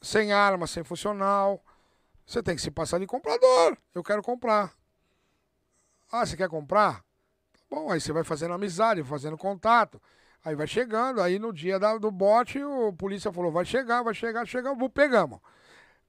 sem 0.00 0.32
arma, 0.32 0.66
sem 0.66 0.82
funcional. 0.82 1.62
Você 2.26 2.42
tem 2.42 2.56
que 2.56 2.62
se 2.62 2.70
passar 2.70 2.98
de 2.98 3.06
comprador. 3.06 3.78
Eu 3.94 4.02
quero 4.02 4.22
comprar. 4.22 4.72
Ah, 6.10 6.26
você 6.26 6.36
quer 6.36 6.48
comprar? 6.48 6.96
Tá 7.52 7.60
bom, 7.70 7.90
aí 7.90 8.00
você 8.00 8.12
vai 8.12 8.24
fazendo 8.24 8.54
amizade, 8.54 9.02
fazendo 9.04 9.36
contato. 9.38 10.02
Aí 10.44 10.54
vai 10.54 10.66
chegando, 10.66 11.20
aí 11.20 11.38
no 11.38 11.52
dia 11.52 11.78
da, 11.78 11.96
do 11.98 12.10
bote, 12.10 12.62
o 12.62 12.92
polícia 12.92 13.32
falou, 13.32 13.50
vai 13.50 13.64
chegar, 13.64 14.02
vai 14.02 14.14
chegar, 14.14 14.46
chega, 14.46 14.72
pegamos. 14.88 15.40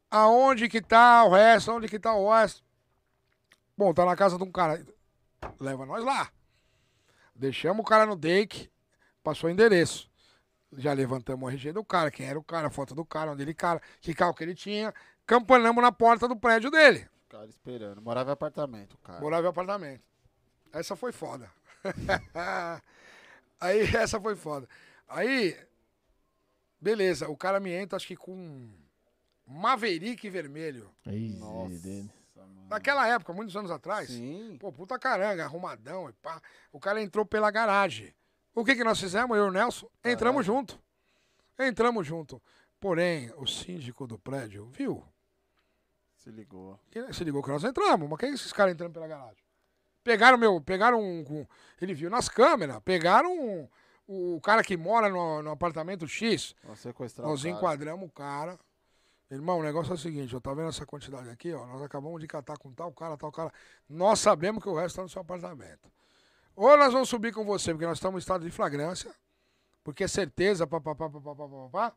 Aonde 0.10 0.68
que 0.68 0.82
tá 0.82 1.24
o 1.26 1.30
resto? 1.30 1.72
Onde 1.72 1.88
que 1.88 2.00
tá 2.00 2.14
o 2.16 2.32
resto? 2.32 2.64
Bom, 3.76 3.94
tá 3.94 4.06
na 4.06 4.16
casa 4.16 4.38
de 4.38 4.44
um 4.44 4.52
cara. 4.52 4.84
Leva 5.60 5.86
nós 5.86 6.04
lá. 6.04 6.32
Deixamos 7.36 7.82
o 7.82 7.88
cara 7.88 8.06
no 8.06 8.16
dake, 8.16 8.70
passou 9.24 9.50
o 9.50 9.54
endereço. 9.54 10.10
Já 10.74 10.92
levantamos 10.94 11.48
o 11.48 11.50
RG 11.50 11.72
do 11.72 11.84
cara, 11.84 12.12
quem 12.12 12.26
era 12.26 12.38
o 12.38 12.44
cara, 12.44 12.68
a 12.68 12.72
foto 12.72 12.94
do 12.94 13.06
cara, 13.06 13.32
onde 13.32 13.42
ele 13.42 13.54
cara, 13.54 13.82
que 14.02 14.14
carro 14.14 14.34
que 14.34 14.44
ele 14.44 14.56
tinha. 14.56 14.94
Campanamos 15.26 15.82
na 15.82 15.92
porta 15.92 16.28
do 16.28 16.36
prédio 16.36 16.70
dele. 16.70 17.08
O 17.26 17.30
cara 17.30 17.46
esperando. 17.48 18.02
Morava 18.02 18.32
em 18.32 18.34
apartamento, 18.34 18.98
cara. 18.98 19.22
Morava 19.22 19.48
em 19.48 19.50
apartamento. 19.50 20.04
Essa 20.74 20.96
foi 20.96 21.12
foda. 21.12 21.50
Aí 23.60 23.82
essa 23.96 24.20
foi 24.20 24.36
foda. 24.36 24.68
Aí, 25.08 25.58
beleza, 26.80 27.30
o 27.30 27.38
cara 27.38 27.60
me 27.60 27.72
entra, 27.72 27.96
acho 27.96 28.08
que 28.08 28.16
com 28.16 28.70
Maverick 29.46 30.30
vermelho. 30.30 30.90
Nossa. 31.06 32.17
Naquela 32.70 33.08
época, 33.08 33.34
muitos 33.34 33.56
anos 33.56 33.72
atrás. 33.72 34.10
Sim. 34.10 34.58
Pô, 34.60 34.72
puta 34.72 35.00
caranga, 35.00 35.44
arrumadão 35.44 36.10
e 36.10 36.14
pá. 36.14 36.42
O 36.72 36.80
cara 36.80 37.02
entrou 37.02 37.26
pela 37.26 37.50
garagem. 37.50 38.14
O 38.54 38.66
que 38.66 38.76
que 38.76 38.84
nós 38.84 39.00
fizemos, 39.00 39.38
eu 39.38 39.46
e 39.46 39.48
o 39.50 39.52
Nelson? 39.52 39.90
Entramos 40.04 40.46
junto. 40.46 40.80
Entramos 41.60 42.06
junto. 42.06 42.42
Porém, 42.80 43.32
o 43.38 43.46
síndico 43.48 44.06
do 44.06 44.20
prédio 44.20 44.68
viu. 44.68 45.04
Se 46.16 46.30
ligou. 46.30 46.80
Se 47.12 47.24
ligou 47.24 47.42
que 47.42 47.50
nós 47.50 47.64
entramos. 47.64 48.10
Mas 48.10 48.20
quem 48.20 48.30
é 48.30 48.34
esses 48.34 48.52
caras 48.52 48.74
entrando 48.74 48.94
pela 48.94 49.08
garagem? 49.08 49.44
Pegaram 50.04 50.38
meu. 50.38 50.60
Pegaram 50.62 51.02
um. 51.02 51.46
Ele 51.82 51.94
viu 51.94 52.10
nas 52.10 52.30
câmeras. 52.30 52.80
Pegaram 52.84 53.32
um, 53.32 53.68
o 54.08 54.42
cara 54.42 54.64
que 54.64 54.76
mora 54.76 55.10
no, 55.10 55.42
no 55.42 55.52
apartamento 55.52 56.08
X. 56.08 56.56
Nós 57.30 57.46
enquadramos 57.46 58.08
o 58.08 58.12
cara. 58.12 58.58
Irmão, 59.30 59.60
o 59.60 59.64
negócio 59.64 59.92
é 59.92 59.96
o 59.96 59.98
seguinte, 59.98 60.34
eu 60.34 60.40
tá 60.40 60.54
vendo 60.54 60.70
essa 60.70 60.86
quantidade 60.86 61.30
aqui, 61.30 61.54
ó. 61.54 61.66
Nós 61.66 61.82
acabamos 61.82 62.22
de 62.22 62.28
catar 62.28 62.58
com 62.58 62.72
tal 62.72 62.92
cara, 62.94 63.18
tal 63.18 63.32
cara. 63.32 63.52
Nós 63.90 64.20
sabemos 64.20 64.64
que 64.64 64.70
o 64.70 64.76
resto 64.76 64.90
está 64.90 65.04
no 65.04 65.10
seu 65.10 65.22
apartamento. 65.22 65.92
Ou 66.56 66.78
nós 66.78 66.94
vamos 66.94 67.10
subir 67.10 67.34
com 67.34 67.44
você, 67.44 67.72
porque 67.72 67.86
nós 67.86 67.98
estamos 67.98 68.20
em 68.20 68.24
estado 68.24 68.46
de 68.46 68.52
flagrância, 68.52 69.14
porque 69.84 70.06
é 70.06 70.08
certeza, 70.08 70.66
papapá, 70.66 71.10
papapá, 71.10 71.48
papapá, 71.48 71.94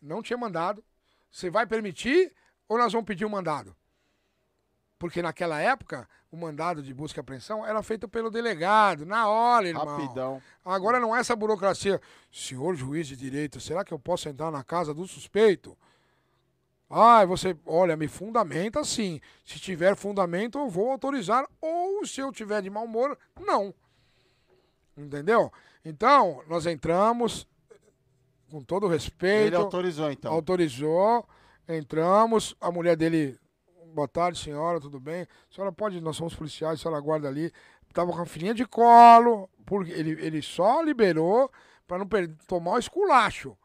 não 0.00 0.22
tinha 0.22 0.38
mandado. 0.38 0.82
Você 1.30 1.50
vai 1.50 1.66
permitir 1.66 2.32
ou 2.68 2.78
nós 2.78 2.92
vamos 2.92 3.06
pedir 3.06 3.24
um 3.24 3.28
mandado? 3.28 3.76
Porque 4.96 5.20
naquela 5.20 5.60
época, 5.60 6.08
o 6.30 6.36
mandado 6.36 6.82
de 6.82 6.94
busca 6.94 7.18
e 7.18 7.22
apreensão 7.22 7.66
era 7.66 7.82
feito 7.82 8.08
pelo 8.08 8.30
delegado, 8.30 9.04
na 9.04 9.28
hora, 9.28 9.66
irmão. 9.66 9.84
Rapidão. 9.84 10.42
Agora 10.64 11.00
não 11.00 11.16
é 11.16 11.20
essa 11.20 11.34
burocracia. 11.34 12.00
Senhor 12.30 12.74
juiz 12.76 13.08
de 13.08 13.16
direito, 13.16 13.58
será 13.60 13.84
que 13.84 13.92
eu 13.92 13.98
posso 13.98 14.28
entrar 14.28 14.50
na 14.50 14.62
casa 14.62 14.94
do 14.94 15.06
suspeito? 15.06 15.76
Ah, 16.90 17.24
você, 17.24 17.56
olha, 17.64 17.96
me 17.96 18.08
fundamenta 18.08 18.82
sim. 18.82 19.20
Se 19.44 19.60
tiver 19.60 19.94
fundamento, 19.94 20.58
eu 20.58 20.68
vou 20.68 20.90
autorizar. 20.90 21.46
Ou 21.60 22.04
se 22.04 22.20
eu 22.20 22.32
tiver 22.32 22.60
de 22.60 22.68
mau 22.68 22.84
humor, 22.84 23.16
não. 23.38 23.72
Entendeu? 24.96 25.52
Então, 25.84 26.42
nós 26.48 26.66
entramos 26.66 27.46
com 28.50 28.60
todo 28.60 28.88
respeito. 28.88 29.54
Ele 29.54 29.56
autorizou, 29.56 30.10
então. 30.10 30.32
Autorizou. 30.32 31.24
Entramos. 31.68 32.56
A 32.60 32.72
mulher 32.72 32.96
dele 32.96 33.38
boa 33.94 34.08
tarde, 34.08 34.38
senhora, 34.38 34.80
tudo 34.80 34.98
bem? 34.98 35.22
A 35.22 35.54
senhora 35.54 35.72
pode, 35.72 36.00
nós 36.00 36.16
somos 36.16 36.34
policiais, 36.34 36.80
a 36.80 36.82
senhora 36.82 37.00
guarda 37.00 37.28
ali. 37.28 37.52
Tava 37.92 38.12
com 38.12 38.20
a 38.20 38.26
filhinha 38.26 38.54
de 38.54 38.64
colo, 38.64 39.48
porque 39.66 39.90
ele, 39.92 40.12
ele 40.24 40.42
só 40.42 40.80
liberou 40.80 41.50
para 41.86 41.98
não 41.98 42.06
tomar 42.46 42.72
o 42.72 42.78
esculacho. 42.78 43.56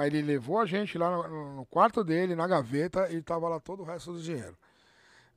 Aí 0.00 0.06
ele 0.06 0.22
levou 0.22 0.58
a 0.58 0.64
gente 0.64 0.96
lá 0.96 1.10
no, 1.10 1.56
no, 1.56 1.66
quarto 1.66 2.02
dele, 2.02 2.34
na 2.34 2.46
gaveta, 2.46 3.12
e 3.12 3.20
tava 3.20 3.46
lá 3.50 3.60
todo 3.60 3.82
o 3.82 3.84
resto 3.84 4.14
do 4.14 4.22
dinheiro. 4.22 4.56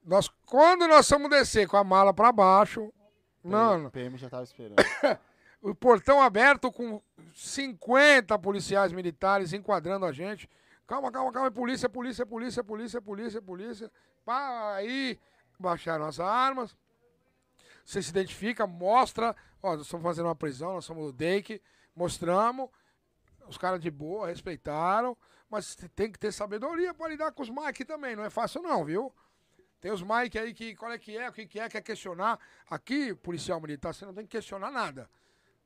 Nós, 0.05 0.30
quando 0.45 0.88
nós 0.88 1.05
fomos 1.05 1.30
descer 1.30 1.68
com 1.68 1.76
a 1.76 1.84
mala 1.84 2.14
para 2.14 2.32
baixo, 2.32 2.89
mano. 3.43 3.89
O 3.89 3.91
PM 3.91 4.18
já 4.18 4.30
tava 4.30 4.43
esperando. 4.43 4.78
o 5.61 5.76
portão 5.76 6.22
aberto 6.22 6.72
com 6.72 7.01
50 7.36 8.39
policiais 8.39 8.93
militares 8.93 9.51
enquadrando 9.51 10.05
a 10.05 10.14
gente. 10.14 10.49
Calma, 10.88 11.11
calma, 11.11 11.34
calma, 11.34 11.51
polícia, 11.51 11.89
polícia, 11.89 12.26
polícia, 12.26 12.64
polícia, 12.64 13.01
polícia, 13.01 13.41
polícia. 13.41 13.91
Pá, 14.24 14.76
aí 14.76 15.20
baixaram 15.59 16.05
as 16.05 16.22
armas. 16.22 16.74
Você 17.84 18.01
se 18.01 18.11
identifica, 18.11 18.66
mostra. 18.66 19.36
Ó, 19.61 19.74
nós 19.74 19.82
estamos 19.82 20.05
fazendo 20.05 20.28
uma 20.28 20.36
prisão, 20.38 20.72
nós 20.72 20.86
somos 20.86 21.09
o 21.09 21.11
DEIC, 21.11 21.61
mostramos. 21.93 22.70
Os 23.48 23.58
caras 23.58 23.80
de 23.80 23.91
boa, 23.91 24.28
respeitaram. 24.28 25.18
Mas 25.50 25.76
tem 25.96 26.12
que 26.12 26.18
ter 26.18 26.32
sabedoria 26.32 26.94
para 26.94 27.10
lidar 27.10 27.32
com 27.32 27.44
os 27.44 27.50
Mike 27.50 27.86
também. 27.86 28.16
Não 28.16 28.24
é 28.24 28.30
fácil, 28.30 28.62
não, 28.62 28.84
viu? 28.84 29.14
Tem 29.80 29.91
os 29.91 30.02
Mike 30.02 30.39
aí 30.39 30.54
que 30.54 30.76
qual 30.76 30.91
é 30.91 30.98
que 30.98 31.18
é, 31.18 31.30
o 31.30 31.34
que, 31.34 31.60
é, 31.60 31.70
quer 31.70 31.82
questionar. 31.82 32.39
Aqui, 32.70 33.14
policial 33.14 33.60
militar, 33.60 33.94
você 33.94 34.06
não 34.06 34.14
tem 34.14 34.26
que 34.26 34.32
questionar 34.32 34.72
nada. 34.72 35.10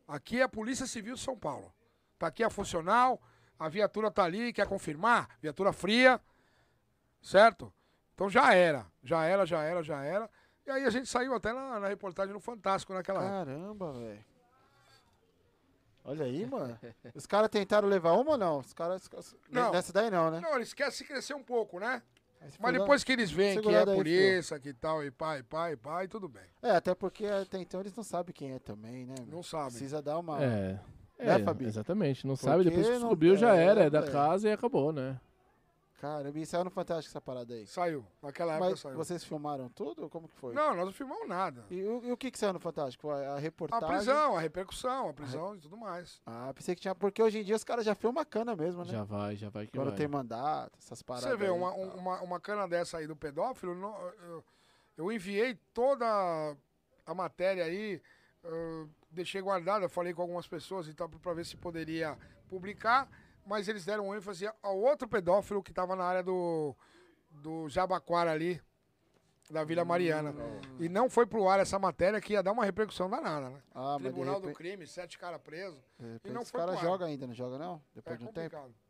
Aqui 0.07 0.39
é 0.39 0.43
a 0.43 0.49
Polícia 0.49 0.85
Civil 0.85 1.15
de 1.15 1.21
São 1.21 1.37
Paulo. 1.37 1.71
Tá 2.17 2.27
aqui 2.27 2.43
a 2.43 2.49
funcional, 2.49 3.21
a 3.59 3.69
viatura 3.69 4.09
tá 4.09 4.23
ali, 4.23 4.51
quer 4.51 4.67
confirmar? 4.67 5.29
Viatura 5.39 5.71
fria, 5.71 6.19
certo? 7.21 7.71
Então 8.15 8.29
já 8.29 8.53
era, 8.53 8.87
já 9.03 9.23
era, 9.23 9.45
já 9.45 9.61
era, 9.61 9.83
já 9.83 10.03
era. 10.03 10.29
E 10.65 10.71
aí 10.71 10.83
a 10.83 10.89
gente 10.89 11.07
saiu 11.07 11.35
até 11.35 11.53
na, 11.53 11.79
na 11.79 11.87
reportagem 11.87 12.33
no 12.33 12.39
Fantástico 12.39 12.93
naquela 12.93 13.19
Caramba, 13.19 13.93
velho. 13.93 14.25
Olha 16.07 16.25
aí, 16.25 16.45
mano. 16.45 16.79
Os 17.13 17.25
caras 17.25 17.49
tentaram 17.49 17.87
levar 17.87 18.13
uma 18.13 18.31
ou 18.31 18.37
não? 18.37 18.59
Os 18.59 18.73
caras. 18.73 19.09
Não. 19.51 19.73
Nessa 19.73 19.91
daí 19.91 20.09
não, 20.09 20.31
né? 20.31 20.39
Não, 20.39 20.55
eles 20.55 20.73
querem 20.73 20.91
se 20.91 21.03
crescer 21.03 21.33
um 21.33 21.43
pouco, 21.43 21.79
né? 21.79 22.01
Mas 22.59 22.73
depois 22.73 23.03
que 23.03 23.11
eles 23.11 23.29
veem 23.29 23.59
que 23.59 23.69
é 23.69 23.85
por 23.85 24.07
isso, 24.07 24.57
que 24.59 24.71
tal, 24.73 25.03
e 25.03 25.11
pai, 25.11 25.43
pai, 25.43 25.75
pai, 25.75 26.07
tudo 26.07 26.29
bem. 26.29 26.43
É, 26.61 26.71
até 26.71 26.95
porque 26.95 27.25
até 27.25 27.59
então 27.59 27.81
eles 27.81 27.93
não 27.93 28.03
sabem 28.03 28.33
quem 28.33 28.53
é 28.53 28.59
também, 28.59 29.05
né? 29.05 29.15
Não 29.27 29.43
sabem. 29.43 29.69
Precisa 29.69 30.01
dar 30.01 30.19
uma. 30.19 30.41
É. 30.41 30.79
Né, 31.19 31.35
é, 31.35 31.39
Fabi? 31.39 31.65
Exatamente. 31.65 32.25
Não 32.25 32.35
Porque 32.35 32.45
sabe, 32.45 32.63
depois 32.63 32.87
que 32.87 32.93
descobriu 32.93 33.33
não... 33.33 33.39
já 33.39 33.55
era, 33.55 33.85
é 33.85 33.89
da 33.89 33.99
é. 33.99 34.11
casa 34.11 34.47
e 34.47 34.51
acabou, 34.51 34.93
né? 34.93 35.19
Cara, 35.97 36.31
e 36.33 36.45
saiu 36.45 36.63
no 36.63 36.69
Fantástico 36.69 37.09
essa 37.09 37.19
parada 37.19 37.55
aí? 37.55 37.65
Saiu, 37.65 38.05
naquela 38.21 38.53
época 38.53 38.69
Mas 38.69 38.79
saiu. 38.79 38.95
vocês 38.95 39.23
filmaram 39.23 39.67
tudo? 39.69 40.07
Como 40.09 40.27
que 40.27 40.35
foi? 40.35 40.53
Não, 40.53 40.75
nós 40.75 40.85
não 40.85 40.93
filmamos 40.93 41.27
nada. 41.27 41.65
E 41.71 41.81
o, 41.83 42.03
e 42.05 42.11
o 42.11 42.17
que 42.17 42.29
que 42.29 42.37
saiu 42.37 42.53
no 42.53 42.59
Fantástico? 42.59 43.09
A, 43.09 43.33
a 43.33 43.39
reportagem? 43.39 43.85
A 43.85 43.91
prisão, 43.91 44.37
a 44.37 44.39
repercussão, 44.39 45.09
a 45.09 45.13
prisão 45.13 45.47
a 45.47 45.51
re... 45.53 45.57
e 45.57 45.61
tudo 45.61 45.75
mais. 45.75 46.21
Ah, 46.23 46.51
pensei 46.53 46.75
que 46.75 46.81
tinha... 46.81 46.93
Porque 46.93 47.21
hoje 47.21 47.39
em 47.39 47.43
dia 47.43 47.55
os 47.55 47.63
caras 47.63 47.83
já 47.83 47.95
filmam 47.95 48.21
a 48.21 48.25
cana 48.25 48.55
mesmo, 48.55 48.85
né? 48.85 48.91
Já 48.91 49.03
vai, 49.03 49.35
já 49.35 49.49
vai 49.49 49.65
que 49.65 49.71
Quando 49.75 49.89
vai. 49.89 49.97
tem 49.97 50.07
mandato, 50.07 50.77
essas 50.77 51.01
paradas 51.01 51.29
Você 51.29 51.35
vê, 51.35 51.49
uma, 51.49 51.71
uma, 51.73 52.21
uma 52.21 52.39
cana 52.39 52.67
dessa 52.67 52.99
aí 52.99 53.07
do 53.07 53.15
pedófilo, 53.15 53.73
eu, 54.21 54.43
eu 54.97 55.11
enviei 55.11 55.55
toda 55.73 56.05
a 57.07 57.13
matéria 57.15 57.63
aí, 57.63 57.99
uh, 58.43 58.87
deixei 59.09 59.41
guardada, 59.41 59.89
falei 59.89 60.13
com 60.13 60.21
algumas 60.21 60.47
pessoas 60.47 60.87
e 60.87 60.93
tal, 60.93 61.09
para 61.09 61.33
ver 61.33 61.45
se 61.45 61.57
poderia 61.57 62.15
publicar, 62.47 63.09
mas 63.47 63.67
eles 63.67 63.85
deram 63.85 64.13
ênfase 64.13 64.49
ao 64.61 64.77
outro 64.77 65.07
pedófilo 65.07 65.63
que 65.63 65.71
estava 65.71 65.95
na 65.95 66.03
área 66.03 66.21
do, 66.21 66.75
do 67.29 67.69
Jabaquara 67.69 68.31
ali, 68.31 68.61
da 69.49 69.63
Vila 69.63 69.85
Mariana. 69.85 70.31
Hum, 70.31 70.77
e 70.79 70.89
não 70.89 71.09
foi 71.09 71.25
pro 71.25 71.47
ar 71.47 71.59
essa 71.59 71.79
matéria 71.79 72.19
que 72.19 72.33
ia 72.33 72.43
dar 72.43 72.51
uma 72.51 72.65
repercussão 72.65 73.09
danada, 73.09 73.49
né? 73.49 73.61
Ah, 73.73 73.95
Tribunal 73.99 74.35
repente... 74.35 74.51
do 74.51 74.57
crime, 74.57 74.85
sete 74.85 75.17
caras 75.17 75.41
presos. 75.41 75.79
E 76.23 76.29
não 76.29 76.43
foi 76.43 76.59
cara 76.59 76.75
joga 76.75 77.05
ainda, 77.05 77.25
não 77.25 77.33
joga 77.33 77.57
não? 77.57 77.81
Depois 77.95 78.15
é 78.15 78.17
de 78.17 78.23
um 78.23 78.27
complicado. 78.27 78.63
tempo. 78.65 78.87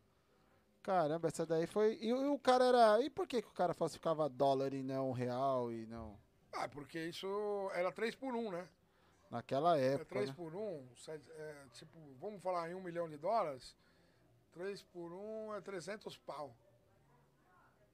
Caramba, 0.81 1.27
essa 1.27 1.45
daí 1.45 1.67
foi. 1.67 1.97
E, 2.01 2.07
e, 2.07 2.13
o 2.13 2.39
cara 2.39 2.65
era. 2.65 3.01
E 3.01 3.09
por 3.09 3.27
que, 3.27 3.41
que 3.41 3.47
o 3.47 3.53
cara 3.53 3.73
falsificava 3.73 4.29
dólar 4.29 4.73
e 4.73 4.81
não 4.81 5.11
real 5.11 5.71
e 5.71 5.85
não. 5.85 6.17
Ah, 6.53 6.67
porque 6.67 6.97
isso 6.97 7.27
era 7.73 7.91
3 7.91 8.15
por 8.15 8.33
1, 8.33 8.51
né? 8.51 8.67
Naquela 9.29 9.77
época. 9.77 10.15
É 10.15 10.23
3 10.23 10.29
né? 10.29 10.35
por 10.35 10.55
1, 10.55 10.87
é, 11.09 11.55
tipo, 11.73 11.99
vamos 12.19 12.41
falar 12.41 12.71
em 12.71 12.73
1 12.73 12.81
milhão 12.81 13.09
de 13.09 13.17
dólares? 13.17 13.75
3 14.53 14.83
por 14.83 15.11
1 15.11 15.55
é 15.55 15.61
300 15.61 16.17
pau. 16.17 16.55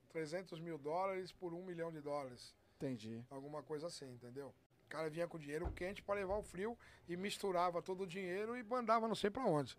300 0.10 0.60
mil 0.60 0.78
dólares 0.78 1.32
por 1.32 1.54
1 1.54 1.64
milhão 1.64 1.91
de 1.91 1.99
dólares. 1.99 2.54
Entendi. 2.78 3.24
Alguma 3.30 3.64
coisa 3.64 3.88
assim, 3.88 4.12
entendeu? 4.12 4.54
O 4.86 4.89
cara 4.89 5.10
vinha 5.10 5.28
com 5.28 5.39
dinheiro 5.39 5.72
quente 5.72 6.04
para 6.04 6.16
levar 6.16 6.38
o 6.38 6.43
frio 6.43 6.78
e 7.08 7.18
misturava 7.18 7.82
todo 7.82 8.04
o 8.04 8.08
dinheiro 8.08 8.56
e 8.56 8.64
mandava 8.64 9.08
não 9.08 9.16
sei 9.16 9.30
para 9.30 9.45
onde. 9.45 9.76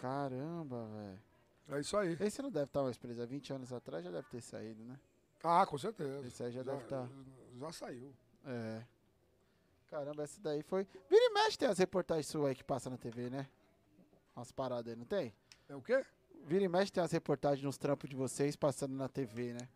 Caramba, 0.00 0.86
velho. 0.86 1.22
É 1.68 1.80
isso 1.80 1.96
aí. 1.96 2.16
Esse 2.20 2.42
não 2.42 2.50
deve 2.50 2.66
estar 2.66 2.82
mais 2.82 2.98
preso. 2.98 3.22
Há 3.22 3.26
20 3.26 3.52
anos 3.54 3.72
atrás 3.72 4.04
já 4.04 4.10
deve 4.10 4.28
ter 4.28 4.40
saído, 4.42 4.84
né? 4.84 5.00
Ah, 5.42 5.64
com 5.64 5.78
certeza. 5.78 6.26
Esse 6.26 6.42
aí 6.42 6.52
já, 6.52 6.62
já 6.62 6.72
deve 6.72 6.84
estar. 6.84 7.08
Já 7.58 7.72
saiu. 7.72 8.14
É. 8.44 8.84
Caramba, 9.88 10.24
essa 10.24 10.40
daí 10.40 10.62
foi. 10.62 10.84
Vira 11.08 11.24
e 11.24 11.30
mexe 11.32 11.56
tem 11.56 11.68
as 11.68 11.78
reportagens 11.78 12.26
suas 12.26 12.48
aí 12.48 12.54
que 12.54 12.64
passa 12.64 12.90
na 12.90 12.98
TV, 12.98 13.30
né? 13.30 13.48
Umas 14.36 14.50
paradas 14.52 14.92
aí, 14.92 14.98
não 14.98 15.06
tem? 15.06 15.32
É 15.68 15.74
o 15.74 15.82
quê? 15.82 16.04
Vira 16.46 16.64
e 16.64 16.68
mexe 16.68 16.92
tem 16.92 17.02
as 17.02 17.12
reportagens 17.12 17.64
nos 17.64 17.78
trampos 17.78 18.08
de 18.08 18.16
vocês 18.16 18.54
passando 18.54 18.94
na 18.94 19.08
TV, 19.08 19.54
né? 19.54 19.68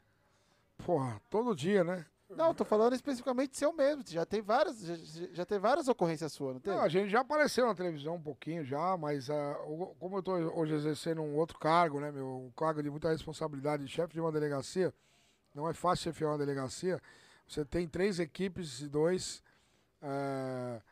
Porra, 0.85 1.21
todo 1.31 1.55
dia, 1.55 1.83
né? 1.83 2.05
Não, 2.31 2.55
tô 2.55 2.63
falando 2.63 2.95
especificamente 2.95 3.57
seu 3.57 3.73
mesmo. 3.73 4.05
Já 4.07 4.27
tem 4.27 4.43
várias, 4.43 4.81
já, 4.81 4.97
já 5.33 5.47
tem 5.47 5.59
várias 5.59 5.89
ocorrências 5.89 6.31
suas, 6.33 6.55
não 6.55 6.61
tem? 6.61 6.75
Não, 6.75 6.83
a 6.83 6.89
gente 6.89 7.09
já 7.09 7.21
apareceu 7.21 7.67
na 7.67 7.75
televisão 7.75 8.17
um 8.17 8.23
pouquinho 8.23 8.63
já, 8.65 8.97
mas 8.99 9.31
uh, 9.31 9.95
como 9.99 10.19
eu 10.19 10.23
tô 10.23 10.33
hoje 10.33 10.75
exercendo 10.75 11.23
um 11.23 11.37
outro 11.37 11.59
cargo, 11.59 12.01
né, 12.01 12.13
meu, 12.13 12.27
um 12.27 12.51
cargo 12.51 12.83
de 12.83 12.91
muita 12.91 13.11
responsabilidade, 13.11 13.85
de 13.85 13.91
chefe 13.91 14.13
de 14.13 14.21
uma 14.21 14.31
delegacia, 14.31 14.93
não 15.55 15.67
é 15.69 15.73
fácil 15.73 16.05
chefiar 16.05 16.33
uma 16.33 16.39
delegacia. 16.39 17.01
Você 17.47 17.65
tem 17.65 17.89
três 17.89 18.21
equipes 18.21 18.83
e 18.83 18.89
dois, 18.89 19.43
uh, 20.03 20.83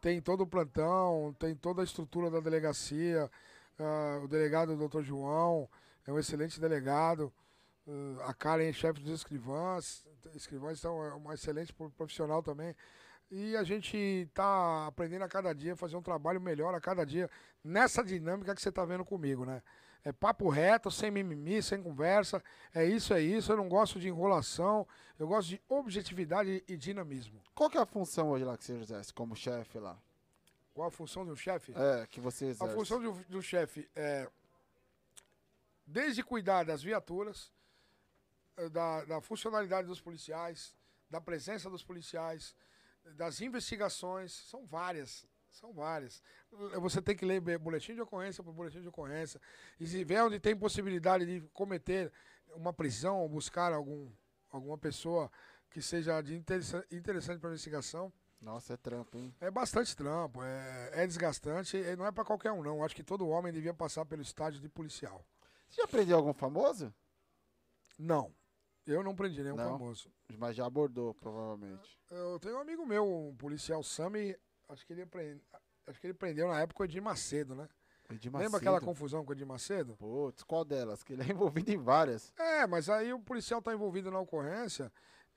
tem 0.00 0.20
todo 0.20 0.40
o 0.40 0.46
plantão, 0.48 1.34
tem 1.38 1.54
toda 1.54 1.80
a 1.80 1.84
estrutura 1.84 2.28
da 2.28 2.40
delegacia, 2.40 3.30
uh, 3.78 4.24
o 4.24 4.28
delegado 4.28 4.76
doutor 4.76 5.02
João 5.02 5.68
é 6.06 6.12
um 6.12 6.18
excelente 6.18 6.60
delegado, 6.60 7.32
a 8.24 8.34
Karen 8.34 8.68
é 8.68 8.72
chefe 8.72 9.00
dos 9.00 9.12
escrivãs, 9.12 10.04
escrivães 10.34 10.80
são 10.80 11.02
é 11.04 11.14
uma 11.14 11.34
excelente 11.34 11.72
profissional 11.96 12.42
também. 12.42 12.74
E 13.30 13.56
a 13.56 13.64
gente 13.64 13.96
está 13.96 14.86
aprendendo 14.86 15.22
a 15.22 15.28
cada 15.28 15.52
dia, 15.52 15.76
fazer 15.76 15.96
um 15.96 16.02
trabalho 16.02 16.40
melhor 16.40 16.74
a 16.74 16.80
cada 16.80 17.04
dia, 17.04 17.28
nessa 17.62 18.02
dinâmica 18.02 18.54
que 18.54 18.62
você 18.62 18.68
está 18.68 18.84
vendo 18.84 19.04
comigo, 19.04 19.44
né? 19.44 19.62
É 20.04 20.12
papo 20.12 20.48
reto, 20.48 20.88
sem 20.88 21.10
mimimi, 21.10 21.60
sem 21.60 21.82
conversa. 21.82 22.40
É 22.72 22.84
isso, 22.84 23.12
é 23.12 23.20
isso. 23.20 23.50
Eu 23.50 23.56
não 23.56 23.68
gosto 23.68 23.98
de 23.98 24.06
enrolação. 24.06 24.86
Eu 25.18 25.26
gosto 25.26 25.48
de 25.48 25.60
objetividade 25.68 26.62
e 26.68 26.76
dinamismo. 26.76 27.40
Qual 27.52 27.68
que 27.68 27.76
é 27.76 27.80
a 27.80 27.86
função 27.86 28.30
hoje 28.30 28.44
lá 28.44 28.56
que 28.56 28.62
você 28.62 28.74
exerce 28.74 29.12
como 29.12 29.34
chefe 29.34 29.80
lá? 29.80 29.98
Qual 30.76 30.88
a 30.88 30.90
função 30.90 31.24
do 31.24 31.34
chefe? 31.34 31.72
É, 31.74 32.06
que 32.06 32.20
você 32.20 32.48
exerce. 32.48 32.70
A 32.70 32.76
função 32.76 33.00
do, 33.00 33.12
do 33.30 33.40
chefe 33.40 33.88
é 33.96 34.28
desde 35.86 36.22
cuidar 36.22 36.64
das 36.64 36.82
viaturas, 36.82 37.50
eh, 38.58 38.68
da, 38.68 39.02
da 39.06 39.20
funcionalidade 39.22 39.88
dos 39.88 40.02
policiais, 40.02 40.76
da 41.08 41.18
presença 41.18 41.70
dos 41.70 41.82
policiais, 41.82 42.54
das 43.14 43.40
investigações, 43.40 44.32
são 44.32 44.66
várias. 44.66 45.24
São 45.50 45.72
várias. 45.72 46.22
Você 46.82 47.00
tem 47.00 47.16
que 47.16 47.24
ler 47.24 47.40
boletim 47.58 47.94
de 47.94 48.02
ocorrência 48.02 48.44
por 48.44 48.52
boletim 48.52 48.82
de 48.82 48.88
ocorrência. 48.88 49.40
E 49.80 49.86
se 49.86 50.04
vê 50.04 50.20
onde 50.20 50.38
tem 50.38 50.54
possibilidade 50.54 51.24
de 51.24 51.40
cometer 51.54 52.12
uma 52.48 52.74
prisão 52.74 53.20
ou 53.20 53.30
buscar 53.30 53.72
algum, 53.72 54.10
alguma 54.50 54.76
pessoa 54.76 55.32
que 55.70 55.80
seja 55.80 56.20
de 56.20 56.34
interessante 56.34 57.40
para 57.40 57.48
investigação. 57.48 58.12
Nossa, 58.40 58.74
é 58.74 58.76
trampo, 58.76 59.16
hein? 59.16 59.34
É 59.40 59.50
bastante 59.50 59.96
trampo, 59.96 60.42
é, 60.42 60.90
é 60.92 61.06
desgastante 61.06 61.76
e 61.76 61.96
não 61.96 62.06
é 62.06 62.12
para 62.12 62.24
qualquer 62.24 62.52
um, 62.52 62.62
não. 62.62 62.84
Acho 62.84 62.94
que 62.94 63.02
todo 63.02 63.28
homem 63.28 63.52
devia 63.52 63.74
passar 63.74 64.04
pelo 64.04 64.22
estágio 64.22 64.60
de 64.60 64.68
policial. 64.68 65.24
Você 65.68 65.80
já 65.80 65.88
prendeu 65.88 66.16
algum 66.16 66.32
famoso? 66.32 66.94
Não. 67.98 68.32
Eu 68.86 69.02
não 69.02 69.16
prendi 69.16 69.42
nenhum 69.42 69.56
não, 69.56 69.72
famoso. 69.72 70.10
Mas 70.38 70.54
já 70.54 70.64
abordou, 70.64 71.12
provavelmente. 71.14 71.98
Eu 72.08 72.38
tenho 72.38 72.56
um 72.56 72.60
amigo 72.60 72.86
meu, 72.86 73.04
um 73.04 73.34
policial 73.34 73.82
Sami, 73.82 74.36
acho 74.68 74.86
que 74.86 74.92
ele 74.92 75.04
prende, 75.04 75.42
acho 75.88 76.00
que 76.00 76.06
ele 76.06 76.14
prendeu 76.14 76.46
na 76.46 76.60
época 76.60 76.82
o 76.82 76.84
Edir 76.84 77.02
Macedo, 77.02 77.54
né? 77.56 77.68
Edir 78.08 78.30
Macedo. 78.30 78.46
Lembra 78.46 78.58
aquela 78.58 78.80
confusão 78.80 79.24
com 79.24 79.32
o 79.32 79.34
Edir 79.34 79.46
Macedo? 79.46 79.96
Putz, 79.96 80.44
qual 80.44 80.64
delas? 80.64 81.02
Que 81.02 81.14
ele 81.14 81.22
é 81.22 81.26
envolvido 81.34 81.72
em 81.72 81.78
várias. 81.78 82.32
É, 82.38 82.64
mas 82.66 82.88
aí 82.88 83.12
o 83.12 83.18
policial 83.18 83.60
tá 83.60 83.72
envolvido 83.72 84.08
na 84.08 84.20
ocorrência, 84.20 84.92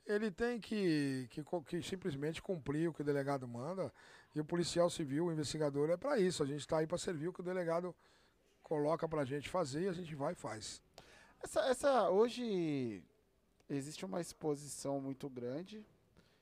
ele 0.10 0.32
tem 0.32 0.60
que, 0.60 1.28
que, 1.29 1.43
que 1.67 1.82
simplesmente 1.83 2.42
cumprir 2.42 2.89
o 2.89 2.93
que 2.93 3.01
o 3.01 3.05
delegado 3.05 3.47
manda. 3.47 3.93
E 4.33 4.39
o 4.39 4.46
policial 4.46 4.89
civil, 4.89 5.28
o 5.28 5.32
investigador, 5.32 5.89
é 5.89 5.97
para 5.97 6.20
isso. 6.20 6.42
A 6.42 6.46
gente 6.46 6.67
tá 6.67 6.79
aí 6.79 6.88
para 6.88 6.97
servir 6.97 7.28
o 7.28 7.33
que 7.33 7.42
o 7.42 7.43
delegado 7.43 7.96
coloca 8.63 9.08
pra 9.08 9.24
gente 9.24 9.47
fazer 9.50 9.83
e 9.83 9.88
a 9.88 9.93
gente 9.93 10.13
vai 10.16 10.33
e 10.33 10.36
faz. 10.36 10.82
Essa, 11.42 11.62
essa 11.62 12.09
hoje 12.09 13.04
existe 13.70 14.04
uma 14.04 14.20
exposição 14.20 15.00
muito 15.00 15.29
grande 15.29 15.86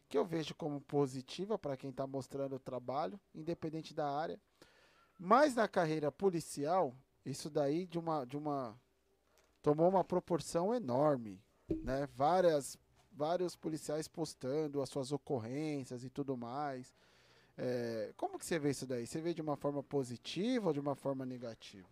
que 0.09 0.17
eu 0.17 0.25
vejo 0.25 0.55
como 0.55 0.79
positiva 0.79 1.57
para 1.57 1.75
quem 1.75 1.89
está 1.89 2.07
mostrando 2.07 2.55
o 2.55 2.59
trabalho, 2.59 3.19
independente 3.35 3.93
da 3.93 4.09
área. 4.09 4.39
Mas 5.19 5.53
na 5.53 5.67
carreira 5.67 6.09
policial, 6.09 6.95
isso 7.25 7.49
daí 7.49 7.85
de 7.85 7.99
uma, 7.99 8.23
de 8.25 8.37
uma 8.37 8.79
tomou 9.61 9.89
uma 9.89 10.03
proporção 10.03 10.73
enorme, 10.73 11.41
né? 11.83 12.07
Várias, 12.15 12.77
vários 13.17 13.55
policiais 13.55 14.07
postando 14.07 14.81
as 14.81 14.89
suas 14.89 15.11
ocorrências 15.11 16.03
e 16.03 16.09
tudo 16.09 16.37
mais. 16.37 16.95
É, 17.57 18.13
como 18.15 18.37
que 18.37 18.45
você 18.45 18.59
vê 18.59 18.69
isso 18.69 18.85
daí? 18.85 19.07
Você 19.07 19.19
vê 19.19 19.33
de 19.33 19.41
uma 19.41 19.57
forma 19.57 19.81
positiva 19.81 20.67
ou 20.67 20.73
de 20.73 20.79
uma 20.79 20.95
forma 20.95 21.25
negativa? 21.25 21.89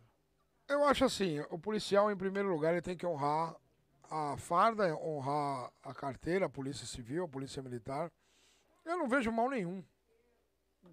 Eu 0.68 0.84
acho 0.84 1.03
assim, 1.03 1.39
o 1.49 1.57
policial, 1.57 2.11
em 2.11 2.15
primeiro 2.15 2.49
lugar, 2.49 2.72
ele 2.72 2.81
tem 2.81 2.95
que 2.95 3.06
honrar 3.06 3.56
a 4.10 4.38
farda, 4.38 4.95
honrar 4.97 5.72
a 5.84 5.93
carteira, 5.93 6.45
a 6.45 6.49
polícia 6.49 6.85
civil, 6.85 7.26
a 7.26 7.27
polícia 7.27 7.61
militar, 7.61 8.11
eu 8.85 8.97
não 8.97 9.10
vejo 9.10 9.31
mal 9.31 9.49
nenhum. 9.49 9.84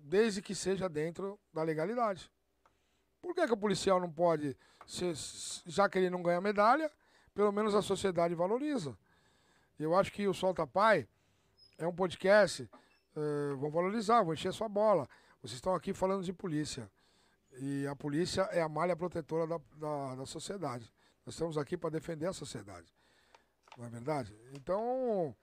Desde 0.05 0.41
que 0.41 0.55
seja 0.55 0.89
dentro 0.89 1.39
da 1.53 1.63
legalidade. 1.63 2.31
Por 3.21 3.35
que, 3.35 3.47
que 3.47 3.53
o 3.53 3.57
policial 3.57 4.01
não 4.01 4.11
pode, 4.11 4.57
ser, 4.87 5.15
já 5.67 5.89
que 5.89 5.99
ele 5.99 6.09
não 6.09 6.23
ganha 6.23 6.41
medalha, 6.41 6.91
pelo 7.35 7.53
menos 7.53 7.75
a 7.75 7.83
sociedade 7.83 8.35
valoriza? 8.35 8.97
Eu 9.83 9.95
acho 9.95 10.13
que 10.13 10.27
o 10.29 10.35
Solta 10.35 10.67
Pai 10.67 11.09
é 11.79 11.87
um 11.87 11.95
podcast, 11.95 12.63
uh, 13.17 13.57
vão 13.57 13.71
valorizar, 13.71 14.23
vão 14.23 14.35
encher 14.35 14.53
sua 14.53 14.69
bola. 14.69 15.09
Vocês 15.41 15.55
estão 15.55 15.75
aqui 15.75 15.93
falando 15.93 16.25
de 16.25 16.33
polícia. 16.33 16.91
E 17.59 17.87
a 17.87 17.95
polícia 17.95 18.43
é 18.53 18.63
a 18.63 18.69
malha 18.69 18.97
protetora 18.97 19.47
da, 19.47 19.61
da, 19.77 20.15
da 20.15 20.27
sociedade. 20.27 20.91
Nós 21.27 21.35
estamos 21.35 21.59
aqui 21.59 21.77
para 21.77 21.91
defender 21.91 22.27
a 22.27 22.33
sociedade. 22.33 22.95
Não 23.77 23.87
é 23.87 23.91
verdade? 23.91 24.37
Então, 24.55 25.35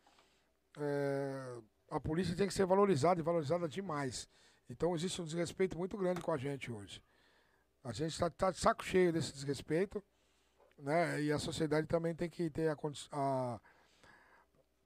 é, 0.80 1.58
a 1.90 2.00
polícia 2.00 2.36
tem 2.36 2.48
que 2.48 2.54
ser 2.54 2.66
valorizada 2.66 3.20
e 3.20 3.24
valorizada 3.24 3.68
demais. 3.68 4.30
Então, 4.70 4.96
existe 4.96 5.22
um 5.22 5.26
desrespeito 5.26 5.78
muito 5.78 5.98
grande 5.98 6.22
com 6.22 6.32
a 6.32 6.38
gente 6.38 6.72
hoje. 6.72 7.04
A 7.84 7.92
gente 7.92 8.12
está 8.12 8.30
tá 8.30 8.52
de 8.52 8.58
saco 8.58 8.84
cheio 8.84 9.12
desse 9.12 9.34
desrespeito, 9.34 10.04
né? 10.78 11.22
E 11.22 11.32
a 11.32 11.40
sociedade 11.40 11.88
também 11.88 12.14
tem 12.14 12.30
que 12.30 12.50
ter 12.50 12.70
a, 12.70 12.78
a 13.12 13.60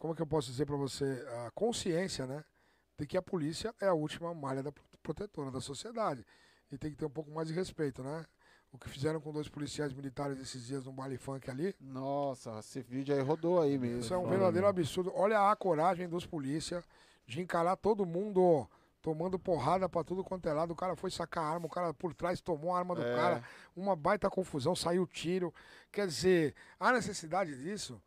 como 0.03 0.11
é 0.11 0.15
que 0.17 0.21
eu 0.21 0.27
posso 0.27 0.51
dizer 0.51 0.65
para 0.65 0.75
você, 0.75 1.25
a 1.45 1.51
consciência, 1.51 2.27
né, 2.27 2.43
de 2.99 3.07
que 3.07 3.15
a 3.15 3.21
polícia 3.21 3.73
é 3.80 3.88
a 3.88 3.93
última 3.93 4.34
malha 4.34 4.61
da 4.61 4.69
protetora 5.01 5.49
da 5.49 5.61
sociedade 5.61 6.25
e 6.69 6.77
tem 6.77 6.91
que 6.91 6.97
ter 6.97 7.05
um 7.05 7.09
pouco 7.09 7.31
mais 7.31 7.47
de 7.47 7.53
respeito, 7.53 8.03
né? 8.03 8.25
O 8.69 8.77
que 8.77 8.89
fizeram 8.89 9.21
com 9.21 9.31
dois 9.31 9.47
policiais 9.47 9.93
militares 9.93 10.38
esses 10.41 10.67
dias 10.67 10.84
no 10.84 10.91
baile 10.91 11.15
funk 11.15 11.49
ali. 11.49 11.73
Nossa, 11.80 12.59
esse 12.59 12.81
vídeo 12.81 13.15
aí 13.15 13.21
rodou 13.21 13.61
aí 13.61 13.77
mesmo. 13.77 14.01
Isso 14.01 14.13
é 14.13 14.17
um 14.17 14.27
verdadeiro 14.27 14.67
absurdo. 14.67 15.09
Olha 15.15 15.49
a 15.49 15.55
coragem 15.55 16.09
dos 16.09 16.25
polícias 16.25 16.84
de 17.25 17.39
encarar 17.39 17.77
todo 17.77 18.05
mundo 18.05 18.67
tomando 19.01 19.39
porrada 19.39 19.88
pra 19.88 20.03
tudo 20.03 20.21
quanto 20.21 20.49
é 20.49 20.53
lado. 20.53 20.71
O 20.71 20.75
cara 20.75 20.97
foi 20.97 21.11
sacar 21.11 21.45
a 21.45 21.47
arma, 21.47 21.67
o 21.67 21.69
cara 21.69 21.93
por 21.93 22.13
trás 22.13 22.41
tomou 22.41 22.75
a 22.75 22.80
arma 22.80 22.93
do 22.93 23.03
é. 23.03 23.15
cara. 23.15 23.43
Uma 23.73 23.95
baita 23.95 24.30
confusão, 24.30 24.75
saiu 24.75 25.07
tiro. 25.07 25.53
Quer 25.93 26.07
dizer, 26.07 26.53
há 26.77 26.91
necessidade 26.91 27.55
disso, 27.55 28.01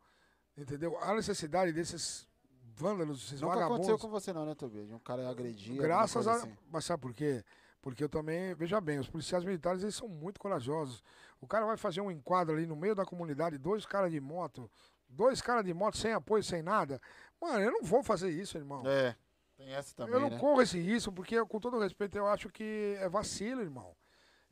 entendeu? 0.57 0.97
Há 1.01 1.13
necessidade 1.13 1.71
desses 1.71 2.27
vândalos, 2.75 3.25
esses 3.25 3.41
Nunca 3.41 3.55
vagabundos. 3.55 3.87
aconteceu 3.87 3.99
com 3.99 4.09
você 4.09 4.33
não, 4.33 4.45
né, 4.45 4.55
Tobias? 4.55 4.87
De 4.87 4.93
um 4.93 4.99
cara 4.99 5.27
agredir. 5.29 5.81
Graças 5.81 6.27
a. 6.27 6.33
Assim. 6.33 6.55
Mas 6.71 6.85
sabe 6.85 7.01
por 7.01 7.13
quê? 7.13 7.43
Porque 7.81 8.03
eu 8.03 8.09
também, 8.09 8.53
veja 8.53 8.81
bem, 8.81 8.99
os 8.99 9.07
policiais 9.07 9.43
militares 9.45 9.81
eles 9.81 9.95
são 9.95 10.07
muito 10.07 10.39
corajosos. 10.39 11.03
O 11.39 11.47
cara 11.47 11.65
vai 11.65 11.77
fazer 11.77 12.01
um 12.01 12.11
enquadro 12.11 12.55
ali 12.55 12.65
no 12.65 12.75
meio 12.75 12.95
da 12.95 13.05
comunidade, 13.05 13.57
dois 13.57 13.85
caras 13.85 14.11
de 14.11 14.19
moto, 14.19 14.69
dois 15.07 15.41
caras 15.41 15.63
de 15.63 15.73
moto 15.73 15.97
sem 15.97 16.11
apoio, 16.11 16.43
sem 16.43 16.61
nada. 16.61 16.99
Mano, 17.39 17.63
eu 17.63 17.71
não 17.71 17.83
vou 17.83 18.03
fazer 18.03 18.29
isso, 18.29 18.57
irmão. 18.57 18.83
É, 18.85 19.15
tem 19.55 19.69
essa 19.73 19.95
também, 19.95 20.13
Eu 20.13 20.19
não 20.19 20.29
né? 20.31 20.37
corro 20.37 20.61
esse 20.61 20.79
risco, 20.79 21.11
porque, 21.11 21.43
com 21.45 21.59
todo 21.59 21.79
respeito, 21.79 22.17
eu 22.17 22.27
acho 22.27 22.49
que 22.49 22.97
é 22.99 23.07
vacilo, 23.07 23.61
irmão. 23.61 23.95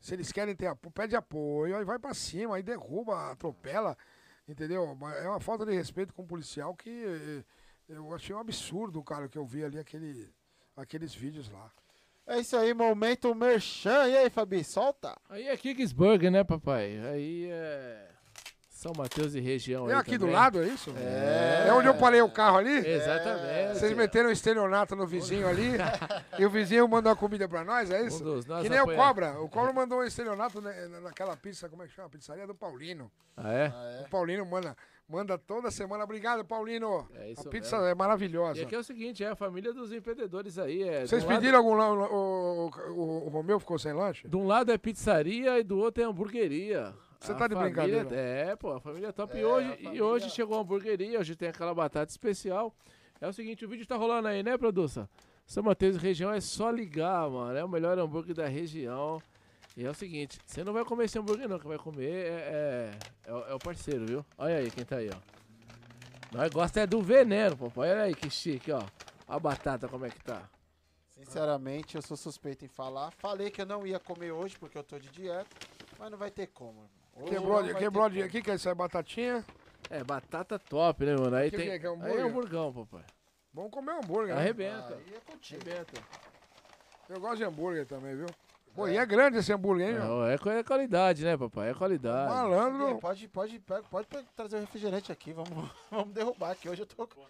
Se 0.00 0.14
eles 0.14 0.30
querem 0.30 0.54
ter 0.54 0.68
apoio, 0.68 0.92
pede 0.92 1.16
apoio, 1.16 1.76
aí 1.76 1.84
vai 1.84 1.98
pra 1.98 2.14
cima, 2.14 2.56
aí 2.56 2.62
derruba, 2.62 3.30
atropela, 3.30 3.98
entendeu? 4.48 4.94
Mas 4.94 5.16
É 5.16 5.28
uma 5.28 5.40
falta 5.40 5.64
de 5.64 5.72
respeito 5.74 6.12
com 6.14 6.22
o 6.22 6.26
policial 6.26 6.74
que 6.74 6.90
eh, 6.90 7.44
eu 7.88 8.14
achei 8.14 8.34
um 8.34 8.38
absurdo, 8.40 9.02
cara, 9.02 9.28
que 9.28 9.38
eu 9.38 9.46
vi 9.46 9.64
ali 9.64 9.78
aquele, 9.78 10.32
aqueles 10.76 11.14
vídeos 11.14 11.50
lá. 11.50 11.70
É 12.26 12.40
isso 12.40 12.56
aí, 12.56 12.74
momento 12.74 13.32
merchan. 13.34 14.08
E 14.08 14.16
aí, 14.16 14.30
Fabi, 14.30 14.64
solta? 14.64 15.16
Aí 15.28 15.46
é 15.46 15.56
Kingsburger, 15.56 16.30
né, 16.30 16.42
papai? 16.42 16.98
Aí 16.98 17.48
é. 17.48 18.15
São 18.76 18.92
Mateus 18.94 19.34
e 19.34 19.40
região. 19.40 19.88
É 19.88 19.94
aí 19.94 19.98
aqui 20.00 20.18
do 20.18 20.26
também. 20.26 20.34
lado, 20.34 20.62
é 20.62 20.66
isso? 20.66 20.92
É. 20.98 21.68
É 21.68 21.72
onde 21.72 21.88
eu 21.88 21.94
parei 21.94 22.20
o 22.20 22.28
carro 22.30 22.58
ali? 22.58 22.86
Exatamente. 22.86 23.78
Vocês 23.78 23.96
meteram 23.96 24.28
um 24.28 24.32
estelionato 24.32 24.94
no 24.94 25.06
vizinho 25.06 25.48
ali 25.48 25.70
e 26.38 26.44
o 26.44 26.50
vizinho 26.50 26.86
mandou 26.86 27.10
a 27.10 27.16
comida 27.16 27.48
pra 27.48 27.64
nós, 27.64 27.90
é 27.90 28.04
isso? 28.04 28.22
Um 28.22 28.60
que 28.60 28.68
nem 28.68 28.78
o 28.82 28.94
Cobra. 28.94 29.40
O 29.40 29.48
Cobra 29.48 29.72
mandou 29.72 30.00
um 30.00 30.04
estelionato 30.04 30.60
naquela 31.02 31.34
pizza, 31.38 31.70
como 31.70 31.84
é 31.84 31.86
que 31.86 31.94
chama? 31.94 32.10
Pizzaria 32.10 32.46
do 32.46 32.54
Paulino. 32.54 33.10
Ah, 33.34 33.50
é? 33.50 34.04
O 34.06 34.10
Paulino 34.10 34.44
manda, 34.44 34.76
manda 35.08 35.38
toda 35.38 35.70
semana. 35.70 36.04
Obrigado, 36.04 36.44
Paulino. 36.44 37.08
É 37.14 37.30
isso 37.30 37.48
a 37.48 37.50
pizza 37.50 37.76
mesmo. 37.76 37.90
é 37.90 37.94
maravilhosa. 37.94 38.60
E 38.60 38.62
aqui 38.64 38.74
é 38.74 38.78
o 38.78 38.84
seguinte, 38.84 39.24
é 39.24 39.28
a 39.28 39.34
família 39.36 39.72
dos 39.72 39.90
empreendedores 39.90 40.58
aí. 40.58 40.82
É, 40.82 41.06
Vocês 41.06 41.24
um 41.24 41.28
lado- 41.28 41.38
pediram 41.38 41.58
algum 41.60 41.72
lanche? 41.74 42.12
O, 42.12 42.70
o, 42.90 43.24
o 43.24 43.28
Romeu 43.30 43.58
ficou 43.58 43.78
sem 43.78 43.94
lanche? 43.94 44.28
De 44.28 44.36
um 44.36 44.46
lado 44.46 44.70
é 44.70 44.76
pizzaria 44.76 45.58
e 45.58 45.62
do 45.62 45.78
outro 45.78 46.02
é 46.02 46.06
hamburgueria. 46.06 46.94
Você 47.20 47.32
A 47.32 47.34
tá 47.34 47.46
de 47.48 47.54
família- 47.54 47.82
brincadeira. 47.84 48.14
É, 48.14 48.56
pô, 48.56 48.72
a 48.72 48.80
família 48.80 49.08
é 49.08 49.12
top. 49.12 49.36
É, 49.36 49.40
e, 49.40 49.44
hoje, 49.44 49.66
a 49.70 49.74
e 49.74 49.82
família- 49.84 50.04
hoje 50.04 50.30
chegou 50.30 50.56
a 50.56 50.60
hamburgueria, 50.60 51.18
hoje 51.18 51.34
tem 51.34 51.48
aquela 51.48 51.74
batata 51.74 52.10
especial. 52.10 52.74
É 53.20 53.26
o 53.26 53.32
seguinte, 53.32 53.64
o 53.64 53.68
vídeo 53.68 53.86
tá 53.86 53.96
rolando 53.96 54.28
aí, 54.28 54.42
né, 54.42 54.56
produção? 54.58 55.08
São 55.46 55.62
Mateus 55.62 55.96
e 55.96 55.98
região 55.98 56.32
é 56.32 56.40
só 56.40 56.70
ligar, 56.70 57.28
mano. 57.30 57.56
É 57.56 57.64
o 57.64 57.68
melhor 57.68 57.98
hambúrguer 57.98 58.34
da 58.34 58.46
região. 58.46 59.20
E 59.76 59.84
é 59.84 59.90
o 59.90 59.94
seguinte, 59.94 60.38
você 60.44 60.64
não 60.64 60.72
vai 60.72 60.84
comer 60.84 61.04
esse 61.04 61.18
hambúrguer 61.18 61.48
não, 61.48 61.58
quem 61.58 61.68
vai 61.68 61.78
comer 61.78 62.10
é, 62.10 62.28
é, 62.28 62.98
é 63.26 63.32
o- 63.32 63.44
é 63.50 63.54
o 63.54 63.58
parceiro, 63.58 64.04
viu? 64.06 64.26
Olha 64.38 64.56
aí 64.56 64.70
quem 64.70 64.84
tá 64.84 64.96
aí, 64.96 65.08
ó. 65.10 65.16
Nós 66.36 66.50
gosta 66.50 66.80
é 66.80 66.86
do 66.86 67.00
veneno, 67.00 67.56
papai. 67.56 67.90
Olha 67.92 68.02
aí 68.02 68.14
que 68.14 68.28
chique, 68.30 68.72
ó. 68.72 68.82
A 69.28 69.38
batata 69.38 69.86
como 69.88 70.04
é 70.04 70.10
que 70.10 70.20
tá. 70.22 70.42
Sinceramente, 71.10 71.96
eu 71.96 72.02
sou 72.02 72.16
suspeito 72.16 72.64
em 72.64 72.68
falar. 72.68 73.10
Falei 73.12 73.50
que 73.50 73.62
eu 73.62 73.66
não 73.66 73.86
ia 73.86 73.98
comer 73.98 74.32
hoje 74.32 74.56
porque 74.58 74.76
eu 74.76 74.82
tô 74.84 74.98
de 74.98 75.08
dieta, 75.10 75.46
mas 75.98 76.10
não 76.10 76.18
vai 76.18 76.30
ter 76.30 76.48
como. 76.48 76.88
Quebrou, 77.24 77.62
vai 77.64 77.74
quebrou 77.74 78.08
de. 78.10 78.22
O 78.22 78.28
que, 78.28 78.42
que 78.42 78.50
é 78.50 78.54
isso? 78.54 78.68
É 78.68 78.74
batatinha? 78.74 79.44
É, 79.88 80.02
batata 80.04 80.58
top, 80.58 81.04
né, 81.04 81.16
mano? 81.16 81.36
Aí 81.36 81.50
Que 81.50 81.56
tem. 81.56 81.66
que 81.66 81.72
é, 81.72 81.78
que 81.78 81.86
é 81.86 81.88
aí 81.88 81.94
hambúrguer? 81.94 82.18
é 82.18 82.22
hamburgão, 82.22 82.72
papai. 82.72 83.04
Vamos 83.54 83.70
comer 83.70 83.92
hambúrguer. 83.92 84.34
né? 84.34 84.40
Arrebenta. 84.40 84.94
Aí 84.94 85.14
é 85.14 85.20
contigo. 85.32 85.62
Arrebenta. 85.64 86.02
Eu 87.08 87.20
gosto 87.20 87.36
de 87.36 87.44
hambúrguer 87.44 87.86
também, 87.86 88.14
viu? 88.16 88.26
Pô, 88.74 88.86
e 88.88 88.96
é 88.98 89.06
grande 89.06 89.38
esse 89.38 89.50
hambúrguer, 89.52 89.88
hein? 89.88 89.94
Não, 89.94 90.26
é, 90.26 90.34
é 90.34 90.62
qualidade, 90.62 91.24
né, 91.24 91.34
papai? 91.36 91.70
É 91.70 91.74
qualidade. 91.74 92.34
Malandro. 92.34 92.98
Pode, 92.98 93.26
pode, 93.28 93.58
pode, 93.90 94.06
pe- 94.06 94.24
trazer 94.36 94.56
o 94.56 94.60
refrigerante 94.60 95.10
aqui, 95.10 95.32
vamos, 95.32 95.48
vamos 95.90 96.12
derrubar 96.12 96.50
aqui. 96.50 96.68
Hoje 96.68 96.82
eu 96.82 96.86
tô. 96.86 97.06
com- 97.06 97.22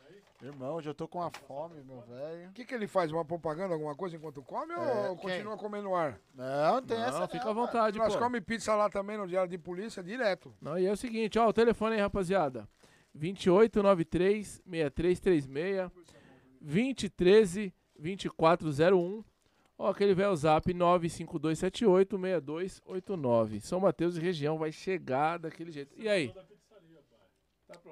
Irmão, 0.43 0.81
eu 0.81 0.95
tô 0.95 1.09
com 1.09 1.19
uma 1.19 1.31
fome, 1.31 1.83
meu 1.83 2.01
velho. 2.03 2.51
O 2.51 2.53
que, 2.53 2.65
que 2.65 2.75
ele 2.75 2.87
faz? 2.87 3.11
Uma 3.11 3.25
propaganda, 3.25 3.73
alguma 3.73 3.95
coisa 3.95 4.17
enquanto 4.17 4.43
come 4.43 4.73
É, 4.75 5.09
ou 5.09 5.17
quem? 5.17 5.31
continua 5.31 5.57
comendo 5.57 5.85
no 5.85 5.95
ar? 5.97 6.21
Não, 6.35 6.75
não 6.75 6.83
tem 6.83 6.99
Não, 6.99 7.07
essa. 7.07 7.27
fica 7.29 7.45
não, 7.45 7.51
à 7.53 7.55
vontade, 7.55 7.99
Nós 7.99 8.13
pô. 8.15 8.21
comemos 8.21 8.47
pizza 8.47 8.75
lá 8.75 8.91
também 8.91 9.17
no 9.17 9.27
diário 9.27 9.49
de 9.51 9.57
polícia, 9.57 10.03
direto. 10.03 10.55
Não, 10.61 10.79
e 10.79 10.85
é 10.87 10.93
o 10.93 10.97
seguinte, 10.97 11.39
ó, 11.39 11.49
o 11.49 11.53
telefone 11.53 11.95
aí, 11.95 12.01
rapaziada. 12.01 12.69
2893 13.15 14.63
6336 14.69 15.91
2013 16.61 17.75
2401 17.99 19.25
Ó, 19.79 19.91
aquele 19.91 20.15
velho 20.15 20.35
zap 20.35 20.73
95278 20.73 22.19
6289. 22.19 23.61
São 23.61 23.79
Mateus 23.79 24.17
e 24.17 24.21
região 24.21 24.57
vai 24.57 24.73
chegar 24.73 25.39
daquele 25.39 25.71
jeito. 25.71 25.95
E 25.99 26.09
aí? 26.09 26.35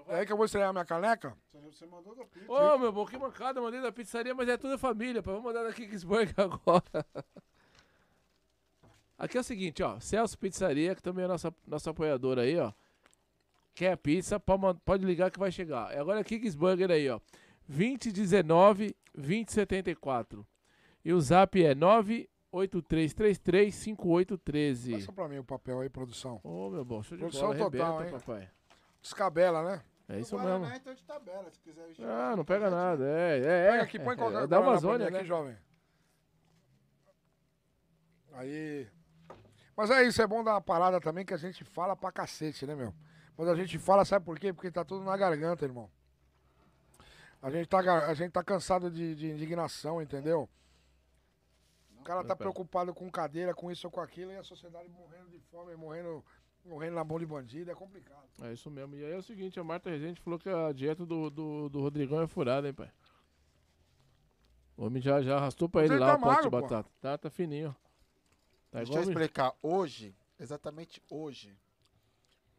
É 0.08 0.20
aí 0.20 0.26
que 0.26 0.32
eu 0.32 0.36
vou 0.36 0.46
estrear 0.46 0.72
minha 0.72 0.84
caneca? 0.84 1.36
Você 1.52 1.86
mandou 1.86 2.14
da 2.14 2.24
pizza. 2.24 2.50
Ô, 2.50 2.78
meu 2.78 2.92
bom, 2.92 3.04
que 3.06 3.18
mancada, 3.18 3.60
mandei 3.60 3.80
da 3.80 3.92
pizzaria, 3.92 4.34
mas 4.34 4.48
é 4.48 4.56
tudo 4.56 4.78
família, 4.78 5.22
pá. 5.22 5.32
Vamos 5.32 5.44
mandar 5.44 5.64
da 5.64 5.72
Kingsburg 5.72 6.32
agora. 6.36 7.06
Aqui 9.18 9.38
é 9.38 9.40
o 9.40 9.44
seguinte, 9.44 9.82
ó. 9.82 9.98
Celso 10.00 10.38
Pizzaria, 10.38 10.94
que 10.94 11.02
também 11.02 11.24
é 11.24 11.28
nossa, 11.28 11.54
nossa 11.66 11.90
apoiadora 11.90 12.42
aí, 12.42 12.58
ó. 12.58 12.72
Quer 13.74 13.96
pizza, 13.96 14.38
pode, 14.38 15.04
ligar 15.04 15.30
que 15.30 15.38
vai 15.38 15.50
chegar. 15.50 15.92
E 15.94 15.98
Agora 15.98 16.20
é 16.20 16.24
Kingsburger 16.24 16.90
aí, 16.90 17.08
ó. 17.08 17.20
2019 17.68 18.94
2074. 19.14 20.46
E 21.04 21.12
o 21.12 21.20
zap 21.20 21.62
é 21.62 21.74
98333 21.74 23.74
5813. 23.74 24.92
Passa 24.92 25.12
pra 25.12 25.28
mim 25.28 25.38
o 25.38 25.44
papel 25.44 25.80
aí, 25.80 25.88
produção. 25.88 26.40
Ô, 26.42 26.70
meu 26.70 26.84
bom, 26.84 27.02
show 27.02 27.16
de 27.16 27.22
Produção 27.22 27.48
bola, 27.48 27.70
total, 27.70 27.98
arrebenta, 27.98 28.16
hein? 28.16 28.20
papai. 28.20 28.50
Descabela, 29.04 29.62
né? 29.62 29.84
É 30.08 30.18
isso 30.18 30.34
Guaraná, 30.34 30.58
mesmo. 30.60 30.76
então 30.76 30.94
de 30.94 31.04
tabela, 31.04 31.50
se 31.50 31.60
quiser. 31.60 31.86
Ah, 32.00 32.34
não 32.34 32.44
pega 32.44 32.70
nada, 32.70 33.04
é, 33.06 33.38
é, 33.38 33.42
Pega 33.42 33.76
é. 33.76 33.80
aqui, 33.80 33.98
põe 33.98 34.14
é, 34.14 34.16
qualquer 34.16 34.44
é 34.44 34.46
da 34.46 34.56
Amazônia, 34.56 35.06
mim 35.06 35.12
né? 35.12 35.18
aqui, 35.18 35.28
jovem. 35.28 35.56
Aí. 38.32 38.88
Mas 39.76 39.90
é 39.90 40.04
isso, 40.04 40.22
é 40.22 40.26
bom 40.26 40.42
dar 40.42 40.54
uma 40.54 40.60
parada 40.60 41.00
também 41.02 41.24
que 41.24 41.34
a 41.34 41.38
gente 41.38 41.64
fala 41.64 41.94
pra 41.94 42.10
cacete, 42.10 42.66
né, 42.66 42.74
meu? 42.74 42.94
Mas 43.36 43.46
a 43.48 43.54
gente 43.54 43.78
fala, 43.78 44.06
sabe 44.06 44.24
por 44.24 44.38
quê? 44.38 44.54
Porque 44.54 44.70
tá 44.70 44.84
tudo 44.84 45.04
na 45.04 45.16
garganta, 45.18 45.66
irmão. 45.66 45.90
A 47.42 47.50
gente 47.50 47.68
tá, 47.68 47.78
a 47.78 48.14
gente 48.14 48.32
tá 48.32 48.42
cansado 48.42 48.90
de, 48.90 49.14
de 49.14 49.30
indignação, 49.30 50.00
entendeu? 50.00 50.48
O 51.98 52.02
cara 52.04 52.24
tá 52.24 52.34
preocupado 52.34 52.94
com 52.94 53.10
cadeira, 53.10 53.54
com 53.54 53.70
isso 53.70 53.86
ou 53.86 53.90
com 53.90 54.00
aquilo, 54.00 54.32
e 54.32 54.36
a 54.36 54.42
sociedade 54.42 54.88
morrendo 54.88 55.28
de 55.30 55.38
fome, 55.50 55.74
morrendo, 55.76 56.24
morrendo 56.64 56.94
na 56.94 57.04
mão 57.04 57.18
de 57.18 57.26
bandido, 57.26 57.70
é 57.70 57.74
complicado. 57.74 58.24
É 58.42 58.52
isso 58.52 58.70
mesmo. 58.70 58.96
E 58.96 59.04
aí 59.04 59.12
é 59.12 59.16
o 59.16 59.22
seguinte, 59.22 59.60
a 59.60 59.64
Marta 59.64 59.90
Rezende 59.90 60.20
falou 60.20 60.38
que 60.38 60.48
a 60.48 60.72
dieta 60.72 61.04
do, 61.04 61.30
do, 61.30 61.68
do 61.68 61.80
Rodrigão 61.80 62.22
é 62.22 62.26
furada, 62.26 62.66
hein, 62.66 62.74
pai? 62.74 62.90
O 64.76 64.86
homem 64.86 65.00
já, 65.00 65.22
já 65.22 65.36
arrastou 65.36 65.68
pra 65.68 65.82
Mas 65.82 65.90
ele 65.90 66.00
ele 66.00 66.04
lá 66.04 66.18
tá 66.18 66.18
o 66.18 66.20
pote 66.20 66.42
de 66.42 66.50
pô. 66.50 66.60
batata. 66.60 66.90
Tá, 67.00 67.18
tá 67.18 67.30
fininho. 67.30 67.74
Tá 68.70 68.78
Deixa 68.78 68.92
igual 68.92 69.04
eu 69.04 69.08
explicar. 69.10 69.54
Hoje, 69.62 70.16
exatamente 70.38 71.00
hoje, 71.08 71.56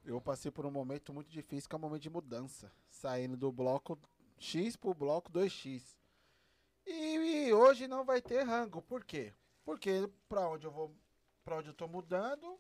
eu 0.06 0.22
passei 0.22 0.50
por 0.50 0.66
um 0.66 0.72
momento 0.72 1.14
muito 1.14 1.30
difícil, 1.30 1.70
que 1.70 1.76
é 1.76 1.78
um 1.78 1.82
momento 1.82 2.04
de 2.04 2.10
mudança. 2.10 2.72
Saindo 2.90 3.36
do 3.36 3.52
bloco 3.52 4.00
X 4.40 4.76
pro 4.78 4.94
bloco 4.94 5.30
2X. 5.32 5.98
E, 6.86 7.48
e 7.48 7.54
hoje 7.54 7.88
não 7.88 8.06
vai 8.06 8.22
ter 8.22 8.44
rango. 8.44 8.82
Por 8.82 9.04
quê? 9.04 9.34
Porque 9.66 10.10
pra 10.30 10.48
onde 10.48 10.68
eu 10.68 10.72
vou, 10.72 10.96
para 11.44 11.58
onde 11.58 11.70
eu 11.70 11.74
tô 11.74 11.88
mudando, 11.88 12.58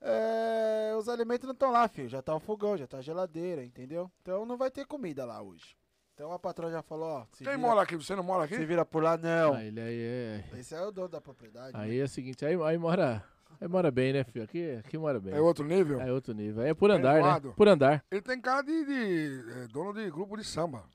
é, 0.00 0.94
os 0.96 1.08
alimentos 1.08 1.46
não 1.46 1.52
estão 1.52 1.70
lá, 1.70 1.88
filho. 1.88 2.08
Já 2.08 2.22
tá 2.22 2.34
o 2.34 2.40
fogão, 2.40 2.76
já 2.76 2.86
tá 2.86 2.98
a 2.98 3.02
geladeira, 3.02 3.64
entendeu? 3.64 4.10
Então 4.22 4.44
não 4.46 4.56
vai 4.56 4.70
ter 4.70 4.86
comida 4.86 5.24
lá 5.24 5.42
hoje. 5.42 5.76
Então 6.14 6.32
a 6.32 6.38
patroa 6.38 6.70
já 6.70 6.82
falou, 6.82 7.08
ó, 7.08 7.26
Quem 7.32 7.46
vira, 7.46 7.58
mora 7.58 7.82
aqui? 7.82 7.96
Você 7.96 8.14
não 8.14 8.22
mora 8.22 8.44
aqui? 8.44 8.54
se 8.54 8.64
vira 8.66 8.84
por 8.84 9.02
lá, 9.02 9.16
não. 9.16 9.54
Ah, 9.54 9.64
ele 9.64 9.80
aí 9.80 9.98
é. 10.00 10.44
Esse 10.58 10.74
é 10.74 10.82
o 10.82 10.90
dono 10.90 11.08
da 11.08 11.20
propriedade. 11.20 11.72
né? 11.76 11.82
Aí 11.82 11.98
é 11.98 12.04
o 12.04 12.08
seguinte, 12.08 12.44
aí, 12.44 12.54
aí 12.62 12.76
mora. 12.76 13.24
Aí 13.60 13.66
mora 13.66 13.90
bem, 13.90 14.12
né, 14.12 14.22
filho? 14.24 14.44
Aqui, 14.44 14.70
aqui 14.84 14.98
mora 14.98 15.18
bem. 15.18 15.34
É 15.34 15.40
outro 15.40 15.64
nível? 15.64 16.00
É 16.00 16.12
outro 16.12 16.32
nível. 16.34 16.62
Aí 16.62 16.70
é 16.70 16.74
por 16.74 16.90
andar, 16.90 17.14
Perdoado. 17.14 17.48
né? 17.48 17.54
Por 17.56 17.68
andar. 17.68 18.04
Ele 18.10 18.20
tem 18.22 18.40
cara 18.40 18.62
de, 18.62 18.84
de, 18.84 19.50
é, 19.62 19.66
dono 19.68 19.92
de 19.94 20.10
grupo 20.10 20.36
de 20.36 20.44
samba. 20.44 20.84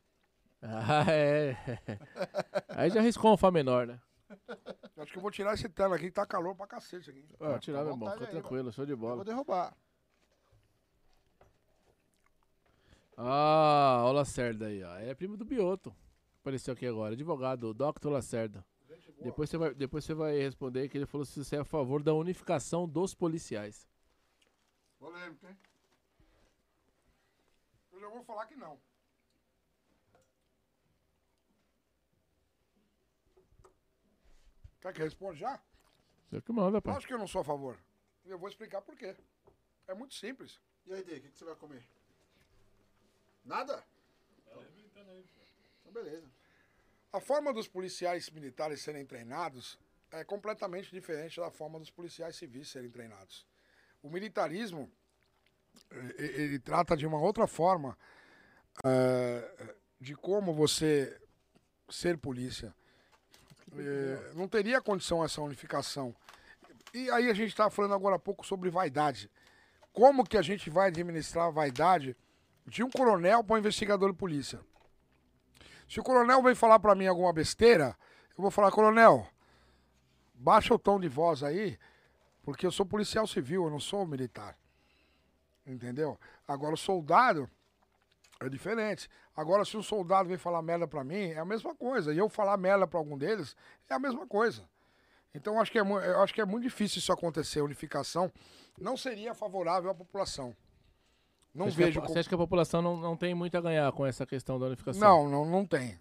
Ah, 0.67 1.05
é. 1.11 1.55
Aí 2.69 2.89
já 2.89 2.99
arriscou 2.99 3.31
um 3.31 3.37
Fá 3.37 3.51
menor, 3.51 3.85
né? 3.85 3.99
Acho 4.97 5.11
que 5.11 5.17
eu 5.17 5.21
vou 5.21 5.31
tirar 5.31 5.53
esse 5.53 5.67
tela 5.69 5.95
aqui, 5.95 6.05
que 6.05 6.11
tá 6.11 6.25
calor 6.25 6.55
pra 6.55 6.67
cacete 6.67 7.09
aqui. 7.09 7.23
Pode 7.37 7.59
tirar, 7.61 7.81
à 7.81 7.83
meu 7.83 7.93
irmão. 7.93 8.11
Fica 8.11 8.25
aí, 8.25 8.31
tranquilo, 8.31 8.71
show 8.71 8.85
de 8.85 8.91
Eu 8.93 8.97
bola. 8.97 9.15
vou 9.15 9.25
derrubar. 9.25 9.75
Ah, 13.17 14.03
o 14.05 14.11
Lacerda 14.11 14.67
aí, 14.67 14.83
ó. 14.83 14.95
É 14.97 15.13
primo 15.13 15.37
do 15.37 15.45
Bioto. 15.45 15.95
Apareceu 16.41 16.73
aqui 16.73 16.85
agora. 16.85 17.13
Advogado, 17.13 17.73
Dr. 17.73 18.09
Lacerda. 18.09 18.65
Depois 19.21 19.49
você, 19.49 19.57
vai, 19.57 19.73
depois 19.73 20.03
você 20.03 20.13
vai 20.13 20.37
responder 20.37 20.87
que 20.89 20.97
ele 20.97 21.05
falou 21.05 21.25
se 21.25 21.43
você 21.43 21.55
é 21.55 21.59
a 21.59 21.65
favor 21.65 22.03
da 22.03 22.13
unificação 22.13 22.87
dos 22.87 23.15
policiais. 23.15 23.87
Polêmico, 24.99 25.47
hein? 25.47 25.57
Eu 27.91 27.99
já 27.99 28.09
vou 28.09 28.23
falar 28.23 28.45
que 28.45 28.55
não. 28.55 28.77
Quer 34.85 34.93
que 34.93 35.01
eu 35.01 35.05
responda 35.05 35.35
já? 35.35 35.59
Você 36.29 36.39
que 36.41 36.51
manda, 36.51 36.79
pai. 36.79 36.95
Acho 36.95 37.07
que 37.07 37.13
eu 37.13 37.17
não 37.17 37.27
sou 37.27 37.41
a 37.41 37.43
favor. 37.43 37.75
Eu 38.23 38.37
vou 38.37 38.47
explicar 38.47 38.83
por 38.83 38.95
quê. 38.95 39.15
É 39.87 39.95
muito 39.95 40.13
simples. 40.13 40.61
E 40.85 40.93
aí, 40.93 41.03
Dê, 41.03 41.15
o 41.15 41.21
que, 41.21 41.29
que 41.31 41.39
você 41.39 41.45
vai 41.45 41.55
comer? 41.55 41.83
Nada? 43.43 43.83
Beleza. 45.91 46.29
A 47.11 47.19
forma 47.19 47.51
dos 47.51 47.67
policiais 47.67 48.29
militares 48.29 48.79
serem 48.81 49.03
treinados 49.07 49.79
é 50.11 50.23
completamente 50.23 50.91
diferente 50.91 51.39
da 51.39 51.49
forma 51.49 51.79
dos 51.79 51.89
policiais 51.89 52.35
civis 52.35 52.69
serem 52.69 52.91
treinados. 52.91 53.43
O 54.03 54.09
militarismo 54.09 54.91
ele, 55.89 56.41
ele 56.43 56.59
trata 56.59 56.95
de 56.95 57.07
uma 57.07 57.19
outra 57.19 57.47
forma 57.47 57.97
é, 58.83 59.75
de 59.99 60.13
como 60.13 60.53
você 60.53 61.19
ser 61.89 62.19
polícia. 62.19 62.75
É, 63.77 64.31
não 64.33 64.47
teria 64.47 64.81
condição 64.81 65.23
essa 65.23 65.41
unificação. 65.41 66.15
E 66.93 67.09
aí 67.11 67.29
a 67.29 67.33
gente 67.33 67.49
estava 67.49 67.69
falando 67.69 67.93
agora 67.93 68.15
há 68.15 68.19
pouco 68.19 68.45
sobre 68.45 68.69
vaidade. 68.69 69.29
Como 69.91 70.25
que 70.25 70.37
a 70.37 70.41
gente 70.41 70.69
vai 70.69 70.87
administrar 70.87 71.47
a 71.47 71.51
vaidade 71.51 72.15
de 72.65 72.83
um 72.83 72.89
coronel 72.89 73.43
para 73.43 73.55
um 73.55 73.59
investigador 73.59 74.11
de 74.11 74.17
polícia? 74.17 74.59
Se 75.87 75.99
o 75.99 76.03
coronel 76.03 76.41
vem 76.41 76.55
falar 76.55 76.79
para 76.79 76.95
mim 76.95 77.05
alguma 77.05 77.31
besteira, 77.31 77.95
eu 78.37 78.41
vou 78.41 78.51
falar, 78.51 78.71
coronel, 78.71 79.27
baixa 80.33 80.73
o 80.73 80.79
tom 80.79 80.99
de 80.99 81.07
voz 81.07 81.43
aí, 81.43 81.77
porque 82.43 82.65
eu 82.65 82.71
sou 82.71 82.85
policial 82.85 83.27
civil, 83.27 83.65
eu 83.65 83.69
não 83.69 83.79
sou 83.79 84.05
militar. 84.05 84.57
Entendeu? 85.65 86.19
Agora 86.47 86.73
o 86.73 86.77
soldado 86.77 87.49
é 88.41 88.49
diferente. 88.49 89.09
Agora, 89.35 89.63
se 89.65 89.77
um 89.77 89.83
soldado 89.83 90.29
vem 90.29 90.37
falar 90.37 90.61
merda 90.61 90.87
pra 90.87 91.03
mim, 91.03 91.31
é 91.31 91.39
a 91.39 91.45
mesma 91.45 91.75
coisa. 91.75 92.13
E 92.13 92.17
eu 92.17 92.29
falar 92.29 92.57
merda 92.57 92.85
pra 92.85 92.99
algum 92.99 93.17
deles, 93.17 93.55
é 93.89 93.93
a 93.93 93.99
mesma 93.99 94.27
coisa. 94.27 94.63
Então, 95.33 95.59
acho 95.59 95.71
que 95.71 95.77
é, 95.77 95.81
eu 95.81 96.21
acho 96.21 96.33
que 96.33 96.41
é 96.41 96.45
muito 96.45 96.63
difícil 96.63 96.99
isso 96.99 97.11
acontecer. 97.11 97.59
A 97.59 97.63
unificação 97.63 98.31
não 98.79 98.95
seria 98.95 99.33
favorável 99.33 99.89
à 99.89 99.95
população. 99.95 100.55
Não 101.53 101.71
você 101.71 101.85
vejo. 101.85 102.01
A, 102.01 102.07
Você 102.07 102.19
acha 102.19 102.29
que 102.29 102.35
a 102.35 102.37
população 102.37 102.81
não, 102.81 102.97
não 102.97 103.15
tem 103.15 103.33
muito 103.33 103.57
a 103.57 103.61
ganhar 103.61 103.91
com 103.93 104.05
essa 104.05 104.25
questão 104.25 104.59
da 104.59 104.65
unificação? 104.65 104.99
Não, 104.99 105.29
não, 105.29 105.45
não 105.45 105.65
tem. 105.65 105.97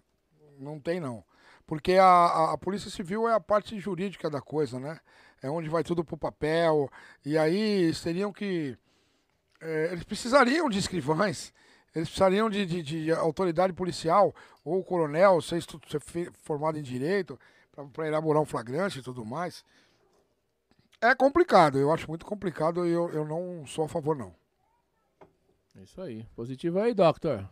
Não 0.59 0.79
tem, 0.79 0.99
não. 0.99 1.23
Porque 1.65 1.93
a, 1.93 2.05
a, 2.05 2.53
a, 2.53 2.57
Polícia 2.57 2.91
Civil 2.91 3.27
é 3.27 3.33
a 3.33 3.39
parte 3.39 3.79
jurídica 3.79 4.29
da 4.29 4.41
coisa, 4.41 4.79
né? 4.79 4.99
É 5.41 5.49
onde 5.49 5.69
vai 5.69 5.83
tudo 5.83 6.03
pro 6.03 6.17
papel. 6.17 6.89
E 7.25 7.37
aí 7.37 7.83
eles 7.83 8.01
teriam 8.01 8.31
que. 8.31 8.77
É, 9.61 9.93
eles 9.93 10.03
precisariam 10.03 10.69
de 10.69 10.77
escrivães, 10.77 11.53
eles 11.95 12.09
precisariam 12.09 12.49
de, 12.49 12.65
de, 12.65 12.83
de 12.83 13.11
autoridade 13.13 13.71
policial, 13.71 14.35
ou 14.65 14.83
coronel, 14.83 15.41
ser, 15.41 15.63
ser 15.63 16.31
formado 16.43 16.77
em 16.77 16.83
direito, 16.83 17.39
para 17.93 18.07
elaborar 18.07 18.41
um 18.41 18.45
flagrante 18.45 18.99
e 18.99 19.01
tudo 19.01 19.25
mais. 19.25 19.63
É 21.01 21.15
complicado, 21.15 21.77
eu 21.77 21.91
acho 21.93 22.07
muito 22.09 22.25
complicado 22.25 22.85
e 22.85 22.91
eu, 22.91 23.09
eu 23.11 23.25
não 23.25 23.65
sou 23.65 23.85
a 23.85 23.87
favor, 23.87 24.15
não. 24.15 24.35
É 25.77 25.83
isso 25.83 26.01
aí. 26.01 26.25
Positivo 26.35 26.79
aí, 26.79 26.93
Doctor. 26.93 27.47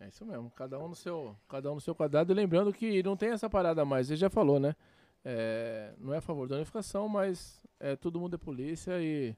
É 0.00 0.08
isso 0.08 0.24
mesmo. 0.26 0.50
Cada 0.50 0.78
um 0.78 0.88
no 0.88 0.94
seu, 0.94 1.36
cada 1.48 1.70
um 1.70 1.76
no 1.76 1.80
seu 1.80 1.94
quadrado. 1.94 2.32
E 2.32 2.34
lembrando 2.34 2.72
que 2.72 3.02
não 3.02 3.16
tem 3.16 3.30
essa 3.30 3.48
parada 3.48 3.84
mais. 3.84 4.10
Ele 4.10 4.16
já 4.18 4.28
falou, 4.28 4.58
né? 4.58 4.74
É, 5.24 5.94
não 5.98 6.12
é 6.12 6.18
a 6.18 6.22
favor 6.22 6.48
da 6.48 6.56
unificação, 6.56 7.08
mas 7.08 7.60
é, 7.78 7.94
todo 7.94 8.18
mundo 8.18 8.34
é 8.36 8.38
polícia 8.38 9.00
e, 9.00 9.34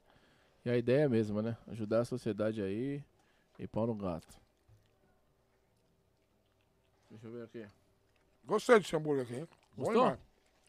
e 0.64 0.70
a 0.70 0.76
ideia 0.76 1.04
é 1.04 1.08
mesma, 1.08 1.42
né? 1.42 1.56
Ajudar 1.68 2.00
a 2.00 2.04
sociedade 2.04 2.62
aí 2.62 3.04
e 3.58 3.66
pau 3.66 3.86
no 3.86 3.94
gato. 3.94 4.40
Deixa 7.10 7.26
eu 7.26 7.32
ver 7.32 7.44
aqui. 7.44 7.66
Gostei 8.44 8.78
desse 8.78 8.94
hambúrguer 8.94 9.24
aqui, 9.24 9.36
hein? 9.36 9.48
Gostou? 9.76 10.18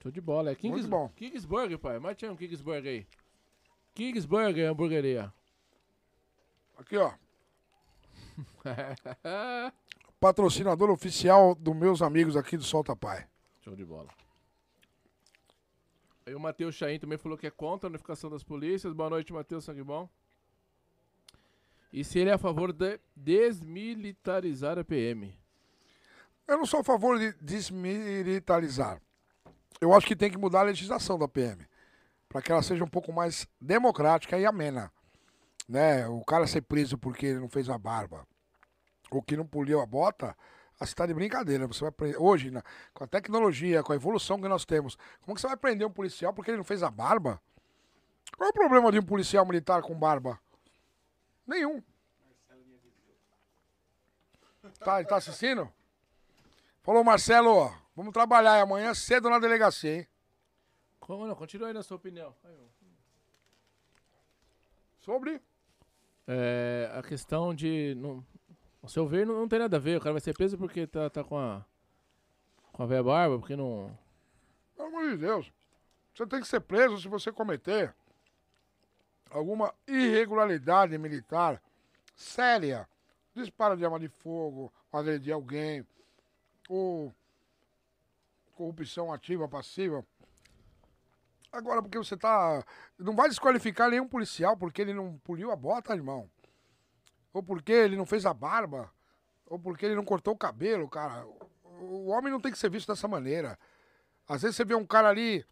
Show 0.02 0.12
de 0.12 0.22
bola. 0.22 0.52
É 0.52 0.56
Kings, 0.56 0.72
Muito 0.72 0.90
bom. 0.90 1.10
Kingsburger, 1.10 1.78
pai. 1.80 2.00
Mate 2.00 2.26
aí 2.26 2.32
um 2.32 2.36
Kingsburger 2.36 2.92
aí. 2.92 3.08
Kingsburger, 3.94 4.70
hamburgueria. 4.70 5.34
Aqui, 6.78 6.98
ó. 6.98 7.14
Patrocinador 10.20 10.90
oficial 10.90 11.56
dos 11.56 11.76
meus 11.76 12.02
amigos 12.02 12.36
aqui 12.36 12.58
do 12.58 12.64
Solta 12.64 12.96
Pai. 12.96 13.28
Show 13.62 13.76
de 13.76 13.84
bola. 13.86 14.10
Aí 16.26 16.36
o 16.36 16.40
Matheus 16.40 16.76
Chain 16.76 17.00
também 17.00 17.18
falou 17.18 17.38
que 17.38 17.48
é 17.48 17.52
contra 17.52 17.88
a 17.88 17.90
unificação 17.90 18.30
das 18.30 18.44
polícias. 18.44 18.94
Boa 18.94 19.10
noite, 19.10 19.32
Matheus 19.34 19.64
Sangue 19.64 19.84
Bom. 19.84 20.10
E 21.92 22.04
se 22.04 22.20
ele 22.20 22.30
é 22.30 22.34
a 22.34 22.38
favor 22.38 22.74
de 22.74 23.00
desmilitarizar 23.16 24.78
a 24.78 24.84
PM? 24.84 25.38
Eu 26.48 26.58
não 26.58 26.66
sou 26.66 26.82
a 26.82 26.84
favor 26.84 27.18
de 27.20 27.34
desmilitarizar. 27.42 29.02
Eu 29.80 29.94
acho 29.94 30.08
que 30.08 30.16
tem 30.16 30.32
que 30.32 30.38
mudar 30.38 30.62
a 30.62 30.64
legislação 30.64 31.18
da 31.18 31.28
PM. 31.28 31.66
Para 32.30 32.42
que 32.42 32.52
ela 32.52 32.62
seja 32.62 32.84
um 32.84 32.90
pouco 32.90 33.14
mais 33.14 33.48
democrática 33.62 34.38
e 34.38 34.46
amena 34.46 34.92
né? 35.68 36.08
O 36.08 36.24
cara 36.24 36.48
ser 36.48 36.62
preso 36.62 36.98
porque 36.98 37.26
ele 37.26 37.40
não 37.40 37.50
fez 37.50 37.70
a 37.70 37.78
barba 37.78 38.26
ou 39.12 39.22
que 39.22 39.36
não 39.36 39.46
poliu 39.46 39.82
a 39.82 39.86
bota, 39.86 40.36
você 40.80 40.94
tá 40.94 41.06
de 41.06 41.14
brincadeira. 41.14 41.66
Você 41.68 41.82
vai 41.82 41.92
prender, 41.92 42.22
hoje, 42.22 42.52
né, 42.52 42.62
com 42.94 43.04
a 43.04 43.08
tecnologia, 43.08 43.82
com 43.84 43.94
a 43.94 43.96
evolução 43.96 44.40
que 44.40 44.48
nós 44.48 44.66
temos, 44.66 44.98
como 45.22 45.36
que 45.36 45.42
você 45.42 45.48
vai 45.48 45.58
prender 45.58 45.88
um 45.88 45.92
policial 45.92 46.34
porque 46.34 46.52
ele 46.52 46.58
não 46.58 46.64
fez 46.64 46.84
a 46.84 46.92
barba? 46.92 47.42
Qual 48.38 48.48
é 48.48 48.50
o 48.50 48.54
problema 48.54 48.92
de 48.92 49.00
um 49.00 49.04
policial 49.04 49.46
militar 49.46 49.82
com 49.82 49.98
barba? 49.98 50.40
Nenhum. 51.48 51.82
Tá, 54.80 55.03
tá 55.03 55.15
assistindo? 55.15 55.72
Falou, 56.84 57.03
Marcelo, 57.03 57.49
ó, 57.49 57.74
vamos 57.95 58.14
trabalhar 58.14 58.61
amanhã 58.61 58.94
cedo 58.94 59.30
na 59.30 59.40
delegacia, 59.40 59.98
hein? 59.98 60.07
Como 60.99 61.26
não? 61.26 61.36
Continua 61.36 61.69
aí 61.69 61.74
na 61.74 61.84
sua 61.84 61.98
opinião. 61.98 62.36
Sobre? 64.99 65.41
É, 66.28 66.91
a 66.94 67.02
questão 67.02 67.56
de. 67.56 67.95
Não, 67.95 68.26
ao 68.84 68.90
seu 68.90 69.07
ver, 69.07 69.26
não, 69.26 69.40
não, 69.40 69.48
tem 69.48 69.60
nada 69.60 69.78
a 69.78 69.80
ver. 69.80 69.98
O 69.98 70.02
cara 70.02 70.11
vai 70.11 70.22
ser 70.22 70.34
preso 70.34 70.57
porque 70.57 70.86
tá, 70.86 71.10
tá 71.10 71.24
com 71.24 71.38
a. 71.38 71.65
Com 72.74 72.84
a 72.84 72.86
velha 72.86 73.03
barba, 73.03 73.40
porque 73.40 73.56
não. 73.56 73.98
Pelo 74.76 74.90
amor 74.90 75.11
de 75.11 75.18
Deus. 75.18 75.52
Você 76.14 76.28
tem 76.28 76.41
que 76.41 76.48
ser 76.48 76.60
preso 76.60 76.98
se 76.98 77.07
você 77.07 77.32
cometer 77.32 77.95
alguma 79.32 79.74
irregularidade 79.88 80.98
militar 80.98 81.62
séria. 82.16 82.88
Disparo 83.36 83.78
de 83.78 83.86
arma 83.86 83.99
de 83.99 84.08
fogo, 84.08 84.74
agredir 84.91 85.34
alguém, 85.34 85.86
ou 86.68 87.14
corrupção 88.56 89.14
ativa, 89.14 89.48
passiva. 89.48 90.04
Agora, 91.52 91.82
porque 91.82 91.98
você 91.98 92.18
tá. 92.18 92.64
Não 92.98 93.16
vai 93.16 93.30
desqualificar 93.30 93.90
nenhum 93.90 94.08
policial 94.08 94.58
porque 94.58 94.82
ele 94.82 94.94
não 94.94 95.18
poliu 95.20 95.52
a 95.52 95.56
bota, 95.56 95.94
irmão. 95.95 96.30
Ou 97.32 97.41
porque 97.41 97.72
ele 97.72 97.95
não 97.95 98.06
fez 98.06 98.26
a 98.26 98.34
barba. 98.34 98.91
Ou 99.45 99.58
porque 99.58 99.86
ele 99.86 99.95
não 99.95 100.04
cortou 100.04 100.34
o 100.34 100.38
cabelo, 100.38 100.90
cara. 100.90 101.26
O 101.80 102.08
homem 102.08 102.32
não 102.32 102.41
tem 102.41 102.52
que 102.52 102.58
ser 102.58 102.70
visto 102.70 102.88
dessa 102.88 103.08
maneira. 103.08 103.58
Às 104.28 104.41
vezes 104.41 104.58
você 104.58 104.66
vê 104.66 104.76
um 104.76 104.86
cara 104.86 105.10
ali. 105.10 105.45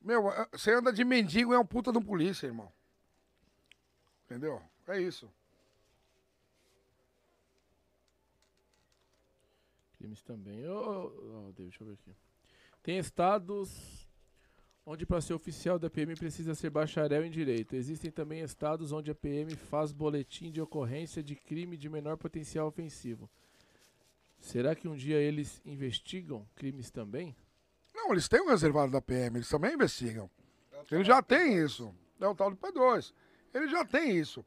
Meu, 0.00 0.24
você 0.52 0.72
anda 0.72 0.92
de 0.92 1.04
mendigo 1.04 1.52
e 1.52 1.56
é 1.56 1.58
um 1.58 1.66
puta 1.66 1.90
de 1.90 1.98
um 1.98 2.02
polícia, 2.02 2.46
irmão. 2.46 2.72
Entendeu? 4.28 4.60
É 4.86 5.00
isso. 5.00 5.26
Crimes 9.96 10.20
também. 10.20 10.68
Oh, 10.68 11.48
oh, 11.48 11.52
deixa 11.52 11.82
eu 11.82 11.86
ver 11.86 11.94
aqui. 11.94 12.14
Tem 12.82 12.98
estados 12.98 14.06
onde 14.84 15.06
para 15.06 15.20
ser 15.22 15.32
oficial 15.32 15.78
da 15.78 15.88
PM 15.88 16.14
precisa 16.14 16.54
ser 16.54 16.68
bacharel 16.68 17.24
em 17.24 17.30
direito. 17.30 17.74
Existem 17.74 18.10
também 18.10 18.40
estados 18.40 18.92
onde 18.92 19.10
a 19.10 19.14
PM 19.14 19.56
faz 19.56 19.92
boletim 19.92 20.50
de 20.50 20.60
ocorrência 20.60 21.22
de 21.22 21.34
crime 21.34 21.76
de 21.78 21.88
menor 21.88 22.18
potencial 22.18 22.66
ofensivo. 22.68 23.30
Será 24.38 24.74
que 24.74 24.86
um 24.86 24.94
dia 24.94 25.16
eles 25.16 25.60
investigam 25.64 26.46
crimes 26.54 26.90
também? 26.90 27.34
Não, 27.94 28.12
eles 28.12 28.28
têm 28.28 28.42
um 28.42 28.48
reservado 28.48 28.92
da 28.92 29.00
PM, 29.00 29.38
eles 29.38 29.48
também 29.48 29.74
investigam. 29.74 30.30
Eles 30.90 31.06
já 31.06 31.22
têm 31.22 31.64
isso. 31.64 31.94
É 32.20 32.26
o 32.26 32.34
tal 32.34 32.50
do 32.50 32.56
P2. 32.56 33.12
Eles 33.52 33.70
já 33.70 33.84
têm 33.84 34.16
isso. 34.16 34.44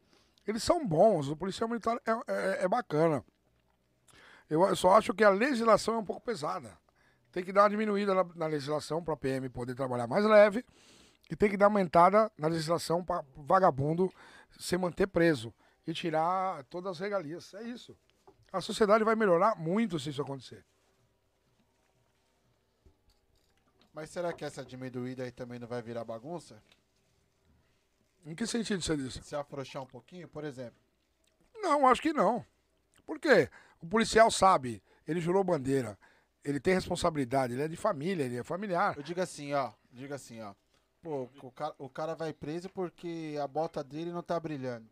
Eles 0.48 0.64
são 0.64 0.86
bons, 0.86 1.28
o 1.28 1.36
policial 1.36 1.70
militar 1.70 2.00
é, 2.06 2.12
é, 2.12 2.64
é 2.64 2.68
bacana. 2.68 3.24
Eu, 4.50 4.64
eu 4.64 4.76
só 4.76 4.98
acho 4.98 5.14
que 5.14 5.24
a 5.24 5.30
legislação 5.30 5.96
é 5.96 5.98
um 5.98 6.06
pouco 6.06 6.22
pesada 6.22 6.78
tem 7.32 7.44
que 7.44 7.54
dar 7.54 7.64
uma 7.64 7.70
diminuída 7.70 8.14
na, 8.14 8.24
na 8.24 8.48
legislação 8.48 9.04
para 9.04 9.14
a 9.14 9.18
PM 9.18 9.48
poder 9.50 9.74
trabalhar 9.74 10.06
mais 10.06 10.26
leve 10.26 10.66
e 11.30 11.36
tem 11.36 11.50
que 11.50 11.58
dar 11.58 11.68
uma 11.68 11.80
aumentada 11.80 12.30
na 12.38 12.48
legislação 12.48 13.04
para 13.04 13.24
vagabundo 13.36 14.12
se 14.60 14.78
manter 14.78 15.08
preso 15.08 15.54
e 15.88 15.94
tirar 15.94 16.64
todas 16.66 16.92
as 16.92 17.00
regalias. 17.00 17.54
É 17.54 17.64
isso. 17.64 17.98
A 18.52 18.60
sociedade 18.60 19.04
vai 19.04 19.16
melhorar 19.16 19.56
muito 19.56 19.98
se 19.98 20.10
isso 20.10 20.22
acontecer. 20.22 20.66
Mas 23.94 24.10
será 24.10 24.34
que 24.34 24.44
essa 24.44 24.64
diminuída 24.64 25.24
aí 25.24 25.32
também 25.32 25.58
não 25.58 25.68
vai 25.68 25.82
virar 25.82 26.04
bagunça? 26.04 26.62
Em 28.26 28.36
que 28.36 28.46
sentido 28.46 28.82
você 28.82 28.96
disse? 28.96 29.24
Se 29.24 29.36
afrouxar 29.36 29.82
um 29.82 29.88
pouquinho, 29.88 30.28
por 30.28 30.44
exemplo? 30.44 30.80
Não, 31.56 31.88
acho 31.88 32.02
que 32.02 32.14
não. 32.14 32.46
Por 33.06 33.20
quê? 33.20 33.50
O 33.82 33.88
policial 33.88 34.30
sabe, 34.30 34.82
ele 35.08 35.20
jurou 35.20 35.44
bandeira 35.44 35.98
ele 36.44 36.60
tem 36.60 36.74
responsabilidade, 36.74 37.54
ele 37.54 37.62
é 37.62 37.68
de 37.68 37.76
família, 37.76 38.24
ele 38.24 38.38
é 38.38 38.44
familiar. 38.44 38.98
Eu 38.98 39.04
digo 39.04 39.22
assim, 39.22 39.54
ó, 39.54 39.72
diga 39.92 40.16
assim, 40.16 40.42
ó. 40.42 40.54
Pô, 41.02 41.28
o 41.42 41.52
cara, 41.52 41.76
o 41.78 41.90
cara 41.90 42.16
vai 42.16 42.34
preso 42.34 42.70
porque 42.70 43.36
a 43.42 43.48
bota 43.48 43.84
dele 43.84 44.12
não 44.12 44.22
tá 44.22 44.40
brilhando. 44.40 44.88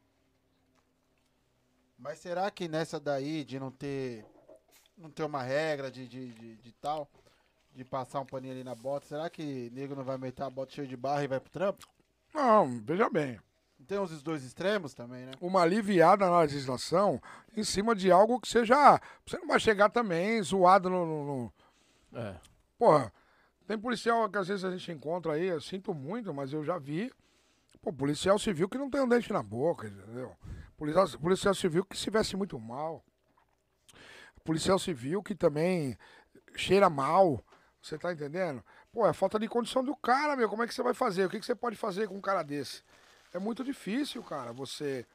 Mas 1.98 2.20
será 2.20 2.50
que 2.50 2.68
nessa 2.68 3.00
daí 3.00 3.44
de 3.44 3.60
não 3.60 3.72
ter 3.72 4.26
não 4.98 5.10
tem 5.10 5.26
uma 5.26 5.44
regra 5.44 5.90
de, 5.90 6.08
de, 6.08 6.34
de, 6.34 6.56
de, 6.58 6.72
tal, 6.74 7.10
de 7.74 7.86
passar 7.86 8.20
um 8.20 8.26
paninho 8.26 8.54
ali 8.54 8.64
na 8.64 8.76
bota, 8.76 9.06
será 9.06 9.30
que 9.30 9.70
nego 9.72 9.96
não 9.96 10.04
vai 10.04 10.18
meter 10.18 10.44
a 10.44 10.50
bota 10.50 10.74
cheia 10.74 10.88
de 10.88 10.98
barra 10.98 11.24
e 11.24 11.28
vai 11.28 11.40
pro 11.40 11.52
trampo? 11.52 11.88
Não, 12.34 12.82
veja 12.84 13.10
bem. 13.10 13.40
Tem 13.88 13.98
os 13.98 14.22
dois 14.22 14.44
extremos 14.44 14.94
também, 14.94 15.26
né? 15.26 15.32
Uma 15.42 15.62
aliviada 15.62 16.30
na 16.30 16.42
legislação 16.42 17.20
em 17.58 17.64
cima 17.64 17.96
de 17.96 18.12
algo 18.12 18.40
que 18.40 18.48
seja. 18.48 19.02
Você 19.26 19.38
não 19.40 19.48
vai 19.48 19.60
chegar 19.60 19.90
também 19.90 20.42
zoado 20.44 20.90
no. 20.90 21.06
no, 21.06 21.26
no... 21.26 21.54
É. 22.20 22.36
Porra, 22.78 23.12
tem 23.66 23.80
policial 23.80 24.30
que 24.30 24.38
às 24.38 24.48
vezes 24.48 24.64
a 24.64 24.72
gente 24.72 24.92
encontra 24.92 25.34
aí, 25.34 25.46
eu 25.46 25.60
sinto 25.60 25.94
muito, 25.94 26.34
mas 26.34 26.54
eu 26.54 26.64
já 26.64 26.78
vi. 26.78 27.12
Pô, 27.82 27.92
policial 27.92 28.38
civil 28.38 28.70
que 28.70 28.78
não 28.78 28.90
tem 28.90 29.02
um 29.02 29.08
dente 29.08 29.32
na 29.32 29.42
boca, 29.42 29.88
entendeu? 29.88 30.36
Policial, 30.78 31.08
policial 31.20 31.54
civil 31.56 31.86
que 31.86 31.98
se 31.98 32.10
veste 32.10 32.38
muito 32.38 32.60
mal. 32.60 33.04
Policial 34.44 34.78
civil 34.78 35.24
que 35.24 35.34
também 35.34 35.98
cheira 36.56 36.90
mal. 36.90 37.44
Você 37.82 37.98
tá 37.98 38.12
entendendo? 38.12 38.64
Pô, 38.92 39.06
é 39.06 39.14
falta 39.14 39.38
de 39.38 39.48
condição 39.48 39.84
do 39.84 39.96
cara, 39.96 40.36
meu. 40.36 40.50
Como 40.50 40.64
é 40.64 40.68
que 40.68 40.74
você 40.74 40.82
vai 40.82 40.94
fazer? 40.94 41.26
O 41.26 41.30
que, 41.30 41.40
que 41.40 41.46
você 41.46 41.56
pode 41.56 41.76
fazer 41.76 42.08
com 42.08 42.16
um 42.16 42.22
cara 42.22 42.42
desse? 42.44 42.84
É 43.34 43.38
muito 43.38 43.64
difícil, 43.64 44.24
cara, 44.24 44.52
você 44.52 45.06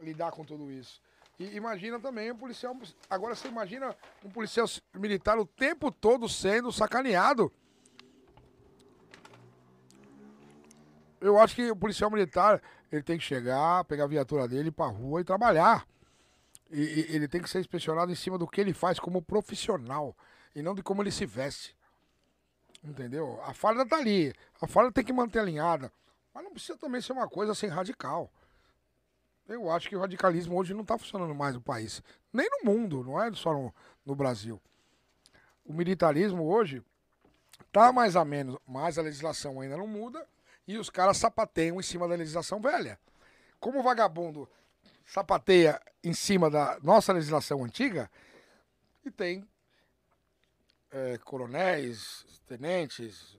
lidar 0.00 0.30
com 0.30 0.44
tudo 0.44 0.70
isso. 0.70 1.00
E 1.38 1.56
imagina 1.56 1.98
também 1.98 2.30
um 2.30 2.36
policial. 2.36 2.76
Agora 3.08 3.34
você 3.34 3.48
imagina 3.48 3.94
um 4.24 4.30
policial 4.30 4.66
militar 4.94 5.38
o 5.38 5.46
tempo 5.46 5.90
todo 5.90 6.28
sendo 6.28 6.70
sacaneado. 6.72 7.52
Eu 11.20 11.38
acho 11.38 11.54
que 11.56 11.70
o 11.70 11.76
policial 11.76 12.10
militar 12.10 12.62
ele 12.90 13.02
tem 13.02 13.18
que 13.18 13.24
chegar, 13.24 13.84
pegar 13.84 14.04
a 14.04 14.08
viatura 14.08 14.48
dele 14.48 14.70
pra 14.70 14.86
rua 14.86 15.20
e 15.20 15.24
trabalhar. 15.24 15.86
E, 16.70 16.80
e, 16.80 17.16
ele 17.16 17.26
tem 17.26 17.40
que 17.40 17.48
ser 17.48 17.60
inspecionado 17.60 18.10
em 18.12 18.14
cima 18.14 18.38
do 18.38 18.46
que 18.46 18.60
ele 18.60 18.72
faz 18.72 18.98
como 18.98 19.22
profissional 19.22 20.16
e 20.54 20.62
não 20.62 20.74
de 20.74 20.82
como 20.82 21.02
ele 21.02 21.10
se 21.10 21.26
veste. 21.26 21.77
Entendeu? 22.82 23.40
A 23.44 23.52
farda 23.52 23.84
tá 23.86 23.96
ali. 23.96 24.32
A 24.60 24.66
farda 24.66 24.92
tem 24.92 25.04
que 25.04 25.12
manter 25.12 25.40
alinhada. 25.40 25.92
Mas 26.32 26.44
não 26.44 26.52
precisa 26.52 26.78
também 26.78 27.00
ser 27.00 27.12
uma 27.12 27.28
coisa 27.28 27.52
assim 27.52 27.66
radical. 27.66 28.30
Eu 29.48 29.70
acho 29.70 29.88
que 29.88 29.96
o 29.96 30.00
radicalismo 30.00 30.56
hoje 30.56 30.74
não 30.74 30.82
está 30.82 30.98
funcionando 30.98 31.34
mais 31.34 31.54
no 31.54 31.60
país. 31.60 32.02
Nem 32.32 32.48
no 32.50 32.70
mundo, 32.70 33.02
não 33.02 33.20
é 33.20 33.32
só 33.32 33.52
no, 33.52 33.74
no 34.04 34.14
Brasil. 34.14 34.60
O 35.64 35.72
militarismo 35.72 36.44
hoje 36.44 36.82
tá 37.72 37.92
mais 37.92 38.14
ou 38.14 38.24
menos, 38.24 38.58
mas 38.66 38.98
a 38.98 39.02
legislação 39.02 39.60
ainda 39.60 39.76
não 39.76 39.86
muda 39.86 40.26
e 40.66 40.76
os 40.76 40.90
caras 40.90 41.16
sapateiam 41.16 41.80
em 41.80 41.82
cima 41.82 42.06
da 42.06 42.14
legislação 42.14 42.60
velha. 42.60 42.98
Como 43.58 43.80
o 43.80 43.82
vagabundo 43.82 44.48
sapateia 45.06 45.80
em 46.04 46.12
cima 46.12 46.50
da 46.50 46.78
nossa 46.82 47.12
legislação 47.12 47.64
antiga, 47.64 48.10
e 49.04 49.10
tem 49.10 49.48
é, 50.90 51.18
coronéis, 51.18 52.24
tenentes, 52.46 53.36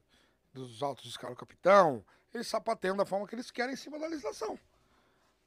dos 0.53 0.81
altos 0.81 1.09
escalos 1.09 1.37
capitão, 1.37 2.03
eles 2.33 2.47
sapateiam 2.47 2.95
da 2.95 3.05
forma 3.05 3.27
que 3.27 3.35
eles 3.35 3.51
querem 3.51 3.73
em 3.73 3.77
cima 3.77 3.99
da 3.99 4.07
legislação. 4.07 4.59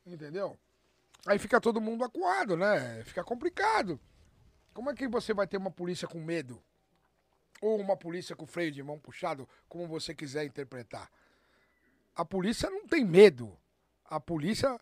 Entendeu? 0.04 0.58
Aí 1.26 1.38
fica 1.38 1.60
todo 1.60 1.80
mundo 1.80 2.04
acuado, 2.04 2.56
né? 2.56 3.02
Fica 3.04 3.22
complicado. 3.22 4.00
Como 4.74 4.90
é 4.90 4.94
que 4.94 5.06
você 5.06 5.32
vai 5.32 5.46
ter 5.46 5.56
uma 5.56 5.70
polícia 5.70 6.08
com 6.08 6.20
medo? 6.20 6.62
Ou 7.60 7.78
uma 7.80 7.96
polícia 7.96 8.34
com 8.34 8.46
freio 8.46 8.72
de 8.72 8.82
mão 8.82 8.98
puxado, 8.98 9.48
como 9.68 9.86
você 9.86 10.14
quiser 10.14 10.44
interpretar? 10.44 11.08
A 12.14 12.24
polícia 12.24 12.68
não 12.68 12.86
tem 12.86 13.04
medo. 13.04 13.56
A 14.04 14.18
polícia. 14.18 14.80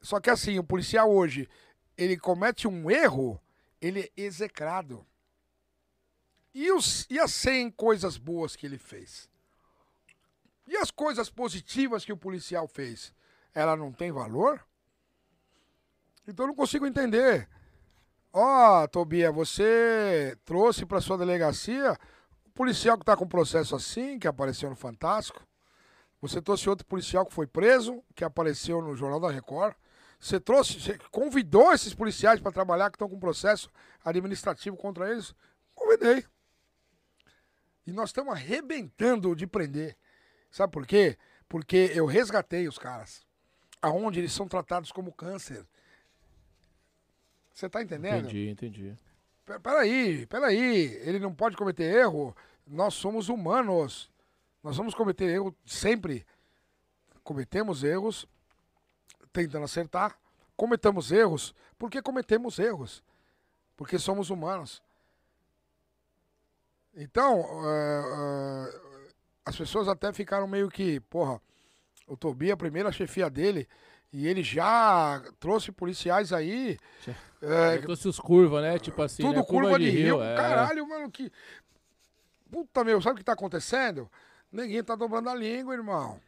Só 0.00 0.20
que 0.20 0.30
assim, 0.30 0.58
o 0.58 0.64
policial 0.64 1.10
hoje, 1.10 1.48
ele 1.96 2.16
comete 2.16 2.68
um 2.68 2.90
erro, 2.90 3.40
ele 3.80 4.00
é 4.16 4.22
execrado. 4.22 5.04
E, 6.54 6.70
os, 6.72 7.06
e 7.08 7.18
as 7.18 7.32
100 7.32 7.70
coisas 7.70 8.16
boas 8.16 8.56
que 8.56 8.66
ele 8.66 8.78
fez? 8.78 9.28
E 10.66 10.76
as 10.76 10.90
coisas 10.90 11.30
positivas 11.30 12.04
que 12.04 12.12
o 12.12 12.16
policial 12.16 12.66
fez, 12.66 13.12
ela 13.54 13.76
não 13.76 13.92
tem 13.92 14.12
valor? 14.12 14.64
Então 16.26 16.44
eu 16.44 16.48
não 16.48 16.54
consigo 16.54 16.86
entender. 16.86 17.48
Ó, 18.32 18.84
oh, 18.84 18.88
Tobia, 18.88 19.32
você 19.32 20.36
trouxe 20.44 20.86
para 20.86 21.00
sua 21.00 21.18
delegacia 21.18 21.98
o 22.46 22.50
policial 22.50 22.96
que 22.96 23.02
está 23.02 23.16
com 23.16 23.26
processo 23.26 23.74
assim, 23.74 24.18
que 24.18 24.28
apareceu 24.28 24.70
no 24.70 24.76
Fantástico. 24.76 25.42
Você 26.20 26.40
trouxe 26.40 26.68
outro 26.68 26.86
policial 26.86 27.26
que 27.26 27.34
foi 27.34 27.46
preso, 27.46 28.04
que 28.14 28.22
apareceu 28.22 28.82
no 28.82 28.94
Jornal 28.94 29.18
da 29.18 29.30
Record. 29.30 29.74
Você 30.20 30.38
trouxe, 30.38 30.78
você 30.78 30.98
convidou 31.10 31.72
esses 31.72 31.94
policiais 31.94 32.40
para 32.40 32.52
trabalhar 32.52 32.90
que 32.90 32.96
estão 32.96 33.08
com 33.08 33.18
processo 33.18 33.70
administrativo 34.04 34.76
contra 34.76 35.10
eles? 35.10 35.34
Convidei. 35.74 36.24
E 37.86 37.92
nós 37.92 38.10
estamos 38.10 38.34
arrebentando 38.34 39.34
de 39.34 39.46
prender. 39.46 39.96
Sabe 40.50 40.72
por 40.72 40.86
quê? 40.86 41.16
Porque 41.48 41.90
eu 41.94 42.06
resgatei 42.06 42.68
os 42.68 42.78
caras. 42.78 43.26
Aonde 43.80 44.20
eles 44.20 44.32
são 44.32 44.46
tratados 44.46 44.92
como 44.92 45.12
câncer. 45.12 45.66
Você 47.52 47.68
tá 47.68 47.82
entendendo? 47.82 48.28
Entendi, 48.28 48.48
entendi. 48.48 48.96
Peraí, 49.62 50.26
peraí. 50.26 50.84
Ele 51.02 51.18
não 51.18 51.34
pode 51.34 51.56
cometer 51.56 51.84
erro. 51.84 52.36
Nós 52.66 52.94
somos 52.94 53.28
humanos. 53.28 54.10
Nós 54.62 54.76
vamos 54.76 54.94
cometer 54.94 55.24
erro 55.28 55.54
sempre. 55.64 56.26
Cometemos 57.22 57.82
erros 57.82 58.26
tentando 59.32 59.64
acertar. 59.64 60.18
Cometamos 60.56 61.10
erros 61.10 61.54
porque 61.78 62.02
cometemos 62.02 62.58
erros. 62.58 63.02
Porque 63.76 63.98
somos 63.98 64.30
humanos. 64.30 64.82
Então, 66.94 67.40
uh, 67.40 68.66
uh, 68.66 69.12
as 69.44 69.56
pessoas 69.56 69.88
até 69.88 70.12
ficaram 70.12 70.46
meio 70.46 70.68
que, 70.68 71.00
porra, 71.00 71.40
o 72.06 72.16
Tobi, 72.16 72.50
a 72.50 72.56
primeira 72.56 72.90
chefia 72.90 73.30
dele, 73.30 73.68
e 74.12 74.26
ele 74.26 74.42
já 74.42 75.22
trouxe 75.38 75.70
policiais 75.70 76.32
aí. 76.32 76.78
É, 77.40 77.78
trouxe 77.78 78.08
os 78.08 78.18
curvas, 78.18 78.62
né? 78.62 78.78
Tipo 78.78 79.02
assim. 79.02 79.22
Tudo 79.22 79.36
né? 79.36 79.42
curva, 79.44 79.62
curva, 79.62 79.78
de, 79.78 79.84
de 79.84 79.90
rio. 79.90 80.16
rio. 80.16 80.22
É. 80.22 80.36
Caralho, 80.36 80.88
mano, 80.88 81.10
que. 81.10 81.32
Puta 82.50 82.82
meu, 82.82 83.00
sabe 83.00 83.14
o 83.14 83.18
que 83.18 83.24
tá 83.24 83.32
acontecendo? 83.32 84.10
Ninguém 84.50 84.82
tá 84.82 84.96
dobrando 84.96 85.30
a 85.30 85.34
língua, 85.34 85.72
irmão. 85.72 86.20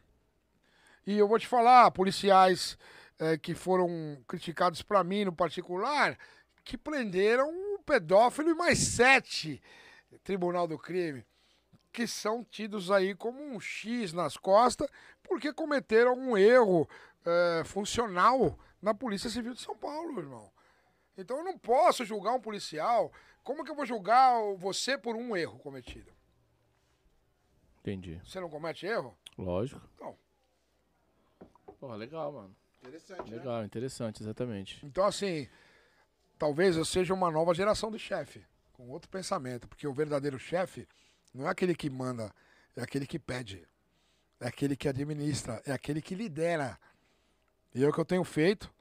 E 1.05 1.17
eu 1.17 1.27
vou 1.27 1.37
te 1.37 1.45
falar, 1.45 1.91
policiais 1.91 2.77
é, 3.19 3.37
que 3.37 3.53
foram 3.53 4.17
criticados 4.27 4.81
para 4.81 5.03
mim 5.03 5.25
no 5.25 5.33
particular, 5.33 6.17
que 6.63 6.77
prenderam 6.77 7.49
um 7.49 7.77
pedófilo 7.85 8.49
e 8.49 8.55
mais 8.55 8.79
sete. 8.79 9.61
Tribunal 10.19 10.67
do 10.67 10.77
Crime 10.77 11.25
que 11.93 12.07
são 12.07 12.43
tidos 12.43 12.89
aí 12.89 13.13
como 13.13 13.39
um 13.39 13.59
X 13.59 14.11
nas 14.11 14.35
costas 14.35 14.89
porque 15.21 15.53
cometeram 15.53 16.09
algum 16.11 16.35
erro 16.35 16.89
é, 17.23 17.63
funcional 17.63 18.57
na 18.81 18.93
Polícia 18.93 19.29
Civil 19.29 19.53
de 19.53 19.61
São 19.61 19.77
Paulo, 19.77 20.19
irmão. 20.19 20.51
Então 21.15 21.37
eu 21.37 21.43
não 21.43 21.57
posso 21.57 22.03
julgar 22.03 22.33
um 22.33 22.41
policial. 22.41 23.13
Como 23.43 23.63
que 23.63 23.69
eu 23.69 23.75
vou 23.75 23.85
julgar 23.85 24.39
você 24.57 24.97
por 24.97 25.15
um 25.15 25.37
erro 25.37 25.59
cometido? 25.59 26.11
Entendi. 27.79 28.19
Você 28.25 28.39
não 28.39 28.49
comete 28.49 28.85
erro? 28.85 29.15
Lógico. 29.37 29.81
Então. 29.95 30.17
Porra, 31.79 31.95
legal, 31.95 32.31
mano. 32.31 32.55
Interessante. 32.81 33.29
Né? 33.29 33.37
Legal, 33.37 33.59
né? 33.59 33.65
interessante, 33.65 34.23
exatamente. 34.23 34.85
Então, 34.85 35.05
assim, 35.05 35.47
talvez 36.39 36.75
eu 36.75 36.85
seja 36.85 37.13
uma 37.13 37.29
nova 37.29 37.53
geração 37.53 37.91
de 37.91 37.99
chefe, 37.99 38.43
com 38.83 38.91
outro 38.91 39.09
pensamento, 39.09 39.67
porque 39.67 39.87
o 39.87 39.93
verdadeiro 39.93 40.37
chefe 40.37 40.87
não 41.33 41.47
é 41.47 41.49
aquele 41.49 41.73
que 41.73 41.89
manda, 41.89 42.31
é 42.75 42.83
aquele 42.83 43.07
que 43.07 43.17
pede. 43.17 43.65
É 44.39 44.47
aquele 44.47 44.75
que 44.75 44.89
administra, 44.89 45.61
é 45.65 45.71
aquele 45.71 46.01
que 46.01 46.13
lidera. 46.13 46.77
E 47.73 47.83
é 47.83 47.87
o 47.87 47.93
que 47.93 47.99
eu 47.99 48.05
tenho 48.05 48.23
feito. 48.25 48.71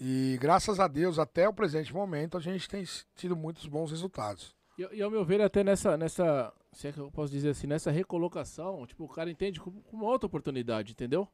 E 0.00 0.36
graças 0.40 0.80
a 0.80 0.88
Deus, 0.88 1.18
até 1.18 1.48
o 1.48 1.54
presente 1.54 1.94
momento, 1.94 2.36
a 2.36 2.40
gente 2.40 2.68
tem 2.68 2.84
tido 3.14 3.36
muitos 3.36 3.66
bons 3.66 3.92
resultados. 3.92 4.52
E, 4.76 4.82
e 4.96 5.00
ao 5.00 5.10
meu 5.10 5.24
ver, 5.24 5.40
até 5.40 5.62
nessa, 5.62 5.96
nessa, 5.96 6.52
se 6.72 6.88
é 6.88 6.92
que 6.92 6.98
eu 6.98 7.08
posso 7.10 7.32
dizer 7.32 7.50
assim, 7.50 7.68
nessa 7.68 7.92
recolocação, 7.92 8.84
tipo, 8.84 9.04
o 9.04 9.08
cara 9.08 9.30
entende 9.30 9.60
como, 9.60 9.80
como 9.82 10.04
outra 10.04 10.26
oportunidade, 10.26 10.90
entendeu? 10.90 11.28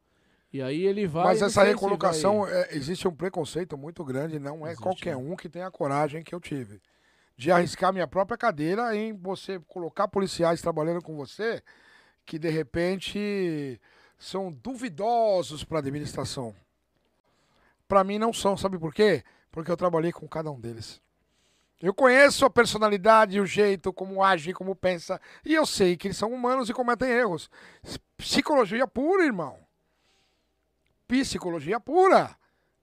E 0.53 0.61
aí 0.61 0.85
ele 0.85 1.07
vai. 1.07 1.25
Mas 1.25 1.41
essa 1.41 1.63
recolocação, 1.63 2.47
é, 2.47 2.77
existe 2.77 3.09
um 3.09 3.15
preconceito 3.15 3.79
muito 3.79 4.05
grande, 4.05 4.39
não 4.39 4.67
é 4.67 4.73
existe, 4.73 4.83
qualquer 4.83 5.17
né? 5.17 5.23
um 5.23 5.35
que 5.35 5.49
tem 5.49 5.63
a 5.63 5.71
coragem 5.71 6.23
que 6.23 6.35
eu 6.35 6.41
tive 6.41 6.83
de 7.41 7.51
arriscar 7.51 7.91
minha 7.91 8.07
própria 8.07 8.37
cadeira 8.37 8.95
em 8.95 9.15
você 9.15 9.59
colocar 9.61 10.07
policiais 10.07 10.61
trabalhando 10.61 11.01
com 11.01 11.17
você 11.17 11.63
que 12.27 12.39
de 12.39 12.51
repente 12.51 13.81
são 14.19 14.53
duvidosos 14.53 15.65
para 15.65 15.79
a 15.79 15.81
administração. 15.81 16.55
Para 17.89 18.05
mim 18.05 18.19
não 18.19 18.31
são, 18.31 18.59
sabe 18.59 18.79
por 18.79 18.93
quê? 18.93 19.25
Porque 19.51 19.71
eu 19.71 19.77
trabalhei 19.77 20.13
com 20.13 20.29
cada 20.29 20.51
um 20.51 20.61
deles. 20.61 21.01
Eu 21.81 21.95
conheço 21.95 22.45
a 22.45 22.51
personalidade, 22.51 23.41
o 23.41 23.47
jeito, 23.47 23.91
como 23.91 24.23
age, 24.23 24.53
como 24.53 24.77
pensa, 24.77 25.19
e 25.43 25.55
eu 25.55 25.65
sei 25.65 25.97
que 25.97 26.09
eles 26.09 26.19
são 26.19 26.31
humanos 26.31 26.69
e 26.69 26.75
cometem 26.75 27.09
erros. 27.09 27.49
Psicologia 28.19 28.87
pura, 28.87 29.25
irmão. 29.25 29.59
Psicologia 31.09 31.81
pura. 31.81 32.37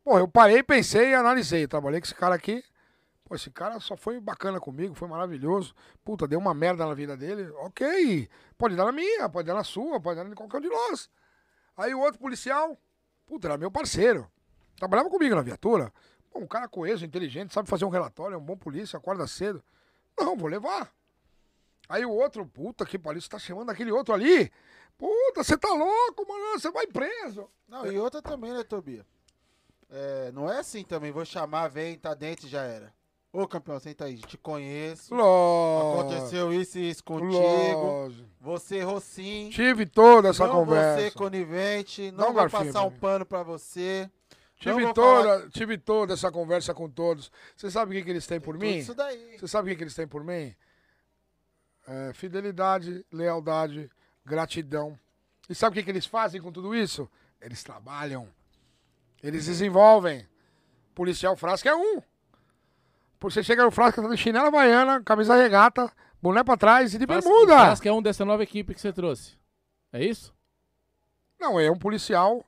Pô, 0.03 0.17
eu 0.17 0.27
parei, 0.27 0.63
pensei 0.63 1.11
e 1.11 1.13
analisei. 1.13 1.67
trabalhei 1.67 2.01
com 2.01 2.05
esse 2.07 2.15
cara 2.15 2.33
aqui, 2.33 2.63
Pô, 3.27 3.35
esse 3.35 3.51
cara 3.51 3.77
só 3.81 3.97
foi 3.97 4.21
bacana 4.21 4.57
comigo, 4.57 4.95
foi 4.95 5.07
maravilhoso. 5.07 5.75
Puta, 6.01 6.25
deu 6.25 6.39
uma 6.39 6.53
merda 6.53 6.85
na 6.85 6.93
vida 6.93 7.17
dele. 7.17 7.51
Ok. 7.57 8.29
Pode 8.57 8.73
dar 8.73 8.85
na 8.85 8.91
minha, 8.93 9.27
pode 9.27 9.45
dar 9.45 9.53
na 9.53 9.65
sua, 9.65 9.99
pode 9.99 10.15
dar 10.15 10.25
em 10.25 10.33
qualquer 10.33 10.59
um 10.59 10.61
de 10.61 10.69
nós. 10.69 11.09
Aí 11.75 11.93
o 11.93 11.99
outro 11.99 12.19
policial, 12.21 12.77
puta, 13.25 13.49
era 13.49 13.57
meu 13.57 13.69
parceiro. 13.69 14.31
Trabalhava 14.77 15.09
comigo 15.09 15.35
na 15.35 15.41
viatura. 15.41 15.91
Pô, 16.31 16.39
um 16.39 16.47
cara 16.47 16.69
coeso, 16.69 17.03
inteligente, 17.03 17.53
sabe 17.53 17.67
fazer 17.69 17.83
um 17.83 17.89
relatório, 17.89 18.35
é 18.35 18.37
um 18.37 18.45
bom 18.45 18.55
polícia, 18.55 18.95
acorda 18.95 19.27
cedo. 19.27 19.61
Não, 20.17 20.37
vou 20.37 20.47
levar. 20.47 20.89
Aí 21.89 22.05
o 22.05 22.11
outro, 22.11 22.45
puta 22.45 22.85
que 22.85 22.97
pariu, 22.97 23.21
você 23.21 23.27
tá 23.27 23.37
chamando 23.37 23.71
aquele 23.71 23.91
outro 23.91 24.13
ali? 24.13 24.49
Puta, 24.97 25.43
você 25.43 25.57
tá 25.57 25.69
louco, 25.69 26.25
mano, 26.25 26.59
você 26.59 26.71
vai 26.71 26.87
preso. 26.87 27.49
Não, 27.67 27.91
e 27.91 27.99
outra 27.99 28.21
também, 28.21 28.53
né, 28.53 28.63
Tobia? 28.63 29.05
É, 29.89 30.31
não 30.31 30.49
é 30.49 30.59
assim 30.59 30.83
também, 30.85 31.11
vou 31.11 31.25
chamar, 31.25 31.67
vem, 31.67 31.97
tá 31.97 32.13
dentro 32.13 32.47
e 32.47 32.49
já 32.49 32.63
era. 32.63 32.96
Ô 33.37 33.47
campeão, 33.47 33.79
senta 33.79 34.05
aí, 34.05 34.17
te 34.17 34.35
conheço. 34.35 35.13
Lógico. 35.13 36.01
Aconteceu 36.01 36.51
isso 36.51 36.79
e 36.79 36.89
isso 36.89 37.03
contigo. 37.03 37.37
Lógico. 37.37 38.27
Você 38.41 38.77
errou 38.77 38.99
sim. 38.99 39.51
Tive 39.53 39.85
toda 39.85 40.29
essa 40.29 40.47
não 40.47 40.55
conversa. 40.55 41.03
Você 41.03 41.11
conivente, 41.11 42.09
não, 42.09 42.17
não 42.17 42.25
vou 42.33 42.33
garfinho, 42.33 42.65
passar 42.65 42.83
um 42.83 42.89
pano 42.89 43.27
pra 43.27 43.43
você. 43.43 44.09
Tive 44.55 44.91
toda, 44.91 45.29
falar... 45.29 45.49
tive 45.51 45.77
toda 45.77 46.15
essa 46.15 46.31
conversa 46.31 46.73
com 46.73 46.89
todos. 46.89 47.31
Você 47.55 47.69
sabe 47.69 47.91
o 47.91 47.99
que, 47.99 48.05
que 48.05 48.09
eles 48.09 48.25
têm 48.25 48.41
por 48.41 48.57
mim? 48.57 48.77
Isso 48.77 48.95
daí. 48.95 49.37
Você 49.37 49.47
sabe 49.47 49.67
o 49.67 49.71
que, 49.71 49.77
que 49.77 49.83
eles 49.83 49.93
têm 49.93 50.07
por 50.07 50.23
mim? 50.23 50.55
É, 51.87 52.13
fidelidade, 52.15 53.05
lealdade, 53.11 53.87
gratidão. 54.25 54.97
E 55.47 55.53
sabe 55.53 55.73
o 55.73 55.75
que, 55.75 55.83
que 55.83 55.91
eles 55.91 56.07
fazem 56.07 56.41
com 56.41 56.51
tudo 56.51 56.73
isso? 56.73 57.07
Eles 57.39 57.61
trabalham. 57.61 58.27
Eles 59.21 59.45
desenvolvem. 59.45 60.27
Policial 60.95 61.35
Frasca 61.35 61.69
é 61.69 61.75
um. 61.75 62.01
Você 63.19 63.43
chega 63.43 63.63
no 63.63 63.71
Frasca, 63.71 64.01
tá 64.01 64.07
de 64.07 64.17
chinela 64.17 64.51
baiana, 64.51 65.01
camisa 65.03 65.35
regata, 65.35 65.91
boné 66.21 66.43
pra 66.43 66.57
trás 66.57 66.93
e 66.93 66.97
de 66.97 67.05
bermuda. 67.05 67.53
Frasca 67.53 67.89
é 67.89 67.91
um 67.91 68.01
dessa 68.01 68.23
nova 68.23 68.43
equipe 68.43 68.73
que 68.73 68.81
você 68.81 68.93
trouxe. 68.93 69.37
É 69.91 70.03
isso? 70.03 70.33
Não, 71.39 71.59
é 71.59 71.69
um 71.71 71.77
policial 71.77 72.45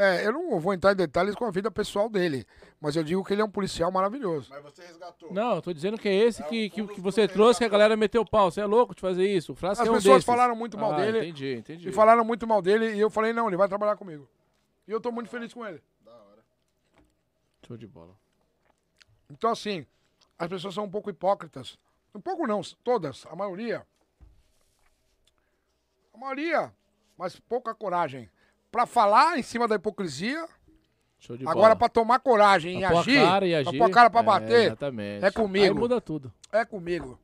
é, 0.00 0.26
eu 0.26 0.32
não 0.32 0.58
vou 0.58 0.72
entrar 0.72 0.92
em 0.92 0.96
detalhes 0.96 1.34
com 1.34 1.44
a 1.44 1.50
vida 1.50 1.70
pessoal 1.70 2.08
dele, 2.08 2.46
mas 2.80 2.96
eu 2.96 3.04
digo 3.04 3.22
que 3.22 3.34
ele 3.34 3.42
é 3.42 3.44
um 3.44 3.50
policial 3.50 3.92
maravilhoso. 3.92 4.48
Mas 4.48 4.62
você 4.62 4.82
resgatou. 4.82 5.30
Não, 5.30 5.56
eu 5.56 5.60
tô 5.60 5.74
dizendo 5.74 5.98
que 5.98 6.08
é 6.08 6.14
esse 6.14 6.42
é 6.42 6.46
que, 6.46 6.70
que, 6.70 6.86
que 6.86 7.00
você 7.02 7.28
trouxe 7.28 7.58
que 7.58 7.66
a 7.66 7.68
galera 7.68 7.94
meteu 7.98 8.22
o 8.22 8.26
pau. 8.26 8.50
Você 8.50 8.62
é 8.62 8.64
louco 8.64 8.94
de 8.94 9.00
fazer 9.02 9.28
isso. 9.28 9.52
O 9.52 9.54
Frasco 9.54 9.82
As 9.82 9.88
é 9.88 9.90
um 9.90 9.96
pessoas 9.96 10.14
desses. 10.14 10.24
falaram 10.24 10.56
muito 10.56 10.78
mal 10.78 10.94
ah, 10.94 10.96
dele. 10.96 11.18
Entendi, 11.18 11.54
entendi. 11.54 11.88
E 11.90 11.92
falaram 11.92 12.24
muito 12.24 12.46
mal 12.46 12.62
dele 12.62 12.94
e 12.94 12.98
eu 12.98 13.10
falei, 13.10 13.34
não, 13.34 13.48
ele 13.48 13.58
vai 13.58 13.68
trabalhar 13.68 13.94
comigo. 13.94 14.26
E 14.88 14.90
eu 14.90 15.02
tô 15.02 15.12
muito 15.12 15.28
feliz 15.28 15.52
com 15.52 15.66
ele. 15.66 15.82
Da 16.00 16.12
hora. 16.12 16.42
Show 17.66 17.76
de 17.76 17.86
bola. 17.86 18.16
Então, 19.28 19.50
assim, 19.50 19.86
as 20.40 20.48
pessoas 20.48 20.74
são 20.74 20.84
um 20.84 20.90
pouco 20.90 21.10
hipócritas. 21.10 21.78
Um 22.14 22.20
pouco 22.20 22.46
não, 22.46 22.62
todas, 22.82 23.26
a 23.30 23.36
maioria. 23.36 23.86
A 26.14 26.18
maioria, 26.18 26.72
mas 27.16 27.38
pouca 27.38 27.74
coragem. 27.74 28.30
Pra 28.72 28.86
falar 28.86 29.38
em 29.38 29.42
cima 29.42 29.68
da 29.68 29.74
hipocrisia 29.76 30.48
Agora, 31.46 31.76
para 31.76 31.90
tomar 31.90 32.18
coragem 32.20 32.80
e 32.80 32.84
agir, 32.84 33.20
cara 33.20 33.46
e 33.46 33.54
agir, 33.54 33.68
pra 33.68 33.78
pôr 33.78 33.84
a 33.84 33.94
cara 33.94 34.08
pra 34.10 34.20
é, 34.20 34.22
bater, 34.22 34.66
exatamente. 34.68 35.24
é 35.26 35.30
comigo. 35.30 35.74
Aí 35.74 35.78
muda 35.78 36.00
tudo. 36.00 36.32
É 36.50 36.64
comigo. 36.64 37.20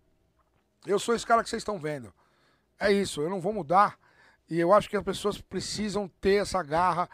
Eu 0.87 0.99
sou 0.99 1.15
esse 1.15 1.27
cara 1.27 1.43
que 1.43 1.49
vocês 1.49 1.63
estão 1.63 1.79
vendo. 1.79 2.13
É 2.79 2.93
isso, 2.93 3.23
eu 3.23 3.31
não 3.31 3.41
vou 3.41 3.55
mudar. 3.55 3.99
E 4.51 4.61
eu 4.61 4.75
acho 4.75 4.91
que 4.91 4.97
as 4.99 5.03
pessoas 5.03 5.41
precisam 5.41 6.07
ter 6.21 6.43
essa 6.43 6.63
garra. 6.63 7.09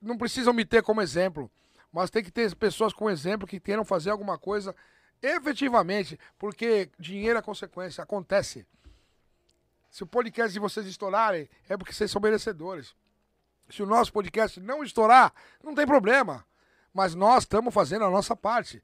Não 0.00 0.18
precisam 0.18 0.52
me 0.52 0.66
ter 0.66 0.82
como 0.82 1.00
exemplo, 1.00 1.50
mas 1.90 2.10
tem 2.10 2.22
que 2.22 2.30
ter 2.30 2.54
pessoas 2.54 2.92
com 2.92 3.08
exemplo 3.08 3.48
que 3.48 3.58
queiram 3.58 3.84
fazer 3.84 4.10
alguma 4.10 4.36
coisa 4.36 4.76
efetivamente, 5.22 6.18
porque 6.38 6.90
dinheiro 6.98 7.38
é 7.38 7.42
consequência, 7.42 8.02
acontece. 8.02 8.66
Se 9.90 10.02
o 10.02 10.06
podcast 10.06 10.52
de 10.52 10.60
vocês 10.60 10.86
estourarem, 10.86 11.48
é 11.68 11.76
porque 11.76 11.92
vocês 11.92 12.10
são 12.10 12.20
merecedores 12.20 12.94
se 13.70 13.82
o 13.82 13.86
nosso 13.86 14.12
podcast 14.12 14.58
não 14.60 14.82
estourar, 14.82 15.32
não 15.62 15.74
tem 15.74 15.86
problema. 15.86 16.44
Mas 16.92 17.14
nós 17.14 17.44
estamos 17.44 17.72
fazendo 17.72 18.04
a 18.04 18.10
nossa 18.10 18.34
parte. 18.34 18.82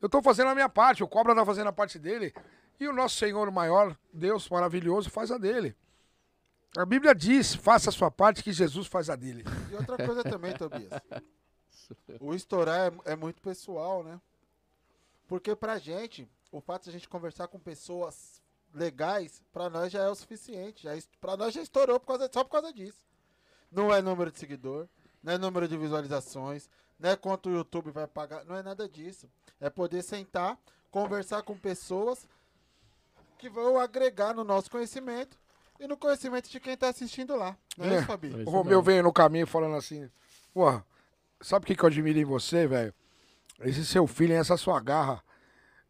Eu 0.00 0.06
estou 0.06 0.22
fazendo 0.22 0.48
a 0.48 0.54
minha 0.54 0.68
parte, 0.68 1.02
o 1.02 1.08
Cobra 1.08 1.32
está 1.32 1.44
fazendo 1.44 1.68
a 1.68 1.72
parte 1.72 1.98
dele. 1.98 2.34
E 2.78 2.86
o 2.86 2.92
nosso 2.92 3.16
Senhor 3.16 3.50
maior, 3.50 3.96
Deus 4.12 4.48
maravilhoso, 4.48 5.10
faz 5.10 5.30
a 5.30 5.38
dele. 5.38 5.76
A 6.76 6.84
Bíblia 6.84 7.14
diz: 7.14 7.54
faça 7.54 7.90
a 7.90 7.92
sua 7.92 8.10
parte, 8.10 8.42
que 8.42 8.52
Jesus 8.52 8.86
faz 8.86 9.08
a 9.08 9.16
dele. 9.16 9.44
E 9.70 9.74
outra 9.74 9.96
coisa 9.96 10.22
também, 10.22 10.54
Tobias. 10.54 10.90
O 12.20 12.34
estourar 12.34 12.92
é, 13.06 13.12
é 13.12 13.16
muito 13.16 13.40
pessoal, 13.40 14.04
né? 14.04 14.20
Porque 15.28 15.54
pra 15.54 15.78
gente, 15.78 16.26
o 16.50 16.60
fato 16.60 16.84
de 16.84 16.90
a 16.90 16.92
gente 16.94 17.08
conversar 17.08 17.46
com 17.46 17.60
pessoas 17.60 18.42
legais, 18.74 19.42
pra 19.52 19.68
nós 19.68 19.92
já 19.92 20.02
é 20.02 20.08
o 20.08 20.14
suficiente. 20.14 20.84
Já, 20.84 20.92
pra 21.20 21.36
nós 21.36 21.54
já 21.54 21.62
estourou 21.62 22.00
por 22.00 22.06
causa, 22.06 22.30
só 22.32 22.42
por 22.42 22.50
causa 22.50 22.72
disso. 22.72 23.00
Não 23.70 23.94
é 23.94 24.00
número 24.00 24.32
de 24.32 24.38
seguidor, 24.38 24.88
não 25.22 25.34
é 25.34 25.38
número 25.38 25.68
de 25.68 25.76
visualizações, 25.76 26.68
não 26.98 27.10
é 27.10 27.16
quanto 27.16 27.50
o 27.50 27.52
YouTube 27.52 27.90
vai 27.90 28.06
pagar, 28.06 28.44
não 28.46 28.56
é 28.56 28.62
nada 28.62 28.88
disso. 28.88 29.28
É 29.60 29.68
poder 29.68 30.02
sentar, 30.02 30.58
conversar 30.90 31.42
com 31.42 31.56
pessoas 31.56 32.26
que 33.36 33.50
vão 33.50 33.78
agregar 33.78 34.32
no 34.32 34.42
nosso 34.42 34.70
conhecimento 34.70 35.38
e 35.78 35.86
no 35.86 35.96
conhecimento 35.96 36.48
de 36.48 36.58
quem 36.58 36.72
está 36.72 36.88
assistindo 36.88 37.36
lá. 37.36 37.54
Não 37.76 37.84
é, 37.84 37.96
é. 37.96 37.98
isso, 37.98 38.06
Fabi? 38.06 38.32
É 38.32 38.44
o 38.48 38.50
Romeu 38.50 38.82
veio 38.82 39.02
no 39.02 39.12
caminho 39.12 39.46
falando 39.46 39.76
assim, 39.76 40.10
porra, 40.54 40.84
sabe 41.42 41.64
o 41.64 41.66
que, 41.66 41.76
que 41.76 41.82
eu 41.84 41.88
admiro 41.88 42.18
em 42.18 42.24
você, 42.24 42.66
velho? 42.66 42.94
Esse 43.60 43.84
seu 43.84 44.06
filho, 44.06 44.34
essa 44.34 44.56
sua 44.56 44.80
garra. 44.80 45.22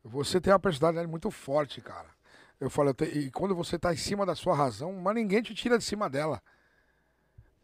Você 0.03 0.41
tem 0.41 0.53
uma 0.53 0.59
personalidade 0.59 1.09
muito 1.09 1.31
forte, 1.31 1.81
cara. 1.81 2.09
Eu 2.61 2.71
falo, 2.71 2.95
e 3.15 3.31
quando 3.31 3.55
você 3.55 3.79
tá 3.79 3.93
em 3.93 3.97
cima 3.97 4.25
da 4.27 4.35
sua 4.35 4.55
razão, 4.55 4.93
mas 4.95 5.15
ninguém 5.15 5.43
te 5.43 5.55
tira 5.55 5.79
de 5.79 5.85
cima 5.85 6.09
dela 6.09 6.43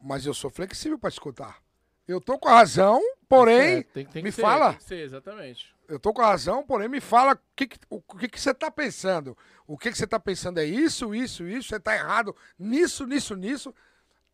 mas 0.05 0.27
eu 0.27 0.35
sou 0.35 0.51
flexível 0.51 0.99
para 0.99 1.09
escutar. 1.09 1.63
Eu 2.07 2.21
tô 2.21 2.39
com 2.39 2.47
a 2.47 2.57
razão, 2.57 3.01
porém, 3.27 3.79
é, 3.79 3.83
tem, 3.83 4.05
tem 4.05 4.23
me 4.23 4.31
ser, 4.31 4.43
fala. 4.43 4.79
Ser, 4.79 4.97
exatamente. 4.97 5.75
Eu 5.89 5.99
tô 5.99 6.13
com 6.13 6.21
a 6.21 6.27
razão, 6.27 6.63
porém, 6.63 6.89
me 6.89 7.01
fala 7.01 7.33
o 7.33 7.39
que, 7.57 7.67
que, 7.67 7.79
o 7.89 8.03
que, 8.03 8.29
que 8.29 8.39
você 8.39 8.53
tá 8.53 8.71
pensando. 8.71 9.37
O 9.67 9.79
que, 9.79 9.91
que 9.91 9.97
você 9.97 10.07
tá 10.07 10.21
pensando 10.21 10.61
é 10.61 10.65
isso, 10.65 11.15
isso, 11.15 11.47
isso, 11.47 11.71
você 11.71 11.81
tá 11.81 11.95
errado 11.95 12.37
nisso, 12.59 13.07
nisso, 13.07 13.35
nisso. 13.35 13.75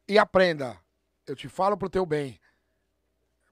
E 0.08 0.18
aprenda. 0.18 0.76
Eu 1.24 1.36
te 1.36 1.48
falo 1.48 1.76
pro 1.76 1.88
teu 1.88 2.04
bem. 2.04 2.40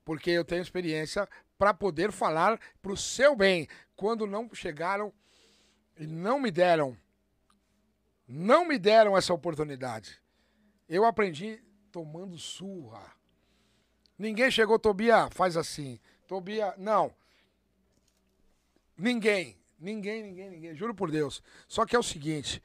Porque 0.09 0.31
eu 0.31 0.43
tenho 0.43 0.63
experiência 0.63 1.29
para 1.59 1.75
poder 1.75 2.11
falar 2.11 2.59
pro 2.81 2.97
seu 2.97 3.37
bem. 3.37 3.69
Quando 3.95 4.27
não 4.27 4.49
chegaram 4.55 5.13
e 5.99 6.07
não 6.07 6.41
me 6.41 6.51
deram, 6.51 6.97
não 8.27 8.65
me 8.65 8.79
deram 8.79 9.19
essa 9.19 9.35
oportunidade. 9.35 10.19
Eu 10.89 11.05
aprendi 11.05 11.63
tomando 11.93 12.39
surra. 12.39 13.03
Ninguém 14.19 14.51
chegou, 14.51 14.79
Tobia, 14.79 15.29
faz 15.29 15.59
assim. 15.59 16.01
Tobia, 16.27 16.73
não. 16.79 17.15
Ninguém, 18.97 19.59
ninguém, 19.79 20.23
ninguém, 20.23 20.49
ninguém. 20.49 20.75
Juro 20.75 20.95
por 20.95 21.11
Deus. 21.11 21.43
Só 21.69 21.85
que 21.85 21.95
é 21.95 21.99
o 21.99 22.03
seguinte, 22.03 22.63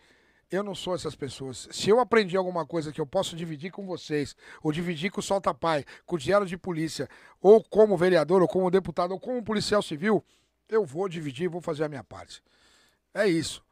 eu 0.56 0.64
não 0.64 0.76
sou 0.76 0.94
essas 0.96 1.16
pessoas. 1.16 1.68
Se 1.72 1.90
eu 1.90 2.00
aprendi 2.00 2.38
alguma 2.38 2.66
coisa 2.66 2.92
que 2.92 3.02
eu 3.02 3.08
posso 3.08 3.36
dividir 3.36 3.72
com 3.72 3.86
vocês, 3.86 4.36
ou 4.62 4.72
dividir 4.72 5.12
com 5.12 5.20
o 5.20 5.24
Solta 5.24 5.54
Pai, 5.54 5.84
com 6.06 6.16
o 6.16 6.20
Diário 6.20 6.46
de 6.46 6.58
Polícia, 6.58 7.10
ou 7.42 7.64
como 7.64 7.98
vereador, 7.98 8.42
ou 8.42 8.48
como 8.48 8.70
deputado, 8.70 9.12
ou 9.12 9.20
como 9.20 9.44
policial 9.44 9.82
civil, 9.82 10.24
eu 10.70 10.86
vou 10.86 11.10
dividir, 11.10 11.50
vou 11.50 11.62
fazer 11.62 11.84
a 11.84 11.90
minha 11.90 12.04
parte. 12.04 12.44
É 13.14 13.28
isso. 13.28 13.64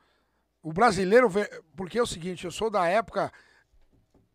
O 0.62 0.72
brasileiro, 0.72 1.30
porque 1.76 1.98
é 1.98 2.02
o 2.02 2.08
seguinte, 2.08 2.46
eu 2.46 2.52
sou 2.52 2.70
da 2.70 2.88
época 2.88 3.32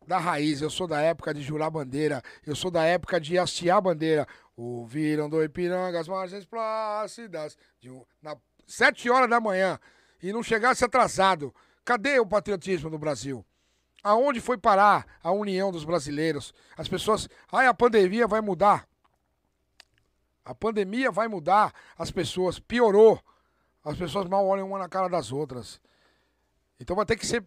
da 0.06 0.18
raiz. 0.18 0.62
Eu 0.62 0.70
sou 0.70 0.86
da 0.86 1.00
época 1.00 1.34
de 1.34 1.42
jurar 1.42 1.70
bandeira. 1.70 2.22
Eu 2.46 2.54
sou 2.54 2.70
da 2.70 2.84
época 2.84 3.20
de 3.20 3.38
hastear 3.38 3.82
bandeira. 3.82 4.26
Ouviram 4.56 5.28
do 5.28 5.42
Ipiranga 5.42 6.00
as 6.00 6.08
margens 6.08 6.46
plácidas. 6.46 7.58
De 7.80 7.90
na 8.22 8.36
sete 8.66 9.10
horas 9.10 9.28
da 9.28 9.40
manhã. 9.40 9.78
E 10.22 10.32
não 10.32 10.42
chegasse 10.42 10.84
atrasado. 10.84 11.54
Cadê 11.86 12.18
o 12.18 12.26
patriotismo 12.26 12.90
no 12.90 12.98
Brasil? 12.98 13.46
Aonde 14.02 14.40
foi 14.40 14.58
parar 14.58 15.06
a 15.22 15.30
união 15.30 15.70
dos 15.70 15.84
brasileiros? 15.84 16.52
As 16.76 16.88
pessoas. 16.88 17.28
Ai, 17.50 17.68
a 17.68 17.72
pandemia 17.72 18.26
vai 18.26 18.40
mudar. 18.40 18.88
A 20.44 20.52
pandemia 20.52 21.12
vai 21.12 21.28
mudar 21.28 21.72
as 21.96 22.10
pessoas. 22.10 22.58
Piorou. 22.58 23.22
As 23.84 23.96
pessoas 23.96 24.26
mal 24.26 24.44
olham 24.44 24.66
uma 24.66 24.80
na 24.80 24.88
cara 24.88 25.06
das 25.06 25.30
outras. 25.30 25.80
Então 26.80 26.96
vai 26.96 27.06
ter 27.06 27.16
que 27.16 27.24
ser, 27.24 27.44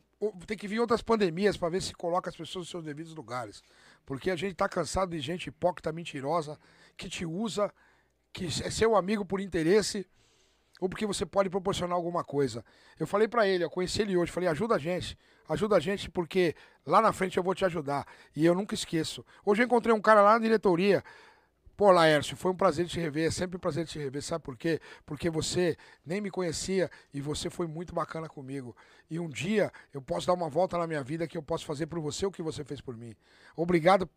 tem 0.48 0.58
que 0.58 0.70
vir 0.70 0.80
outras 0.80 1.02
pandemias 1.02 1.58
para 1.58 1.68
ver 1.68 1.82
se 1.82 1.94
coloca 1.94 2.30
as 2.30 2.36
pessoas 2.36 2.64
nos 2.64 2.70
seus 2.70 2.86
devidos 2.86 3.14
lugares. 3.14 3.62
Porque 4.06 4.32
a 4.32 4.38
gente 4.38 4.54
está 4.54 4.70
cansado 4.70 5.12
de 5.12 5.20
gente 5.20 5.48
hipócrita, 5.48 5.92
mentirosa, 5.92 6.58
que 6.96 7.10
te 7.10 7.26
usa, 7.26 7.74
que 8.32 8.46
é 8.46 8.72
seu 8.72 8.96
amigo 8.96 9.26
por 9.26 9.42
interesse 9.42 10.08
ou 10.80 10.88
porque 10.88 11.06
você 11.06 11.26
pode 11.26 11.50
proporcionar 11.50 11.96
alguma 11.96 12.24
coisa. 12.24 12.64
Eu 13.00 13.06
falei 13.06 13.28
para 13.28 13.48
ele, 13.48 13.64
eu 13.64 13.70
conheci 13.70 14.02
ele 14.02 14.16
hoje, 14.16 14.32
falei: 14.32 14.50
"Ajuda 14.50 14.76
a 14.76 14.80
gente, 14.80 15.18
ajuda 15.48 15.76
a 15.76 15.80
gente 15.80 16.10
porque 16.10 16.56
lá 16.86 17.02
na 17.02 17.12
frente 17.12 17.38
eu 17.38 17.44
vou 17.44 17.54
te 17.54 17.66
ajudar". 17.66 18.06
E 18.36 18.46
eu 18.46 18.56
nunca 18.56 18.74
esqueço. 18.74 19.26
Hoje 19.46 19.62
eu 19.62 19.66
encontrei 19.66 19.94
um 19.94 20.02
cara 20.02 20.22
lá 20.22 20.34
na 20.34 20.40
diretoria, 20.40 21.04
Pô, 21.80 21.94
Laércio, 21.94 22.36
foi 22.36 22.52
um 22.52 22.56
prazer 22.58 22.88
te 22.88 23.00
rever, 23.00 23.26
é 23.26 23.32
sempre 23.32 23.56
um 23.56 23.60
prazer 23.60 23.88
te 23.88 23.98
rever, 23.98 24.22
sabe 24.22 24.44
por 24.44 24.58
quê? 24.58 24.82
Porque 25.06 25.30
você 25.30 25.78
nem 26.06 26.20
me 26.20 26.30
conhecia 26.30 26.92
e 27.14 27.22
você 27.22 27.50
foi 27.50 27.68
muito 27.68 27.96
bacana 27.96 28.28
comigo. 28.28 28.76
E 29.10 29.18
um 29.18 29.30
dia 29.30 29.72
eu 29.94 30.02
posso 30.02 30.28
dar 30.28 30.34
uma 30.34 30.50
volta 30.50 30.78
na 30.78 30.86
minha 30.86 31.02
vida 31.02 31.26
que 31.26 31.38
eu 31.38 31.42
posso 31.42 31.66
fazer 31.66 31.88
por 31.88 32.02
você 32.02 32.26
o 32.26 32.32
que 32.32 32.42
você 32.42 32.66
fez 32.66 32.82
por 32.82 32.98
mim. 32.98 33.16
Obrigado 33.56 34.10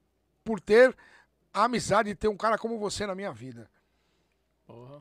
por 0.43 0.59
ter 0.59 0.93
a 1.55 1.63
amizade 1.63 2.09
de 2.09 2.17
ter 2.17 2.27
um 2.27 2.37
cara 2.37 2.59
como 2.59 2.81
você 2.81 3.07
na 3.07 3.15
minha 3.15 3.33
vida. 3.33 3.71
Porra. 4.67 5.01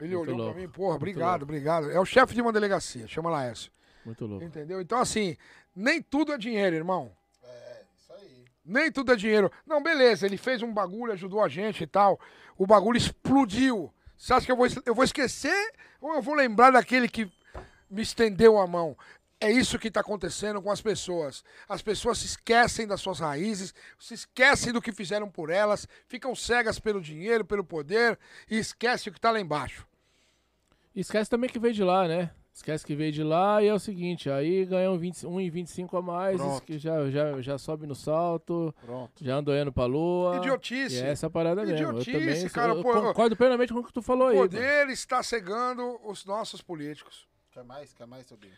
Ele 0.00 0.16
muito 0.16 0.28
olhou 0.28 0.36
louco. 0.36 0.52
pra 0.52 0.62
mim, 0.62 0.68
porra, 0.68 0.90
muito 0.90 1.02
obrigado, 1.02 1.30
louco. 1.40 1.44
obrigado. 1.44 1.90
É 1.90 1.98
o 1.98 2.04
chefe 2.04 2.34
de 2.34 2.40
uma 2.40 2.52
delegacia, 2.52 3.06
chama 3.08 3.30
Laércio. 3.30 3.70
Muito 4.04 4.26
louco. 4.26 4.44
Entendeu? 4.44 4.80
Então, 4.80 4.98
assim, 4.98 5.36
nem 5.74 6.00
tudo 6.00 6.32
é 6.32 6.38
dinheiro, 6.38 6.76
irmão. 6.76 7.12
Nem 8.64 8.92
tudo 8.92 9.12
é 9.12 9.16
dinheiro. 9.16 9.50
Não, 9.66 9.82
beleza, 9.82 10.26
ele 10.26 10.36
fez 10.36 10.62
um 10.62 10.72
bagulho, 10.72 11.12
ajudou 11.12 11.42
a 11.42 11.48
gente 11.48 11.82
e 11.84 11.86
tal. 11.86 12.20
O 12.56 12.66
bagulho 12.66 12.98
explodiu. 12.98 13.92
Você 14.16 14.34
acha 14.34 14.44
que 14.44 14.52
eu 14.52 14.56
vou, 14.56 14.66
eu 14.84 14.94
vou 14.94 15.04
esquecer 15.04 15.72
ou 16.00 16.14
eu 16.14 16.20
vou 16.20 16.34
lembrar 16.34 16.70
daquele 16.70 17.08
que 17.08 17.30
me 17.88 18.02
estendeu 18.02 18.58
a 18.58 18.66
mão? 18.66 18.96
É 19.40 19.50
isso 19.50 19.78
que 19.78 19.86
está 19.86 20.00
acontecendo 20.00 20.60
com 20.60 20.70
as 20.70 20.80
pessoas. 20.80 21.44
As 21.68 21.80
pessoas 21.80 22.18
se 22.18 22.26
esquecem 22.26 22.86
das 22.86 23.00
suas 23.00 23.20
raízes, 23.20 23.72
se 23.98 24.14
esquecem 24.14 24.72
do 24.72 24.82
que 24.82 24.90
fizeram 24.90 25.30
por 25.30 25.48
elas, 25.48 25.86
ficam 26.08 26.34
cegas 26.34 26.80
pelo 26.80 27.00
dinheiro, 27.00 27.44
pelo 27.44 27.62
poder 27.62 28.18
e 28.50 28.58
esquecem 28.58 29.10
o 29.10 29.12
que 29.12 29.18
está 29.18 29.30
lá 29.30 29.40
embaixo. 29.40 29.86
Esquece 30.94 31.30
também 31.30 31.48
que 31.48 31.58
veio 31.58 31.74
de 31.74 31.84
lá, 31.84 32.08
né? 32.08 32.30
Esquece 32.52 32.84
que 32.84 32.96
veio 32.96 33.12
de 33.12 33.22
lá 33.22 33.62
e 33.62 33.68
é 33.68 33.72
o 33.72 33.78
seguinte, 33.78 34.28
aí 34.28 34.64
ganha 34.64 34.90
um 34.90 34.98
1,25 34.98 35.96
a 35.96 36.02
mais, 36.02 36.40
que 36.66 36.76
já, 36.76 37.08
já, 37.08 37.40
já 37.40 37.56
sobe 37.56 37.86
no 37.86 37.94
salto, 37.94 38.74
Pronto. 38.84 39.24
já 39.24 39.36
anda 39.36 39.52
olhando 39.52 39.72
pra 39.72 39.84
lua. 39.84 40.38
Idiotice. 40.38 40.96
E 40.96 41.00
é 41.00 41.10
essa 41.10 41.30
parada 41.30 41.62
Idiotice, 41.62 42.10
mesmo. 42.10 42.28
Eu 42.28 42.34
também 42.34 42.48
cara, 42.48 42.72
eu 42.72 42.82
pô, 42.82 43.00
concordo 43.00 43.36
plenamente 43.36 43.72
com 43.72 43.78
o 43.78 43.84
que 43.84 43.92
tu 43.92 44.02
falou 44.02 44.26
o 44.26 44.30
aí. 44.30 44.36
O 44.38 44.40
poder 44.40 44.80
mano. 44.80 44.90
está 44.90 45.22
cegando 45.22 46.00
os 46.02 46.24
nossos 46.24 46.60
políticos. 46.60 47.28
Quer 47.52 47.62
mais? 47.62 47.92
Quer 47.94 48.08
mais, 48.08 48.26
Tobinho? 48.26 48.54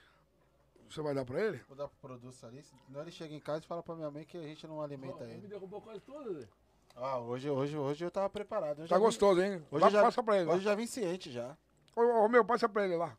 Você 0.90 1.00
vai 1.02 1.14
dar 1.14 1.24
pra 1.24 1.40
ele? 1.40 1.58
Vou 1.68 1.76
dar 1.76 1.86
pro 1.86 1.96
produto 2.08 2.44
ali. 2.44 2.64
Senão 2.64 3.00
ele 3.02 3.12
chega 3.12 3.32
em 3.32 3.38
casa 3.38 3.64
e 3.64 3.66
fala 3.66 3.80
pra 3.80 3.94
minha 3.94 4.10
mãe 4.10 4.24
que 4.24 4.36
a 4.36 4.42
gente 4.42 4.66
não 4.66 4.82
alimenta 4.82 5.18
oh, 5.20 5.24
ele. 5.24 5.42
Me 5.42 5.46
derrubou 5.46 5.80
quase 5.80 6.00
tudo, 6.00 6.34
Zé. 6.34 6.48
Ah, 6.96 7.18
hoje, 7.18 7.48
hoje, 7.48 7.76
hoje 7.76 8.04
eu 8.04 8.10
tava 8.10 8.28
preparado. 8.28 8.88
tá 8.88 8.98
gostoso, 8.98 9.40
hein? 9.40 9.64
Hoje 9.70 9.88
já, 9.88 10.02
passa 10.02 10.20
pra 10.20 10.38
ele. 10.38 10.50
Hoje 10.50 10.58
lá. 10.58 10.72
já 10.72 10.74
vim 10.74 10.86
ciente 10.86 11.30
já. 11.30 11.56
Ô, 11.94 12.02
ô, 12.02 12.28
meu, 12.28 12.44
passa 12.44 12.68
pra 12.68 12.84
ele 12.84 12.96
lá. 12.96 13.16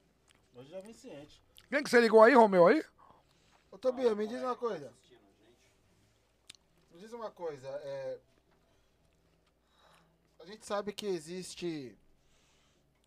Hoje 0.53 0.69
já 0.69 0.81
vim 0.81 0.91
ciente. 0.91 1.41
Quem 1.69 1.81
que 1.81 1.89
você 1.89 2.01
ligou 2.01 2.21
aí, 2.21 2.33
Romeu, 2.33 2.67
aí? 2.67 2.83
Ô, 3.71 3.77
Tobias, 3.77 4.17
me 4.17 4.27
diz 4.27 4.41
uma 4.41 4.55
coisa. 4.57 4.91
Me 6.91 6.99
diz 6.99 7.13
uma 7.13 7.31
coisa. 7.31 7.69
É... 7.69 8.19
A 10.41 10.45
gente 10.45 10.65
sabe 10.65 10.91
que 10.91 11.05
existe 11.05 11.97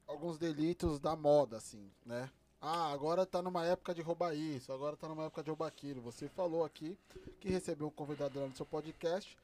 alguns 0.06 0.38
delitos 0.38 0.98
da 0.98 1.14
moda, 1.14 1.58
assim, 1.58 1.92
né? 2.06 2.30
Ah, 2.66 2.90
agora 2.94 3.26
tá 3.26 3.42
numa 3.42 3.62
época 3.66 3.94
de 3.94 4.00
roubar 4.00 4.34
isso, 4.34 4.72
agora 4.72 4.96
tá 4.96 5.06
numa 5.06 5.24
época 5.24 5.42
de 5.42 5.50
roubar 5.50 5.66
aquilo. 5.66 6.00
Você 6.00 6.30
falou 6.30 6.64
aqui 6.64 6.96
que 7.38 7.50
recebeu 7.50 7.88
um 7.88 7.90
convidado 7.90 8.40
lá 8.40 8.46
no 8.46 8.56
seu 8.56 8.64
podcast 8.64 9.36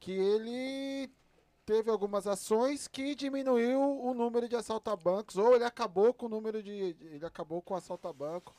que 0.00 0.10
ele 0.10 1.10
teve 1.66 1.90
algumas 1.90 2.26
ações 2.26 2.88
que 2.88 3.14
diminuiu 3.14 3.78
o 3.78 4.14
número 4.14 4.48
de 4.48 4.56
assaltabancos, 4.56 5.36
ou 5.36 5.54
ele 5.54 5.64
acabou 5.64 6.14
com 6.14 6.24
o 6.24 6.28
número 6.30 6.62
de. 6.62 6.96
Ele 6.98 7.26
acabou 7.26 7.60
com 7.60 7.74
o 7.74 7.76
assaltabanco. 7.76 8.54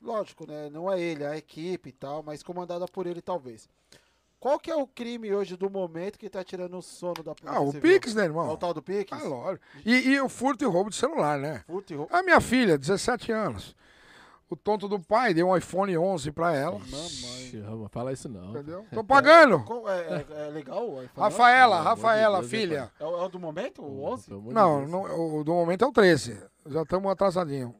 Lógico, 0.00 0.44
né? 0.44 0.68
Não 0.68 0.92
é 0.92 1.00
ele, 1.00 1.22
é 1.22 1.28
a 1.28 1.36
equipe 1.36 1.90
e 1.90 1.92
tal, 1.92 2.20
mas 2.20 2.42
comandada 2.42 2.88
por 2.88 3.06
ele 3.06 3.22
talvez. 3.22 3.68
Qual 4.42 4.58
que 4.58 4.72
é 4.72 4.74
o 4.74 4.88
crime 4.88 5.32
hoje 5.32 5.56
do 5.56 5.70
momento 5.70 6.18
que 6.18 6.28
tá 6.28 6.42
tirando 6.42 6.76
o 6.76 6.82
sono 6.82 7.22
da 7.22 7.32
polícia? 7.32 7.56
Ah, 7.56 7.60
o 7.60 7.70
civil? 7.70 7.80
Pix, 7.80 8.12
né, 8.12 8.24
irmão? 8.24 8.50
É 8.50 8.52
o 8.52 8.56
tal 8.56 8.74
do 8.74 8.82
Pix? 8.82 9.12
Ah, 9.12 9.22
lógico. 9.22 9.64
E, 9.86 9.92
e 9.92 10.20
o 10.20 10.28
furto 10.28 10.64
e 10.64 10.66
roubo 10.66 10.90
de 10.90 10.96
celular, 10.96 11.38
né? 11.38 11.62
Furto 11.64 11.92
e 11.92 11.96
roubo. 11.96 12.12
A 12.12 12.24
minha 12.24 12.40
filha, 12.40 12.76
17 12.76 13.30
anos 13.30 13.76
o 14.52 14.56
tonto 14.56 14.86
do 14.86 15.00
pai 15.00 15.32
deu 15.32 15.48
um 15.48 15.56
iPhone 15.56 15.96
11 15.96 16.30
pra 16.30 16.54
ela. 16.54 16.78
Mamãe. 16.78 17.88
Fala 17.90 18.12
isso 18.12 18.28
não. 18.28 18.50
Entendeu? 18.50 18.84
Tô 18.92 19.02
pagando. 19.02 19.64
É, 19.86 20.26
é, 20.42 20.46
é 20.48 20.50
legal 20.50 20.86
o 20.86 21.02
iPhone 21.02 21.10
Rafaela, 21.16 21.80
Rafaela, 21.80 22.38
Deus, 22.40 22.50
filha. 22.50 22.92
É 23.00 23.04
o, 23.04 23.16
é 23.16 23.24
o, 23.24 23.28
do 23.30 23.40
momento, 23.40 23.82
o 23.82 24.04
11? 24.04 24.30
Não, 24.52 24.86
não, 24.86 25.38
o 25.38 25.42
do 25.42 25.54
momento 25.54 25.86
é 25.86 25.88
o 25.88 25.92
13. 25.92 26.38
Já 26.66 26.82
estamos 26.82 27.10
atrasadinho. 27.10 27.74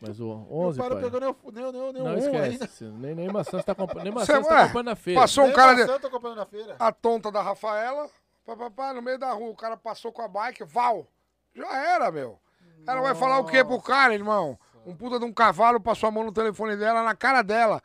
Mas 0.00 0.18
o 0.18 0.28
11, 0.50 0.80
Meu 0.80 0.88
pai. 0.88 1.00
pegou 1.02 1.20
nem, 1.20 1.36
nem, 1.52 1.72
nem, 1.72 1.92
nem 1.92 2.02
não, 2.02 2.16
esquece. 2.16 2.84
Ainda. 2.84 2.98
Nem, 2.98 3.14
nem 3.14 3.28
maçã 3.28 3.58
você 3.58 3.64
tá 3.64 3.74
comprando. 3.74 4.04
Nem 4.04 4.12
maçã 4.12 4.40
você 4.40 4.48
tá 4.48 4.66
comprando 4.66 4.86
na 4.86 4.96
feira. 4.96 5.20
Passou 5.20 5.44
um 5.44 5.52
cara... 5.52 5.74
Maçã 5.74 6.00
tá 6.00 6.10
comprando 6.10 6.36
na 6.36 6.46
feira. 6.46 6.76
A 6.78 6.90
tonta 6.90 7.30
da 7.30 7.42
Rafaela. 7.42 8.08
Papapá, 8.46 8.94
no 8.94 9.02
meio 9.02 9.18
da 9.18 9.30
rua, 9.32 9.50
o 9.50 9.56
cara 9.56 9.76
passou 9.76 10.10
com 10.10 10.22
a 10.22 10.28
bike, 10.28 10.64
val. 10.64 11.06
Já 11.54 11.76
era, 11.94 12.10
meu. 12.10 12.40
Ela 12.86 13.02
vai 13.02 13.14
falar 13.14 13.38
o 13.38 13.44
quê 13.44 13.62
pro 13.62 13.80
cara, 13.80 14.14
irmão? 14.14 14.58
Um 14.86 14.96
puta 14.96 15.18
de 15.18 15.24
um 15.24 15.32
cavalo 15.32 15.78
passou 15.80 16.08
a 16.08 16.10
mão 16.10 16.24
no 16.24 16.32
telefone 16.32 16.76
dela, 16.76 17.02
na 17.02 17.14
cara 17.14 17.42
dela. 17.42 17.82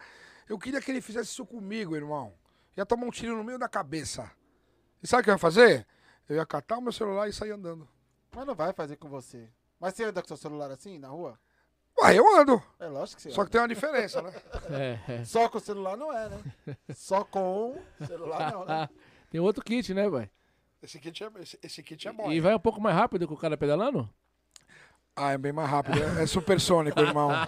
Eu 0.48 0.58
queria 0.58 0.82
que 0.82 0.90
ele 0.90 1.02
fizesse 1.02 1.32
isso 1.32 1.46
comigo, 1.46 1.96
irmão. 1.96 2.34
Ia 2.78 2.86
tomar 2.86 3.06
um 3.06 3.12
tiro 3.12 3.36
no 3.36 3.44
meio 3.44 3.60
da 3.60 3.68
cabeça. 3.68 4.32
E 5.04 5.08
sabe 5.08 5.22
o 5.22 5.24
que 5.26 5.30
eu 5.30 5.34
ia 5.34 5.38
fazer? 5.38 5.86
Eu 6.28 6.38
ia 6.38 6.46
catar 6.46 6.78
o 6.78 6.82
meu 6.82 6.92
celular 6.92 7.28
e 7.28 7.34
sair 7.34 7.52
andando. 7.52 7.88
Mas 8.34 8.46
não 8.46 8.56
vai 8.56 8.74
fazer 8.74 8.96
com 8.96 9.10
você. 9.10 9.50
Mas 9.80 9.94
você 9.94 10.06
anda 10.06 10.22
com 10.22 10.28
seu 10.28 10.38
celular 10.38 10.72
assim, 10.72 10.98
na 10.98 11.10
rua? 11.10 11.38
Ué, 12.00 12.18
eu 12.18 12.38
ando. 12.38 12.62
É 12.80 12.88
lógico 12.88 13.18
que 13.18 13.24
você 13.24 13.32
Só 13.32 13.42
anda. 13.42 13.46
que 13.48 13.52
tem 13.52 13.62
uma 13.62 13.68
diferença, 13.68 14.22
né? 14.22 14.34
É, 15.08 15.14
é. 15.14 15.26
Só 15.26 15.48
com 15.48 15.58
o 15.58 15.62
celular 15.62 15.96
não 15.96 16.12
é, 16.12 16.30
né? 16.30 16.78
Só 16.94 17.24
com 17.24 17.72
o 18.00 18.06
celular 18.06 18.52
não, 18.52 18.66
né? 18.66 18.90
tem 19.30 19.40
outro 19.40 19.64
kit, 19.64 19.94
né, 19.94 20.10
velho? 20.10 20.30
Esse 20.82 21.00
kit 21.00 21.24
é, 21.24 21.32
esse, 21.40 21.60
esse 21.64 21.84
kit 21.84 22.08
é 22.08 22.14
bom. 22.14 22.32
E, 22.32 22.36
e 22.36 22.40
vai 22.40 22.54
um 22.54 22.60
pouco 22.60 22.82
mais 22.82 22.96
rápido 22.96 23.28
que 23.28 23.34
o 23.34 23.38
cara 23.38 23.58
pedalando? 23.58 24.10
Ah, 25.16 25.32
é 25.32 25.38
bem 25.38 25.54
mais 25.54 25.70
rápido. 25.70 25.98
É, 26.04 26.24
é 26.24 26.26
supersônico, 26.28 27.00
irmão. 27.00 27.32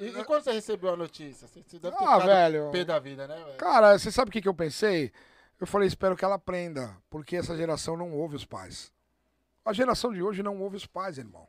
E, 0.00 0.06
e, 0.06 0.24
quando 0.24 0.42
você 0.42 0.52
recebeu 0.52 0.94
a 0.94 0.96
notícia? 0.96 1.46
Você 1.46 1.78
deve 1.78 1.96
ter 1.96 2.04
ah, 2.04 2.18
velho. 2.18 2.70
pé 2.72 2.84
da 2.84 2.98
vida, 2.98 3.28
né, 3.28 3.36
velho? 3.36 3.56
Cara, 3.58 3.96
você 3.96 4.10
sabe 4.10 4.30
o 4.30 4.32
que, 4.32 4.40
que 4.40 4.48
eu 4.48 4.54
pensei? 4.54 5.12
Eu 5.60 5.66
falei, 5.66 5.86
espero 5.86 6.16
que 6.16 6.24
ela 6.24 6.34
aprenda, 6.34 6.96
porque 7.08 7.36
essa 7.36 7.56
geração 7.56 7.96
não 7.96 8.12
ouve 8.12 8.34
os 8.34 8.44
pais. 8.44 8.92
A 9.64 9.72
geração 9.72 10.12
de 10.12 10.22
hoje 10.22 10.42
não 10.42 10.60
ouve 10.60 10.76
os 10.76 10.86
pais, 10.86 11.18
irmão. 11.18 11.46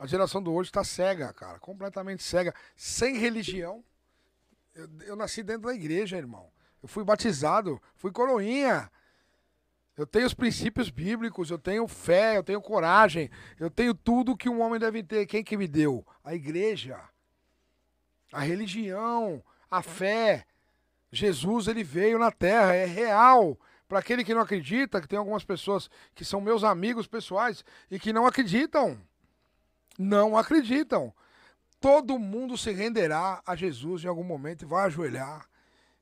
A 0.00 0.06
geração 0.06 0.42
do 0.42 0.50
hoje 0.50 0.72
tá 0.72 0.82
cega, 0.82 1.30
cara, 1.30 1.58
completamente 1.58 2.22
cega, 2.22 2.54
sem 2.74 3.18
religião. 3.18 3.84
Eu, 4.74 4.88
eu 5.08 5.14
nasci 5.14 5.42
dentro 5.42 5.68
da 5.68 5.74
igreja, 5.74 6.16
irmão. 6.16 6.50
Eu 6.82 6.88
fui 6.88 7.04
batizado, 7.04 7.78
fui 7.96 8.10
coroinha. 8.10 8.90
Eu 9.94 10.06
tenho 10.06 10.26
os 10.26 10.32
princípios 10.32 10.88
bíblicos, 10.88 11.50
eu 11.50 11.58
tenho 11.58 11.86
fé, 11.86 12.38
eu 12.38 12.42
tenho 12.42 12.62
coragem, 12.62 13.30
eu 13.58 13.70
tenho 13.70 13.92
tudo 13.92 14.38
que 14.38 14.48
um 14.48 14.62
homem 14.62 14.80
deve 14.80 15.02
ter. 15.02 15.26
Quem 15.26 15.44
que 15.44 15.54
me 15.54 15.68
deu? 15.68 16.02
A 16.24 16.34
igreja, 16.34 16.98
a 18.32 18.40
religião, 18.40 19.44
a 19.70 19.82
fé. 19.82 20.46
Jesus 21.12 21.68
ele 21.68 21.84
veio 21.84 22.18
na 22.18 22.30
terra, 22.30 22.74
é 22.74 22.86
real. 22.86 23.60
Para 23.86 23.98
aquele 23.98 24.24
que 24.24 24.32
não 24.32 24.40
acredita, 24.40 24.98
que 24.98 25.08
tem 25.08 25.18
algumas 25.18 25.44
pessoas 25.44 25.90
que 26.14 26.24
são 26.24 26.40
meus 26.40 26.64
amigos 26.64 27.06
pessoais 27.06 27.62
e 27.90 27.98
que 27.98 28.14
não 28.14 28.26
acreditam. 28.26 28.98
Não 30.00 30.34
acreditam. 30.34 31.12
Todo 31.78 32.18
mundo 32.18 32.56
se 32.56 32.72
renderá 32.72 33.42
a 33.44 33.54
Jesus 33.54 34.02
em 34.02 34.08
algum 34.08 34.24
momento 34.24 34.62
e 34.62 34.66
vai 34.66 34.86
ajoelhar 34.86 35.46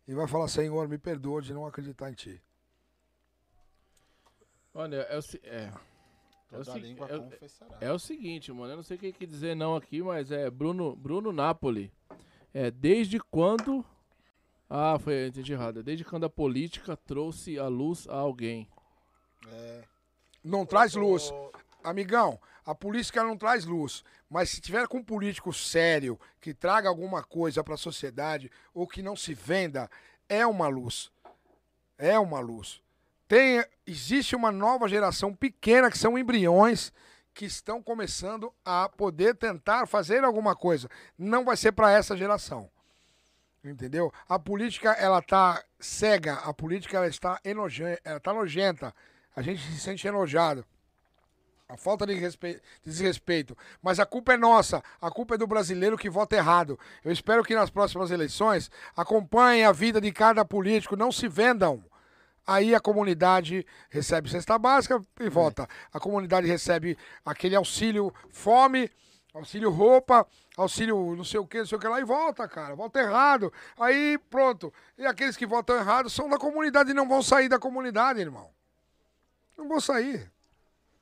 e 0.06 0.14
vai 0.14 0.28
falar: 0.28 0.46
Senhor, 0.46 0.86
me 0.86 0.96
perdoa 0.96 1.42
de 1.42 1.52
não 1.52 1.66
acreditar 1.66 2.08
em 2.08 2.14
Ti. 2.14 2.40
Olha, 4.72 4.98
é 4.98 5.18
o, 5.18 5.22
é, 5.42 5.72
é, 6.52 6.56
o, 6.56 6.78
língua 6.78 7.08
é, 7.80 7.88
é 7.88 7.92
o 7.92 7.98
seguinte, 7.98 8.52
mano. 8.52 8.72
Eu 8.72 8.76
não 8.76 8.84
sei 8.84 8.96
o 8.96 9.00
que, 9.00 9.12
que 9.12 9.26
dizer 9.26 9.56
não 9.56 9.74
aqui, 9.74 10.00
mas 10.00 10.30
é 10.30 10.48
Bruno, 10.48 10.94
Bruno 10.94 11.32
Napoli. 11.32 11.92
É, 12.54 12.70
desde 12.70 13.18
quando. 13.18 13.84
Ah, 14.70 14.96
foi, 15.00 15.26
entendi 15.26 15.52
errado. 15.52 15.82
Desde 15.82 16.04
quando 16.04 16.22
a 16.22 16.30
política 16.30 16.96
trouxe 16.96 17.58
a 17.58 17.66
luz 17.66 18.06
a 18.08 18.14
alguém. 18.14 18.68
É. 19.50 19.82
Não 20.44 20.64
traz 20.64 20.94
luz. 20.94 21.32
Amigão, 21.82 22.38
a 22.68 22.74
política 22.74 23.24
não 23.24 23.34
traz 23.34 23.64
luz. 23.64 24.04
Mas 24.28 24.50
se 24.50 24.60
tiver 24.60 24.86
com 24.86 24.98
um 24.98 25.02
político 25.02 25.54
sério, 25.54 26.20
que 26.38 26.52
traga 26.52 26.86
alguma 26.86 27.24
coisa 27.24 27.64
para 27.64 27.72
a 27.72 27.78
sociedade, 27.78 28.50
ou 28.74 28.86
que 28.86 29.00
não 29.00 29.16
se 29.16 29.32
venda, 29.32 29.90
é 30.28 30.46
uma 30.46 30.68
luz. 30.68 31.10
É 31.96 32.18
uma 32.18 32.40
luz. 32.40 32.82
Tem, 33.26 33.64
existe 33.86 34.36
uma 34.36 34.52
nova 34.52 34.86
geração 34.86 35.34
pequena 35.34 35.90
que 35.90 35.96
são 35.96 36.18
embriões 36.18 36.92
que 37.32 37.46
estão 37.46 37.82
começando 37.82 38.52
a 38.62 38.86
poder 38.86 39.34
tentar 39.34 39.86
fazer 39.86 40.22
alguma 40.22 40.54
coisa. 40.54 40.90
Não 41.16 41.46
vai 41.46 41.56
ser 41.56 41.72
para 41.72 41.90
essa 41.90 42.14
geração. 42.18 42.70
Entendeu? 43.64 44.12
A 44.28 44.38
política 44.38 44.92
ela 44.92 45.22
tá 45.22 45.64
cega, 45.80 46.34
a 46.34 46.52
política 46.52 46.98
ela 46.98 47.08
está 47.08 47.40
enojenta, 47.42 48.00
ela 48.04 48.20
tá 48.20 48.34
nojenta. 48.34 48.94
A 49.34 49.40
gente 49.40 49.62
se 49.62 49.80
sente 49.80 50.06
enojado. 50.06 50.66
A 51.68 51.76
falta 51.76 52.06
de, 52.06 52.14
respeito, 52.14 52.62
de 52.82 52.90
desrespeito. 52.90 53.56
Mas 53.82 54.00
a 54.00 54.06
culpa 54.06 54.32
é 54.32 54.36
nossa. 54.38 54.82
A 55.00 55.10
culpa 55.10 55.34
é 55.34 55.38
do 55.38 55.46
brasileiro 55.46 55.98
que 55.98 56.08
vota 56.08 56.34
errado. 56.34 56.78
Eu 57.04 57.12
espero 57.12 57.44
que 57.44 57.54
nas 57.54 57.68
próximas 57.68 58.10
eleições 58.10 58.70
acompanhem 58.96 59.66
a 59.66 59.72
vida 59.72 60.00
de 60.00 60.10
cada 60.10 60.46
político. 60.46 60.96
Não 60.96 61.12
se 61.12 61.28
vendam. 61.28 61.84
Aí 62.46 62.74
a 62.74 62.80
comunidade 62.80 63.66
recebe 63.90 64.30
cesta 64.30 64.58
básica 64.58 65.04
e 65.20 65.28
volta. 65.28 65.64
É. 65.64 65.66
A 65.92 66.00
comunidade 66.00 66.46
recebe 66.46 66.96
aquele 67.22 67.54
auxílio 67.54 68.10
fome, 68.30 68.90
auxílio 69.34 69.70
roupa, 69.70 70.26
auxílio 70.56 71.14
não 71.14 71.24
sei 71.24 71.38
o 71.38 71.46
que, 71.46 71.58
não 71.58 71.66
sei 71.66 71.76
o 71.76 71.80
que 71.82 71.86
lá, 71.86 72.00
e 72.00 72.04
volta, 72.04 72.48
cara. 72.48 72.74
Volta 72.74 73.00
errado. 73.00 73.52
Aí 73.78 74.16
pronto. 74.30 74.72
E 74.96 75.04
aqueles 75.04 75.36
que 75.36 75.44
votam 75.44 75.76
errado 75.76 76.08
são 76.08 76.30
da 76.30 76.38
comunidade 76.38 76.92
e 76.92 76.94
não 76.94 77.06
vão 77.06 77.22
sair 77.22 77.50
da 77.50 77.58
comunidade, 77.58 78.20
irmão. 78.20 78.48
Não 79.54 79.68
vão 79.68 79.78
sair. 79.78 80.32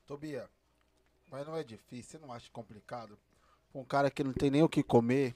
Tobia, 0.05 0.48
mas 1.36 1.46
não 1.46 1.54
é 1.54 1.62
difícil, 1.62 2.18
você 2.18 2.26
não 2.26 2.32
acha 2.32 2.48
complicado? 2.50 3.18
Um 3.74 3.84
cara 3.84 4.10
que 4.10 4.24
não 4.24 4.32
tem 4.32 4.50
nem 4.50 4.62
o 4.62 4.68
que 4.70 4.82
comer, 4.82 5.34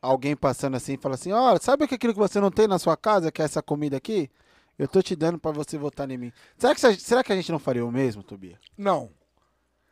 alguém 0.00 0.34
passando 0.34 0.78
assim 0.78 0.94
e 0.94 0.96
fala 0.96 1.14
assim: 1.14 1.30
Olha, 1.30 1.60
sabe 1.60 1.84
aquilo 1.84 2.14
que 2.14 2.18
você 2.18 2.40
não 2.40 2.50
tem 2.50 2.66
na 2.66 2.78
sua 2.78 2.96
casa, 2.96 3.30
que 3.30 3.42
é 3.42 3.44
essa 3.44 3.62
comida 3.62 3.98
aqui? 3.98 4.30
Eu 4.78 4.88
tô 4.88 5.02
te 5.02 5.14
dando 5.14 5.38
para 5.38 5.50
você 5.50 5.76
votar 5.76 6.10
em 6.10 6.16
mim. 6.16 6.32
Será 6.56 6.74
que, 6.74 6.80
será 6.96 7.22
que 7.22 7.34
a 7.34 7.36
gente 7.36 7.52
não 7.52 7.58
faria 7.58 7.84
o 7.84 7.92
mesmo, 7.92 8.22
Tobia? 8.22 8.58
Não. 8.78 9.10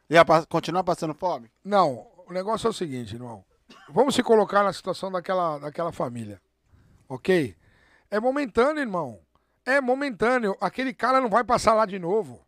Ia 0.08 0.24
continuar 0.48 0.82
passando 0.82 1.12
fome? 1.12 1.50
Não. 1.62 2.06
O 2.26 2.32
negócio 2.32 2.66
é 2.66 2.70
o 2.70 2.74
seguinte, 2.74 3.14
irmão. 3.14 3.44
Vamos 3.90 4.14
se 4.14 4.22
colocar 4.22 4.62
na 4.62 4.72
situação 4.72 5.12
daquela, 5.12 5.58
daquela 5.58 5.92
família. 5.92 6.40
Ok? 7.06 7.54
É 8.10 8.18
momentâneo, 8.18 8.80
irmão. 8.80 9.20
É 9.66 9.78
momentâneo. 9.78 10.56
Aquele 10.58 10.94
cara 10.94 11.20
não 11.20 11.28
vai 11.28 11.44
passar 11.44 11.74
lá 11.74 11.84
de 11.84 11.98
novo. 11.98 12.40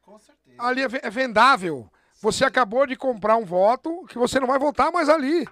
Com 0.00 0.18
certeza. 0.18 0.56
Ali 0.62 0.82
é, 0.82 0.88
é 1.02 1.10
vendável. 1.10 1.90
Você 2.20 2.44
acabou 2.44 2.86
de 2.86 2.96
comprar 2.96 3.36
um 3.36 3.44
voto 3.44 4.04
que 4.08 4.18
você 4.18 4.40
não 4.40 4.46
vai 4.46 4.58
votar 4.58 4.90
mais 4.90 5.08
ali. 5.08 5.46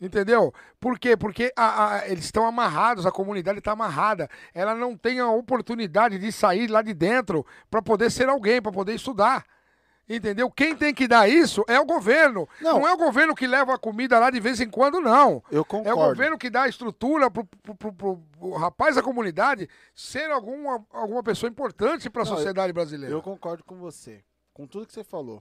Entendeu? 0.00 0.54
Por 0.78 0.96
quê? 0.96 1.16
Porque 1.16 1.52
a, 1.56 1.94
a, 1.94 2.08
eles 2.08 2.24
estão 2.24 2.46
amarrados, 2.46 3.04
a 3.04 3.10
comunidade 3.10 3.58
está 3.58 3.72
amarrada. 3.72 4.30
Ela 4.54 4.74
não 4.74 4.96
tem 4.96 5.18
a 5.18 5.28
oportunidade 5.28 6.18
de 6.18 6.30
sair 6.30 6.68
lá 6.68 6.82
de 6.82 6.94
dentro 6.94 7.44
para 7.68 7.82
poder 7.82 8.10
ser 8.10 8.28
alguém, 8.28 8.62
para 8.62 8.70
poder 8.70 8.94
estudar. 8.94 9.44
Entendeu? 10.08 10.50
Quem 10.50 10.74
tem 10.74 10.94
que 10.94 11.06
dar 11.06 11.28
isso 11.28 11.64
é 11.68 11.78
o 11.78 11.84
governo. 11.84 12.48
Não. 12.60 12.78
não, 12.78 12.88
é 12.88 12.92
o 12.92 12.96
governo 12.96 13.34
que 13.34 13.46
leva 13.46 13.74
a 13.74 13.78
comida 13.78 14.18
lá 14.18 14.30
de 14.30 14.40
vez 14.40 14.58
em 14.60 14.70
quando, 14.70 15.00
não. 15.00 15.42
Eu 15.50 15.64
concordo. 15.64 15.88
É 15.88 15.92
o 15.92 16.08
governo 16.08 16.38
que 16.38 16.48
dá 16.48 16.62
a 16.62 16.68
estrutura 16.68 17.30
pro, 17.30 17.44
pro, 17.44 17.74
pro, 17.74 17.92
pro 17.92 18.52
rapaz 18.52 18.96
da 18.96 19.02
comunidade 19.02 19.68
ser 19.94 20.30
alguma, 20.30 20.82
alguma 20.92 21.22
pessoa 21.22 21.50
importante 21.50 22.08
para 22.08 22.22
a 22.22 22.26
sociedade 22.26 22.72
brasileira. 22.72 23.14
Eu 23.14 23.20
concordo 23.20 23.62
com 23.64 23.76
você, 23.76 24.24
com 24.58 24.66
tudo 24.66 24.88
que 24.88 24.92
você 24.92 25.04
falou. 25.04 25.40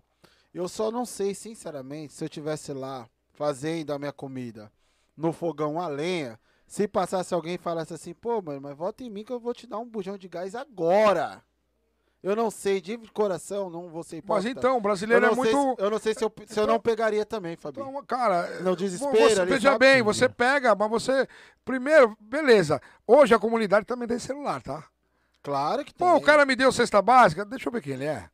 Eu 0.53 0.67
só 0.67 0.91
não 0.91 1.03
sei, 1.03 1.33
sinceramente, 1.33 2.13
se 2.13 2.23
eu 2.23 2.29
tivesse 2.29 2.71
lá 2.71 3.09
fazendo 3.33 3.91
a 3.91 3.97
minha 3.97 4.13
comida 4.13 4.71
no 5.17 5.33
fogão 5.33 5.81
a 5.81 5.87
lenha, 5.87 6.39
se 6.67 6.87
passasse 6.87 7.33
alguém 7.33 7.55
e 7.55 7.57
falasse 7.57 7.95
assim, 7.95 8.13
pô, 8.13 8.39
mano, 8.43 8.61
mas 8.61 8.77
volta 8.77 9.03
em 9.03 9.09
mim 9.09 9.23
que 9.23 9.33
eu 9.33 9.39
vou 9.39 9.55
te 9.55 9.65
dar 9.65 9.79
um 9.79 9.89
bujão 9.89 10.19
de 10.19 10.27
gás 10.27 10.53
agora. 10.53 11.43
Eu 12.21 12.35
não 12.35 12.51
sei, 12.51 12.79
de 12.79 12.95
coração, 13.11 13.71
não 13.71 13.89
vou 13.89 14.03
ser 14.03 14.23
Mas 14.23 14.45
então, 14.45 14.77
o 14.77 14.81
brasileiro 14.81 15.25
é 15.25 15.33
muito. 15.33 15.51
Se, 15.51 15.83
eu 15.83 15.89
não 15.89 15.97
sei 15.97 16.13
se 16.13 16.23
eu, 16.23 16.31
se 16.45 16.59
eu 16.59 16.67
não 16.67 16.79
pegaria 16.79 17.25
também, 17.25 17.55
Fabinho. 17.55 17.89
Então, 17.89 18.05
cara, 18.05 18.59
não 18.61 18.75
desespera. 18.75 19.45
Veja 19.45 19.71
sabe? 19.71 19.79
bem, 19.79 20.03
você 20.03 20.29
pega, 20.29 20.75
mas 20.75 20.89
você. 20.89 21.27
Primeiro, 21.65 22.15
beleza. 22.19 22.79
Hoje 23.05 23.33
a 23.33 23.39
comunidade 23.39 23.85
também 23.85 24.07
tem 24.07 24.19
celular, 24.19 24.61
tá? 24.61 24.83
Claro 25.41 25.83
que 25.85 25.93
tem. 25.93 26.07
Pô, 26.07 26.15
o 26.15 26.21
cara 26.21 26.45
me 26.45 26.55
deu 26.55 26.71
cesta 26.71 27.01
básica, 27.01 27.45
deixa 27.45 27.67
eu 27.67 27.73
ver 27.73 27.81
quem 27.81 27.93
ele 27.93 28.05
é. 28.05 28.29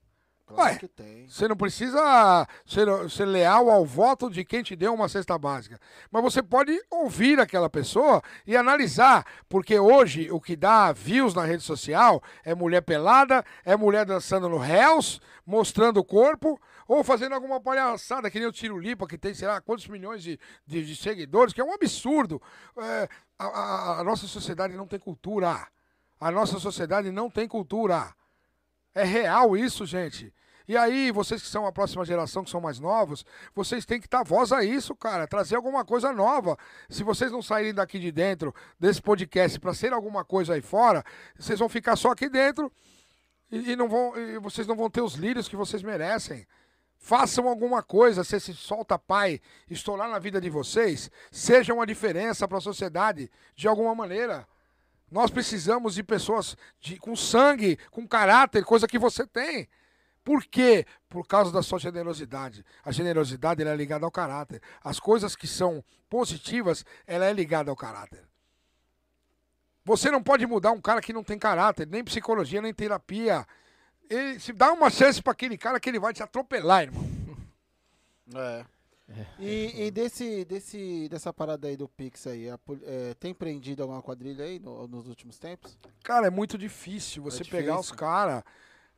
Claro 0.54 0.72
Ué, 0.72 0.78
que 0.78 0.88
tem. 0.88 1.28
Você 1.28 1.48
não 1.48 1.56
precisa 1.56 2.48
ser, 2.66 2.88
ser, 3.10 3.26
leal 3.26 3.70
ao 3.70 3.86
voto 3.86 4.30
de 4.30 4.46
quem 4.46 4.62
te 4.62 4.76
deu 4.76 4.94
uma 4.94 5.10
cesta 5.10 5.38
básica. 5.38 5.80
Mas 6.12 6.22
você 6.22 6.44
pode 6.44 6.80
ouvir 6.90 7.40
aquela 7.40 7.70
pessoa 7.70 8.22
e 8.46 8.56
analisar. 8.56 9.26
Porque 9.50 9.78
hoje 9.80 10.30
o 10.32 10.40
que 10.40 10.56
dá 10.56 10.92
views 10.92 11.34
na 11.34 11.44
rede 11.44 11.64
social 11.64 12.22
é 12.44 12.54
mulher 12.54 12.82
pelada, 12.82 13.44
é 13.66 13.76
mulher 13.76 14.06
dançando 14.06 14.48
no 14.48 14.64
Hells, 14.64 15.20
mostrando 15.46 15.98
o 15.98 16.04
corpo, 16.04 16.60
ou 16.88 17.04
fazendo 17.04 17.34
alguma 17.34 17.60
palhaçada, 17.60 18.30
que 18.30 18.40
nem 18.40 18.48
o 18.48 18.52
Tiro 18.52 18.80
Lipa, 18.80 19.08
que 19.08 19.18
tem, 19.18 19.34
sei 19.34 19.48
lá, 19.48 19.60
quantos 19.60 19.88
milhões 19.88 20.22
de, 20.22 20.40
de, 20.66 20.86
de 20.86 20.96
seguidores, 20.96 21.54
que 21.54 21.62
é 21.62 21.64
um 21.64 21.74
absurdo. 21.74 22.42
É, 22.78 23.10
a, 23.40 23.46
a, 23.46 24.00
a 24.02 24.04
nossa 24.04 24.28
sociedade 24.28 24.76
não 24.76 24.88
tem 24.88 25.00
cultura. 25.00 25.68
A 26.20 26.32
nossa 26.32 26.60
sociedade 26.60 27.12
não 27.12 27.30
tem 27.30 27.48
cultura. 27.48 28.14
É 28.96 29.04
real 29.04 29.58
isso, 29.58 29.86
gente. 29.86 30.34
E 30.68 30.78
aí, 30.78 31.12
vocês 31.12 31.42
que 31.42 31.48
são 31.48 31.66
a 31.66 31.72
próxima 31.72 32.06
geração, 32.06 32.44
que 32.44 32.50
são 32.50 32.62
mais 32.62 32.80
novos, 32.80 33.26
vocês 33.54 33.86
têm 33.86 34.00
que 34.00 34.08
dar 34.08 34.24
voz 34.24 34.52
a 34.52 34.64
isso, 34.64 34.96
cara. 34.96 35.28
Trazer 35.28 35.56
alguma 35.56 35.84
coisa 35.84 36.14
nova. 36.14 36.58
Se 36.90 37.04
vocês 37.04 37.32
não 37.32 37.42
saírem 37.42 37.74
daqui 37.74 38.00
de 38.00 38.12
dentro 38.12 38.54
desse 38.80 39.02
podcast 39.02 39.60
para 39.60 39.74
ser 39.74 39.92
alguma 39.92 40.24
coisa 40.24 40.54
aí 40.54 40.62
fora, 40.62 41.04
vocês 41.38 41.60
vão 41.60 41.68
ficar 41.68 41.96
só 41.96 42.12
aqui 42.12 42.30
dentro 42.30 42.72
e, 43.52 43.72
e 43.72 43.76
não 43.76 43.90
vão, 43.90 44.18
e 44.18 44.40
vocês 44.40 44.66
não 44.66 44.76
vão 44.76 44.90
ter 44.90 45.02
os 45.02 45.16
lírios 45.16 45.48
que 45.48 45.56
vocês 45.56 45.84
merecem. 45.84 46.48
Façam 46.98 47.50
alguma 47.50 47.84
coisa, 47.84 48.24
se 48.24 48.38
esse 48.38 48.54
solta 48.54 48.98
pai 48.98 49.42
estourar 49.70 50.10
na 50.10 50.18
vida 50.20 50.40
de 50.40 50.50
vocês, 50.50 51.12
seja 51.30 51.74
uma 51.74 51.86
diferença 51.86 52.48
para 52.48 52.60
a 52.60 52.62
sociedade 52.62 53.30
de 53.54 53.68
alguma 53.68 53.94
maneira. 53.94 54.48
Nós 55.12 55.30
precisamos 55.30 55.96
de 55.96 56.04
pessoas 56.04 56.56
de, 56.80 56.98
com 56.98 57.16
sangue, 57.16 57.78
com 57.92 58.08
caráter, 58.08 58.64
coisa 58.64 58.88
que 58.88 58.98
você 58.98 59.28
tem. 59.28 59.68
Por 60.24 60.46
quê? 60.46 60.86
Por 61.10 61.28
causa 61.28 61.52
da 61.52 61.62
sua 61.62 61.80
generosidade. 61.80 62.66
A 62.84 62.92
generosidade 62.92 63.62
é 63.62 63.76
ligada 63.76 64.06
ao 64.06 64.12
caráter. 64.12 64.62
As 64.84 65.00
coisas 65.00 65.36
que 65.36 65.48
são 65.48 65.84
positivas, 66.10 66.86
ela 67.06 67.26
é 67.26 67.34
ligada 67.34 67.70
ao 67.70 67.76
caráter. 67.76 68.24
Você 69.86 70.10
não 70.10 70.24
pode 70.24 70.46
mudar 70.46 70.72
um 70.72 70.80
cara 70.80 71.02
que 71.02 71.12
não 71.12 71.24
tem 71.24 71.38
caráter, 71.38 71.86
nem 71.86 72.04
psicologia, 72.04 72.62
nem 72.62 72.74
terapia. 72.74 73.46
Ele, 74.10 74.40
se 74.40 74.54
dá 74.54 74.72
uma 74.72 74.90
chance 74.90 75.22
para 75.22 75.34
aquele 75.34 75.58
cara 75.58 75.80
que 75.80 75.90
ele 75.90 76.00
vai 76.00 76.14
te 76.14 76.24
atropelar, 76.24 76.84
irmão. 76.84 77.04
É. 78.36 78.66
E, 79.38 79.86
e, 79.86 79.92
desse, 79.92 80.46
desse, 80.46 81.08
dessa 81.10 81.34
parada 81.34 81.68
aí 81.68 81.76
do 81.76 81.90
Pix 81.90 82.26
aí, 82.26 82.50
a, 82.50 82.58
é, 82.84 83.14
tem 83.16 83.34
prendido 83.34 83.84
alguma 83.84 84.02
quadrilha 84.02 84.46
aí 84.46 84.60
no, 84.60 84.88
nos 84.88 85.08
últimos 85.08 85.38
tempos? 85.38 85.78
Cara, 86.02 86.28
é 86.28 86.30
muito 86.30 86.58
difícil 86.58 87.22
você 87.22 87.42
é 87.42 87.44
difícil. 87.44 87.60
pegar 87.60 87.80
os 87.80 87.92
caras. 87.92 88.44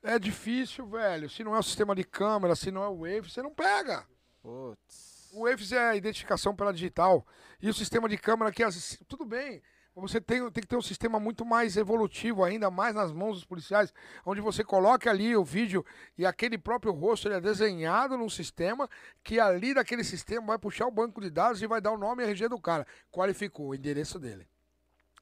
É 0.08 0.20
difícil, 0.20 0.86
velho. 0.86 1.28
Se 1.28 1.44
não 1.44 1.56
é 1.56 1.60
o 1.60 1.64
sistema 1.64 1.96
de 1.96 2.04
câmera, 2.04 2.56
se 2.56 2.70
não 2.70 2.84
é 2.84 2.88
o 2.88 3.00
Wave, 3.00 3.32
você 3.32 3.42
não 3.42 3.52
pega. 3.52 4.06
Putz. 4.40 5.32
O 5.34 5.46
Waves 5.46 5.72
é 5.72 5.90
a 5.90 5.96
identificação 5.96 6.56
pela 6.56 6.72
digital. 6.72 7.26
E 7.60 7.68
o 7.68 7.74
sistema 7.74 8.08
de 8.08 8.16
câmera 8.16 8.52
que 8.52 8.62
tudo 9.08 9.26
bem. 9.26 9.64
Você 9.96 10.22
tem, 10.22 10.40
tem 10.52 10.62
que 10.62 10.68
ter 10.68 10.76
um 10.76 10.82
sistema 10.82 11.20
muito 11.20 11.44
mais 11.44 11.76
evolutivo, 11.76 12.44
ainda 12.44 12.70
mais 12.70 12.94
nas 12.94 13.12
mãos 13.12 13.38
dos 13.38 13.46
policiais, 13.46 13.92
onde 14.26 14.42
você 14.42 14.64
coloca 14.64 15.10
ali 15.10 15.36
o 15.36 15.44
vídeo 15.44 15.84
e 16.18 16.26
aquele 16.26 16.58
próprio 16.58 16.92
rosto 16.92 17.28
ele 17.28 17.36
é 17.36 17.42
desenhado 17.42 18.18
num 18.18 18.30
sistema 18.30 18.90
que 19.24 19.40
ali 19.40 19.74
daquele 19.74 20.04
sistema 20.04 20.48
vai 20.48 20.60
puxar 20.60 20.86
o 20.86 20.92
banco 20.92 21.20
de 21.20 21.30
dados 21.30 21.62
e 21.62 21.68
vai 21.68 21.80
dar 21.80 21.94
o 21.94 21.98
nome 21.98 22.24
e 22.24 22.28
RG 22.28 22.50
do 22.50 22.60
cara. 22.60 22.86
Qualificou 23.10 23.70
o 23.70 23.76
endereço 23.76 24.20
dele. 24.20 24.46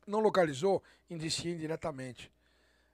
Não 0.08 0.20
localizou, 0.20 0.84
indicia 1.08 1.54
indiretamente. 1.54 2.33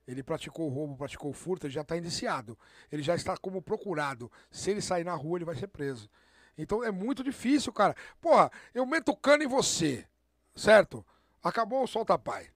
Ele 0.09 0.23
praticou 0.23 0.65
o 0.65 0.73
roubo, 0.73 0.97
praticou 0.97 1.29
o 1.29 1.33
furto, 1.33 1.67
ele 1.67 1.73
já 1.73 1.81
está 1.81 1.95
indiciado. 1.95 2.57
Ele 2.91 3.03
já 3.03 3.13
está 3.13 3.37
como 3.37 3.61
procurado. 3.61 4.31
Se 4.49 4.71
ele 4.71 4.81
sair 4.81 5.03
na 5.03 5.13
rua, 5.13 5.37
ele 5.37 5.45
vai 5.45 5.55
ser 5.55 5.67
preso. 5.67 6.09
Então 6.57 6.83
é 6.83 6.89
muito 6.89 7.23
difícil, 7.23 7.71
cara. 7.71 7.95
Porra, 8.19 8.51
eu 8.73 8.87
meto 8.87 9.15
cano 9.15 9.43
em 9.43 9.47
você, 9.47 10.07
certo? 10.55 11.05
Acabou 11.43 11.83
o 11.83 11.87
solta 11.87 12.17
pai. 12.17 12.49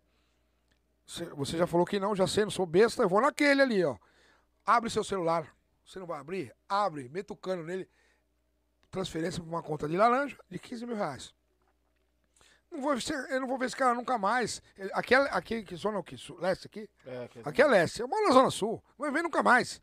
Você 1.06 1.56
já 1.56 1.68
falou 1.68 1.86
que 1.86 2.00
não, 2.00 2.16
já 2.16 2.26
sei, 2.26 2.44
não 2.44 2.50
sou 2.50 2.66
besta, 2.66 3.04
eu 3.04 3.10
vou 3.10 3.22
naquele 3.22 3.62
ali, 3.62 3.86
ó. 3.86 3.98
Abre 4.66 4.90
seu 4.90 5.04
celular. 5.04 5.56
Você 5.86 6.00
não 6.00 6.08
vai 6.08 6.20
abrir? 6.20 6.52
Abre, 6.68 7.08
meta 7.08 7.34
o 7.34 7.38
cano 7.38 7.62
nele. 7.62 7.88
Transferência 8.90 9.44
para 9.44 9.50
uma 9.50 9.62
conta 9.62 9.88
de 9.88 9.96
laranja 9.96 10.38
de 10.50 10.58
15 10.58 10.88
mil 10.88 10.96
reais. 10.96 11.36
Não 12.74 12.82
vou, 12.82 12.96
eu 13.30 13.40
não 13.40 13.48
vou 13.48 13.58
ver 13.60 13.68
esse 13.68 13.76
cara 13.76 13.94
nunca 13.94 14.18
mais. 14.18 14.60
Aqui, 14.94 15.14
é, 15.14 15.20
aqui 15.32 15.64
que 15.64 15.76
zona 15.76 15.98
é 15.98 16.00
o 16.00 16.04
que? 16.04 16.16
Leste 16.40 16.66
aqui? 16.66 16.90
É, 17.06 17.24
aqui, 17.26 17.40
é, 17.40 17.42
aqui 17.46 17.62
é 17.62 17.68
leste. 17.68 18.02
Eu 18.02 18.08
moro 18.08 18.28
na 18.28 18.34
zona 18.34 18.50
sul. 18.50 18.84
Não 18.98 19.06
vai 19.06 19.12
ver 19.12 19.22
nunca 19.22 19.44
mais. 19.44 19.80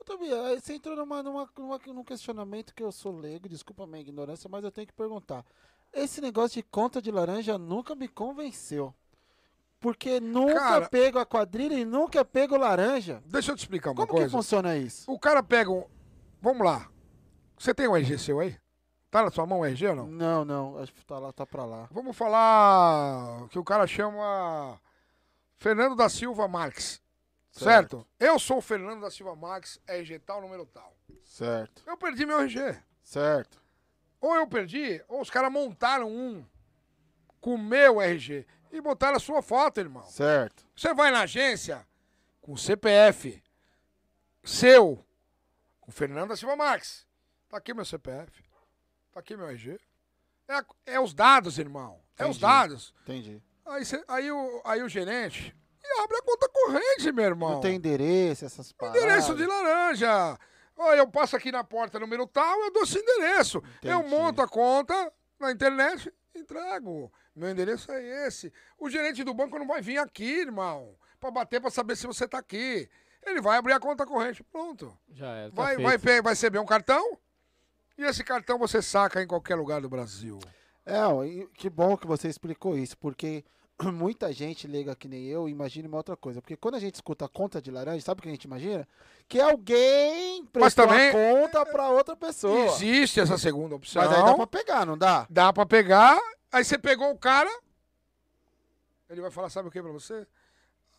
Ô, 0.00 0.04
Tobias, 0.04 0.64
você 0.64 0.72
entrou 0.72 0.96
numa, 0.96 1.22
numa, 1.22 1.46
numa, 1.54 1.78
num 1.86 2.02
questionamento 2.02 2.74
que 2.74 2.82
eu 2.82 2.90
sou 2.90 3.14
leigo, 3.14 3.46
desculpa 3.46 3.84
a 3.84 3.86
minha 3.86 4.00
ignorância, 4.00 4.48
mas 4.48 4.64
eu 4.64 4.72
tenho 4.72 4.86
que 4.86 4.92
perguntar. 4.94 5.44
Esse 5.92 6.22
negócio 6.22 6.62
de 6.62 6.62
conta 6.62 7.02
de 7.02 7.10
laranja 7.10 7.58
nunca 7.58 7.94
me 7.94 8.08
convenceu. 8.08 8.94
Porque 9.78 10.18
nunca 10.18 10.54
cara, 10.54 10.88
pego 10.88 11.18
a 11.18 11.26
quadrilha 11.26 11.74
e 11.74 11.84
nunca 11.84 12.24
pego 12.24 12.56
laranja. 12.56 13.22
Deixa 13.26 13.52
eu 13.52 13.56
te 13.56 13.60
explicar 13.60 13.90
uma 13.90 13.96
Como 13.96 14.08
coisa. 14.08 14.30
Como 14.30 14.42
que 14.42 14.46
funciona 14.46 14.78
isso? 14.78 15.10
O 15.12 15.18
cara 15.18 15.42
pega 15.42 15.70
um... 15.70 15.84
Vamos 16.40 16.64
lá. 16.64 16.90
Você 17.58 17.74
tem 17.74 17.86
um 17.86 17.94
RG 17.94 18.16
seu 18.18 18.40
aí? 18.40 18.56
Tá 19.16 19.22
na 19.22 19.30
sua 19.30 19.46
mão 19.46 19.60
o 19.60 19.64
RG 19.64 19.86
ou 19.86 19.96
não? 19.96 20.06
Não, 20.08 20.44
não. 20.44 20.78
Acho 20.78 20.92
que 20.92 21.02
tá, 21.02 21.18
lá, 21.18 21.32
tá 21.32 21.46
pra 21.46 21.64
lá. 21.64 21.88
Vamos 21.90 22.14
falar 22.14 23.48
que 23.48 23.58
o 23.58 23.64
cara 23.64 23.86
chama 23.86 24.78
Fernando 25.54 25.96
da 25.96 26.06
Silva 26.10 26.46
Marques. 26.46 27.00
Certo. 27.50 27.64
certo? 27.64 28.06
Eu 28.20 28.38
sou 28.38 28.58
o 28.58 28.60
Fernando 28.60 29.00
da 29.00 29.10
Silva 29.10 29.34
Marques, 29.34 29.80
RG 29.86 30.18
tal, 30.18 30.42
número 30.42 30.66
tal. 30.66 30.94
Certo. 31.24 31.82
Eu 31.86 31.96
perdi 31.96 32.26
meu 32.26 32.40
RG. 32.40 32.78
Certo. 33.02 33.58
Ou 34.20 34.36
eu 34.36 34.46
perdi, 34.46 35.02
ou 35.08 35.22
os 35.22 35.30
caras 35.30 35.50
montaram 35.50 36.10
um 36.10 36.44
com 37.40 37.54
o 37.54 37.58
meu 37.58 38.02
RG. 38.02 38.46
E 38.70 38.82
botaram 38.82 39.16
a 39.16 39.18
sua 39.18 39.40
foto, 39.40 39.80
irmão. 39.80 40.02
Certo. 40.02 40.66
Você 40.76 40.92
vai 40.92 41.10
na 41.10 41.22
agência 41.22 41.88
com 42.42 42.52
o 42.52 42.58
CPF 42.58 43.42
seu, 44.44 45.02
com 45.80 45.90
Fernanda 45.90 46.36
Silva 46.36 46.54
Marques. 46.54 47.06
Tá 47.48 47.56
aqui 47.56 47.72
meu 47.72 47.86
CPF. 47.86 48.45
Tá 49.16 49.20
aqui 49.20 49.34
meu 49.34 49.48
RG. 49.48 49.80
É, 50.46 50.92
é 50.96 51.00
os 51.00 51.14
dados, 51.14 51.58
irmão. 51.58 51.98
É 52.18 52.24
Entendi. 52.24 52.30
os 52.32 52.38
dados. 52.38 52.94
Entendi. 53.00 53.42
Aí, 53.64 53.82
cê, 53.82 54.04
aí, 54.06 54.30
o, 54.30 54.60
aí 54.62 54.82
o 54.82 54.88
gerente 54.90 55.56
abre 56.02 56.18
a 56.18 56.22
conta 56.22 56.46
corrente, 56.50 57.10
meu 57.12 57.24
irmão. 57.24 57.52
Não 57.52 57.60
tem 57.62 57.76
endereço, 57.76 58.44
essas 58.44 58.72
paradas. 58.72 59.02
Endereço 59.02 59.34
de 59.34 59.46
laranja. 59.46 60.38
Olha, 60.76 60.98
eu 60.98 61.08
passo 61.08 61.34
aqui 61.34 61.50
na 61.50 61.64
porta 61.64 61.98
número 61.98 62.26
tal, 62.26 62.60
eu 62.60 62.70
dou 62.70 62.82
esse 62.82 62.98
endereço. 62.98 63.56
Entendi. 63.78 63.94
Eu 63.94 64.02
monto 64.02 64.42
a 64.42 64.46
conta 64.48 65.10
na 65.40 65.50
internet, 65.50 66.12
entrego. 66.34 67.10
Meu 67.34 67.48
endereço 67.48 67.90
é 67.90 68.26
esse. 68.26 68.52
O 68.78 68.90
gerente 68.90 69.24
do 69.24 69.32
banco 69.32 69.58
não 69.58 69.66
vai 69.66 69.80
vir 69.80 69.96
aqui, 69.96 70.40
irmão, 70.40 70.94
para 71.18 71.30
bater 71.30 71.58
para 71.58 71.70
saber 71.70 71.96
se 71.96 72.06
você 72.06 72.28
tá 72.28 72.36
aqui. 72.36 72.86
Ele 73.24 73.40
vai 73.40 73.56
abrir 73.56 73.72
a 73.72 73.80
conta 73.80 74.04
corrente, 74.04 74.44
pronto. 74.44 74.94
Já 75.10 75.34
é. 75.34 75.48
Tá 75.48 75.54
vai, 75.54 75.76
vai, 75.78 75.98
vai 76.20 76.32
receber 76.34 76.58
um 76.58 76.66
cartão 76.66 77.18
e 77.98 78.04
esse 78.04 78.22
cartão 78.22 78.58
você 78.58 78.82
saca 78.82 79.22
em 79.22 79.26
qualquer 79.26 79.54
lugar 79.54 79.80
do 79.80 79.88
Brasil. 79.88 80.38
É, 80.84 81.00
que 81.54 81.68
bom 81.68 81.96
que 81.96 82.06
você 82.06 82.28
explicou 82.28 82.76
isso, 82.78 82.96
porque 82.98 83.44
muita 83.92 84.32
gente 84.32 84.66
liga 84.66 84.94
que 84.94 85.08
nem 85.08 85.24
eu 85.24 85.48
imagina 85.48 85.88
uma 85.88 85.96
outra 85.96 86.16
coisa. 86.16 86.40
Porque 86.40 86.56
quando 86.56 86.76
a 86.76 86.80
gente 86.80 86.94
escuta 86.94 87.28
conta 87.28 87.60
de 87.60 87.70
laranja, 87.70 88.04
sabe 88.04 88.20
o 88.20 88.22
que 88.22 88.28
a 88.28 88.32
gente 88.32 88.44
imagina? 88.44 88.88
Que 89.28 89.40
alguém 89.40 90.44
prestou 90.46 90.86
também, 90.86 91.10
a 91.10 91.12
conta 91.12 91.66
para 91.66 91.90
outra 91.90 92.16
pessoa. 92.16 92.66
Existe 92.66 93.20
essa 93.20 93.36
segunda 93.36 93.74
opção. 93.74 94.02
Mas 94.02 94.12
aí 94.12 94.24
dá 94.24 94.34
pra 94.34 94.46
pegar, 94.46 94.86
não 94.86 94.96
dá? 94.96 95.26
Dá 95.28 95.52
pra 95.52 95.66
pegar. 95.66 96.18
Aí 96.52 96.64
você 96.64 96.78
pegou 96.78 97.10
o 97.10 97.18
cara, 97.18 97.50
ele 99.10 99.20
vai 99.20 99.30
falar, 99.30 99.50
sabe 99.50 99.68
o 99.68 99.70
que 99.70 99.82
pra 99.82 99.92
você? 99.92 100.26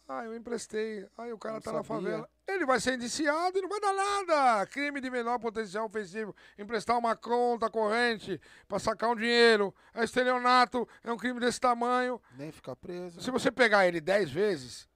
Ah, 0.07 0.23
eu 0.23 0.35
emprestei. 0.35 1.05
Aí 1.17 1.34
o 1.34 1.38
cara 1.38 1.55
não 1.55 1.61
tá 1.61 1.71
sabia. 1.71 1.79
na 1.79 1.84
favela. 1.84 2.29
Ele 2.47 2.65
vai 2.65 2.79
ser 2.79 2.93
indiciado 2.93 3.57
e 3.57 3.61
não 3.61 3.67
vai 3.67 3.79
dar 3.81 3.93
nada. 3.93 4.65
Crime 4.67 5.01
de 5.01 5.09
menor 5.09 5.38
potencial 5.38 5.85
ofensivo. 5.85 6.34
Emprestar 6.57 6.97
uma 6.97 7.13
conta 7.13 7.69
corrente 7.69 8.39
para 8.69 8.79
sacar 8.79 9.09
um 9.09 9.15
dinheiro. 9.15 9.75
É 9.93 10.05
estelionato. 10.05 10.88
É 11.03 11.11
um 11.11 11.17
crime 11.17 11.41
desse 11.41 11.59
tamanho. 11.59 12.21
Nem 12.38 12.53
ficar 12.53 12.77
preso. 12.77 13.21
Se 13.21 13.29
você 13.29 13.51
pegar 13.51 13.85
ele 13.85 13.99
dez 13.99 14.31
vezes, 14.31 14.88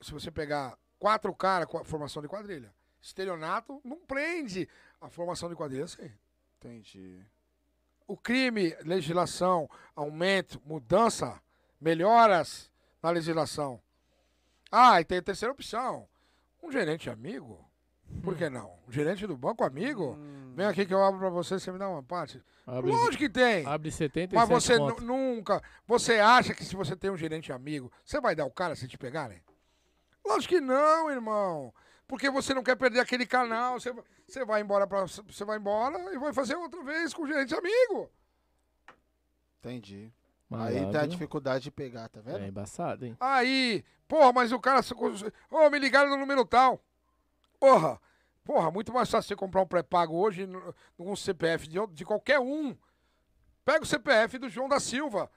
se 0.00 0.12
você 0.12 0.30
pegar 0.30 0.78
quatro 0.98 1.34
caras 1.34 1.68
com 1.68 1.76
a 1.76 1.84
formação 1.84 2.22
de 2.22 2.28
quadrilha, 2.28 2.74
estelionato 3.02 3.82
não 3.84 3.98
prende 3.98 4.66
a 4.98 5.10
formação 5.10 5.50
de 5.50 5.54
quadrilha 5.54 5.86
sim. 5.86 6.10
Entendi. 6.56 7.22
O 8.06 8.16
crime, 8.16 8.74
legislação, 8.80 9.68
aumento, 9.94 10.60
mudança, 10.64 11.38
melhoras 11.78 12.70
na 13.02 13.10
legislação 13.10 13.78
ah, 14.70 15.00
e 15.00 15.04
tem 15.04 15.18
a 15.18 15.22
terceira 15.22 15.52
opção. 15.52 16.08
Um 16.62 16.70
gerente 16.70 17.08
amigo. 17.08 17.64
Por 18.22 18.36
que 18.36 18.48
não? 18.48 18.72
Um 18.86 18.92
gerente 18.92 19.26
do 19.26 19.36
banco 19.36 19.64
amigo? 19.64 20.16
Hum. 20.18 20.52
Vem 20.54 20.66
aqui 20.66 20.86
que 20.86 20.94
eu 20.94 21.04
abro 21.04 21.20
pra 21.20 21.28
você, 21.28 21.58
você 21.58 21.70
me 21.70 21.78
dá 21.78 21.88
uma 21.88 22.02
parte. 22.02 22.42
Abre, 22.66 22.90
Lógico 22.90 23.18
que 23.18 23.28
tem. 23.28 23.66
Abre 23.66 23.90
70 23.90 24.34
Mas 24.34 24.48
você 24.48 24.78
nunca. 24.78 25.62
Você 25.86 26.14
acha 26.14 26.54
que 26.54 26.64
se 26.64 26.74
você 26.74 26.96
tem 26.96 27.10
um 27.10 27.16
gerente 27.16 27.52
amigo, 27.52 27.92
você 28.04 28.20
vai 28.20 28.34
dar 28.34 28.46
o 28.46 28.50
cara 28.50 28.74
se 28.74 28.88
te 28.88 28.96
pegarem? 28.96 29.42
Lógico 30.24 30.54
que 30.54 30.60
não, 30.60 31.10
irmão. 31.10 31.74
Porque 32.08 32.30
você 32.30 32.54
não 32.54 32.62
quer 32.62 32.76
perder 32.76 33.00
aquele 33.00 33.26
canal. 33.26 33.78
Você, 33.78 33.92
você 34.26 34.44
vai 34.44 34.60
embora 34.60 34.86
pra, 34.86 35.02
Você 35.02 35.44
vai 35.44 35.58
embora 35.58 35.98
e 36.14 36.18
vai 36.18 36.32
fazer 36.32 36.56
outra 36.56 36.82
vez 36.82 37.12
com 37.12 37.22
o 37.22 37.26
gerente 37.26 37.54
amigo. 37.54 38.10
Entendi. 39.58 40.12
Aí 40.50 40.90
tá 40.92 41.02
a 41.02 41.06
dificuldade 41.06 41.64
de 41.64 41.70
pegar, 41.70 42.08
tá 42.08 42.20
vendo? 42.20 42.38
É 42.38 42.48
embaçado, 42.48 43.04
hein? 43.04 43.16
Aí, 43.18 43.84
porra, 44.06 44.32
mas 44.32 44.52
o 44.52 44.60
cara. 44.60 44.80
Ô, 44.80 45.12
oh, 45.50 45.70
me 45.70 45.78
ligaram 45.78 46.10
no 46.10 46.16
número 46.16 46.44
tal. 46.44 46.80
Porra, 47.58 48.00
porra, 48.44 48.70
muito 48.70 48.92
mais 48.92 49.10
fácil 49.10 49.28
você 49.28 49.36
comprar 49.36 49.62
um 49.62 49.66
pré-pago 49.66 50.14
hoje 50.14 50.48
num 50.96 51.16
CPF 51.16 51.66
de, 51.66 51.84
de 51.88 52.04
qualquer 52.04 52.38
um. 52.38 52.76
Pega 53.64 53.82
o 53.82 53.86
CPF 53.86 54.38
do 54.38 54.48
João 54.48 54.68
da 54.68 54.78
Silva. 54.78 55.28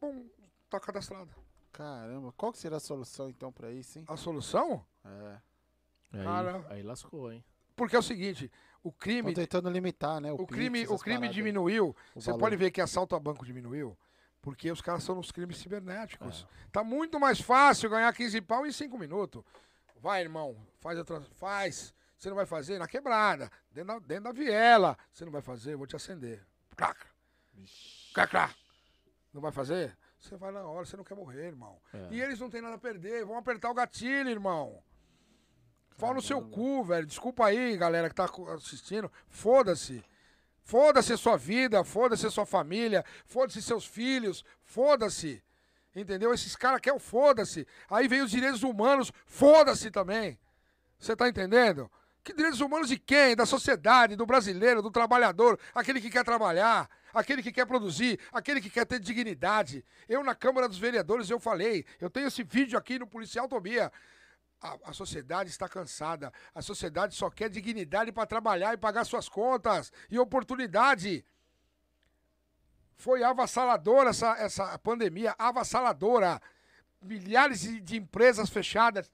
Pum, 0.00 0.26
tá 0.70 0.80
cadastrado. 0.80 1.30
Caramba, 1.70 2.32
qual 2.32 2.52
que 2.52 2.58
será 2.58 2.76
a 2.76 2.80
solução 2.80 3.28
então 3.28 3.52
pra 3.52 3.70
isso, 3.70 3.98
hein? 3.98 4.04
A 4.08 4.16
solução? 4.16 4.84
É. 5.04 5.40
Aí, 6.12 6.24
Cara, 6.24 6.66
aí 6.70 6.82
lascou, 6.82 7.32
hein? 7.32 7.44
Porque 7.76 7.96
é 7.96 7.98
o 7.98 8.02
seguinte, 8.02 8.50
o 8.84 8.92
crime. 8.92 9.30
Estão 9.30 9.44
tentando 9.44 9.70
limitar, 9.70 10.20
né? 10.20 10.30
O, 10.30 10.42
o 10.42 10.46
crime, 10.46 10.86
o 10.86 10.98
crime 10.98 11.28
diminuiu. 11.28 11.96
Você 12.14 12.26
valor. 12.26 12.40
pode 12.40 12.56
ver 12.56 12.70
que 12.70 12.80
assalto 12.80 13.16
a 13.16 13.18
banco 13.18 13.44
diminuiu. 13.44 13.96
Porque 14.42 14.70
os 14.70 14.82
caras 14.82 15.02
são 15.02 15.14
nos 15.14 15.32
crimes 15.32 15.56
cibernéticos. 15.56 16.46
É. 16.46 16.68
Tá 16.70 16.84
muito 16.84 17.18
mais 17.18 17.40
fácil 17.40 17.88
ganhar 17.88 18.12
15 18.12 18.42
pau 18.42 18.66
em 18.66 18.70
5 18.70 18.98
minutos. 18.98 19.42
Vai, 19.96 20.20
irmão, 20.20 20.54
faz 20.80 20.98
a 20.98 21.04
trans... 21.04 21.26
Faz. 21.34 21.94
Você 22.18 22.28
não 22.28 22.36
vai 22.36 22.44
fazer 22.44 22.78
na 22.78 22.86
quebrada, 22.86 23.50
dentro 23.72 23.94
da, 23.94 24.06
dentro 24.06 24.24
da 24.24 24.32
viela. 24.32 24.98
Você 25.10 25.24
não 25.24 25.32
vai 25.32 25.40
fazer, 25.40 25.72
eu 25.72 25.78
vou 25.78 25.86
te 25.86 25.96
acender. 25.96 26.44
Craca. 26.76 27.06
Craca. 28.12 28.54
Não 29.32 29.40
vai 29.40 29.50
fazer? 29.50 29.96
Você 30.20 30.36
vai 30.36 30.52
na 30.52 30.62
hora, 30.62 30.84
você 30.84 30.96
não 30.96 31.04
quer 31.04 31.14
morrer, 31.14 31.46
irmão. 31.46 31.80
É. 31.92 32.08
E 32.10 32.20
eles 32.20 32.38
não 32.38 32.50
têm 32.50 32.60
nada 32.60 32.74
a 32.74 32.78
perder, 32.78 33.24
vão 33.24 33.38
apertar 33.38 33.70
o 33.70 33.74
gatilho, 33.74 34.28
irmão. 34.28 34.82
Fala 35.96 36.14
no 36.14 36.22
seu 36.22 36.42
cu, 36.42 36.82
velho. 36.84 37.06
Desculpa 37.06 37.46
aí, 37.46 37.76
galera 37.76 38.08
que 38.08 38.14
tá 38.14 38.28
assistindo. 38.54 39.10
Foda-se. 39.28 40.04
Foda-se 40.62 41.12
a 41.12 41.16
sua 41.16 41.36
vida, 41.36 41.84
foda-se 41.84 42.26
a 42.26 42.30
sua 42.30 42.46
família, 42.46 43.04
foda-se 43.26 43.60
seus 43.60 43.84
filhos, 43.84 44.44
foda-se. 44.62 45.42
Entendeu? 45.94 46.32
Esses 46.32 46.56
caras 46.56 46.80
querem 46.80 46.96
o 46.96 47.00
foda-se. 47.00 47.66
Aí 47.88 48.08
vem 48.08 48.22
os 48.22 48.30
direitos 48.30 48.62
humanos, 48.62 49.12
foda-se 49.26 49.90
também. 49.90 50.38
Você 50.98 51.14
tá 51.14 51.28
entendendo? 51.28 51.90
Que 52.24 52.32
direitos 52.32 52.62
humanos 52.62 52.88
de 52.88 52.98
quem? 52.98 53.36
Da 53.36 53.44
sociedade, 53.44 54.16
do 54.16 54.24
brasileiro, 54.24 54.80
do 54.80 54.90
trabalhador, 54.90 55.60
aquele 55.74 56.00
que 56.00 56.08
quer 56.08 56.24
trabalhar, 56.24 56.88
aquele 57.12 57.42
que 57.42 57.52
quer 57.52 57.66
produzir, 57.66 58.18
aquele 58.32 58.62
que 58.62 58.70
quer 58.70 58.86
ter 58.86 58.98
dignidade. 58.98 59.84
Eu 60.08 60.24
na 60.24 60.34
Câmara 60.34 60.66
dos 60.66 60.78
Vereadores 60.78 61.28
eu 61.28 61.38
falei, 61.38 61.84
eu 62.00 62.08
tenho 62.08 62.28
esse 62.28 62.42
vídeo 62.42 62.78
aqui 62.78 62.98
no 62.98 63.06
Policial 63.06 63.46
Tobia. 63.46 63.92
A, 64.64 64.78
a, 64.90 64.92
sociedade 64.94 65.50
está 65.50 65.68
cansada. 65.68 66.32
A 66.54 66.62
sociedade 66.62 67.14
só 67.14 67.28
quer 67.28 67.50
dignidade 67.50 68.10
para 68.10 68.26
trabalhar 68.26 68.72
e 68.72 68.78
pagar 68.78 69.04
suas 69.04 69.28
contas 69.28 69.92
e 70.10 70.18
oportunidade. 70.18 71.22
Foi 72.96 73.22
avassaladora 73.22 74.08
essa, 74.08 74.32
essa 74.38 74.78
pandemia, 74.78 75.34
avassaladora. 75.38 76.40
Milhares 77.02 77.60
de, 77.60 77.98
empresas 77.98 78.48
fechadas, 78.48 79.12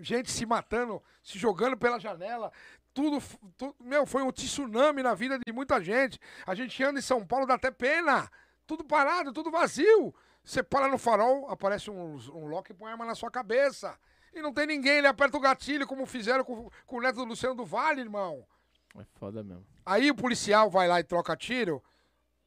gente 0.00 0.30
se 0.30 0.46
matando, 0.46 1.02
se 1.22 1.38
jogando 1.38 1.76
pela 1.76 2.00
janela. 2.00 2.50
Tudo, 2.94 3.22
tudo, 3.58 3.76
meu, 3.78 4.06
foi 4.06 4.22
um 4.22 4.32
tsunami 4.32 5.02
na 5.02 5.12
vida 5.12 5.38
de 5.38 5.52
muita 5.52 5.84
gente. 5.84 6.18
A 6.46 6.54
gente 6.54 6.82
anda 6.82 6.98
em 6.98 7.02
São 7.02 7.26
Paulo, 7.26 7.44
dá 7.44 7.56
até 7.56 7.70
pena. 7.70 8.30
Tudo 8.66 8.82
parado, 8.82 9.34
tudo 9.34 9.50
vazio. 9.50 10.14
Você 10.42 10.62
para 10.62 10.88
no 10.88 10.96
farol, 10.96 11.50
aparece 11.50 11.90
um, 11.90 12.14
um 12.32 12.46
lock 12.46 12.70
e 12.70 12.74
põe 12.74 12.90
arma 12.90 13.04
na 13.04 13.14
sua 13.14 13.30
cabeça. 13.30 13.98
E 14.36 14.42
não 14.42 14.52
tem 14.52 14.66
ninguém, 14.66 14.98
ele 14.98 15.06
aperta 15.06 15.34
o 15.38 15.40
gatilho, 15.40 15.86
como 15.86 16.04
fizeram 16.04 16.44
com, 16.44 16.70
com 16.86 16.96
o 16.98 17.00
neto 17.00 17.16
do 17.16 17.24
Luciano 17.24 17.54
do 17.54 17.64
Vale, 17.64 18.02
irmão. 18.02 18.46
É 18.94 19.02
foda 19.14 19.42
mesmo. 19.42 19.66
Aí 19.84 20.10
o 20.10 20.14
policial 20.14 20.68
vai 20.68 20.86
lá 20.86 21.00
e 21.00 21.04
troca 21.04 21.34
tiro. 21.34 21.82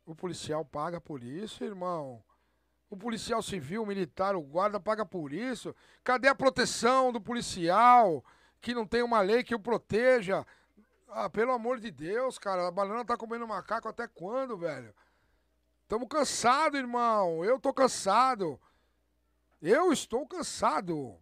O 0.05 0.13
policial 0.13 0.63
paga 0.63 1.01
por 1.01 1.23
isso, 1.23 1.63
irmão. 1.63 2.23
O 2.91 2.95
policial 2.95 3.41
civil, 3.41 3.81
o 3.81 3.87
militar, 3.87 4.35
o 4.35 4.41
guarda 4.41 4.79
paga 4.79 5.03
por 5.03 5.33
isso. 5.33 5.75
Cadê 6.03 6.27
a 6.27 6.35
proteção 6.35 7.11
do 7.11 7.19
policial? 7.19 8.23
Que 8.61 8.75
não 8.75 8.85
tem 8.85 9.01
uma 9.01 9.21
lei 9.21 9.43
que 9.43 9.55
o 9.55 9.59
proteja. 9.59 10.45
Ah, 11.07 11.27
pelo 11.27 11.51
amor 11.53 11.79
de 11.79 11.89
Deus, 11.89 12.37
cara. 12.37 12.67
A 12.67 12.71
banana 12.71 13.03
tá 13.03 13.17
comendo 13.17 13.47
macaco 13.47 13.87
até 13.87 14.07
quando, 14.07 14.55
velho? 14.55 14.93
Tamo 15.87 16.07
cansado, 16.07 16.77
irmão. 16.77 17.43
Eu 17.43 17.59
tô 17.59 17.73
cansado. 17.73 18.59
Eu 19.59 19.91
estou 19.91 20.27
cansado. 20.27 21.17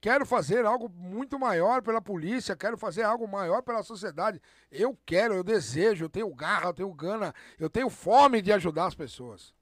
Quero 0.00 0.26
fazer 0.26 0.64
algo 0.66 0.88
muito 0.88 1.38
maior 1.38 1.82
pela 1.82 2.00
polícia, 2.00 2.54
quero 2.54 2.76
fazer 2.76 3.02
algo 3.02 3.26
maior 3.26 3.62
pela 3.62 3.82
sociedade. 3.82 4.40
Eu 4.70 4.96
quero, 5.06 5.34
eu 5.34 5.42
desejo, 5.42 6.04
eu 6.04 6.08
tenho 6.08 6.32
garra, 6.34 6.68
eu 6.68 6.74
tenho 6.74 6.92
gana, 6.92 7.34
eu 7.58 7.70
tenho 7.70 7.88
fome 7.88 8.42
de 8.42 8.52
ajudar 8.52 8.86
as 8.86 8.94
pessoas. 8.94 9.54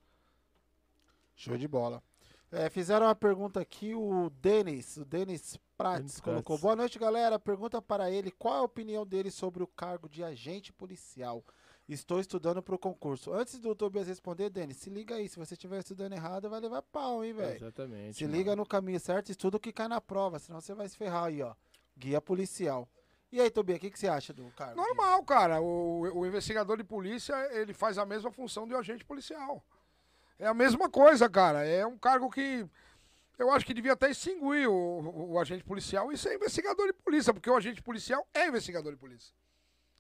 Show 1.37 1.57
de 1.57 1.69
bola. 1.69 2.03
É, 2.51 2.69
fizeram 2.71 3.07
uma 3.07 3.15
pergunta 3.15 3.61
aqui, 3.61 3.95
o 3.95 4.31
Denis, 4.41 4.97
o 4.97 5.05
Denis 5.05 5.59
Prates 5.77 6.21
colocou. 6.21 6.57
Boa 6.57 6.77
noite, 6.77 6.99
galera. 7.01 7.37
Pergunta 7.37 7.83
para 7.83 8.11
ele 8.11 8.31
qual 8.31 8.55
é 8.55 8.59
a 8.59 8.63
opinião 8.63 9.05
dele 9.05 9.31
sobre 9.31 9.63
o 9.63 9.67
cargo 9.67 10.09
de 10.09 10.23
agente 10.23 10.73
policial. 10.73 11.45
Estou 11.87 12.19
estudando 12.19 12.63
para 12.63 12.75
o 12.75 12.79
concurso. 12.79 13.33
Antes 13.33 13.59
do 13.59 13.75
Tobias 13.75 14.07
responder, 14.07 14.49
Denis, 14.49 14.79
se 14.79 14.89
liga 14.89 15.17
aí. 15.17 15.29
Se 15.29 15.39
você 15.39 15.53
estiver 15.53 15.79
estudando 15.79 16.15
errado, 16.15 16.49
vai 16.49 16.59
levar 16.59 16.81
pau, 16.81 17.23
hein, 17.23 17.35
velho? 17.35 17.57
Exatamente. 17.57 18.17
Se 18.17 18.25
mano. 18.25 18.37
liga 18.37 18.57
no 18.57 18.65
caminho 18.65 18.99
certo, 18.99 19.31
estuda 19.31 19.59
o 19.59 19.61
que 19.61 19.73
cai 19.73 19.87
na 19.87 20.01
prova, 20.01 20.39
senão 20.39 20.61
você 20.61 20.73
vai 20.73 20.89
se 20.89 20.97
ferrar 20.97 21.25
aí, 21.25 21.43
ó. 21.43 21.55
Guia 21.97 22.23
policial. 22.23 22.89
E 23.31 23.41
aí, 23.41 23.51
Tobias, 23.51 23.79
o 23.79 23.81
que, 23.81 23.91
que 23.91 23.99
você 23.99 24.09
acha 24.09 24.33
do 24.33 24.51
cargo? 24.53 24.77
Normal, 24.77 25.23
cara. 25.25 25.61
O, 25.61 26.21
o 26.21 26.27
investigador 26.27 26.79
de 26.79 26.85
polícia, 26.85 27.35
ele 27.53 27.75
faz 27.75 27.99
a 27.99 28.07
mesma 28.07 28.31
função 28.31 28.67
de 28.67 28.75
um 28.75 28.79
agente 28.79 29.05
policial. 29.05 29.63
É 30.39 30.47
a 30.47 30.55
mesma 30.55 30.89
coisa, 30.89 31.29
cara. 31.29 31.67
É 31.67 31.85
um 31.85 31.99
cargo 31.99 32.31
que 32.31 32.67
eu 33.39 33.51
acho 33.51 33.67
que 33.67 33.75
devia 33.75 33.93
até 33.93 34.11
extinguir 34.11 34.69
o, 34.69 34.73
o, 34.73 35.33
o, 35.33 35.39
agente 35.39 35.65
policial 35.65 36.13
e 36.13 36.17
ser 36.17 36.35
investigador 36.35 36.87
de 36.87 36.93
polícia, 36.93 37.35
porque 37.35 37.51
o 37.51 37.57
agente 37.57 37.83
policial 37.83 38.27
é 38.33 38.47
investigador 38.47 38.93
de 38.93 38.99
polícia. 38.99 39.35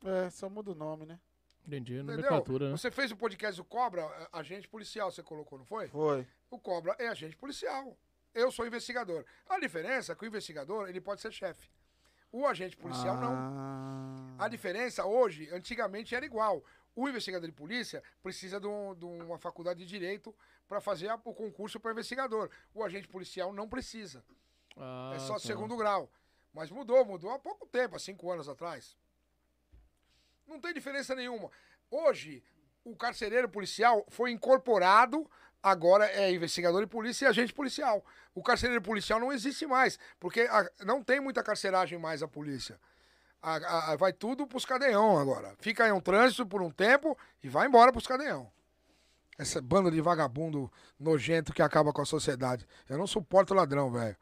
É, 0.04 0.30
só 0.30 0.48
muda 0.48 0.70
o 0.70 0.74
nome, 0.74 1.04
né? 1.04 1.18
Entendi, 1.66 2.02
nomenclatura, 2.02 2.66
né? 2.66 2.76
Você 2.76 2.90
fez 2.90 3.10
o 3.10 3.16
podcast 3.16 3.60
do 3.60 3.64
Cobra, 3.64 4.04
agente 4.32 4.68
policial, 4.68 5.10
você 5.10 5.22
colocou, 5.22 5.58
não 5.58 5.64
foi? 5.64 5.88
Foi. 5.88 6.26
O 6.50 6.58
Cobra 6.58 6.94
é 6.98 7.08
agente 7.08 7.36
policial. 7.36 7.96
Eu 8.34 8.50
sou 8.50 8.66
investigador. 8.66 9.24
A 9.48 9.58
diferença 9.58 10.12
é 10.12 10.14
que 10.14 10.24
o 10.24 10.26
investigador, 10.26 10.88
ele 10.88 11.00
pode 11.00 11.20
ser 11.20 11.32
chefe. 11.32 11.70
O 12.30 12.46
agente 12.46 12.76
policial 12.76 13.16
ah. 13.16 13.20
não. 13.20 14.36
A 14.38 14.48
diferença 14.48 15.06
hoje, 15.06 15.48
antigamente 15.52 16.14
era 16.14 16.26
igual. 16.26 16.62
O 16.96 17.08
investigador 17.08 17.48
de 17.48 17.54
polícia 17.54 18.02
precisa 18.22 18.60
de, 18.60 18.66
um, 18.66 18.94
de 18.94 19.04
uma 19.04 19.38
faculdade 19.38 19.78
de 19.78 19.86
direito 19.86 20.34
para 20.68 20.80
fazer 20.80 21.08
a, 21.08 21.14
o 21.14 21.32
concurso 21.32 21.80
para 21.80 21.92
investigador. 21.92 22.50
O 22.74 22.82
agente 22.82 23.08
policial 23.08 23.52
não 23.52 23.68
precisa. 23.68 24.24
Ah, 24.76 25.12
é 25.14 25.18
só 25.20 25.34
tá. 25.34 25.38
segundo 25.38 25.76
grau. 25.76 26.10
Mas 26.52 26.70
mudou, 26.70 27.04
mudou 27.04 27.30
há 27.30 27.38
pouco 27.38 27.66
tempo, 27.66 27.96
há 27.96 27.98
cinco 27.98 28.30
anos 28.30 28.48
atrás. 28.48 28.96
Não 30.46 30.60
tem 30.60 30.72
diferença 30.72 31.14
nenhuma. 31.14 31.50
Hoje, 31.90 32.42
o 32.84 32.94
carcereiro 32.94 33.48
policial 33.48 34.04
foi 34.08 34.30
incorporado, 34.30 35.28
agora 35.62 36.06
é 36.06 36.30
investigador 36.30 36.82
de 36.82 36.86
polícia 36.86 37.24
e 37.24 37.28
agente 37.28 37.52
policial. 37.52 38.04
O 38.34 38.42
carcereiro 38.42 38.82
policial 38.82 39.18
não 39.18 39.32
existe 39.32 39.66
mais, 39.66 39.98
porque 40.20 40.42
a, 40.42 40.68
não 40.84 41.02
tem 41.02 41.20
muita 41.20 41.42
carceragem 41.42 41.98
mais 41.98 42.22
a 42.22 42.28
polícia. 42.28 42.78
A, 43.40 43.92
a, 43.92 43.96
vai 43.96 44.12
tudo 44.12 44.46
pros 44.46 44.64
cadeião 44.64 45.18
agora. 45.18 45.54
Fica 45.58 45.84
aí 45.84 45.92
um 45.92 46.00
trânsito 46.00 46.46
por 46.46 46.62
um 46.62 46.70
tempo 46.70 47.16
e 47.42 47.48
vai 47.48 47.66
embora 47.66 47.92
pros 47.92 48.06
cadeião. 48.06 48.50
Essa 49.38 49.60
banda 49.60 49.90
de 49.90 50.00
vagabundo 50.00 50.70
nojento 50.98 51.52
que 51.52 51.62
acaba 51.62 51.92
com 51.92 52.02
a 52.02 52.06
sociedade. 52.06 52.66
Eu 52.88 52.96
não 52.96 53.06
suporto 53.06 53.52
ladrão, 53.52 53.90
velho. 53.90 54.16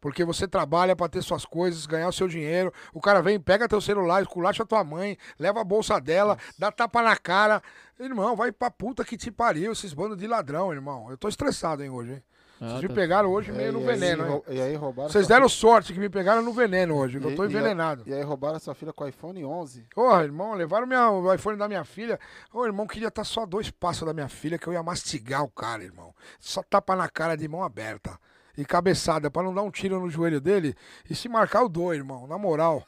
Porque 0.00 0.24
você 0.24 0.46
trabalha 0.46 0.94
para 0.94 1.08
ter 1.08 1.22
suas 1.22 1.44
coisas, 1.44 1.86
ganhar 1.86 2.08
o 2.08 2.12
seu 2.12 2.28
dinheiro. 2.28 2.72
O 2.92 3.00
cara 3.00 3.22
vem, 3.22 3.40
pega 3.40 3.68
teu 3.68 3.80
celular, 3.80 4.22
esculacha 4.22 4.64
tua 4.64 4.84
mãe, 4.84 5.16
leva 5.38 5.60
a 5.60 5.64
bolsa 5.64 6.00
dela, 6.00 6.34
Nossa. 6.34 6.54
dá 6.58 6.72
tapa 6.72 7.02
na 7.02 7.16
cara. 7.16 7.62
Irmão, 7.98 8.36
vai 8.36 8.52
pra 8.52 8.70
puta 8.70 9.04
que 9.04 9.16
te 9.16 9.30
pariu, 9.30 9.72
esses 9.72 9.94
bandos 9.94 10.18
de 10.18 10.26
ladrão, 10.26 10.72
irmão. 10.72 11.10
Eu 11.10 11.16
tô 11.16 11.28
estressado, 11.28 11.82
hein, 11.82 11.90
hoje, 11.90 12.12
hein? 12.12 12.22
Ah, 12.60 12.70
Vocês 12.70 12.82
me 12.82 12.88
tá. 12.88 12.94
pegaram 12.94 13.30
hoje 13.30 13.52
meio 13.52 13.72
no 13.72 13.80
veneno, 13.80 14.24
aí, 14.24 14.32
hein? 14.32 14.42
E 14.48 14.60
aí 14.62 14.74
roubaram. 14.74 15.10
Vocês 15.10 15.26
deram 15.26 15.48
sorte 15.48 15.92
que 15.92 16.00
me 16.00 16.08
pegaram 16.08 16.42
no 16.42 16.52
veneno 16.52 16.96
hoje, 16.96 17.18
eu 17.22 17.36
tô 17.36 17.44
envenenado. 17.44 18.02
E 18.06 18.14
aí, 18.14 18.22
roubaram 18.22 18.58
sua 18.58 18.74
filha 18.74 18.92
com 18.92 19.04
o 19.04 19.08
iPhone 19.08 19.44
11. 19.44 19.86
Porra, 19.94 20.24
irmão, 20.24 20.54
levaram 20.54 20.86
minha, 20.86 21.10
o 21.10 21.32
iPhone 21.34 21.58
da 21.58 21.68
minha 21.68 21.84
filha. 21.84 22.18
Ô, 22.52 22.64
irmão, 22.64 22.86
queria 22.86 23.08
estar 23.08 23.22
tá 23.22 23.24
só 23.24 23.44
dois 23.44 23.70
passos 23.70 24.06
da 24.06 24.14
minha 24.14 24.28
filha 24.28 24.58
que 24.58 24.66
eu 24.66 24.72
ia 24.72 24.82
mastigar 24.82 25.44
o 25.44 25.50
cara, 25.50 25.84
irmão. 25.84 26.14
Só 26.40 26.62
tapa 26.62 26.96
na 26.96 27.08
cara 27.10 27.36
de 27.36 27.46
mão 27.46 27.62
aberta. 27.62 28.18
E 28.56 28.64
cabeçada, 28.64 29.30
pra 29.30 29.42
não 29.42 29.54
dar 29.54 29.62
um 29.62 29.70
tiro 29.70 30.00
no 30.00 30.08
joelho 30.08 30.40
dele. 30.40 30.74
E 31.08 31.14
se 31.14 31.28
marcar, 31.28 31.60
eu 31.60 31.68
dou, 31.68 31.94
irmão, 31.94 32.26
na 32.26 32.38
moral. 32.38 32.86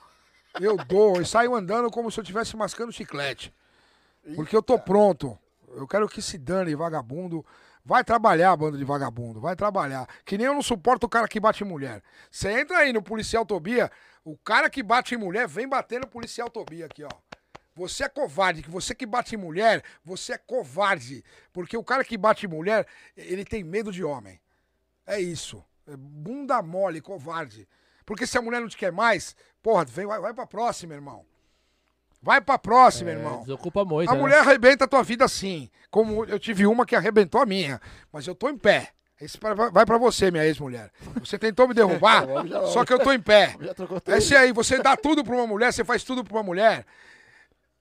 Eu 0.60 0.76
dou. 0.76 1.20
E 1.20 1.26
saio 1.26 1.54
andando 1.54 1.90
como 1.90 2.10
se 2.10 2.18
eu 2.18 2.22
estivesse 2.22 2.56
mascando 2.56 2.92
chiclete. 2.92 3.52
Porque 4.34 4.56
eu 4.56 4.62
tô 4.62 4.78
pronto. 4.78 5.38
Eu 5.74 5.86
quero 5.86 6.08
que 6.08 6.22
se 6.22 6.38
dane, 6.38 6.74
vagabundo. 6.74 7.44
Vai 7.84 8.04
trabalhar, 8.04 8.54
bando 8.54 8.76
de 8.76 8.84
vagabundo, 8.84 9.40
vai 9.40 9.56
trabalhar. 9.56 10.06
Que 10.24 10.36
nem 10.36 10.46
eu 10.46 10.52
não 10.52 10.60
suporto 10.60 11.06
o 11.06 11.08
cara 11.08 11.26
que 11.26 11.40
bate 11.40 11.64
em 11.64 11.66
mulher. 11.66 12.02
Você 12.30 12.50
entra 12.50 12.78
aí 12.78 12.92
no 12.92 13.00
policial 13.00 13.46
Tobia, 13.46 13.90
o 14.22 14.36
cara 14.36 14.68
que 14.68 14.82
bate 14.82 15.14
em 15.14 15.18
mulher 15.18 15.48
vem 15.48 15.66
bater 15.66 15.98
no 15.98 16.06
policial 16.06 16.50
Tobia 16.50 16.84
aqui, 16.84 17.02
ó. 17.02 17.08
Você 17.74 18.04
é 18.04 18.08
covarde, 18.08 18.62
que 18.62 18.70
você 18.70 18.94
que 18.94 19.06
bate 19.06 19.36
em 19.36 19.38
mulher, 19.38 19.82
você 20.04 20.34
é 20.34 20.38
covarde. 20.38 21.24
Porque 21.50 21.78
o 21.78 21.84
cara 21.84 22.04
que 22.04 22.18
bate 22.18 22.44
em 22.44 22.48
mulher, 22.48 22.86
ele 23.16 23.44
tem 23.44 23.64
medo 23.64 23.90
de 23.90 24.04
homem. 24.04 24.38
É 25.08 25.18
isso. 25.18 25.64
É 25.86 25.96
bunda 25.96 26.60
mole, 26.62 27.00
covarde. 27.00 27.66
Porque 28.04 28.26
se 28.26 28.36
a 28.36 28.42
mulher 28.42 28.60
não 28.60 28.68
te 28.68 28.76
quer 28.76 28.92
mais, 28.92 29.34
porra, 29.62 29.84
vem, 29.84 30.06
vai, 30.06 30.20
vai 30.20 30.34
pra 30.34 30.46
próxima, 30.46 30.94
irmão. 30.94 31.24
Vai 32.22 32.40
pra 32.40 32.58
próxima, 32.58 33.10
é, 33.10 33.14
irmão. 33.14 33.40
Desocupa 33.40 33.84
muito. 33.84 34.10
A 34.10 34.14
né? 34.14 34.20
mulher 34.20 34.40
arrebenta 34.40 34.84
a 34.84 34.88
tua 34.88 35.02
vida 35.02 35.26
sim. 35.26 35.70
Como 35.90 36.24
eu 36.26 36.38
tive 36.38 36.66
uma 36.66 36.84
que 36.84 36.94
arrebentou 36.94 37.40
a 37.40 37.46
minha. 37.46 37.80
Mas 38.12 38.26
eu 38.26 38.34
tô 38.34 38.48
em 38.48 38.58
pé. 38.58 38.90
Esse 39.20 39.38
vai 39.72 39.84
pra 39.84 39.98
você, 39.98 40.30
minha 40.30 40.44
ex-mulher. 40.44 40.92
Você 41.18 41.38
tentou 41.38 41.66
me 41.66 41.74
derrubar, 41.74 42.24
só 42.72 42.84
que 42.84 42.92
eu 42.92 43.00
tô 43.00 43.12
em 43.12 43.20
pé. 43.20 43.56
Esse 44.06 44.36
aí, 44.36 44.52
você 44.52 44.80
dá 44.80 44.96
tudo 44.96 45.24
pra 45.24 45.34
uma 45.34 45.46
mulher, 45.46 45.72
você 45.72 45.84
faz 45.84 46.04
tudo 46.04 46.22
pra 46.22 46.36
uma 46.36 46.42
mulher. 46.44 46.86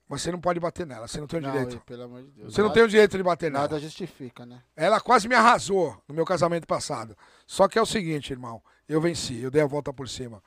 Mas 0.08 0.22
você 0.22 0.32
não 0.32 0.40
pode 0.40 0.60
bater 0.60 0.86
nela, 0.86 1.08
você 1.08 1.20
não 1.20 1.28
tem 1.28 1.40
o 1.40 1.44
direito. 1.44 1.76
Não, 1.76 1.82
pelo 1.82 2.04
amor 2.04 2.24
de 2.24 2.32
Deus. 2.32 2.54
Você 2.54 2.62
nada, 2.62 2.68
não 2.68 2.74
tem 2.74 2.84
o 2.84 2.88
direito 2.88 3.18
de 3.18 3.24
bater 3.24 3.52
nela. 3.52 3.64
Nada 3.64 3.80
justifica, 3.80 4.46
né? 4.46 4.64
Ela 4.76 5.02
quase 5.02 5.28
me 5.28 5.36
arrasou 5.36 6.02
no 6.08 6.16
meu 6.16 6.26
casamento 6.26 6.66
passado. 6.66 7.18
Só 7.46 7.68
que 7.68 7.78
é 7.78 7.82
o 7.82 7.86
seguinte, 7.86 8.32
irmão. 8.32 8.62
Eu 8.88 9.02
venci, 9.02 9.42
eu 9.42 9.52
dei 9.52 9.62
a 9.62 9.66
volta 9.66 9.92
por 9.92 10.08
cima. 10.08 10.42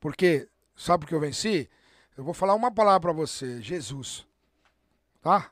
Porque, 0.00 0.48
sabe 0.76 1.02
por 1.02 1.08
que 1.08 1.14
eu 1.14 1.20
venci? 1.20 1.70
Eu 2.16 2.24
vou 2.24 2.34
falar 2.34 2.54
uma 2.54 2.72
palavra 2.72 3.00
para 3.00 3.12
você: 3.12 3.62
Jesus. 3.62 4.26
Tá? 5.22 5.50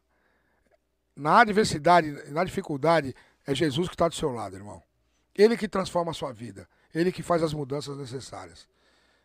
Na 1.15 1.41
adversidade, 1.41 2.11
na 2.31 2.43
dificuldade, 2.43 3.15
é 3.47 3.55
Jesus 3.55 3.89
que 3.89 3.95
está 3.95 4.09
do 4.09 4.15
seu 4.15 4.33
lado, 4.33 4.57
irmão. 4.57 4.83
Ele 5.35 5.57
que 5.57 5.69
transforma 5.69 6.11
a 6.11 6.15
sua 6.15 6.33
vida. 6.33 6.69
Ele 6.95 7.13
que 7.13 7.23
faz 7.23 7.43
as 7.43 7.55
mudanças 7.55 7.97
necessárias. 7.97 8.69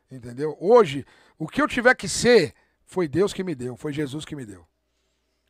Entendeu? 0.09 0.55
Hoje, 0.59 1.05
o 1.37 1.47
que 1.47 1.61
eu 1.61 1.67
tiver 1.67 1.93
que 1.95 2.07
ser, 2.07 2.53
foi 2.87 3.07
Deus 3.07 3.33
que 3.33 3.43
me 3.43 3.53
deu, 3.53 3.75
foi 3.75 3.93
Jesus 3.93 4.25
que 4.25 4.35
me 4.35 4.45
deu. 4.45 4.65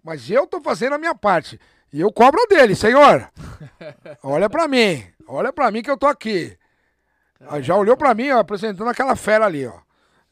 Mas 0.04 0.30
eu 0.30 0.48
tô 0.48 0.60
fazendo 0.60 0.94
a 0.94 0.98
minha 0.98 1.16
parte. 1.16 1.60
E 1.94 2.02
eu 2.02 2.12
cobro 2.12 2.46
dele, 2.50 2.76
Senhor. 2.76 3.30
Olha 4.24 4.50
para 4.50 4.68
mim. 4.68 5.06
Olha 5.28 5.54
para 5.54 5.72
mim 5.72 5.82
que 5.82 5.92
eu 5.92 5.98
tô 5.98 6.08
aqui. 6.08 6.58
Já 7.62 7.76
olhou 7.76 7.96
para 7.96 8.14
mim, 8.14 8.32
ó, 8.32 8.40
apresentando 8.40 8.90
aquela 8.90 9.16
fera 9.16 9.46
ali, 9.46 9.68
ó. 9.68 9.87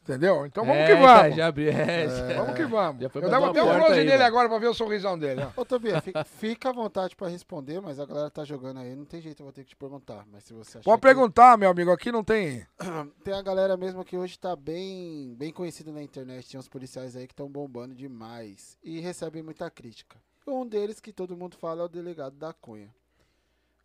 Entendeu? 0.06 0.46
Então 0.46 0.64
vamos 0.64 0.82
é, 0.82 0.86
que 0.86 0.94
vamos. 0.94 1.20
Tá, 1.20 1.30
já 1.30 1.46
abri, 1.48 1.68
é, 1.68 2.04
é, 2.04 2.34
vamos 2.34 2.54
que 2.54 2.64
vamos. 2.64 3.02
Eu 3.02 3.28
dava 3.28 3.50
até 3.50 3.60
um 3.60 3.80
close 3.80 4.04
nele 4.04 4.22
agora 4.22 4.48
pra 4.48 4.58
ver 4.58 4.68
o 4.68 4.74
sorrisão 4.74 5.18
dele. 5.18 5.42
Ó, 5.42 5.62
Ô, 5.62 5.64
Tobia, 5.64 6.00
fica, 6.00 6.22
fica, 6.24 6.68
à 6.70 6.72
vontade 6.72 7.16
pra 7.16 7.26
responder, 7.26 7.80
mas 7.80 7.98
a 7.98 8.06
galera 8.06 8.30
tá 8.30 8.44
jogando 8.44 8.78
aí. 8.78 8.94
Não 8.94 9.04
tem 9.04 9.20
jeito, 9.20 9.40
eu 9.40 9.44
vou 9.44 9.52
ter 9.52 9.64
que 9.64 9.70
te 9.70 9.76
perguntar. 9.76 10.24
Mas 10.32 10.44
se 10.44 10.54
você 10.54 10.78
Pode 10.78 11.00
perguntar, 11.00 11.54
que... 11.54 11.60
meu 11.60 11.70
amigo. 11.70 11.90
Aqui 11.90 12.12
não 12.12 12.22
tem. 12.22 12.64
Tem 13.24 13.34
a 13.34 13.42
galera 13.42 13.76
mesmo 13.76 14.04
que 14.04 14.16
hoje 14.16 14.38
tá 14.38 14.54
bem, 14.54 15.34
bem 15.36 15.52
conhecida 15.52 15.90
na 15.90 16.02
internet. 16.02 16.48
Tem 16.48 16.60
uns 16.60 16.68
policiais 16.68 17.16
aí 17.16 17.26
que 17.26 17.32
estão 17.32 17.48
bombando 17.48 17.94
demais. 17.94 18.78
E 18.84 19.00
recebem 19.00 19.42
muita 19.42 19.68
crítica. 19.68 20.16
Um 20.46 20.64
deles 20.64 21.00
que 21.00 21.12
todo 21.12 21.36
mundo 21.36 21.56
fala 21.56 21.82
é 21.82 21.84
o 21.84 21.88
delegado 21.88 22.36
da 22.36 22.52
Cunha. 22.52 22.88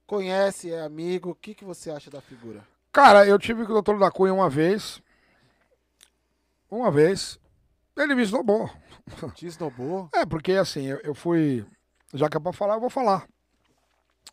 Conhece, 0.06 0.72
é 0.72 0.82
amigo. 0.82 1.32
O 1.32 1.36
que, 1.36 1.56
que 1.56 1.66
você 1.66 1.90
acha 1.90 2.12
da 2.12 2.22
figura? 2.22 2.64
Cara, 2.92 3.26
eu 3.26 3.40
tive 3.40 3.64
com 3.66 3.72
o 3.72 3.74
doutor 3.74 3.98
da 3.98 4.12
Cunha 4.12 4.34
uma 4.34 4.50
vez 4.50 5.02
uma 6.72 6.90
vez, 6.90 7.38
ele 7.98 8.16
me 8.16 8.24
esnobou. 8.24 8.70
Te 9.36 9.46
esnobou? 9.46 10.10
É, 10.16 10.26
porque 10.26 10.54
assim, 10.54 10.86
eu, 10.86 11.00
eu 11.04 11.14
fui. 11.14 11.66
Já 12.14 12.30
que 12.30 12.38
é 12.38 12.40
pra 12.40 12.54
falar, 12.54 12.76
eu 12.76 12.80
vou 12.80 12.90
falar. 12.90 13.28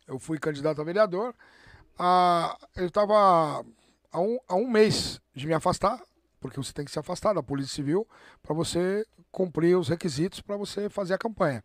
Eu 0.07 0.17
fui 0.17 0.39
candidato 0.39 0.81
a 0.81 0.83
vereador. 0.85 1.35
A, 1.97 2.57
eu 2.77 2.87
estava 2.87 3.63
há 4.11 4.19
um, 4.19 4.39
há 4.47 4.55
um 4.55 4.67
mês 4.67 5.19
de 5.35 5.45
me 5.45 5.53
afastar, 5.53 6.01
porque 6.39 6.57
você 6.57 6.71
tem 6.71 6.85
que 6.85 6.91
se 6.91 6.99
afastar 6.99 7.33
da 7.33 7.43
Polícia 7.43 7.75
Civil 7.75 8.07
para 8.41 8.55
você 8.55 9.05
cumprir 9.31 9.77
os 9.77 9.89
requisitos 9.89 10.41
para 10.41 10.57
você 10.57 10.89
fazer 10.89 11.13
a 11.13 11.17
campanha. 11.17 11.63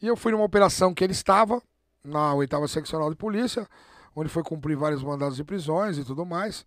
E 0.00 0.06
eu 0.06 0.16
fui 0.16 0.32
numa 0.32 0.44
operação 0.44 0.94
que 0.94 1.02
ele 1.02 1.12
estava, 1.12 1.62
na 2.04 2.34
oitava 2.34 2.68
seccional 2.68 3.10
de 3.10 3.16
polícia, 3.16 3.66
onde 4.14 4.28
foi 4.28 4.42
cumprir 4.42 4.76
vários 4.76 5.02
mandados 5.02 5.36
de 5.36 5.44
prisões 5.44 5.98
e 5.98 6.04
tudo 6.04 6.24
mais. 6.24 6.64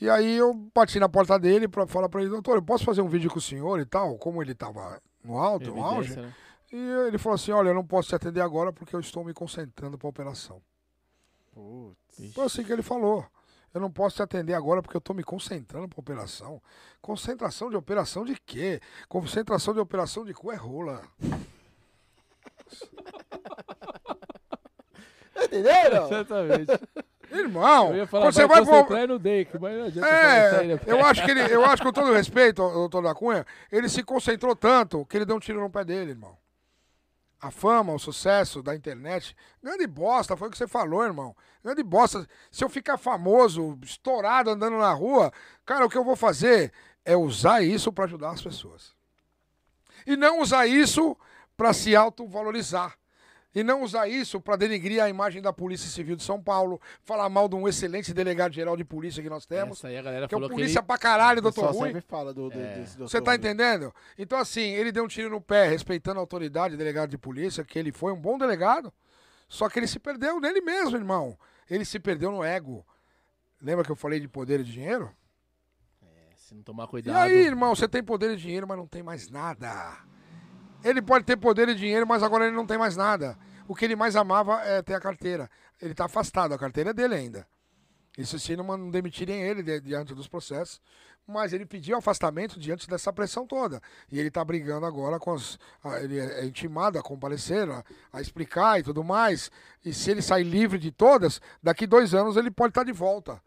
E 0.00 0.08
aí 0.08 0.36
eu 0.36 0.54
bati 0.54 1.00
na 1.00 1.08
porta 1.08 1.38
dele 1.38 1.66
para 1.66 1.86
falar 1.86 2.08
para 2.08 2.20
ele, 2.20 2.30
doutor, 2.30 2.56
eu 2.56 2.62
posso 2.62 2.84
fazer 2.84 3.02
um 3.02 3.08
vídeo 3.08 3.30
com 3.30 3.38
o 3.38 3.42
senhor 3.42 3.80
e 3.80 3.84
tal, 3.84 4.16
como 4.16 4.40
ele 4.40 4.54
tava 4.54 5.02
no 5.24 5.38
alto, 5.38 5.74
no 5.74 5.84
auge. 5.84 6.16
Né? 6.16 6.32
E 6.72 6.76
ele 7.08 7.18
falou 7.18 7.34
assim, 7.34 7.50
olha, 7.50 7.70
eu 7.70 7.74
não 7.74 7.84
posso 7.84 8.08
te 8.08 8.14
atender 8.14 8.40
agora 8.40 8.72
porque 8.72 8.94
eu 8.94 9.00
estou 9.00 9.24
me 9.24 9.34
concentrando 9.34 9.98
para 9.98 10.06
a 10.06 10.10
operação. 10.10 10.62
Putz. 11.52 12.32
Foi 12.32 12.44
assim 12.44 12.62
que 12.62 12.72
ele 12.72 12.82
falou. 12.82 13.26
Eu 13.74 13.80
não 13.80 13.90
posso 13.90 14.16
te 14.16 14.22
atender 14.22 14.54
agora 14.54 14.80
porque 14.80 14.96
eu 14.96 15.00
estou 15.00 15.14
me 15.14 15.24
concentrando 15.24 15.88
para 15.88 16.00
operação. 16.00 16.62
Concentração 17.02 17.68
de 17.68 17.76
operação 17.76 18.24
de 18.24 18.36
quê? 18.40 18.80
Concentração 19.08 19.74
de 19.74 19.80
operação 19.80 20.24
de 20.24 20.32
cu 20.32 20.52
é 20.52 20.56
rola. 20.56 21.02
Entenderam? 25.44 26.06
Exatamente. 26.06 26.72
Irmão, 27.30 27.90
eu 27.90 27.96
ia 27.96 28.06
falar, 28.06 28.32
você 28.32 28.46
vai 28.46 28.64
pro... 28.64 29.06
no 29.06 29.18
Dake, 29.18 29.58
mas 29.58 29.76
não 29.76 29.84
adianta 29.84 30.08
é, 30.08 30.78
eu 30.86 31.04
acho 31.04 31.24
que 31.24 31.30
ele, 31.30 31.40
eu 31.54 31.64
acho 31.64 31.82
que 31.82 31.88
com 31.88 31.92
todo 31.92 32.12
respeito, 32.12 32.62
doutor 32.70 33.02
da 33.02 33.14
Cunha, 33.14 33.44
ele 33.70 33.88
se 33.88 34.02
concentrou 34.02 34.56
tanto 34.56 35.04
que 35.04 35.16
ele 35.16 35.26
deu 35.26 35.36
um 35.36 35.40
tiro 35.40 35.60
no 35.60 35.70
pé 35.70 35.84
dele, 35.84 36.12
irmão. 36.12 36.36
A 37.40 37.50
fama, 37.50 37.92
o 37.92 37.98
sucesso 37.98 38.62
da 38.62 38.74
internet, 38.74 39.36
grande 39.62 39.86
bosta, 39.86 40.36
foi 40.36 40.48
o 40.48 40.50
que 40.50 40.58
você 40.58 40.66
falou, 40.66 41.04
irmão. 41.04 41.36
Grande 41.62 41.84
bosta. 41.84 42.26
Se 42.50 42.64
eu 42.64 42.68
ficar 42.68 42.98
famoso, 42.98 43.78
estourado 43.82 44.50
andando 44.50 44.78
na 44.78 44.92
rua, 44.92 45.32
cara, 45.64 45.86
o 45.86 45.88
que 45.88 45.96
eu 45.96 46.04
vou 46.04 46.16
fazer 46.16 46.72
é 47.04 47.16
usar 47.16 47.62
isso 47.62 47.92
para 47.92 48.04
ajudar 48.04 48.30
as 48.30 48.42
pessoas. 48.42 48.92
E 50.04 50.16
não 50.16 50.40
usar 50.40 50.66
isso 50.66 51.16
para 51.56 51.72
se 51.72 51.94
autovalorizar. 51.94 52.97
E 53.58 53.64
não 53.64 53.82
usar 53.82 54.06
isso 54.06 54.40
para 54.40 54.54
denigrir 54.54 55.02
a 55.02 55.08
imagem 55.08 55.42
da 55.42 55.52
Polícia 55.52 55.90
Civil 55.90 56.14
de 56.14 56.22
São 56.22 56.40
Paulo, 56.40 56.80
falar 57.02 57.28
mal 57.28 57.48
de 57.48 57.56
um 57.56 57.66
excelente 57.66 58.14
delegado-geral 58.14 58.76
de 58.76 58.84
polícia 58.84 59.20
que 59.20 59.28
nós 59.28 59.46
temos. 59.46 59.78
Essa 59.78 59.88
aí 59.88 59.96
a 59.98 60.02
galera 60.02 60.28
que 60.28 60.34
é 60.34 60.36
falou 60.36 60.48
um 60.48 60.52
polícia 60.54 60.80
que 60.80 60.86
pra 60.86 60.96
caralho, 60.96 61.42
doutor 61.42 61.72
Rui. 61.72 61.86
sempre 61.88 62.00
fala 62.02 62.32
do, 62.32 62.48
do, 62.50 62.56
É. 62.60 62.78
desse 62.78 62.96
doutor 62.96 63.10
Você 63.10 63.20
tá 63.20 63.32
Rui. 63.32 63.38
entendendo? 63.38 63.92
Então, 64.16 64.38
assim, 64.38 64.60
ele 64.74 64.92
deu 64.92 65.02
um 65.02 65.08
tiro 65.08 65.28
no 65.28 65.40
pé, 65.40 65.66
respeitando 65.66 66.20
a 66.20 66.22
autoridade, 66.22 66.76
delegado 66.76 67.10
de 67.10 67.18
polícia, 67.18 67.64
que 67.64 67.76
ele 67.78 67.90
foi 67.90 68.12
um 68.12 68.20
bom 68.20 68.38
delegado. 68.38 68.92
Só 69.48 69.68
que 69.68 69.78
ele 69.80 69.88
se 69.88 69.98
perdeu 69.98 70.38
nele 70.38 70.60
mesmo, 70.60 70.96
irmão. 70.96 71.36
Ele 71.68 71.84
se 71.84 71.98
perdeu 71.98 72.30
no 72.30 72.44
ego. 72.44 72.86
Lembra 73.60 73.84
que 73.84 73.90
eu 73.90 73.96
falei 73.96 74.20
de 74.20 74.28
poder 74.28 74.60
e 74.60 74.62
de 74.62 74.70
dinheiro? 74.72 75.10
ele, 76.00 76.36
se 76.36 76.54
não 76.54 76.62
tomar 76.62 76.84
E 76.84 76.88
cuidado. 76.88 77.16
aí, 77.16 77.38
irmão, 77.46 77.74
você 77.74 77.88
tem 77.88 78.04
poder 78.04 78.30
e 78.30 78.36
dinheiro, 78.36 78.68
mas 78.68 78.78
não 78.78 78.86
tem 78.86 79.02
mais 79.02 79.28
nada. 79.28 79.96
Ele 80.84 81.02
pode 81.02 81.24
ter 81.24 81.36
poder 81.36 81.68
e 81.68 81.74
dinheiro, 81.74 82.06
mas 82.06 82.22
agora 82.22 82.46
ele 82.46 82.54
não 82.54 82.64
tem 82.64 82.78
mais 82.78 82.96
nada. 82.96 83.36
O 83.68 83.74
que 83.74 83.84
ele 83.84 83.94
mais 83.94 84.16
amava 84.16 84.62
é 84.62 84.82
ter 84.82 84.94
a 84.94 85.00
carteira. 85.00 85.48
Ele 85.80 85.94
tá 85.94 86.06
afastado, 86.06 86.52
a 86.54 86.58
carteira 86.58 86.90
é 86.90 86.92
dele 86.92 87.14
ainda. 87.14 87.46
Isso 88.16 88.36
se 88.38 88.56
não 88.56 88.64
não 88.64 88.90
demitirem 88.90 89.42
ele 89.42 89.62
di- 89.62 89.80
diante 89.80 90.14
dos 90.14 90.26
processos. 90.26 90.80
Mas 91.30 91.52
ele 91.52 91.66
pediu 91.66 91.98
afastamento 91.98 92.58
diante 92.58 92.88
dessa 92.88 93.12
pressão 93.12 93.46
toda. 93.46 93.82
E 94.10 94.18
ele 94.18 94.30
tá 94.30 94.42
brigando 94.42 94.86
agora 94.86 95.18
com 95.18 95.34
as. 95.34 95.58
a- 95.84 96.00
Ele 96.00 96.18
é 96.18 96.40
é 96.40 96.44
intimado 96.46 96.98
a 96.98 97.02
comparecer, 97.02 97.68
a, 97.70 97.84
a 98.10 98.20
explicar 98.22 98.80
e 98.80 98.82
tudo 98.82 99.04
mais. 99.04 99.50
E 99.84 99.92
se 99.92 100.10
ele 100.10 100.22
sair 100.22 100.44
livre 100.44 100.78
de 100.78 100.90
todas, 100.90 101.38
daqui 101.62 101.86
dois 101.86 102.14
anos 102.14 102.36
ele 102.38 102.50
pode 102.50 102.70
estar 102.70 102.82
de 102.84 102.92
volta. 102.92 103.40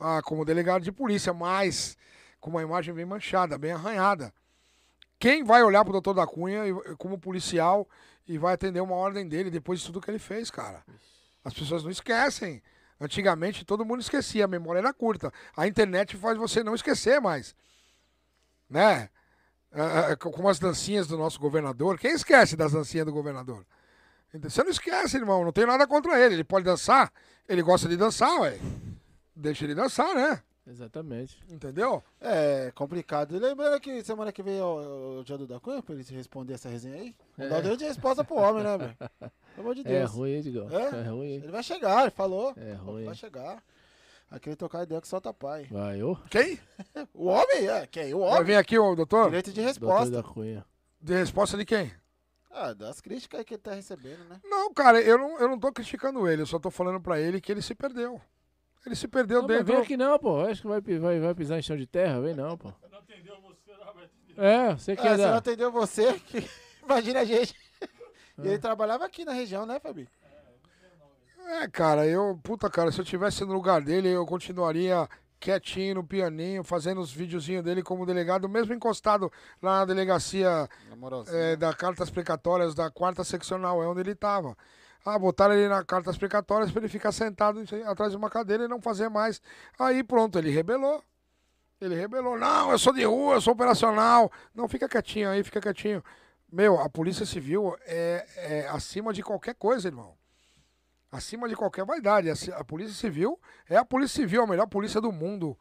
Ah, 0.00 0.22
como 0.24 0.44
delegado 0.44 0.82
de 0.82 0.90
polícia, 0.90 1.32
mas 1.34 1.96
com 2.40 2.50
uma 2.50 2.62
imagem 2.62 2.92
bem 2.94 3.04
manchada, 3.04 3.58
bem 3.58 3.72
arranhada. 3.72 4.32
Quem 5.22 5.44
vai 5.44 5.62
olhar 5.62 5.84
pro 5.84 5.92
doutor 5.92 6.14
da 6.14 6.26
Cunha 6.26 6.64
como 6.98 7.16
policial 7.16 7.88
e 8.26 8.36
vai 8.36 8.54
atender 8.54 8.80
uma 8.80 8.96
ordem 8.96 9.28
dele 9.28 9.52
depois 9.52 9.78
de 9.78 9.86
tudo 9.86 10.00
que 10.00 10.10
ele 10.10 10.18
fez, 10.18 10.50
cara? 10.50 10.82
As 11.44 11.54
pessoas 11.54 11.84
não 11.84 11.92
esquecem. 11.92 12.60
Antigamente 13.00 13.64
todo 13.64 13.84
mundo 13.84 14.00
esquecia, 14.00 14.46
a 14.46 14.48
memória 14.48 14.80
era 14.80 14.92
curta. 14.92 15.32
A 15.56 15.64
internet 15.68 16.16
faz 16.16 16.36
você 16.36 16.64
não 16.64 16.74
esquecer 16.74 17.20
mais. 17.20 17.54
Né? 18.68 19.08
Ah, 19.72 20.08
ah, 20.10 20.16
Como 20.16 20.48
as 20.48 20.58
dancinhas 20.58 21.06
do 21.06 21.16
nosso 21.16 21.38
governador. 21.38 22.00
Quem 22.00 22.10
esquece 22.10 22.56
das 22.56 22.72
dancinhas 22.72 23.06
do 23.06 23.12
governador? 23.12 23.64
Você 24.42 24.64
não 24.64 24.72
esquece, 24.72 25.18
irmão. 25.18 25.44
Não 25.44 25.52
tem 25.52 25.66
nada 25.66 25.86
contra 25.86 26.18
ele. 26.18 26.34
Ele 26.34 26.42
pode 26.42 26.64
dançar. 26.64 27.12
Ele 27.48 27.62
gosta 27.62 27.88
de 27.88 27.96
dançar, 27.96 28.40
ué. 28.40 28.58
Deixa 29.36 29.62
ele 29.62 29.76
dançar, 29.76 30.16
né? 30.16 30.42
Exatamente. 30.66 31.42
Entendeu? 31.50 32.02
É 32.20 32.70
complicado. 32.74 33.34
E 33.34 33.38
lembrando 33.38 33.80
que 33.80 34.02
semana 34.04 34.30
que 34.32 34.42
vem 34.42 34.58
é 34.58 34.62
o, 34.64 35.20
o 35.20 35.24
Jadu 35.26 35.46
da 35.46 35.58
Cunha, 35.58 35.82
pra 35.82 35.94
ele 35.94 36.04
responder 36.10 36.54
essa 36.54 36.68
resenha 36.68 36.94
aí. 36.96 37.16
Não 37.36 37.48
dá 37.48 37.60
deu 37.60 37.76
de 37.76 37.84
resposta 37.84 38.22
pro 38.22 38.36
homem, 38.36 38.62
né, 38.62 38.78
velho? 38.78 38.96
Pelo 39.56 39.60
amor 39.66 39.74
de 39.74 39.80
É 39.80 39.84
Deus. 39.84 40.10
ruim, 40.12 40.30
hein, 40.30 40.42
Digão? 40.42 40.68
É? 40.70 41.00
É 41.00 41.08
ruim, 41.08 41.26
hein? 41.32 41.40
Ele 41.42 41.50
vai 41.52 41.62
chegar, 41.62 42.02
ele 42.02 42.10
falou. 42.12 42.54
É 42.56 42.72
ruim. 42.74 43.04
Vai 43.04 43.14
chegar. 43.14 43.62
Aquele 44.30 44.56
trocar 44.56 44.84
ideia 44.84 45.00
que 45.00 45.08
solta 45.08 45.34
pai. 45.34 45.66
Vai, 45.70 46.02
ô. 46.02 46.16
Quem? 46.30 46.58
O 47.12 47.26
homem, 47.26 47.68
é, 47.68 47.86
quem? 47.86 48.14
O 48.14 48.20
Vai 48.20 48.30
homem. 48.30 48.44
vir 48.44 48.56
aqui, 48.56 48.78
o 48.78 48.94
doutor? 48.94 49.26
Direito 49.26 49.52
de 49.52 49.60
Doutor 49.60 49.68
resposta. 49.68 50.10
da 50.10 50.22
Cunha. 50.22 50.64
De 51.00 51.12
resposta 51.14 51.56
de 51.58 51.64
quem? 51.66 51.92
Ah, 52.50 52.72
das 52.72 53.00
críticas 53.00 53.40
aí 53.40 53.44
que 53.44 53.54
ele 53.54 53.60
tá 53.62 53.74
recebendo, 53.74 54.24
né? 54.28 54.40
Não, 54.44 54.72
cara, 54.72 55.00
eu 55.02 55.18
não, 55.18 55.38
eu 55.38 55.48
não 55.48 55.58
tô 55.58 55.72
criticando 55.72 56.26
ele. 56.28 56.42
Eu 56.42 56.46
só 56.46 56.58
tô 56.58 56.70
falando 56.70 57.00
pra 57.00 57.18
ele 57.20 57.40
que 57.40 57.50
ele 57.50 57.60
se 57.62 57.74
perdeu. 57.74 58.20
Ele 58.84 58.96
se 58.96 59.06
perdeu 59.06 59.40
Não, 59.42 59.46
dentro. 59.48 59.64
vem 59.66 59.76
aqui 59.76 59.96
não, 59.96 60.18
pô. 60.18 60.40
Acho 60.40 60.62
que 60.62 60.68
vai, 60.68 60.80
vai, 60.80 61.20
vai 61.20 61.34
pisar 61.34 61.58
em 61.58 61.62
chão 61.62 61.76
de 61.76 61.86
terra. 61.86 62.20
Vem 62.20 62.34
não, 62.34 62.56
pô. 62.56 62.72
É, 64.36 64.74
você 64.74 64.92
É, 64.92 64.96
quer 64.96 65.16
se 65.16 65.22
não 65.22 65.30
dar. 65.30 65.36
atendeu 65.36 65.70
você, 65.70 66.14
que- 66.20 66.48
imagina 66.82 67.20
a 67.20 67.24
gente. 67.24 67.54
E 68.38 68.42
É. 68.46 68.50
ele 68.52 68.58
trabalhava 68.58 69.04
aqui 69.04 69.24
na 69.24 69.32
região, 69.32 69.64
né, 69.66 69.78
Fabi? 69.78 70.08
É, 71.60 71.68
cara, 71.68 72.06
eu. 72.06 72.38
Puta, 72.42 72.70
cara, 72.70 72.90
se 72.90 72.98
eu 73.00 73.04
tivesse 73.04 73.44
no 73.44 73.52
lugar 73.52 73.82
dele, 73.82 74.08
eu 74.08 74.24
continuaria 74.24 75.08
quietinho 75.38 75.96
no 75.96 76.04
pianinho, 76.04 76.62
fazendo 76.64 77.00
os 77.00 77.12
videozinhos 77.12 77.64
dele 77.64 77.82
como 77.82 78.06
delegado, 78.06 78.48
mesmo 78.48 78.72
encostado 78.72 79.30
lá 79.60 79.80
na 79.80 79.84
delegacia 79.84 80.68
é, 81.28 81.56
da 81.56 81.74
cartas 81.74 82.08
precatórias 82.10 82.74
da 82.76 82.90
quarta 82.90 83.24
seccional, 83.24 83.82
é 83.82 83.86
onde 83.86 84.00
ele 84.00 84.14
tava. 84.14 84.56
Ah, 85.04 85.18
botaram 85.18 85.54
ele 85.54 85.68
na 85.68 85.84
cartas 85.84 86.16
precatórias 86.16 86.70
pra 86.70 86.80
ele 86.80 86.88
ficar 86.88 87.10
sentado 87.10 87.62
atrás 87.86 88.12
de 88.12 88.16
uma 88.16 88.30
cadeira 88.30 88.64
e 88.64 88.68
não 88.68 88.80
fazer 88.80 89.08
mais. 89.08 89.40
Aí 89.78 90.02
pronto, 90.04 90.38
ele 90.38 90.50
rebelou. 90.50 91.02
Ele 91.80 91.96
rebelou. 91.96 92.38
Não, 92.38 92.70
eu 92.70 92.78
sou 92.78 92.92
de 92.92 93.02
rua, 93.04 93.34
eu 93.34 93.40
sou 93.40 93.52
operacional. 93.54 94.30
Não, 94.54 94.68
fica 94.68 94.88
quietinho 94.88 95.28
aí, 95.28 95.42
fica 95.42 95.60
quietinho. 95.60 96.04
Meu, 96.50 96.78
a 96.80 96.88
Polícia 96.88 97.26
Civil 97.26 97.76
é, 97.86 98.26
é 98.36 98.68
acima 98.68 99.12
de 99.12 99.22
qualquer 99.22 99.54
coisa, 99.56 99.88
irmão. 99.88 100.14
Acima 101.10 101.48
de 101.48 101.56
qualquer 101.56 101.84
vaidade. 101.84 102.30
A, 102.30 102.36
ci- 102.36 102.52
a 102.52 102.62
Polícia 102.62 102.94
Civil 102.94 103.40
é 103.68 103.76
a 103.76 103.84
Polícia 103.84 104.22
Civil, 104.22 104.42
a 104.42 104.46
melhor 104.46 104.66
polícia 104.68 105.00
do 105.00 105.10
mundo. 105.10 105.58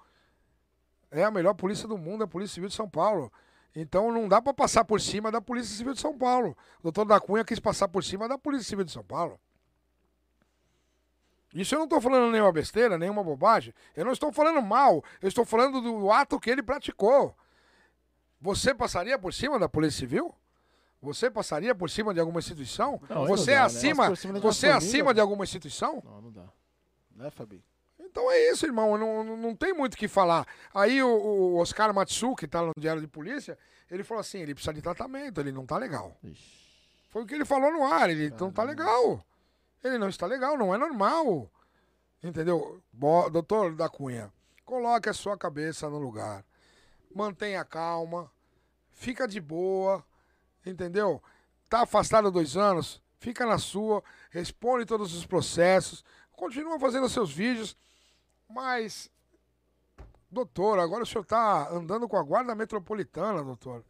É 1.10 1.24
a 1.24 1.32
melhor 1.32 1.56
polícia 1.56 1.88
do 1.88 1.98
mundo, 1.98 2.24
a 2.24 2.28
Polícia 2.28 2.54
Civil 2.54 2.70
de 2.70 2.76
São 2.76 2.90
Paulo. 2.90 3.34
Então 3.76 4.12
não 4.12 4.28
dá 4.28 4.42
pra 4.42 4.54
passar 4.54 4.84
por 4.84 5.00
cima 5.00 5.32
da 5.32 5.40
Polícia 5.40 5.76
Civil 5.76 5.94
de 5.94 6.02
São 6.02 6.18
Paulo. 6.18 6.58
O 6.80 6.84
doutor 6.84 7.06
da 7.06 7.20
Cunha 7.20 7.46
quis 7.46 7.60
passar 7.60 7.88
por 7.88 8.04
cima 8.04 8.28
da 8.28 8.38
Polícia 8.38 8.68
Civil 8.68 8.84
de 8.84 8.92
São 8.92 9.04
Paulo. 9.04 9.40
Isso 11.54 11.76
eu 11.76 11.80
não 11.80 11.86
estou 11.86 12.00
falando 12.00 12.32
nenhuma 12.32 12.52
besteira, 12.52 12.98
nenhuma 12.98 13.24
bobagem. 13.24 13.74
Eu 13.96 14.06
não 14.06 14.12
estou 14.12 14.32
falando 14.32 14.62
mal. 14.62 15.04
Eu 15.22 15.28
estou 15.28 15.46
falando 15.46 15.82
do 15.82 16.12
ato 16.12 16.40
que 16.40 16.50
ele 16.50 16.64
praticou. 16.64 17.36
Você 18.40 18.74
passaria 18.74 19.18
por 19.20 19.34
cima 19.34 19.60
da 19.60 19.70
Polícia 19.70 20.00
Civil? 20.00 20.34
Você 21.02 21.30
passaria 21.32 21.74
por 21.74 21.90
cima 21.90 22.14
de 22.14 22.20
alguma 22.20 22.40
instituição? 22.40 23.02
Não, 23.10 23.26
você 23.26 23.52
não 23.52 23.54
é 23.54 23.56
dá, 23.56 23.62
né? 23.62 23.66
acima, 23.66 24.04
uma 24.08 24.40
você 24.40 24.68
é 24.68 24.72
acima 24.72 25.14
de 25.14 25.20
alguma 25.20 25.44
instituição? 25.44 26.02
Não, 26.06 26.22
não 26.22 26.32
dá. 26.32 26.48
Né, 27.16 27.30
Fabi? 27.32 27.64
Então 28.12 28.30
é 28.30 28.52
isso, 28.52 28.66
irmão. 28.66 28.98
Não, 28.98 29.24
não, 29.38 29.56
tem 29.56 29.74
muito 29.74 29.94
o 29.94 29.98
que 29.98 30.08
falar. 30.08 30.46
Aí 30.74 31.02
o, 31.02 31.08
o 31.08 31.58
Oscar 31.58 31.94
Matsu, 31.94 32.36
que 32.36 32.46
tá 32.46 32.62
no 32.62 32.74
Diário 32.78 33.02
de 33.02 33.08
Polícia, 33.08 33.58
ele 33.90 34.04
falou 34.04 34.20
assim: 34.20 34.40
ele 34.40 34.54
precisa 34.54 34.74
de 34.74 34.82
tratamento, 34.82 35.40
ele 35.40 35.52
não 35.52 35.66
tá 35.66 35.78
legal. 35.78 36.16
Ixi. 36.24 36.62
Foi 37.10 37.24
o 37.24 37.26
que 37.26 37.34
ele 37.36 37.46
falou 37.46 37.72
no 37.72 37.86
ar, 37.86 38.10
ele 38.10 38.30
não 38.40 38.52
tá 38.52 38.64
legal. 38.64 39.26
Ele 39.84 39.98
não 39.98 40.10
está 40.10 40.26
legal, 40.26 40.58
não 40.58 40.76
é 40.76 40.78
normal. 40.78 41.50
Entendeu? 42.24 42.82
Bo- 42.94 43.30
doutor 43.30 43.76
da 43.76 43.90
Cunha, 43.90 44.32
coloque 44.64 45.10
a 45.10 45.14
sua 45.14 45.38
cabeça 45.38 45.90
no 45.90 45.98
lugar. 45.98 46.46
Mantenha 47.14 47.66
calma. 47.66 48.32
Fica 48.92 49.28
de 49.28 49.42
boa. 49.42 50.06
Entendeu? 50.66 51.22
Tá 51.70 51.82
afastado 51.82 52.30
dois 52.30 52.56
anos. 52.56 53.02
Fica 53.20 53.46
na 53.46 53.58
sua. 53.58 54.04
Responde 54.30 54.86
todos 54.86 55.14
os 55.16 55.26
processos. 55.26 56.04
Continua 56.34 56.80
fazendo 56.80 57.10
seus 57.10 57.32
vídeos. 57.32 57.76
Mas, 58.54 59.10
doutor, 60.30 60.80
agora 60.80 61.04
o 61.04 61.06
senhor 61.06 61.26
tá 61.26 61.70
andando 61.70 62.08
com 62.08 62.18
a 62.18 62.24
guarda 62.24 62.54
metropolitana, 62.54 63.44
doutor. 63.44 63.84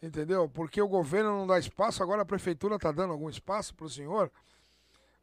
Entendeu? 0.00 0.48
Porque 0.48 0.80
o 0.80 0.88
governo 0.88 1.30
não 1.30 1.46
dá 1.46 1.58
espaço, 1.58 2.02
agora 2.02 2.22
a 2.22 2.26
prefeitura 2.26 2.76
está 2.76 2.90
dando 2.90 3.12
algum 3.12 3.28
espaço 3.28 3.74
para 3.74 3.86
o 3.86 3.90
senhor, 3.90 4.30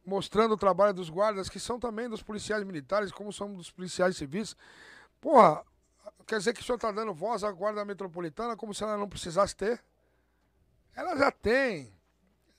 mostrando 0.04 0.52
o 0.52 0.56
trabalho 0.56 0.94
dos 0.94 1.10
guardas, 1.10 1.48
que 1.48 1.60
são 1.60 1.78
também 1.78 2.08
dos 2.08 2.22
policiais 2.22 2.64
militares, 2.64 3.12
como 3.12 3.32
são 3.32 3.52
dos 3.54 3.70
policiais 3.70 4.16
civis. 4.16 4.56
Porra, 5.20 5.64
quer 6.26 6.38
dizer 6.38 6.54
que 6.54 6.60
o 6.60 6.64
senhor 6.64 6.76
está 6.76 6.90
dando 6.90 7.12
voz 7.12 7.44
à 7.44 7.52
guarda 7.52 7.84
metropolitana 7.84 8.56
como 8.56 8.72
se 8.72 8.82
ela 8.82 8.96
não 8.96 9.08
precisasse 9.08 9.54
ter? 9.54 9.82
Ela 10.94 11.16
já 11.16 11.30
tem, 11.30 11.94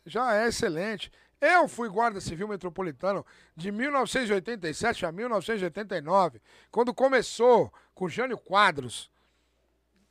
já 0.06 0.36
é 0.36 0.48
excelente. 0.48 1.12
Eu 1.42 1.68
fui 1.68 1.90
guarda 1.90 2.22
civil 2.22 2.48
metropolitano 2.48 3.26
de 3.56 3.72
1987 3.72 5.08
a 5.08 5.12
1989, 5.12 6.40
quando 6.70 6.94
começou 6.94 7.74
com 7.96 8.08
Jânio 8.08 8.38
Quadros. 8.38 9.10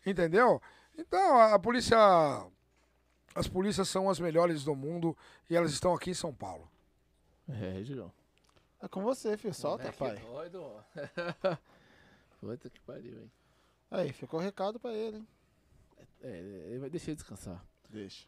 Entendeu? 0.04 0.60
Então, 0.98 1.36
a, 1.36 1.54
a 1.54 1.58
polícia. 1.58 1.96
As 3.32 3.46
polícias 3.46 3.88
são 3.88 4.10
as 4.10 4.18
melhores 4.18 4.64
do 4.64 4.74
mundo 4.74 5.16
e 5.48 5.54
elas 5.54 5.70
estão 5.72 5.94
aqui 5.94 6.10
em 6.10 6.14
São 6.14 6.34
Paulo. 6.34 6.68
É, 7.48 7.80
Digão. 7.82 8.12
É 8.82 8.88
com 8.88 9.02
você, 9.02 9.36
filho. 9.36 9.54
Solta, 9.54 9.84
Moleque 9.84 9.98
pai. 9.98 10.16
doido, 10.16 10.62
ó. 10.62 10.82
Puta 12.40 12.68
que 12.68 12.80
pariu, 12.80 13.20
hein? 13.20 13.30
Aí, 13.88 14.12
ficou 14.12 14.40
o 14.40 14.42
recado 14.42 14.80
pra 14.80 14.92
ele, 14.92 15.18
hein? 15.18 15.28
É, 16.22 16.38
ele 16.70 16.78
vai 16.80 16.90
deixar 16.90 17.14
descansar. 17.14 17.64
Deixa. 17.88 18.26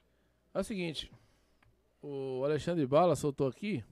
É 0.55 0.61
o 0.61 0.65
seguinte. 0.65 1.11
O 2.03 2.43
Alexandre 2.45 2.85
Bala 2.87 3.15
soltou 3.17 3.47
aqui. 3.47 3.85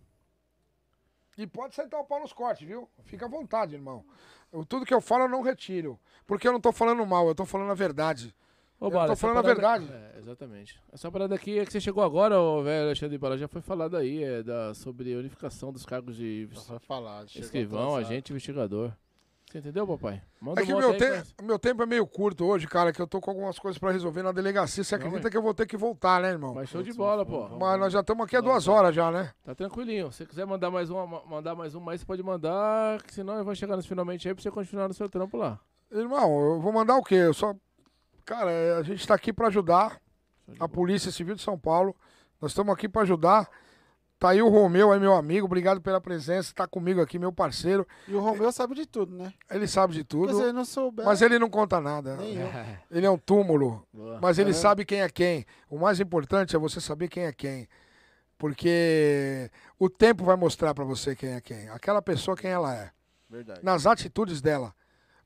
E 1.39 1.47
pode 1.47 1.75
sentar 1.75 2.01
o 2.01 2.05
pau 2.05 2.21
nos 2.21 2.33
cortes, 2.33 2.67
viu? 2.67 2.89
Fica 3.05 3.25
à 3.27 3.29
vontade, 3.29 3.75
irmão. 3.75 4.05
Eu- 4.53 4.65
tudo 4.67 4.85
que 4.85 4.93
eu 4.93 5.01
falo 5.01 5.25
eu 5.25 5.29
não 5.29 5.43
retiro. 5.43 5.99
Porque 6.27 6.47
eu 6.47 6.53
não 6.53 6.61
tô 6.61 6.73
falando 6.73 7.05
mal, 7.07 7.27
eu 7.29 7.35
tô 7.35 7.47
falando 7.47 7.71
a 7.71 7.75
verdade. 7.75 8.35
Ô, 8.79 8.87
Eu 8.87 8.91
Bala, 8.91 9.09
tô 9.09 9.17
falando 9.17 9.39
a 9.39 9.43
parada- 9.43 9.61
verdade. 9.85 9.93
É, 9.93 10.19
exatamente. 10.19 10.81
Essa 10.93 11.11
parada 11.11 11.35
aqui 11.35 11.59
é 11.59 11.65
que 11.65 11.71
você 11.73 11.81
chegou 11.81 12.03
agora, 12.03 12.39
ô 12.41 12.63
velho 12.63 12.87
Alexandre 12.87 13.17
Bala, 13.19 13.39
já 13.39 13.47
foi 13.47 13.61
falado 13.61 13.97
aí, 13.97 14.23
é 14.25 14.43
da, 14.43 14.75
sobre 14.75 15.15
a 15.15 15.19
unificação 15.19 15.71
dos 15.73 15.85
cargos 15.87 16.17
de 16.17 16.49
Já 16.51 16.61
foi 16.63 16.79
chegou 17.29 17.45
escrivão, 17.45 17.89
atrasado. 17.95 18.11
agente 18.11 18.33
investigador. 18.33 18.93
Você 19.51 19.59
entendeu, 19.59 19.85
papai? 19.85 20.23
Manda 20.41 20.63
é 20.63 20.65
que 20.65 20.73
meu, 20.73 20.97
te... 20.97 21.43
meu 21.43 21.59
tempo 21.59 21.83
é 21.83 21.87
meio 21.87 22.07
curto 22.07 22.45
hoje, 22.45 22.69
cara, 22.69 22.93
que 22.93 23.03
eu 23.03 23.07
tô 23.07 23.21
com 23.21 23.33
algumas 23.33 23.59
coisas 23.59 23.81
pra 23.81 23.91
resolver 23.91 24.23
na 24.23 24.31
delegacia. 24.31 24.85
Você 24.85 24.95
acredita 24.95 25.25
não, 25.25 25.31
que 25.31 25.37
eu 25.37 25.43
vou 25.43 25.53
ter 25.53 25.67
que 25.67 25.77
voltar, 25.77 26.23
né, 26.23 26.29
irmão? 26.31 26.55
Mas 26.55 26.69
show 26.69 26.85
de 26.85 26.93
bola, 26.93 27.27
pô. 27.27 27.49
Mas 27.59 27.81
nós 27.81 27.93
já 27.93 27.99
estamos 27.99 28.25
aqui 28.25 28.37
há 28.37 28.41
duas 28.41 28.69
horas 28.69 28.95
já, 28.95 29.11
né? 29.11 29.33
Tá 29.43 29.53
tranquilinho. 29.53 30.13
Se 30.13 30.25
quiser 30.25 30.47
mandar 30.47 30.71
mais 30.71 30.89
uma, 30.89 31.05
mandar 31.27 31.57
mais 31.57 31.75
um, 31.75 31.81
mais 31.81 32.01
você 32.01 32.07
pode 32.07 32.23
mandar, 32.23 33.03
que 33.03 33.13
senão 33.13 33.39
eu 33.39 33.45
vou 33.45 33.53
chegar 33.57 33.75
nos 33.75 33.87
finalmente 33.87 34.29
aí 34.29 34.35
pra 34.35 34.41
você 34.41 34.53
continuar 34.53 34.87
no 34.87 34.95
seu 34.95 35.09
trampo 35.09 35.37
lá. 35.37 35.59
Irmão, 35.91 36.53
eu 36.53 36.61
vou 36.61 36.73
mandar 36.73 36.97
o 36.97 37.03
quê? 37.03 37.17
Eu 37.17 37.35
só. 37.35 37.53
Cara, 38.25 38.79
a 38.79 38.85
gente 38.85 39.05
tá 39.05 39.15
aqui 39.17 39.33
pra 39.33 39.49
ajudar 39.49 40.01
a 40.61 40.69
Polícia 40.69 41.11
Civil 41.11 41.35
de 41.35 41.43
São 41.43 41.59
Paulo. 41.59 41.97
Nós 42.41 42.53
estamos 42.53 42.73
aqui 42.73 42.89
pra 42.89 43.03
ajudar. 43.03 43.51
Tá 44.21 44.29
aí 44.29 44.43
o 44.43 44.51
Romeu, 44.51 44.93
aí 44.93 45.01
meu 45.01 45.15
amigo, 45.15 45.47
obrigado 45.47 45.81
pela 45.81 45.99
presença, 45.99 46.53
tá 46.55 46.67
comigo 46.67 47.01
aqui, 47.01 47.19
meu 47.19 47.33
parceiro. 47.33 47.89
E 48.07 48.15
o 48.15 48.21
Romeu 48.21 48.53
sabe 48.53 48.75
de 48.75 48.85
tudo, 48.85 49.17
né? 49.17 49.33
Ele 49.51 49.67
sabe 49.67 49.95
de 49.95 50.05
tudo. 50.05 50.35
Mas 50.35 50.43
ele 50.43 50.53
não 50.53 50.65
souber. 50.67 51.07
Mas 51.07 51.23
ele 51.23 51.39
não 51.39 51.49
conta 51.49 51.81
nada. 51.81 52.17
Nem 52.17 52.37
eu. 52.37 52.47
Ele 52.93 53.07
é 53.07 53.11
um 53.11 53.17
túmulo. 53.17 53.83
Boa. 53.91 54.19
Mas 54.21 54.39
ele 54.39 54.51
é. 54.51 54.53
sabe 54.53 54.85
quem 54.85 55.01
é 55.01 55.09
quem. 55.09 55.47
O 55.71 55.79
mais 55.79 56.01
importante 56.01 56.55
é 56.55 56.59
você 56.59 56.83
saber 56.83 57.09
quem 57.09 57.25
é 57.25 57.33
quem. 57.33 57.67
Porque 58.37 59.51
o 59.79 59.89
tempo 59.89 60.23
vai 60.23 60.37
mostrar 60.37 60.75
para 60.75 60.85
você 60.85 61.17
quem 61.17 61.31
é 61.31 61.41
quem. 61.41 61.71
Aquela 61.71 62.03
pessoa 62.03 62.37
quem 62.37 62.51
ela 62.51 62.75
é. 62.75 62.91
Verdade. 63.31 63.61
Nas 63.63 63.87
atitudes 63.87 64.43
dela. 64.43 64.75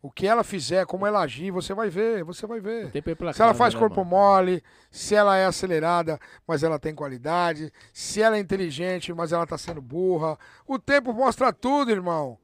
O 0.04 0.10
que 0.10 0.26
ela 0.26 0.44
fizer, 0.44 0.84
como 0.84 1.06
ela 1.06 1.22
agir, 1.22 1.50
você 1.50 1.72
vai 1.72 1.88
ver, 1.88 2.24
você 2.24 2.46
vai 2.46 2.60
ver. 2.60 2.90
se 3.32 3.40
ela 3.40 3.54
faz 3.54 3.72
né, 3.72 3.80
corpo 3.80 4.04
mole, 4.04 4.62
se 4.90 5.14
ela 5.14 5.34
é 5.38 5.46
acelerada, 5.46 6.20
mas 6.46 6.62
ela 6.62 6.78
tem 6.78 6.94
qualidade, 6.94 7.72
se 7.90 8.20
ela 8.20 8.36
é 8.36 8.38
inteligente, 8.38 9.14
mas 9.14 9.32
ela 9.32 9.46
tá 9.46 9.56
sendo 9.56 9.80
burra. 9.80 10.38
O 10.66 10.78
tempo 10.78 11.10
mostra 11.14 11.54
tudo, 11.54 11.90
irmão. 11.90 12.38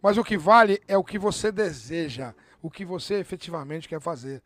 Mas 0.00 0.16
o 0.16 0.24
que 0.24 0.38
vale 0.38 0.80
é 0.88 0.96
o 0.96 1.04
que 1.04 1.18
você 1.18 1.52
deseja, 1.52 2.32
o 2.62 2.70
que 2.70 2.82
você 2.82 3.16
efetivamente 3.16 3.90
quer 3.90 4.00
fazer. 4.00 4.42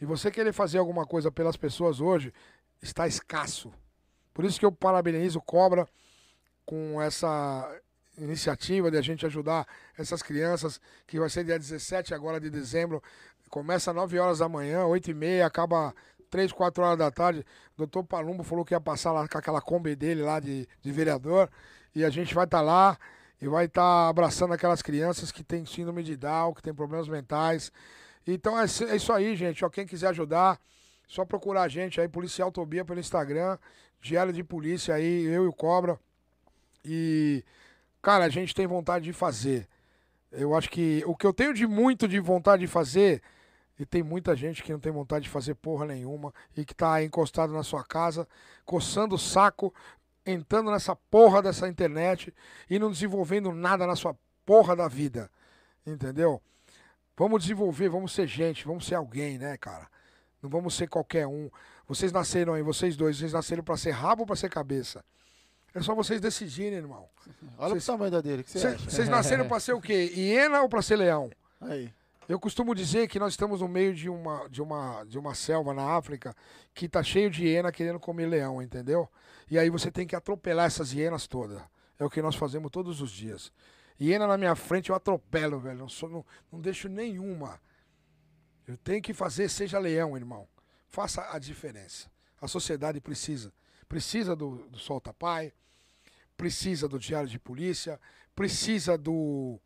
E 0.00 0.04
você 0.04 0.32
querer 0.32 0.52
fazer 0.52 0.78
alguma 0.78 1.06
coisa 1.06 1.30
pelas 1.30 1.56
pessoas 1.56 2.00
hoje 2.00 2.34
está 2.82 3.06
escasso. 3.06 3.72
Por 4.34 4.44
isso 4.44 4.58
que 4.58 4.66
eu 4.66 4.72
parabenizo 4.72 5.38
o 5.38 5.42
Cobra 5.42 5.86
com 6.66 7.00
essa 7.00 7.72
iniciativa 8.18 8.90
de 8.90 8.96
a 8.96 9.02
gente 9.02 9.24
ajudar 9.26 9.66
essas 9.96 10.22
crianças, 10.22 10.80
que 11.06 11.18
vai 11.18 11.28
ser 11.28 11.44
dia 11.44 11.58
17 11.58 12.14
agora 12.14 12.40
de 12.40 12.50
dezembro. 12.50 13.02
Começa 13.48 13.90
às 13.90 13.96
9 13.96 14.18
horas 14.18 14.38
da 14.38 14.48
manhã, 14.48 14.84
8 14.86 15.10
e 15.10 15.14
meia, 15.14 15.46
acaba 15.46 15.94
3, 16.30 16.52
4 16.52 16.82
horas 16.82 16.98
da 16.98 17.10
tarde. 17.10 17.40
O 17.74 17.78
doutor 17.78 18.04
Palumbo 18.04 18.42
falou 18.42 18.64
que 18.64 18.74
ia 18.74 18.80
passar 18.80 19.12
lá 19.12 19.28
com 19.28 19.38
aquela 19.38 19.60
Kombi 19.60 19.94
dele 19.94 20.22
lá 20.22 20.40
de, 20.40 20.66
de 20.80 20.92
vereador. 20.92 21.50
E 21.94 22.04
a 22.04 22.10
gente 22.10 22.34
vai 22.34 22.44
estar 22.44 22.58
tá 22.58 22.62
lá 22.62 22.98
e 23.40 23.48
vai 23.48 23.66
estar 23.66 23.82
tá 23.82 24.08
abraçando 24.08 24.54
aquelas 24.54 24.80
crianças 24.80 25.30
que 25.30 25.44
têm 25.44 25.66
síndrome 25.66 26.02
de 26.02 26.16
Down, 26.16 26.54
que 26.54 26.62
têm 26.62 26.74
problemas 26.74 27.08
mentais. 27.08 27.70
Então 28.26 28.58
é, 28.58 28.64
é 28.64 28.96
isso 28.96 29.12
aí, 29.12 29.36
gente. 29.36 29.64
Ó, 29.64 29.68
quem 29.68 29.86
quiser 29.86 30.08
ajudar, 30.08 30.58
só 31.06 31.24
procurar 31.24 31.62
a 31.62 31.68
gente 31.68 32.00
aí, 32.00 32.08
Policial 32.08 32.50
Tobia 32.50 32.84
pelo 32.84 33.00
Instagram, 33.00 33.58
Diário 34.00 34.32
de 34.32 34.42
Polícia 34.42 34.94
aí, 34.94 35.24
eu 35.24 35.44
e 35.44 35.48
o 35.48 35.52
Cobra. 35.52 35.98
E 36.84 37.44
cara, 38.02 38.24
a 38.24 38.28
gente 38.28 38.54
tem 38.54 38.66
vontade 38.66 39.04
de 39.04 39.12
fazer. 39.12 39.68
Eu 40.30 40.54
acho 40.54 40.68
que 40.68 41.02
o 41.06 41.16
que 41.16 41.26
eu 41.26 41.32
tenho 41.32 41.54
de 41.54 41.66
muito 41.66 42.08
de 42.08 42.18
vontade 42.18 42.62
de 42.62 42.66
fazer, 42.66 43.22
e 43.78 43.86
tem 43.86 44.02
muita 44.02 44.36
gente 44.36 44.62
que 44.62 44.72
não 44.72 44.80
tem 44.80 44.92
vontade 44.92 45.24
de 45.24 45.30
fazer 45.30 45.54
porra 45.54 45.86
nenhuma 45.86 46.32
e 46.56 46.64
que 46.64 46.74
tá 46.74 47.02
encostado 47.02 47.52
na 47.52 47.62
sua 47.62 47.84
casa, 47.84 48.28
coçando 48.64 49.14
o 49.14 49.18
saco, 49.18 49.74
entrando 50.24 50.70
nessa 50.70 50.94
porra 50.94 51.42
dessa 51.42 51.68
internet 51.68 52.32
e 52.68 52.78
não 52.78 52.90
desenvolvendo 52.90 53.52
nada 53.52 53.86
na 53.86 53.96
sua 53.96 54.16
porra 54.44 54.76
da 54.76 54.88
vida. 54.88 55.30
Entendeu? 55.86 56.40
Vamos 57.16 57.42
desenvolver, 57.42 57.88
vamos 57.88 58.12
ser 58.12 58.26
gente, 58.26 58.64
vamos 58.64 58.86
ser 58.86 58.94
alguém, 58.94 59.38
né, 59.38 59.56
cara? 59.56 59.88
Não 60.40 60.48
vamos 60.48 60.74
ser 60.74 60.88
qualquer 60.88 61.26
um. 61.26 61.50
Vocês 61.86 62.12
nasceram 62.12 62.54
aí, 62.54 62.62
vocês 62.62 62.96
dois, 62.96 63.18
vocês 63.18 63.32
nasceram 63.32 63.62
para 63.62 63.76
ser 63.76 63.90
rabo 63.90 64.22
ou 64.22 64.26
para 64.26 64.36
ser 64.36 64.48
cabeça? 64.48 65.04
É 65.74 65.80
só 65.80 65.94
vocês 65.94 66.20
decidirem, 66.20 66.78
irmão. 66.78 67.08
Olha 67.58 67.70
vocês, 67.70 67.84
o 67.84 67.92
tamanho 67.92 68.10
da 68.10 68.20
dele, 68.20 68.42
que 68.42 68.50
você 68.50 68.60
cês, 68.60 68.80
Vocês 68.82 69.08
nasceram 69.08 69.48
para 69.48 69.60
ser 69.60 69.72
o 69.72 69.80
quê? 69.80 70.12
Hiena 70.14 70.62
ou 70.62 70.68
para 70.68 70.82
ser 70.82 70.96
leão? 70.96 71.30
Aí. 71.60 71.92
Eu 72.28 72.38
costumo 72.38 72.74
dizer 72.74 73.08
que 73.08 73.18
nós 73.18 73.32
estamos 73.32 73.60
no 73.60 73.68
meio 73.68 73.94
de 73.94 74.08
uma, 74.08 74.48
de 74.48 74.62
uma, 74.62 75.04
de 75.04 75.18
uma 75.18 75.34
selva 75.34 75.74
na 75.74 75.96
África 75.96 76.34
que 76.72 76.88
tá 76.88 77.02
cheio 77.02 77.28
de 77.28 77.44
hiena 77.44 77.72
querendo 77.72 77.98
comer 77.98 78.26
leão, 78.26 78.62
entendeu? 78.62 79.08
E 79.50 79.58
aí 79.58 79.68
você 79.68 79.90
tem 79.90 80.06
que 80.06 80.14
atropelar 80.14 80.66
essas 80.66 80.92
hienas 80.92 81.26
todas. 81.26 81.60
É 81.98 82.04
o 82.04 82.10
que 82.10 82.22
nós 82.22 82.36
fazemos 82.36 82.70
todos 82.70 83.00
os 83.00 83.10
dias. 83.10 83.52
Hiena 84.00 84.26
na 84.26 84.38
minha 84.38 84.54
frente 84.54 84.90
eu 84.90 84.96
atropelo, 84.96 85.58
velho. 85.58 85.78
Não, 85.78 85.88
sou, 85.88 86.08
não, 86.08 86.24
não 86.50 86.60
deixo 86.60 86.88
nenhuma. 86.88 87.60
Eu 88.66 88.76
tenho 88.76 89.02
que 89.02 89.12
fazer, 89.12 89.48
seja 89.48 89.78
leão, 89.78 90.16
irmão. 90.16 90.48
Faça 90.88 91.28
a 91.32 91.38
diferença. 91.38 92.10
A 92.40 92.48
sociedade 92.48 93.00
precisa. 93.00 93.52
Precisa 93.92 94.34
do, 94.34 94.56
do 94.70 94.78
Solta 94.78 95.12
Pai, 95.12 95.52
precisa 96.34 96.88
do 96.88 96.98
Diário 96.98 97.28
de 97.28 97.38
Polícia, 97.38 98.00
precisa 98.34 98.96
do 98.96 99.60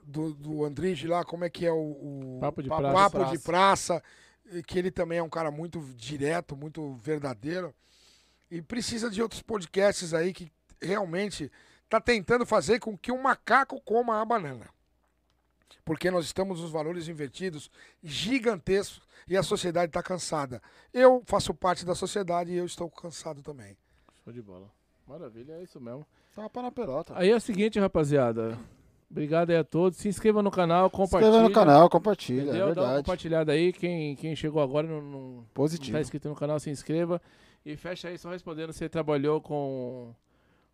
do, 0.00 0.32
do 0.32 0.64
Andrige 0.64 1.08
lá, 1.08 1.24
como 1.24 1.44
é 1.44 1.50
que 1.50 1.66
é 1.66 1.72
o, 1.72 2.36
o 2.36 2.38
Papo, 2.40 2.62
de, 2.62 2.68
praça. 2.68 2.92
Papo 2.92 3.24
de 3.32 3.38
Praça, 3.40 4.02
que 4.64 4.78
ele 4.78 4.92
também 4.92 5.18
é 5.18 5.22
um 5.24 5.28
cara 5.28 5.50
muito 5.50 5.80
direto, 5.96 6.56
muito 6.56 6.94
verdadeiro. 6.98 7.74
E 8.48 8.62
precisa 8.62 9.10
de 9.10 9.20
outros 9.20 9.42
podcasts 9.42 10.14
aí 10.14 10.32
que 10.32 10.52
realmente 10.80 11.50
tá 11.88 12.00
tentando 12.00 12.46
fazer 12.46 12.78
com 12.78 12.96
que 12.96 13.10
um 13.10 13.20
macaco 13.20 13.80
coma 13.80 14.22
a 14.22 14.24
banana. 14.24 14.68
Porque 15.84 16.10
nós 16.10 16.24
estamos 16.24 16.60
nos 16.60 16.70
valores 16.70 17.08
invertidos 17.08 17.70
gigantescos 18.02 19.06
e 19.26 19.36
a 19.36 19.42
sociedade 19.42 19.90
está 19.90 20.02
cansada. 20.02 20.62
Eu 20.92 21.22
faço 21.26 21.54
parte 21.54 21.84
da 21.84 21.94
sociedade 21.94 22.52
e 22.52 22.56
eu 22.56 22.66
estou 22.66 22.90
cansado 22.90 23.42
também. 23.42 23.76
Show 24.24 24.32
de 24.32 24.42
bola. 24.42 24.70
Maravilha, 25.06 25.54
é 25.54 25.62
isso 25.62 25.80
mesmo. 25.80 26.06
Tapa 26.34 26.62
na 26.62 26.70
pelota. 26.70 27.14
Aí 27.16 27.30
é 27.30 27.36
o 27.36 27.40
seguinte, 27.40 27.80
rapaziada. 27.80 28.58
Obrigado 29.10 29.50
aí 29.50 29.56
a 29.56 29.64
todos. 29.64 29.98
Se 29.98 30.08
inscreva 30.08 30.42
no 30.42 30.50
canal, 30.50 30.90
compartilha. 30.90 31.32
Se 31.32 31.38
inscreva 31.38 31.48
no 31.48 31.54
canal, 31.54 31.88
compartilha, 31.88 32.42
entendeu? 32.42 32.62
é 32.62 32.66
verdade. 32.66 32.86
Dá 32.86 32.92
uma 32.92 32.98
compartilhada 32.98 33.52
aí. 33.52 33.72
Quem, 33.72 34.14
quem 34.16 34.36
chegou 34.36 34.62
agora 34.62 34.86
não, 34.86 35.00
não, 35.00 35.46
Positivo. 35.54 35.92
não 35.92 35.98
tá 35.98 36.02
inscrito 36.02 36.28
no 36.28 36.34
canal, 36.34 36.60
se 36.60 36.68
inscreva. 36.68 37.20
E 37.64 37.76
fecha 37.76 38.08
aí, 38.08 38.18
só 38.18 38.30
respondendo, 38.30 38.72
você 38.72 38.88
trabalhou 38.88 39.40
com 39.40 40.14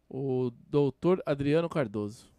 o 0.09 0.51
doutor 0.69 1.23
Adriano 1.25 1.69
Cardoso. 1.69 2.34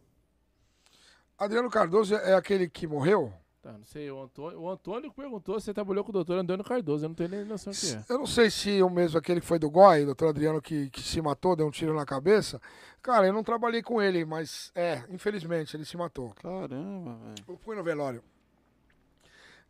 Adriano 1.38 1.70
Cardoso 1.70 2.16
é 2.16 2.34
aquele 2.34 2.70
que 2.70 2.88
morreu? 2.88 3.34
Tá, 3.62 3.74
não 3.74 3.84
sei, 3.84 4.12
o 4.12 4.22
Antônio, 4.22 4.60
o 4.60 4.70
Antônio 4.70 5.12
perguntou 5.12 5.60
se 5.60 5.66
você 5.66 5.74
trabalhou 5.74 6.04
com 6.04 6.12
o 6.12 6.14
doutor 6.14 6.38
Antônio 6.38 6.64
Cardoso, 6.64 7.04
eu 7.04 7.10
não 7.10 7.16
tenho 7.16 7.30
nem 7.30 7.44
noção 7.44 7.74
do 7.74 7.80
que 7.80 7.96
é. 7.96 8.06
Eu 8.08 8.20
não 8.20 8.28
sei 8.28 8.50
se 8.52 8.82
o 8.84 8.90
mesmo 8.92 9.18
aquele 9.18 9.42
que 9.42 9.48
foi 9.48 9.58
do 9.58 9.72
GOI, 9.72 10.04
o 10.04 10.06
doutor 10.06 10.30
Adriano 10.30 10.62
que, 10.62 10.88
que 10.92 11.02
se 11.02 11.20
matou, 11.20 11.56
deu 11.56 11.66
um 11.66 11.72
tiro 11.72 11.96
na 11.96 12.06
cabeça. 12.06 12.62
Cara, 13.02 13.26
eu 13.26 13.34
não 13.34 13.44
trabalhei 13.44 13.82
com 13.82 14.00
ele, 14.00 14.24
mas 14.24 14.72
é, 14.76 15.04
infelizmente, 15.10 15.76
ele 15.76 15.84
se 15.84 15.98
matou. 15.98 16.32
Caramba, 16.36 17.16
velho. 17.16 17.36
Eu 17.48 17.58
fui 17.58 17.76
no 17.76 17.84
velório. 17.84 18.24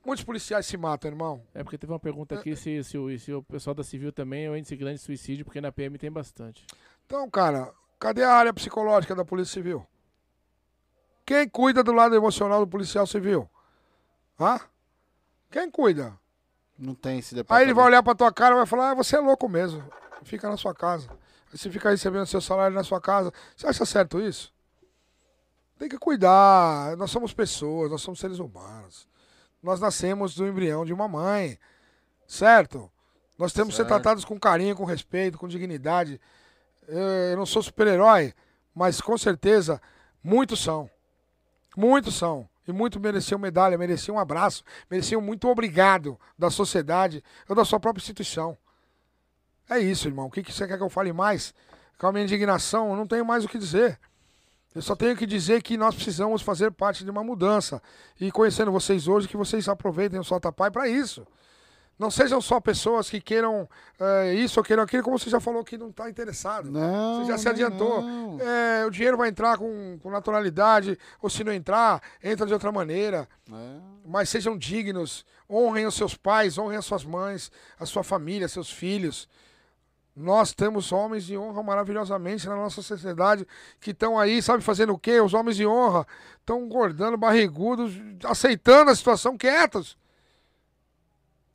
Muitos 0.06 0.26
policiais 0.26 0.66
se 0.66 0.76
matam, 0.76 1.10
irmão. 1.10 1.42
É 1.54 1.64
porque 1.64 1.78
teve 1.78 1.92
uma 1.92 2.00
pergunta 2.00 2.36
aqui 2.36 2.52
é, 2.52 2.56
se, 2.56 2.84
se, 2.84 2.98
o, 2.98 3.18
se 3.18 3.32
o 3.34 3.42
pessoal 3.42 3.74
da 3.74 3.84
civil 3.84 4.12
também 4.12 4.46
é 4.46 4.50
o 4.50 4.58
índice 4.58 4.76
grande 4.76 5.00
de 5.00 5.06
suicídio, 5.06 5.46
porque 5.46 5.62
na 5.62 5.72
PM 5.72 5.98
tem 5.98 6.12
bastante. 6.12 6.66
Então, 7.06 7.30
cara, 7.30 7.74
cadê 7.98 8.24
a 8.24 8.34
área 8.34 8.54
psicológica 8.54 9.16
da 9.16 9.24
Polícia 9.24 9.54
Civil? 9.54 9.88
Quem 11.26 11.50
cuida 11.50 11.84
do 11.84 11.92
lado 11.92 12.16
emocional 12.16 12.60
do 12.60 12.70
policial 12.70 13.08
civil? 13.08 13.50
Hã? 14.40 14.60
Quem 15.50 15.72
cuida? 15.72 16.18
Não 16.78 16.94
tem 16.94 17.20
esse 17.20 17.34
departamento. 17.34 17.62
Aí 17.62 17.66
ele 17.66 17.74
vai 17.74 17.86
olhar 17.86 18.04
pra 18.04 18.14
tua 18.14 18.32
cara 18.32 18.54
e 18.54 18.58
vai 18.58 18.66
falar, 18.66 18.92
ah, 18.92 18.94
você 18.94 19.16
é 19.16 19.20
louco 19.20 19.50
mesmo. 19.50 19.84
Fica 20.24 20.50
na 20.50 20.58
sua 20.58 20.74
casa. 20.74 21.10
Aí 21.52 21.58
você 21.58 21.70
fica 21.70 21.90
recebendo 21.90 22.26
seu 22.26 22.42
salário 22.42 22.76
na 22.76 22.84
sua 22.84 23.02
casa. 23.02 23.32
Você 23.56 23.66
acha 23.66 23.86
certo 23.86 24.20
isso? 24.20 24.54
Tem 25.80 25.90
que 25.90 25.98
cuidar. 25.98 26.96
Nós 26.98 27.10
somos 27.10 27.34
pessoas, 27.34 27.90
nós 27.90 28.02
somos 28.02 28.20
seres 28.20 28.40
humanos. 28.40 29.08
Nós 29.64 29.80
nascemos 29.80 30.36
do 30.36 30.46
embrião 30.46 30.86
de 30.86 30.94
uma 30.94 31.08
mãe. 31.08 31.58
Certo? 32.28 32.92
Nós 33.38 33.52
temos 33.52 33.76
certo. 33.76 33.88
que 33.88 33.94
ser 33.94 34.00
tratados 34.00 34.26
com 34.26 34.40
carinho, 34.40 34.76
com 34.76 34.86
respeito, 34.86 35.38
com 35.38 35.48
dignidade. 35.48 36.20
Eu 36.88 37.38
não 37.38 37.46
sou 37.46 37.64
super-herói, 37.64 38.34
mas 38.74 39.02
com 39.02 39.18
certeza 39.18 39.82
muitos 40.24 40.62
são. 40.62 40.90
Muitos 41.76 42.16
são. 42.16 42.48
E 42.68 42.72
muito 42.72 43.00
mereciam 43.00 43.40
medalha, 43.40 43.78
mereciam 43.78 44.16
um 44.16 44.20
abraço, 44.20 44.64
mereciam 44.90 45.22
muito 45.22 45.48
obrigado 45.48 46.20
da 46.38 46.50
sociedade 46.50 47.24
ou 47.48 47.56
da 47.56 47.64
sua 47.64 47.80
própria 47.80 48.02
instituição. 48.02 48.58
É 49.70 49.80
isso, 49.80 50.08
irmão. 50.08 50.28
O 50.28 50.32
que, 50.32 50.42
que 50.42 50.52
você 50.52 50.68
quer 50.68 50.78
que 50.78 50.84
eu 50.84 50.90
fale 50.90 51.14
mais? 51.14 51.54
Com 52.00 52.08
a 52.08 52.12
minha 52.12 52.24
indignação, 52.24 52.90
eu 52.90 52.96
não 52.96 53.06
tenho 53.06 53.26
mais 53.26 53.46
o 53.46 53.48
que 53.48 53.58
dizer. 53.58 54.00
Eu 54.74 54.82
só 54.82 54.96
tenho 54.96 55.16
que 55.16 55.26
dizer 55.26 55.62
que 55.64 55.78
nós 55.78 55.96
precisamos 55.96 56.42
fazer 56.42 56.72
parte 56.72 57.04
de 57.04 57.10
uma 57.10 57.24
mudança. 57.24 57.82
E 58.20 58.32
conhecendo 58.32 58.72
vocês 58.72 59.08
hoje, 59.08 59.28
que 59.28 59.38
vocês 59.38 59.70
aproveitem 59.70 60.20
o 60.20 60.24
Solta 60.24 60.52
Pai 60.52 60.70
para 60.70 60.88
isso. 60.88 61.26
Não 61.98 62.12
sejam 62.12 62.42
só 62.42 62.60
pessoas 62.60 63.10
que 63.10 63.22
queiram 63.22 63.70
é, 63.98 64.34
isso 64.34 64.60
ou 64.60 64.64
queiram 64.64 64.84
aquilo, 64.84 65.02
como 65.02 65.18
você 65.18 65.30
já 65.30 65.40
falou 65.40 65.64
que 65.64 65.78
não 65.78 65.90
está 65.90 66.10
interessado. 66.10 66.70
Não. 66.70 67.22
Você 67.22 67.32
já 67.32 67.38
se 67.38 67.48
adiantou. 67.48 68.04
É, 68.42 68.86
o 68.86 68.90
dinheiro 68.90 69.16
vai 69.16 69.30
entrar 69.30 69.58
com, 69.58 69.98
com, 70.04 70.10
naturalidade, 70.10 70.98
ou 71.22 71.30
se 71.30 71.44
não 71.44 71.54
entrar, 71.54 72.02
entra 72.22 72.46
de 72.46 72.54
outra 72.54 72.70
maneira. 72.70 73.30
É. 73.50 73.78
Mas 74.06 74.28
sejam 74.28 74.58
dignos, 74.58 75.26
honrem 75.50 75.86
os 75.86 75.96
seus 75.96 76.16
pais, 76.16 76.58
honrem 76.58 76.78
as 76.78 76.86
suas 76.86 77.06
mães, 77.06 77.50
a 77.80 77.86
sua 77.86 78.04
família, 78.04 78.50
seus 78.50 78.70
filhos. 78.70 79.30
Nós 80.14 80.54
temos 80.54 80.92
homens 80.92 81.26
de 81.26 81.38
honra 81.38 81.64
maravilhosamente 81.64 82.48
na 82.48 82.56
nossa 82.56 82.82
sociedade 82.82 83.48
que 83.80 83.92
estão 83.92 84.20
aí, 84.20 84.42
sabe, 84.42 84.64
fazendo 84.64 84.94
o 84.94 85.00
quê? 85.00 85.22
Os 85.22 85.34
homens 85.34 85.56
de 85.56 85.66
honra 85.66 86.06
estão 86.40 86.62
engordando, 86.62 87.18
barrigudos, 87.18 87.94
aceitando 88.24 88.92
a 88.92 88.96
situação 88.96 89.38
quietos. 89.38 89.98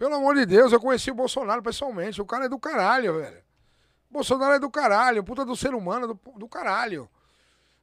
Pelo 0.01 0.15
amor 0.15 0.35
de 0.35 0.47
Deus, 0.47 0.73
eu 0.73 0.81
conheci 0.81 1.11
o 1.11 1.15
Bolsonaro 1.15 1.63
pessoalmente. 1.63 2.23
O 2.23 2.25
cara 2.25 2.47
é 2.47 2.49
do 2.49 2.59
caralho, 2.59 3.21
velho. 3.21 3.37
O 4.09 4.15
Bolsonaro 4.15 4.55
é 4.55 4.59
do 4.59 4.71
caralho, 4.71 5.23
puta 5.23 5.45
do 5.45 5.55
ser 5.55 5.75
humano 5.75 6.07
do, 6.07 6.39
do 6.39 6.49
caralho. 6.49 7.07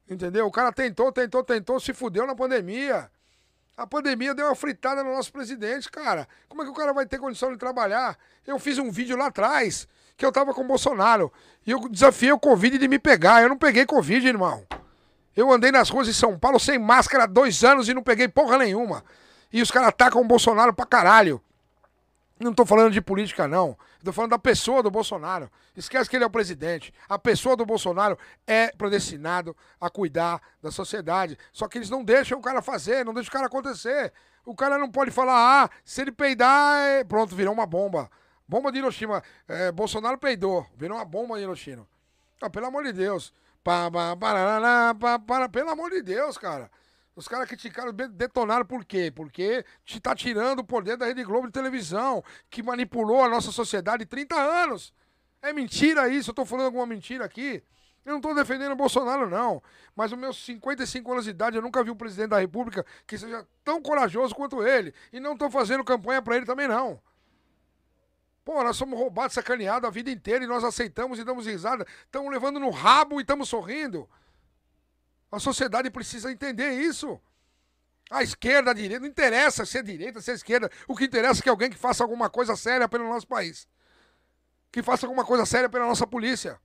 Entendeu? 0.09 0.47
O 0.47 0.51
cara 0.51 0.71
tentou, 0.71 1.11
tentou, 1.11 1.43
tentou, 1.43 1.79
se 1.79 1.93
fudeu 1.93 2.25
na 2.25 2.33
pandemia. 2.33 3.07
A 3.77 3.85
pandemia 3.85 4.33
deu 4.33 4.47
uma 4.47 4.55
fritada 4.55 5.03
no 5.03 5.13
nosso 5.13 5.31
presidente, 5.31 5.91
cara. 5.91 6.27
Como 6.49 6.63
é 6.63 6.65
que 6.65 6.71
o 6.71 6.73
cara 6.73 6.91
vai 6.91 7.05
ter 7.05 7.19
condição 7.19 7.51
de 7.51 7.57
trabalhar? 7.59 8.17
Eu 8.47 8.57
fiz 8.57 8.79
um 8.79 8.89
vídeo 8.89 9.15
lá 9.15 9.27
atrás 9.27 9.87
que 10.17 10.25
eu 10.25 10.31
tava 10.31 10.55
com 10.55 10.61
o 10.61 10.67
Bolsonaro. 10.67 11.31
E 11.67 11.69
eu 11.69 11.87
desafiei 11.87 12.31
o 12.31 12.39
Covid 12.39 12.79
de 12.79 12.87
me 12.87 12.97
pegar. 12.97 13.43
Eu 13.43 13.49
não 13.49 13.59
peguei 13.59 13.85
Covid, 13.85 14.27
irmão. 14.27 14.65
Eu 15.35 15.51
andei 15.51 15.71
nas 15.71 15.91
ruas 15.91 16.07
de 16.07 16.15
São 16.15 16.35
Paulo 16.39 16.59
sem 16.59 16.79
máscara 16.79 17.25
há 17.25 17.27
dois 17.27 17.63
anos 17.63 17.87
e 17.87 17.93
não 17.93 18.01
peguei 18.01 18.27
porra 18.27 18.57
nenhuma. 18.57 19.05
E 19.53 19.61
os 19.61 19.69
caras 19.69 19.89
atacam 19.89 20.19
o 20.19 20.25
Bolsonaro 20.25 20.73
pra 20.73 20.83
caralho. 20.83 21.39
Não 22.39 22.51
estou 22.51 22.65
falando 22.65 22.91
de 22.91 23.01
política, 23.01 23.47
não. 23.47 23.77
Estou 23.97 24.13
falando 24.13 24.31
da 24.31 24.39
pessoa 24.39 24.83
do 24.83 24.91
Bolsonaro. 24.91 25.49
Esquece 25.75 26.09
que 26.09 26.15
ele 26.15 26.23
é 26.23 26.27
o 26.27 26.31
presidente. 26.31 26.93
A 27.09 27.17
pessoa 27.17 27.55
do 27.55 27.65
Bolsonaro 27.65 28.17
é 28.45 28.67
predestinado 28.67 29.55
a 29.81 29.89
cuidar 29.89 30.39
da 30.61 30.69
sociedade. 30.69 31.37
Só 31.51 31.67
que 31.67 31.79
eles 31.79 31.89
não 31.89 32.03
deixam 32.03 32.37
o 32.37 32.41
cara 32.41 32.61
fazer, 32.61 33.03
não 33.03 33.13
deixam 33.13 33.29
o 33.29 33.33
cara 33.33 33.47
acontecer. 33.47 34.13
O 34.45 34.55
cara 34.55 34.77
não 34.77 34.89
pode 34.89 35.11
falar, 35.11 35.63
ah, 35.63 35.69
se 35.83 36.01
ele 36.01 36.11
peidar, 36.11 36.77
é... 36.77 37.03
pronto, 37.03 37.35
virou 37.35 37.53
uma 37.53 37.65
bomba. 37.65 38.09
Bomba 38.47 38.71
de 38.71 38.77
Hiroshima. 38.77 39.21
É, 39.47 39.71
Bolsonaro 39.71 40.17
peidou, 40.17 40.65
virou 40.77 40.97
uma 40.97 41.05
bomba 41.05 41.35
de 41.35 41.43
Hiroshima. 41.43 41.85
Ah, 42.41 42.49
pelo 42.49 42.67
amor 42.67 42.83
de 42.83 42.93
Deus. 42.93 43.33
Pa, 43.63 43.91
pa, 43.91 44.15
parará, 44.15 44.95
pa, 44.95 45.19
para, 45.19 45.49
pelo 45.49 45.69
amor 45.69 45.89
de 45.89 46.01
Deus, 46.01 46.37
cara. 46.37 46.71
Os 47.17 47.27
caras 47.27 47.47
criticaram, 47.47 47.91
detonaram 47.91 48.63
por 48.63 48.85
quê? 48.85 49.11
Porque 49.13 49.65
te 49.83 49.99
tá 49.99 50.13
tirando 50.13 50.59
o 50.59 50.63
poder 50.63 50.95
da 50.95 51.07
Rede 51.07 51.23
Globo 51.23 51.47
de 51.47 51.51
televisão, 51.51 52.23
que 52.47 52.61
manipulou 52.61 53.23
a 53.23 53.27
nossa 53.27 53.51
sociedade 53.51 54.05
30 54.05 54.35
anos. 54.35 54.93
É 55.41 55.51
mentira 55.51 56.07
isso, 56.07 56.29
eu 56.29 56.33
tô 56.35 56.45
falando 56.45 56.67
alguma 56.67 56.85
mentira 56.85 57.25
aqui. 57.25 57.63
Eu 58.05 58.13
não 58.13 58.21
tô 58.21 58.35
defendendo 58.35 58.73
o 58.73 58.75
Bolsonaro, 58.75 59.27
não. 59.27 59.63
Mas 59.95 60.11
os 60.11 60.17
meus 60.17 60.45
55 60.45 61.11
anos 61.11 61.23
de 61.25 61.31
idade, 61.31 61.55
eu 61.55 61.61
nunca 61.63 61.83
vi 61.83 61.89
um 61.89 61.95
presidente 61.95 62.29
da 62.29 62.39
República 62.39 62.85
que 63.07 63.17
seja 63.17 63.47
tão 63.63 63.81
corajoso 63.81 64.35
quanto 64.35 64.61
ele. 64.61 64.93
E 65.11 65.19
não 65.19 65.35
tô 65.35 65.49
fazendo 65.49 65.83
campanha 65.83 66.21
para 66.21 66.37
ele 66.37 66.45
também, 66.45 66.67
não. 66.67 67.01
Pô, 68.45 68.63
nós 68.63 68.77
somos 68.77 68.97
roubados, 68.97 69.33
sacaneados 69.33 69.87
a 69.87 69.91
vida 69.91 70.11
inteira 70.11 70.43
e 70.43 70.47
nós 70.47 70.63
aceitamos 70.63 71.17
e 71.17 71.23
damos 71.23 71.47
risada. 71.47 71.83
Estamos 72.05 72.31
levando 72.31 72.59
no 72.59 72.69
rabo 72.69 73.19
e 73.19 73.23
estamos 73.23 73.49
sorrindo. 73.49 74.07
A 75.31 75.39
sociedade 75.39 75.89
precisa 75.89 76.31
entender 76.31 76.71
isso. 76.71 77.19
A 78.09 78.23
esquerda, 78.23 78.71
a 78.71 78.73
direita, 78.73 79.01
não 79.01 79.07
interessa 79.07 79.65
se 79.65 79.77
é 79.77 79.83
direita, 79.83 80.21
se 80.21 80.31
é 80.31 80.33
esquerda. 80.33 80.71
O 80.87 80.95
que 80.95 81.05
interessa 81.05 81.41
é 81.41 81.43
que 81.43 81.49
alguém 81.49 81.69
que 81.69 81.77
faça 81.77 82.03
alguma 82.03 82.29
coisa 82.29 82.55
séria 82.55 82.87
pelo 82.87 83.07
nosso 83.07 83.27
país. 83.27 83.67
Que 84.71 84.81
faça 84.81 85.05
alguma 85.05 85.25
coisa 85.25 85.45
séria 85.45 85.67
pela 85.67 85.85
nossa 85.85 86.07
polícia. 86.07 86.59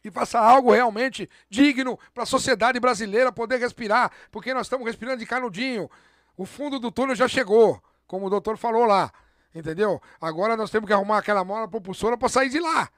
Que 0.00 0.10
faça 0.10 0.38
algo 0.38 0.72
realmente 0.72 1.28
digno 1.48 1.98
para 2.14 2.22
a 2.22 2.26
sociedade 2.26 2.78
brasileira 2.78 3.32
poder 3.32 3.58
respirar. 3.58 4.12
Porque 4.30 4.54
nós 4.54 4.66
estamos 4.66 4.86
respirando 4.86 5.18
de 5.18 5.26
canudinho. 5.26 5.90
O 6.36 6.46
fundo 6.46 6.78
do 6.78 6.92
túnel 6.92 7.16
já 7.16 7.26
chegou, 7.26 7.82
como 8.06 8.26
o 8.26 8.30
doutor 8.30 8.56
falou 8.56 8.84
lá. 8.84 9.12
Entendeu? 9.54 10.00
Agora 10.20 10.56
nós 10.56 10.70
temos 10.70 10.86
que 10.86 10.92
arrumar 10.92 11.18
aquela 11.18 11.44
mola 11.44 11.68
propulsora 11.68 12.16
para 12.16 12.28
sair 12.28 12.48
de 12.48 12.60
lá. 12.60 12.88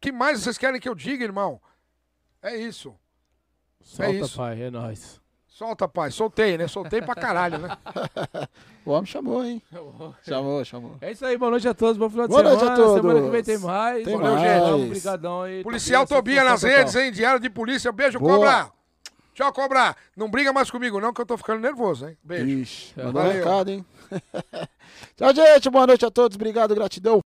que 0.00 0.10
mais 0.10 0.40
vocês 0.40 0.56
querem 0.56 0.80
que 0.80 0.88
eu 0.88 0.94
diga, 0.94 1.22
irmão? 1.22 1.60
É 2.42 2.56
isso. 2.56 2.94
Solta, 3.82 4.12
é 4.12 4.14
isso. 4.16 4.36
pai, 4.36 4.62
é 4.62 4.70
nóis. 4.70 5.20
Solta, 5.46 5.86
pai. 5.86 6.10
Soltei, 6.10 6.56
né? 6.56 6.66
Soltei 6.66 7.02
pra 7.02 7.14
caralho, 7.14 7.58
né? 7.58 7.76
o 8.84 8.92
homem 8.92 9.04
chamou, 9.06 9.44
hein? 9.44 9.62
chamou, 10.26 10.64
chamou. 10.64 10.96
É 11.02 11.12
isso 11.12 11.24
aí, 11.26 11.36
boa 11.36 11.50
noite 11.50 11.68
a 11.68 11.74
todos, 11.74 11.98
bom 11.98 12.08
final 12.08 12.26
de 12.26 12.32
boa 12.32 12.42
semana. 12.42 12.56
Boa 12.56 12.66
noite 12.66 12.80
a 12.80 12.84
todos. 12.84 13.02
Semana 13.02 13.22
que 13.26 13.30
vem 13.30 13.42
tem 13.42 13.58
mais. 13.58 14.04
Tem 14.04 14.16
Valeu, 14.16 14.34
mais. 14.36 14.84
Obrigadão 14.86 15.42
aí. 15.42 15.62
Policial 15.62 16.06
Tobia 16.06 16.44
nas 16.44 16.62
redes, 16.62 16.94
hein? 16.94 17.12
Diário 17.12 17.40
de 17.40 17.50
polícia. 17.50 17.92
Beijo, 17.92 18.18
boa. 18.18 18.36
Cobra. 18.36 18.72
Tchau, 19.34 19.52
Cobra. 19.52 19.96
Não 20.16 20.30
briga 20.30 20.52
mais 20.52 20.70
comigo, 20.70 21.00
não, 21.00 21.12
que 21.12 21.20
eu 21.20 21.26
tô 21.26 21.36
ficando 21.36 21.60
nervoso, 21.60 22.08
hein? 22.08 22.16
Beijo. 22.22 22.46
Ixi, 22.46 22.94
mandou 22.96 23.22
um 23.22 23.28
recado, 23.28 23.70
hein? 23.70 23.86
Tchau, 25.16 25.34
gente. 25.34 25.70
Boa 25.70 25.86
noite 25.86 26.04
a 26.04 26.10
todos. 26.10 26.36
Obrigado, 26.36 26.74
gratidão. 26.74 27.18